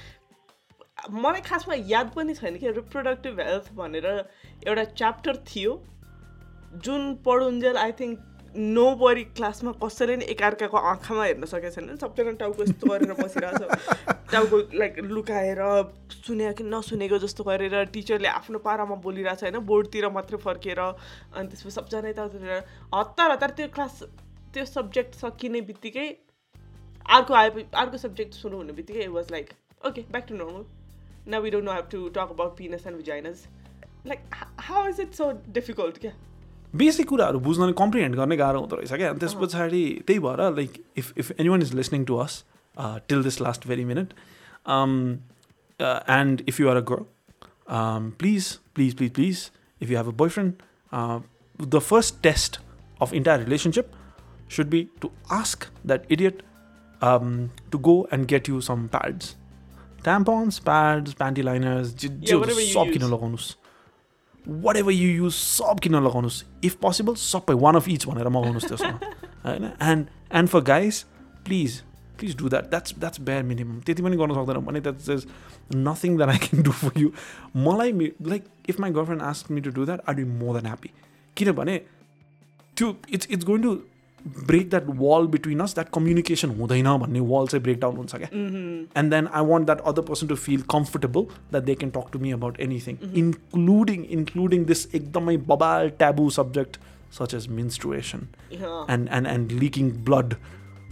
मलाई 1.11 1.41
खासमा 1.41 1.75
याद 1.87 2.11
पनि 2.15 2.33
छैन 2.35 2.57
कि 2.57 2.71
रिप्रोडक्टिभ 2.79 3.39
हेल्थ 3.39 3.71
भनेर 3.75 4.07
एउटा 4.09 4.83
च्याप्टर 4.83 5.43
थियो। 5.51 5.77
जुन 6.85 7.13
पढुन्जेल 7.25 7.77
आई 7.77 7.91
थिङ्क 7.99 8.19
नो 8.55 8.85
बडी 8.95 9.23
क्लासमा 9.37 9.71
कसैले 9.83 10.15
नि 10.17 10.25
एकअर्काको 10.33 10.77
आँखामा 10.91 11.23
हेर्न 11.23 11.45
सकेको 11.45 11.69
छैन। 11.75 11.95
सबैजना 11.97 12.31
टाउको 12.39 12.63
यस्तो 12.63 12.87
गरेर 12.89 13.13
बसिरहेको 13.19 13.65
छ। 13.65 14.15
टाउको 14.31 14.57
लाइक 14.73 14.99
लुकाएर 15.05 15.61
सुनेको 16.25 16.53
कि 16.57 16.63
नसुनेको 16.63 17.17
जस्तो 17.19 17.43
गरेर 17.43 17.83
टिचरले 17.93 18.27
आफ्नो 18.29 18.59
पारामा 18.65 18.95
बोलिरहेको 19.05 19.39
छ 19.39 19.43
होइन 19.43 19.59
बोर्डतिर 19.65 20.09
मात्रै 20.15 20.37
फर्केर 20.45 20.79
अनि 20.79 21.47
त्यसपछि 21.47 21.71
सबजना 21.71 22.09
यताउतिर 22.09 22.55
हतार 22.95 23.31
हतार 23.31 23.51
त्यो 23.59 23.67
क्लास 23.75 24.01
त्यो 24.53 24.65
सब्जेक्ट 24.65 25.15
सकिने 25.15 25.61
बित्तिकै 25.69 26.07
अर्को 27.17 27.33
आए 27.33 27.49
अर्को 27.73 27.97
सब्जेक्ट 27.97 28.33
सुरु 28.35 28.57
हुने 28.57 28.73
बित्तिकै 28.79 29.03
it 29.03 29.13
was 29.17 29.31
like 29.31 29.53
okay 29.87 30.01
back 30.11 30.25
to 30.29 30.35
normal 30.35 30.63
न 31.27 31.41
we 31.43 31.49
don't 31.51 31.65
know 31.65 31.73
have 31.73 31.87
to 31.91 32.07
talk 32.17 32.33
about 32.37 32.57
penis 32.57 32.87
and 32.87 32.97
vaginas 32.97 33.45
like 34.07 34.19
how 34.69 34.87
is 34.87 34.99
it 35.01 35.13
so 35.13 35.31
difficult 35.59 35.97
क्या? 36.01 36.13
बेसिक 36.75 37.07
कुराहरू 37.09 37.39
बुझ्न 37.39 37.63
अनि 37.63 37.73
कम्प्रिहेन्ड 37.77 38.15
गर्ने 38.15 38.37
गाह्रो 38.37 38.59
हुँदो 38.59 38.75
रहेछ 38.75 38.93
क्या 38.93 39.13
त्यस 39.13 39.33
पछाडि 39.41 39.83
त्यही 40.07 40.19
भएर 40.19 40.41
like 40.55 40.83
if 40.97 41.13
if 41.17 41.31
anyone 41.49 41.61
is 41.61 41.73
listening 41.75 42.05
to 42.05 42.15
us 42.25 42.43
till 42.79 43.23
this 43.23 43.41
last 43.41 43.67
very 43.67 43.85
minute 43.85 44.13
and 46.09 46.43
if 46.47 46.59
you 46.59 46.69
are 46.69 46.75
a 46.75 46.85
girl 46.91 48.11
please 48.19 48.51
please 48.75 48.93
please 48.97 49.13
please 49.13 49.49
if 49.81 49.89
you 49.91 49.97
have 49.97 50.07
a 50.07 50.15
boyfriend 50.29 51.67
the 51.67 51.79
first 51.79 52.21
test 52.23 52.59
of 53.01 53.13
entire 53.13 53.43
relationship 53.43 53.91
that 55.85 56.05
idiot 56.09 56.39
um, 57.01 57.27
to 57.71 57.79
go 57.79 57.93
and 58.11 58.27
get 58.27 58.47
you 58.47 58.61
some 58.61 58.87
pads. 58.89 59.27
Tampons, 60.03 60.57
pads, 60.63 61.13
panty 61.13 61.43
liners, 61.43 61.91
j- 61.93 62.09
Yeah, 62.09 62.23
j- 62.23 62.35
whatever 62.35 62.61
you 62.61 62.73
सब. 62.73 62.91
किन 62.93 63.03
लगाउनुहोस् 63.03 63.49
what 64.61 64.77
ever 64.77 64.91
you 64.91 65.09
use 65.15 65.33
सब 65.33 65.79
किन 65.79 65.95
लगाउनुहोस् 65.97 66.43
if 66.65 66.75
possible 66.81 67.15
सबै 67.21 67.53
one 67.57 67.75
of 67.75 67.89
each 67.89 68.07
भनेर 68.07 68.29
मगाउनुहोस् 68.29 68.67
त्यसमा 68.67 69.11
होइन 69.45 69.65
and 69.65 70.07
and 70.33 70.49
for 70.49 70.61
guys 70.63 71.03
please 71.45 71.81
please 72.19 72.35
do 72.37 72.49
that 72.49 72.69
that's 72.69 72.95
that's 72.99 73.21
bare 73.21 73.43
minimum 73.43 73.79
त्यति 73.85 74.03
पनि 74.03 74.17
गर्न 74.17 74.33
सक्दैन 74.35 74.65
भने 74.65 74.81
that's 74.81 75.09
is 75.09 75.27
nothing 75.75 76.17
that 76.17 76.29
I 76.29 76.37
can 76.47 76.63
do 76.63 76.71
for 76.81 76.99
you 76.99 77.11
मलाई 77.57 78.11
like 78.25 78.45
if 78.69 78.79
my 78.79 78.91
girlfriend 78.91 79.23
ask 79.23 79.51
me 79.51 79.61
to 79.61 79.71
do 79.71 79.85
that 79.85 80.09
I 80.09 80.15
be 80.15 80.23
more 80.33 80.55
than 80.55 80.65
happy 80.65 80.91
किनभने 81.37 81.77
त्यो 82.77 82.95
it's 83.09 83.27
it's 83.31 83.45
going 83.45 83.63
to 83.63 83.77
break 84.27 84.69
that 84.69 84.83
wall 84.97 85.27
between 85.35 85.59
us 85.63 85.73
that 85.75 85.89
communication 85.93 86.49
हुँदैन 86.59 86.87
भन्ने 86.99 87.19
wall 87.31 87.47
चाहिँ 87.47 87.63
breakdown 87.63 87.95
हुन्छ 87.97 88.15
क्या 88.15 88.29
and 88.33 89.13
then 89.13 89.27
I 89.27 89.45
want 89.45 89.65
that 89.65 89.81
other 89.91 90.01
person 90.09 90.27
to 90.27 90.35
feel 90.45 90.61
comfortable 90.71 91.25
that 91.51 91.63
they 91.63 91.75
can 91.75 91.91
talk 91.97 92.11
to 92.13 92.19
me 92.19 92.31
about 92.31 92.59
anything 92.67 92.97
including 93.23 94.05
including 94.19 94.65
this 94.73 94.85
एकदमै 94.95 95.37
बबाल 95.53 95.89
taboo 96.03 96.29
subject 96.39 96.79
such 97.19 97.33
as 97.35 97.47
menstruation 97.59 98.27
Yeah. 98.51 98.79
And 98.93 99.09
and 99.13 99.27
and 99.27 99.51
leaking 99.61 99.91
blood 100.05 100.33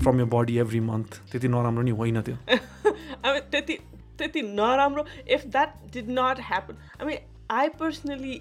from 0.03 0.19
your 0.19 0.25
body 0.33 0.57
every 0.59 0.79
month 0.87 1.21
त्यति 1.31 1.47
नराम्रो 1.47 1.83
नि 1.83 1.91
होइन 2.01 2.21
त्यो 2.21 2.35
I 2.35 3.29
mean, 3.33 3.41
त्यति 3.51 3.77
त्यति 4.19 4.41
नराम्रो 4.41 5.03
if 5.35 5.43
that 5.51 5.73
did 5.95 6.09
not 6.17 6.39
happen. 6.49 6.77
I 6.99 7.05
mean, 7.05 7.19
I 7.57 7.69
personally 7.81 8.35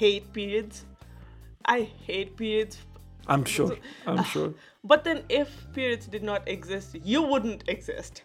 hate 0.00 0.26
periods. 0.34 0.84
I 1.68 1.78
hate 2.06 2.36
periods. 2.36 2.78
I'm 3.29 3.43
sure 3.55 3.77
I'm 4.09 4.21
sure 4.33 4.53
But 4.91 5.03
then, 5.07 5.19
if 5.35 5.51
periods 5.75 6.07
did 6.13 6.23
not 6.29 6.47
exist, 6.53 6.95
you 7.11 7.19
wouldn't 7.33 7.61
exist. 7.73 8.17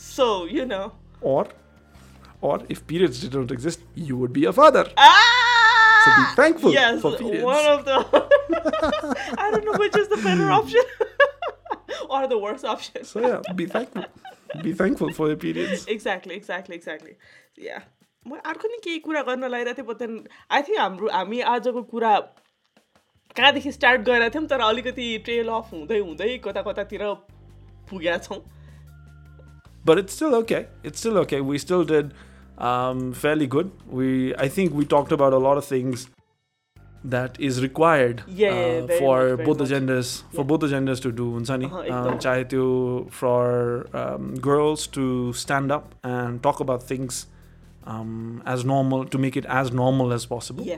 So, 0.00 0.26
you 0.56 0.66
know. 0.72 0.84
or 1.30 1.42
or 2.48 2.56
if 2.74 2.80
periods 2.90 3.20
did 3.22 3.34
not 3.38 3.52
exist 3.56 3.82
you 4.08 4.16
would 4.22 4.32
be 4.38 4.44
a 4.50 4.52
father 4.58 4.82
Ah! 4.96 6.02
So 6.04 6.12
be 6.18 6.24
thankful 6.40 6.72
yes, 6.76 7.00
for 7.04 7.12
periods. 7.16 7.44
one 7.44 7.66
of 7.72 7.84
the. 7.84 7.96
I 9.44 9.50
don't 9.54 9.64
know 9.70 9.76
which 9.84 9.96
is 10.02 10.08
the 10.14 10.18
better 10.24 10.50
option 10.50 10.82
or 12.08 12.22
the 12.34 12.38
worst 12.46 12.64
option. 12.74 13.04
so 13.12 13.20
yeah 13.26 13.54
be 13.62 13.66
thankful 13.76 14.04
be 14.68 14.72
thankful 14.82 15.12
for 15.20 15.28
your 15.32 15.40
periods 15.46 15.86
exactly 15.96 16.34
exactly 16.40 16.76
exactly 16.76 17.66
yeah 17.68 17.78
म 18.26 18.36
अर्को 18.52 18.68
नि 18.74 18.80
केही 18.88 18.98
कुरा 19.08 19.22
गर्न 19.28 19.48
लागिरहेको 19.56 19.78
थिएँ 19.82 19.86
but 19.92 19.98
then 20.04 20.18
I 20.58 20.62
think 20.68 20.78
हाम्रो 20.80 21.08
हामी 21.18 21.40
आजको 21.54 21.82
कुरा 21.94 22.12
कहाँदेखि 23.37 23.71
स्टार्ट 23.71 24.01
गरेका 24.09 24.29
थियौँ 24.35 24.45
तर 24.51 24.59
अलिकति 24.67 25.07
ट्रेल 25.25 25.47
अफ 25.57 25.69
हुँदै 25.73 25.99
हुँदै 25.99 26.37
कता 26.45 26.61
कतातिर 26.69 27.03
पुगेका 27.89 28.17
छौँ 28.27 28.39
but 29.89 29.99
it's 29.99 30.13
still 30.19 30.33
okay 30.35 30.57
it's 30.83 30.99
still 31.03 31.17
okay 31.19 31.37
we 31.49 31.57
still 31.63 31.83
did 31.89 32.07
um, 32.69 33.03
fairly 33.19 33.45
good 33.55 33.69
we 33.99 34.07
i 34.45 34.47
think 34.55 34.73
we 34.79 34.85
talked 34.93 35.13
about 35.17 35.35
a 35.37 35.39
lot 35.43 35.61
of 35.61 35.65
things 35.67 36.07
that 37.13 37.37
is 37.47 37.59
required 37.65 38.23
Yeah, 38.39 38.55
yeah, 38.57 38.81
uh, 38.83 38.97
for 39.01 39.13
much, 39.37 39.45
both 39.49 39.57
the 39.59 39.67
genders 39.71 40.11
for 40.33 40.41
Yeah. 40.41 40.47
both 40.51 40.59
the 40.65 40.69
genders 40.73 41.03
to 41.05 41.11
do 41.21 41.27
हुन्छ 41.37 41.57
नि 41.63 41.69
Uh-huh, 41.69 41.95
um। 41.99 42.17
चाहे 42.25 42.43
त्यो 42.53 42.65
for 43.21 43.45
um, 44.01 44.27
girls 44.49 44.85
to 44.97 45.07
stand 45.45 45.75
up 45.77 45.95
and 46.15 46.41
talk 46.49 46.59
about 46.67 46.83
things 46.91 47.21
um, 47.95 48.13
as 48.55 48.65
normal 48.75 49.05
to 49.15 49.23
make 49.27 49.39
it 49.43 49.49
as 49.61 49.71
normal 49.83 50.11
as 50.19 50.25
possible 50.35 50.71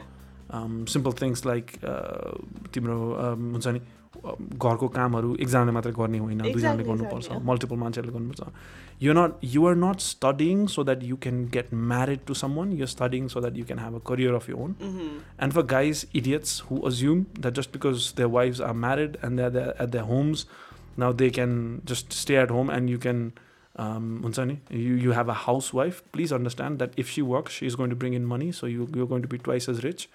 things 1.22 1.46
like 1.46 1.80
uh, 1.84 2.34
तिम्रो 2.74 3.00
um, 3.24 3.52
हुन्छ 3.54 3.68
नि 3.68 3.82
घरको 4.20 4.88
कामहरू 4.94 5.36
एकजनाले 5.36 5.72
मात्रै 5.72 5.92
गर्ने 5.98 6.20
होइन 6.20 6.42
दुईजनाले 6.42 6.84
गर्नुपर्छ. 6.84 7.32
मल्टिपल 7.50 7.76
मान्छेहरूले 7.84 8.14
गर्नुपर्छ। 8.14 8.42
You 9.02 9.14
not 9.14 9.32
you 9.44 9.66
are 9.68 9.76
not 9.76 10.00
studying 10.02 10.66
so 10.68 10.84
that 10.84 11.04
you 11.04 11.16
can 11.24 11.44
get 11.54 11.74
married 11.92 12.20
to 12.28 12.34
someone 12.56 12.72
you 12.80 12.86
studying 12.86 13.28
so 13.34 13.42
that 13.42 13.58
you 13.58 13.66
can 13.66 13.80
have 13.80 13.96
a 13.96 14.00
career 14.08 14.34
of 14.36 14.50
your 14.50 14.58
own 14.58 14.76
and 14.84 15.54
for 15.54 15.66
guys 15.74 16.06
idiots 16.16 16.62
who 16.70 16.80
assume 16.88 17.24
that 17.40 17.54
just 17.60 17.74
because 17.74 18.14
their 18.18 18.30
wives 18.30 18.62
are 18.62 18.74
married 18.86 19.18
and 19.26 19.42
they 19.58 19.60
at 19.60 19.90
the 19.90 20.04
homes 20.10 20.48
now 21.00 21.14
they 21.14 21.30
can 21.38 21.54
just 21.90 22.14
stay 22.14 22.42
at 22.42 22.52
home 22.52 22.72
and 22.72 22.90
you 22.90 23.00
can 23.00 23.32
हुन्छ 24.24 24.40
नि 24.40 24.58
you 24.74 24.98
you 24.98 25.12
have 25.14 25.30
a 25.30 25.36
housewife 25.76 26.02
please 26.14 26.34
understand 26.34 26.78
that 26.78 27.00
if 27.00 27.08
she 27.10 27.22
work 27.36 27.50
she 27.50 27.66
is 27.68 27.76
going 27.76 27.90
to 27.90 27.98
bring 27.98 28.16
in 28.16 28.26
money 28.34 28.52
so 28.62 28.68
you 28.68 28.88
you 28.98 29.08
going 29.08 29.22
to 29.22 29.30
be 29.30 29.38
twice 29.46 29.70
as 29.70 29.86
rich 29.86 30.08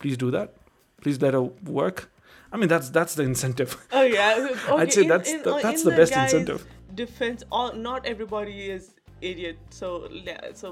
please 0.00 0.16
do 0.16 0.30
that 0.30 0.54
please 1.02 1.20
let 1.22 1.32
her 1.34 1.42
work 1.80 2.10
i 2.52 2.56
mean 2.56 2.68
that's 2.68 2.90
that's 2.90 3.14
the 3.14 3.22
incentive 3.22 3.76
Oh 3.92 4.02
yeah. 4.02 4.48
Okay, 4.68 4.82
i'd 4.82 4.92
say 4.92 5.02
in- 5.02 5.08
that's 5.08 5.30
in- 5.30 5.42
the, 5.44 5.58
that's 5.66 5.82
in 5.84 5.90
the 5.90 5.96
best 5.96 6.12
incentive 6.24 6.66
Defense. 6.92 7.44
All 7.52 7.72
not 7.72 8.04
everybody 8.04 8.56
is 8.68 8.82
idiot. 9.20 9.58
So 9.70 10.08
yeah. 10.10 10.40
So 10.54 10.68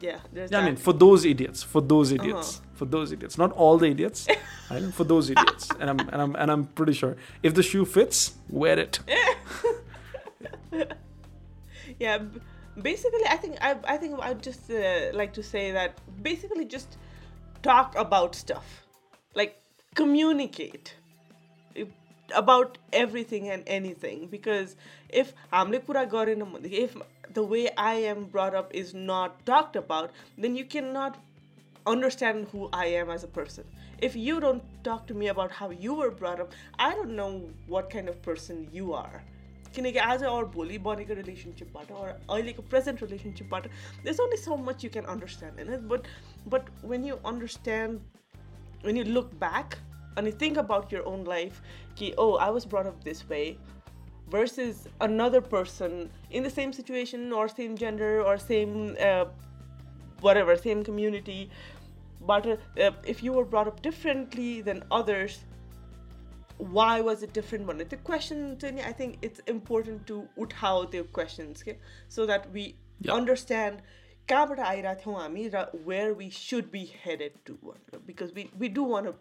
yeah. 0.00 0.18
There's 0.34 0.50
yeah 0.52 0.58
i 0.60 0.64
mean 0.66 0.76
for 0.76 0.92
those 0.92 1.24
idiots 1.24 1.62
for 1.62 1.80
those 1.92 2.12
Uh-huh. 2.12 2.22
idiots 2.22 2.60
for 2.74 2.84
those 2.84 3.12
idiots 3.16 3.38
not 3.38 3.50
all 3.52 3.78
the 3.78 3.86
idiots 3.94 4.26
I 4.70 4.80
know, 4.80 4.90
for 4.98 5.04
those 5.12 5.30
idiots 5.30 5.64
and 5.80 5.88
i'm 5.90 6.00
and 6.12 6.20
i'm 6.24 6.32
and 6.40 6.48
i'm 6.52 6.64
pretty 6.80 6.92
sure 7.00 7.16
if 7.42 7.54
the 7.54 7.62
shoe 7.70 7.84
fits 7.86 8.18
wear 8.60 8.78
it 8.86 8.94
yeah 11.98 12.18
basically 12.82 13.24
i 13.28 13.36
think 13.36 13.56
i, 13.60 13.76
I 13.94 13.96
think 13.96 14.18
i'd 14.20 14.42
just 14.42 14.70
uh, 14.70 15.10
like 15.20 15.32
to 15.34 15.42
say 15.42 15.72
that 15.72 15.90
basically 16.22 16.64
just 16.64 16.96
talk 17.64 17.96
about 17.96 18.34
stuff, 18.34 18.84
like 19.34 19.60
communicate 19.94 20.94
about 22.34 22.78
everything 22.92 23.48
and 23.48 23.62
anything. 23.66 24.26
Because 24.26 24.76
if 25.08 25.32
hamle 25.52 25.84
pura 25.84 26.06
gaur 26.06 26.28
if 26.28 26.96
the 27.32 27.42
way 27.42 27.68
I 27.76 27.94
am 27.94 28.24
brought 28.24 28.54
up 28.54 28.74
is 28.74 28.94
not 28.94 29.44
talked 29.46 29.76
about, 29.76 30.12
then 30.38 30.54
you 30.56 30.64
cannot 30.64 31.18
understand 31.86 32.48
who 32.52 32.68
I 32.72 32.86
am 32.86 33.10
as 33.10 33.24
a 33.24 33.28
person. 33.28 33.64
If 33.98 34.16
you 34.16 34.40
don't 34.40 34.62
talk 34.84 35.06
to 35.08 35.14
me 35.14 35.28
about 35.28 35.50
how 35.50 35.70
you 35.70 35.94
were 35.94 36.10
brought 36.10 36.40
up, 36.40 36.52
I 36.78 36.94
don't 36.94 37.16
know 37.16 37.48
what 37.66 37.90
kind 37.90 38.08
of 38.08 38.22
person 38.22 38.68
you 38.72 38.92
are. 38.92 39.22
किनकि 39.74 39.98
आज 39.98 40.24
और 40.24 40.44
भोलि 40.56 40.78
बनेको 40.86 41.14
रिलेसनसिपबाट 41.14 41.90
or 42.00 42.08
अहिलेको 42.30 42.62
present 42.74 43.02
रिलेसनसिपबाट 43.02 43.68
there's 44.04 44.20
only 44.26 44.40
so 44.42 44.56
much 44.68 44.84
you 44.86 44.90
can 44.96 45.06
understand 45.14 45.64
in 45.64 45.72
it 45.76 45.88
but 45.92 46.10
but 46.54 46.70
when 46.92 47.04
you 47.10 47.18
understand 47.32 48.00
when 48.88 48.96
you 49.00 49.04
look 49.04 49.38
back 49.44 49.78
and 50.16 50.26
you 50.26 50.32
think 50.42 50.60
about 50.64 50.92
your 50.92 51.06
own 51.12 51.24
life 51.24 51.62
ki, 51.96 52.12
oh 52.18 52.34
i 52.48 52.50
was 52.58 52.66
brought 52.74 52.86
up 52.86 53.04
this 53.04 53.28
way 53.28 53.46
versus 54.34 54.88
another 55.00 55.40
person 55.40 56.10
in 56.30 56.42
the 56.42 56.50
same 56.50 56.72
situation 56.72 57.32
or 57.32 57.48
same 57.48 57.76
gender 57.76 58.22
or 58.22 58.36
same 58.38 58.96
uh, 59.00 59.24
whatever 60.20 60.56
same 60.56 60.84
community 60.84 61.50
but 62.26 62.46
uh, 62.46 62.90
if 63.14 63.22
you 63.22 63.32
were 63.32 63.44
brought 63.44 63.66
up 63.66 63.82
differently 63.82 64.60
than 64.60 64.82
others 64.90 65.40
why 66.57 66.99
was 66.99 67.23
it 67.23 67.31
different 67.33 67.65
one 67.65 67.77
the 67.77 67.97
question 67.97 68.57
to 68.57 68.71
me, 68.71 68.81
i 68.81 68.91
think 68.91 69.17
it's 69.21 69.39
important 69.47 70.05
to 70.07 70.27
uthao 70.37 70.89
the 70.91 71.03
questions 71.03 71.61
okay? 71.61 71.77
so 72.09 72.25
that 72.25 72.51
we 72.51 72.75
Yeah. 73.01 73.13
understand 73.15 73.81
कहाँबाट 74.29 74.59
आइरहेको 74.59 75.01
थियौँ 75.03 75.15
हामी 75.19 75.43
र 75.53 75.61
where 75.89 76.13
we 76.13 76.29
should 76.29 76.67
be 76.71 76.85
headed 77.03 77.37
to 77.45 77.53
because 78.05 78.33
we, 78.33 78.43
we 78.63 78.69
do 78.69 78.83
want 78.83 79.07
to 79.07 79.13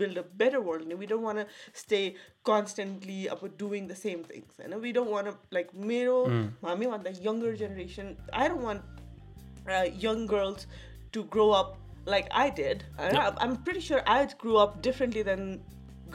build 0.00 0.18
a 0.18 0.24
better 0.40 0.60
world 0.60 0.82
and 0.82 0.98
we 0.98 1.06
don't 1.06 1.22
want 1.22 1.38
to 1.38 1.46
stay 1.72 2.16
constantly 2.44 3.26
about 3.34 3.56
doing 3.56 3.86
the 3.86 3.96
same 4.00 4.24
things 4.32 4.58
and 4.58 4.74
we 4.86 4.92
don't 4.92 5.10
want 5.10 5.30
to 5.30 5.34
like 5.58 5.72
मेरो 5.92 6.18
हामी 6.62 6.90
want 6.92 7.04
the 7.04 7.14
younger 7.28 7.54
generation 7.62 8.16
I 8.32 8.48
don't 8.48 8.62
want 8.62 8.82
uh, 9.68 9.86
young 10.06 10.26
girls 10.26 10.66
to 11.12 11.24
grow 11.24 11.50
up 11.52 11.78
like 12.06 12.28
I 12.32 12.50
did. 12.50 12.84
And 12.98 13.16
I, 13.16 13.32
I'm 13.38 13.56
pretty 13.56 13.80
sure 13.80 14.02
I 14.06 14.26
grew 14.38 14.56
up 14.56 14.82
differently 14.82 15.22
than 15.22 15.60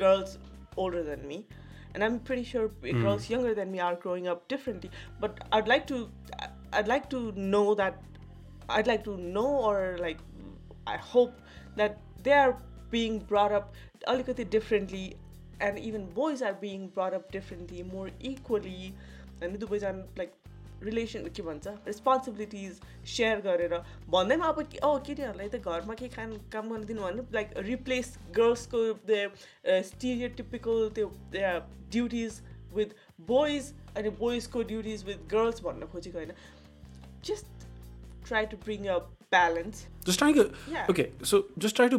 girls 0.03 0.39
older 0.77 1.03
than 1.03 1.27
me 1.27 1.47
and 1.95 2.05
i'm 2.05 2.19
pretty 2.31 2.45
sure 2.45 2.69
mm. 2.69 3.03
girls 3.03 3.29
younger 3.31 3.55
than 3.55 3.71
me 3.71 3.81
are 3.81 3.95
growing 4.07 4.29
up 4.29 4.47
differently 4.49 4.91
but 5.21 5.39
i'd 5.53 5.69
like 5.69 5.87
to 5.87 6.09
i'd 6.73 6.89
like 6.89 7.09
to 7.11 7.33
know 7.33 7.75
that 7.75 8.03
i'd 8.71 8.87
like 8.87 9.05
to 9.05 9.17
know 9.17 9.49
or 9.69 9.97
like 10.01 10.19
i 10.87 10.97
hope 10.97 11.41
that 11.77 11.99
they 12.23 12.33
are 12.33 12.57
being 12.91 13.19
brought 13.19 13.53
up 13.53 13.75
alikati 14.07 14.49
differently 14.59 15.17
and 15.61 15.79
even 15.79 16.07
boys 16.19 16.43
are 16.43 16.55
being 16.55 16.89
brought 16.89 17.15
up 17.15 17.31
differently 17.33 17.83
more 17.83 18.11
equally 18.20 18.95
and 19.41 19.59
the 19.59 19.66
boys 19.66 19.83
i'm 19.83 20.05
like 20.16 20.35
relation 20.83 21.29
के 21.37 21.43
भन्छ 21.43 21.67
responsibilities 21.87 22.81
share 23.15 23.41
गरेर 23.47 23.75
भन्दैमा 24.11 24.47
अब 24.47 24.61
औ 24.83 24.93
केटीहरूलाई 25.07 25.49
त 25.49 25.61
घरमा 25.75 25.95
के 26.01 26.09
खान 26.09 26.37
काम 26.53 26.71
गर्न 26.71 26.85
दिनु 26.93 27.03
भने 27.03 27.27
लाइक 27.35 27.53
रिप्लेस 27.69 28.15
गर्ल्सको 28.37 28.85
स्टिरियो 29.91 30.29
टिपिकल 30.41 30.89
त्यो 30.95 31.11
ड्युटिज 31.93 32.41
विथ 32.75 32.97
बोइज 33.29 33.73
अनि 33.97 34.11
बोइजको 34.23 34.63
ड्युटिज 34.73 35.05
विथ 35.05 35.29
गर्ल्स 35.31 35.63
भन्न 35.63 35.87
खोजेको 35.93 36.19
होइन 36.19 36.33
just 37.25 37.69
try 38.29 38.47
to 38.47 38.57
bring 38.65 38.87
a 38.87 38.99
balance 39.33 39.87
to 40.09 40.45
Yeah. 40.69 40.87
okay 40.89 41.13
so 41.23 41.39
just 41.59 41.77
try 41.77 41.89
to 41.89 41.99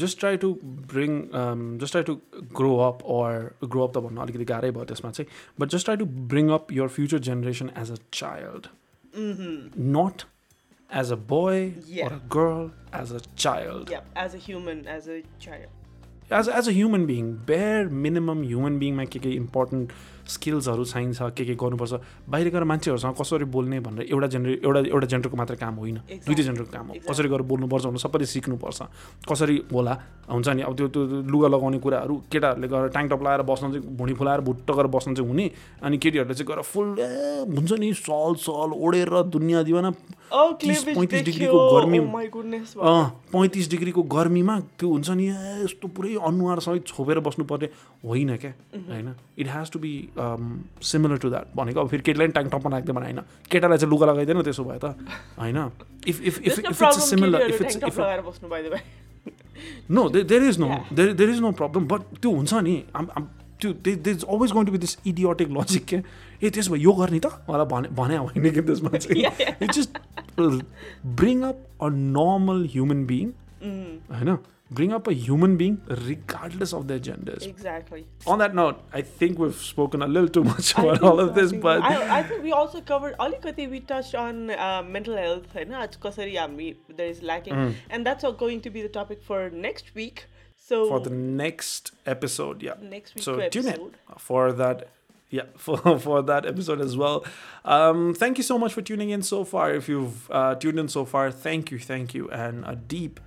just 0.00 0.18
try 0.20 0.36
to 0.42 0.48
bring 0.92 1.16
um, 1.38 1.62
just 1.80 1.92
try 1.96 2.02
to 2.10 2.14
grow 2.60 2.74
up 2.88 3.02
or 3.16 3.30
grow 3.74 3.82
up 3.86 3.92
the 3.96 4.02
भन्नु 4.04 4.20
अलिकति 4.26 4.44
गाह्रै 4.52 4.70
भयो 4.78 4.84
त्यसमा 4.92 5.10
चाहिँ 5.18 5.28
but 5.62 5.74
just 5.76 5.88
try 5.90 5.96
to 6.02 6.06
bring 6.34 6.50
up 6.58 6.72
your 6.80 6.88
future 6.98 7.20
generation 7.30 7.72
as 7.84 7.90
a 7.96 7.98
child 8.20 8.70
not 9.96 10.24
as 11.02 11.10
a 11.10 11.16
boy 11.34 11.74
Yeah. 11.86 12.06
or 12.06 12.12
a 12.14 12.22
girl 12.38 12.64
as 13.02 13.12
a 13.12 13.20
child 13.44 13.90
yeah 13.96 14.00
as 14.24 14.34
a 14.34 14.42
human 14.48 14.82
as 14.96 15.08
a 15.18 15.22
child 15.46 15.78
as 16.38 16.48
as 16.58 16.68
a 16.68 16.72
human 16.72 17.04
being 17.06 17.24
bare 17.48 17.88
minimum 18.04 18.42
human 18.50 18.78
बिङमा 18.78 19.04
के 19.14 19.18
के 19.24 19.30
important 19.38 19.90
स्किल्सहरू 20.27 20.85
चाहिन्छ 20.85 21.21
के 21.21 21.45
के 21.45 21.55
गर्नुपर्छ। 21.55 21.93
बाहिर 22.29 22.49
गएर 22.49 22.63
मान्छेहरूसँग 22.63 23.15
कसरी 23.15 23.45
बोल्ने 23.45 23.79
भनेर 23.79 24.07
एउटा 24.11 24.27
जेनरे 24.27 24.61
एउटा 24.65 24.79
एउटा 24.79 25.07
जेन्डरको 25.07 25.37
मात्र 25.37 25.55
काम 25.55 25.75
होइन। 25.75 25.97
दुइटै 25.97 26.43
जेन्डरको 26.43 26.71
काम 26.71 26.87
हो. 26.87 26.93
कसरी 27.09 27.29
गएर 27.29 27.41
बोल्नुपर्छ 27.41 27.85
भनेर 27.85 27.97
सबैले 27.97 28.25
सिक्नुपर्छ। 28.25 28.81
कसरी 29.31 29.63
होला 29.73 30.01
हुन्छ 30.31 30.47
नि। 30.49 30.61
अब 30.61 30.75
त्यो 30.77 30.87
त्यो 30.87 31.05
लुगा 31.05 31.47
लगाउने 31.47 31.79
कुराहरू 31.79 32.23
केटाहरूले 32.31 32.67
गएर 32.67 32.87
ट्याङ्क 32.87 33.13
टप 33.13 33.21
लगाएर 33.23 33.41
बस्न 33.41 33.71
चाहिँ 33.71 33.97
भुँडी 33.97 34.13
फुलाएर 34.13 34.41
भुट्ट 34.41 34.71
गरेर 34.71 34.87
बस्न 34.87 35.15
चाहिँ 35.15 35.29
हुने। 35.29 35.51
अनि 35.83 35.97
केटीहरूले 35.97 36.35
चाहिँ 36.35 36.47
गएर 36.47 36.61
फुल 36.63 36.87
हुन्छ 37.57 37.71
नि 37.73 37.93
सल 37.93 38.35
सल 38.35 38.71
ओढेर 38.73 39.23
दुनियाँ 39.23 39.63
दिवाना 39.63 39.91
30, 39.91 40.57
cleavage 40.61 40.97
35 40.97 41.25
डिग्रीको. 41.25 41.57
गर्मी- 41.75 42.01
Oh 42.77 43.05
पैँतिस 43.33 43.69
डिग्रीको 43.69 44.03
गर्मीमा 44.03 44.59
त्यो 44.59 44.89
हुन्छ 44.89 45.09
नि 45.09 45.27
यस्तो 45.27 45.87
पुरै 45.87 46.15
अनुहारसँगै 46.15 46.79
छोपेर 46.79 47.19
बस्नुपर्ने। 47.19 47.69
होइन 48.07 48.37
क्या? 48.37 48.53
होइन? 48.75 49.15
It 49.37 49.47
has 49.47 49.71
to 49.71 49.79
be 49.79 49.91
similar 50.81 51.17
to 51.17 51.29
that 51.29 51.55
भनेको 51.55 51.79
अब 51.81 51.87
फेरि 51.89 52.03
केटीलाई 52.03 52.27
पनि 52.27 52.33
ट्याङ 52.33 52.49
टपमा 52.49 52.69
राख्दै 52.77 52.93
भने 52.93 53.05
होइन। 53.05 53.21
केटालाई 53.51 53.77
चाहिँ 53.77 53.91
लुगा 53.91 54.05
लगाइदिएन 54.11 54.41
त्यसो 54.41 54.63
भए 54.63 54.79
त। 54.83 54.95
होइन। 55.39 55.57
If 56.07 56.21
if 56.21 56.41
if 56.41 56.59
if 56.59 56.81
it's 56.83 57.09
similar 57.09 57.41
if 57.49 57.61
it's 57.61 57.75
if. 57.75 57.99
No 59.91 60.09
there 60.09 60.43
is 60.43 60.59
no. 60.59 60.67
There 60.93 61.13
there 61.13 61.29
is 61.29 61.39
no 61.39 61.51
problem 61.51 61.87
but 61.87 62.01
त्यो 62.21 62.31
हुन्छ 62.31 62.53
नि। 62.53 62.83
त्यो 63.61 63.73
they 63.73 64.11
is 64.11 64.23
always 64.23 64.51
going 64.51 64.65
to 64.65 64.71
be 64.71 64.77
this 64.77 64.97
idiotic 65.07 65.49
logic 65.51 65.85
के 65.85 66.01
ए 66.43 66.49
त्यसो 66.49 66.71
भए 66.73 66.79
यो 66.79 66.93
गर्ने 66.93 67.19
त? 67.19 67.27
मलाई 67.49 67.65
भने 67.65 67.87
भने 67.97 68.17
होइन 68.17 68.51
कि 68.53 68.61
त्यसमा 68.61 68.97
चाहिँ। 68.97 69.21
Yeah, 69.21 69.33
yeah. 69.41 69.63
It 69.63 69.71
just 69.71 69.97
bring 71.05 71.41
up 71.41 71.57
a 71.81 71.87
normal 71.89 72.67
human 72.73 73.05
Mm, 73.57 74.13
होइन। 74.13 74.37
bring 74.69 74.91
up 74.93 75.07
a 75.07 75.13
human 75.13 75.57
being 75.57 75.81
regardless 75.87 76.73
of 76.73 76.87
their 76.87 76.99
genders. 76.99 77.45
Exactly. 77.45 78.05
On 78.25 78.39
that 78.39 78.53
note, 78.53 78.81
I 78.93 79.01
think 79.01 79.39
we've 79.39 79.55
spoken 79.55 80.01
a 80.01 80.07
little 80.07 80.29
too 80.29 80.43
much 80.43 80.73
about 80.77 81.01
all 81.01 81.19
of 81.19 81.29
so, 81.29 81.41
this, 81.41 81.53
I 81.53 81.57
but 81.57 81.81
I, 81.81 82.19
I, 82.19 82.23
think 82.23 82.43
we 82.43 82.51
also 82.51 82.81
covered 82.81 83.17
Alikati. 83.17 83.69
We 83.69 83.79
touched 83.79 84.15
on 84.15 84.51
uh, 84.51 84.83
mental 84.87 85.15
health, 85.15 85.55
and 85.55 85.71
right? 85.71 85.97
there 86.97 87.07
is 87.07 87.21
lacking, 87.21 87.53
mm. 87.53 87.73
and 87.89 88.05
that's 88.05 88.23
going 88.37 88.61
to 88.61 88.69
be 88.69 88.81
the 88.81 88.89
topic 88.89 89.23
for 89.23 89.49
next 89.49 89.95
week. 89.95 90.25
So 90.57 90.89
for 90.89 90.99
the 90.99 91.11
next 91.11 91.91
episode, 92.05 92.61
yeah. 92.61 92.73
Next 92.81 93.15
week. 93.15 93.23
So 93.23 93.49
tune 93.49 93.67
in 93.67 93.91
for 94.17 94.51
that 94.51 94.89
yeah 95.29 95.43
for, 95.57 95.99
for 95.99 96.21
that 96.21 96.45
episode 96.45 96.79
as 96.79 96.95
well 96.95 97.25
um, 97.65 98.13
thank 98.13 98.37
you 98.37 98.43
so 98.43 98.57
much 98.57 98.73
for 98.73 98.81
tuning 98.81 99.09
in 99.09 99.21
so 99.21 99.43
far 99.43 99.73
if 99.73 99.89
you've 99.89 100.31
uh, 100.31 100.55
tuned 100.55 100.79
in 100.79 100.87
so 100.87 101.03
far 101.03 101.31
thank 101.31 101.69
you 101.69 101.77
thank 101.77 102.13
you 102.13 102.29
and 102.29 102.63
a 102.65 102.77
deep 102.77 103.19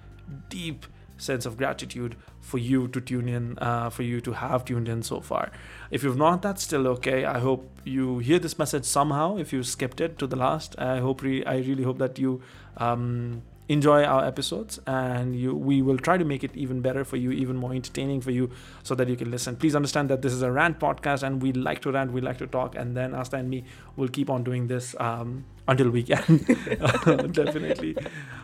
deep 0.49 0.87
sense 1.21 1.47
of 1.47 1.57
gratitude 1.57 2.17
for 2.41 2.59
you 2.59 2.89
to 2.89 3.01
tune 3.01 3.29
in 3.29 3.59
uh, 3.59 3.91
for 3.91 4.03
you 4.03 4.21
to 4.21 4.33
have 4.33 4.65
tuned 4.65 4.89
in 4.89 5.03
so 5.03 5.21
far. 5.21 5.51
If 5.91 6.03
you've 6.03 6.17
not 6.17 6.43
that's 6.43 6.63
still 6.63 6.87
okay. 6.89 7.25
I 7.25 7.39
hope 7.39 7.69
you 7.85 8.19
hear 8.19 8.39
this 8.39 8.59
message 8.59 8.85
somehow 8.85 9.37
if 9.37 9.53
you 9.53 9.63
skipped 9.63 10.01
it 10.01 10.19
to 10.19 10.27
the 10.27 10.37
last. 10.37 10.79
I 10.79 10.99
hope 10.99 11.23
re- 11.23 11.45
i 11.45 11.57
really 11.59 11.85
hope 11.85 11.99
that 11.99 12.19
you 12.19 12.43
um 12.77 13.43
enjoy 13.71 14.03
our 14.03 14.25
episodes 14.25 14.81
and 14.89 15.37
you 15.41 15.55
we 15.55 15.81
will 15.81 15.97
try 15.97 16.17
to 16.19 16.25
make 16.25 16.43
it 16.43 16.51
even 16.57 16.81
better 16.81 17.05
for 17.05 17.17
you 17.17 17.31
even 17.31 17.57
more 17.57 17.73
entertaining 17.73 18.21
for 18.21 18.33
you 18.33 18.51
so 18.83 18.97
that 18.97 19.09
you 19.09 19.17
can 19.17 19.31
listen. 19.31 19.55
Please 19.55 19.77
understand 19.77 20.11
that 20.11 20.23
this 20.23 20.33
is 20.33 20.43
a 20.43 20.51
rant 20.51 20.81
podcast 20.81 21.23
and 21.23 21.41
we 21.41 21.53
like 21.53 21.81
to 21.81 21.93
rant 21.93 22.11
we 22.13 22.21
like 22.21 22.39
to 22.39 22.49
talk 22.49 22.75
and 22.75 22.97
then 22.97 23.15
asta 23.15 23.37
and 23.37 23.49
me 23.49 23.63
will 23.97 24.09
keep 24.09 24.29
on 24.29 24.43
doing 24.43 24.67
this 24.67 24.97
um, 24.99 25.45
until 25.69 25.89
we 25.89 26.03
can. 26.03 26.39
Definitely. 27.33 27.97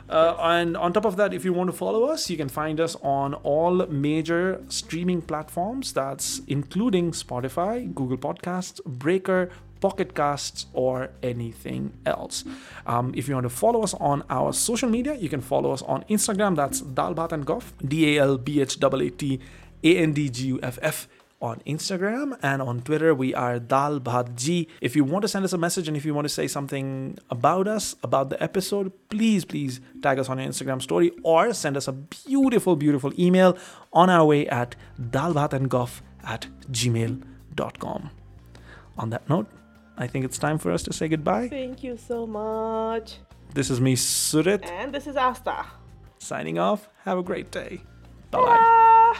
Uh, 0.09 0.37
and 0.39 0.77
on 0.77 0.93
top 0.93 1.05
of 1.05 1.17
that 1.17 1.35
if 1.35 1.45
you 1.45 1.53
want 1.53 1.69
to 1.69 1.77
follow 1.77 2.05
us 2.05 2.31
you 2.31 2.37
can 2.37 2.49
find 2.49 2.81
us 2.81 2.95
on 3.03 3.35
all 3.35 3.85
major 3.89 4.63
streaming 4.69 5.21
platforms. 5.21 5.93
That's 5.93 6.41
including 6.47 7.11
spotify 7.11 7.93
google 7.93 8.19
podcasts 8.19 8.85
breaker 8.85 9.51
Pocket 9.81 10.15
Casts, 10.15 10.67
or 10.73 11.11
anything 11.23 11.93
else. 12.05 12.45
Um, 12.87 13.13
if 13.17 13.29
you 13.29 13.35
want 13.35 13.45
to 13.45 13.51
follow 13.51 13.83
us 13.83 13.95
on 13.95 14.23
our 14.31 14.53
social 14.53 14.89
media, 14.89 15.15
you 15.15 15.29
can 15.29 15.41
follow 15.41 15.73
us 15.73 15.83
on 15.83 16.05
Instagram. 16.05 16.57
That's 16.57 16.83
Dalbat 16.83 17.33
and 17.33 17.47
Goff, 17.47 17.73
D 17.85 18.17
A 18.17 18.23
L 18.23 18.39
B 18.39 18.61
H 18.61 18.79
A 18.83 18.87
A 18.87 19.11
T 19.11 19.41
A 19.85 19.97
N 19.99 20.13
D 20.13 20.29
G 20.29 20.47
U 20.49 20.61
F 20.63 20.79
F 20.83 21.09
on 21.41 21.61
Instagram 21.67 22.37
and 22.43 22.63
on 22.63 22.81
Twitter 22.81 23.15
we 23.15 23.35
are 23.35 23.59
dalbhatg. 23.61 24.69
If 24.81 24.97
you 24.97 25.05
want 25.05 25.23
to 25.23 25.29
send 25.29 25.45
us 25.45 25.53
a 25.53 25.59
message 25.59 25.87
and 25.89 25.97
if 25.97 26.05
you 26.05 26.15
want 26.15 26.25
to 26.25 26.33
say 26.33 26.49
something 26.49 27.19
about 27.31 27.69
us, 27.69 27.95
about 28.03 28.31
the 28.31 28.43
episode, 28.43 28.93
please, 29.11 29.45
please 29.45 29.81
tag 30.03 30.19
us 30.19 30.29
on 30.29 30.39
your 30.39 30.49
Instagram 30.49 30.81
story 30.81 31.13
or 31.23 31.53
send 31.53 31.77
us 31.77 31.89
a 31.89 31.93
beautiful, 31.93 32.75
beautiful 32.77 33.13
email 33.19 33.57
on 33.93 34.09
our 34.09 34.25
way 34.25 34.47
at 34.49 34.77
dalbhatandgoff 35.01 36.01
at 36.25 36.47
gmail.com. 36.71 38.11
On 38.99 39.11
that 39.11 39.29
note, 39.29 39.47
I 39.97 40.07
think 40.07 40.25
it's 40.25 40.39
time 40.39 40.59
for 40.59 40.71
us 40.73 40.83
to 40.85 40.93
say 40.93 41.09
goodbye. 41.09 41.49
thank 41.49 41.83
you 41.83 41.97
so 41.97 42.27
much 42.27 43.19
This 43.55 43.71
is 43.71 43.81
me, 43.81 43.97
Surit, 43.97 44.65
and 44.67 44.93
this 44.93 45.07
is 45.07 45.17
Asta 45.17 45.65
signing 46.19 46.59
off. 46.59 46.89
Have 47.05 47.19
a 47.19 47.23
great 47.23 47.51
day. 47.51 47.81
Bye 48.31 48.41
bye. 48.41 48.57
bye 48.57 49.19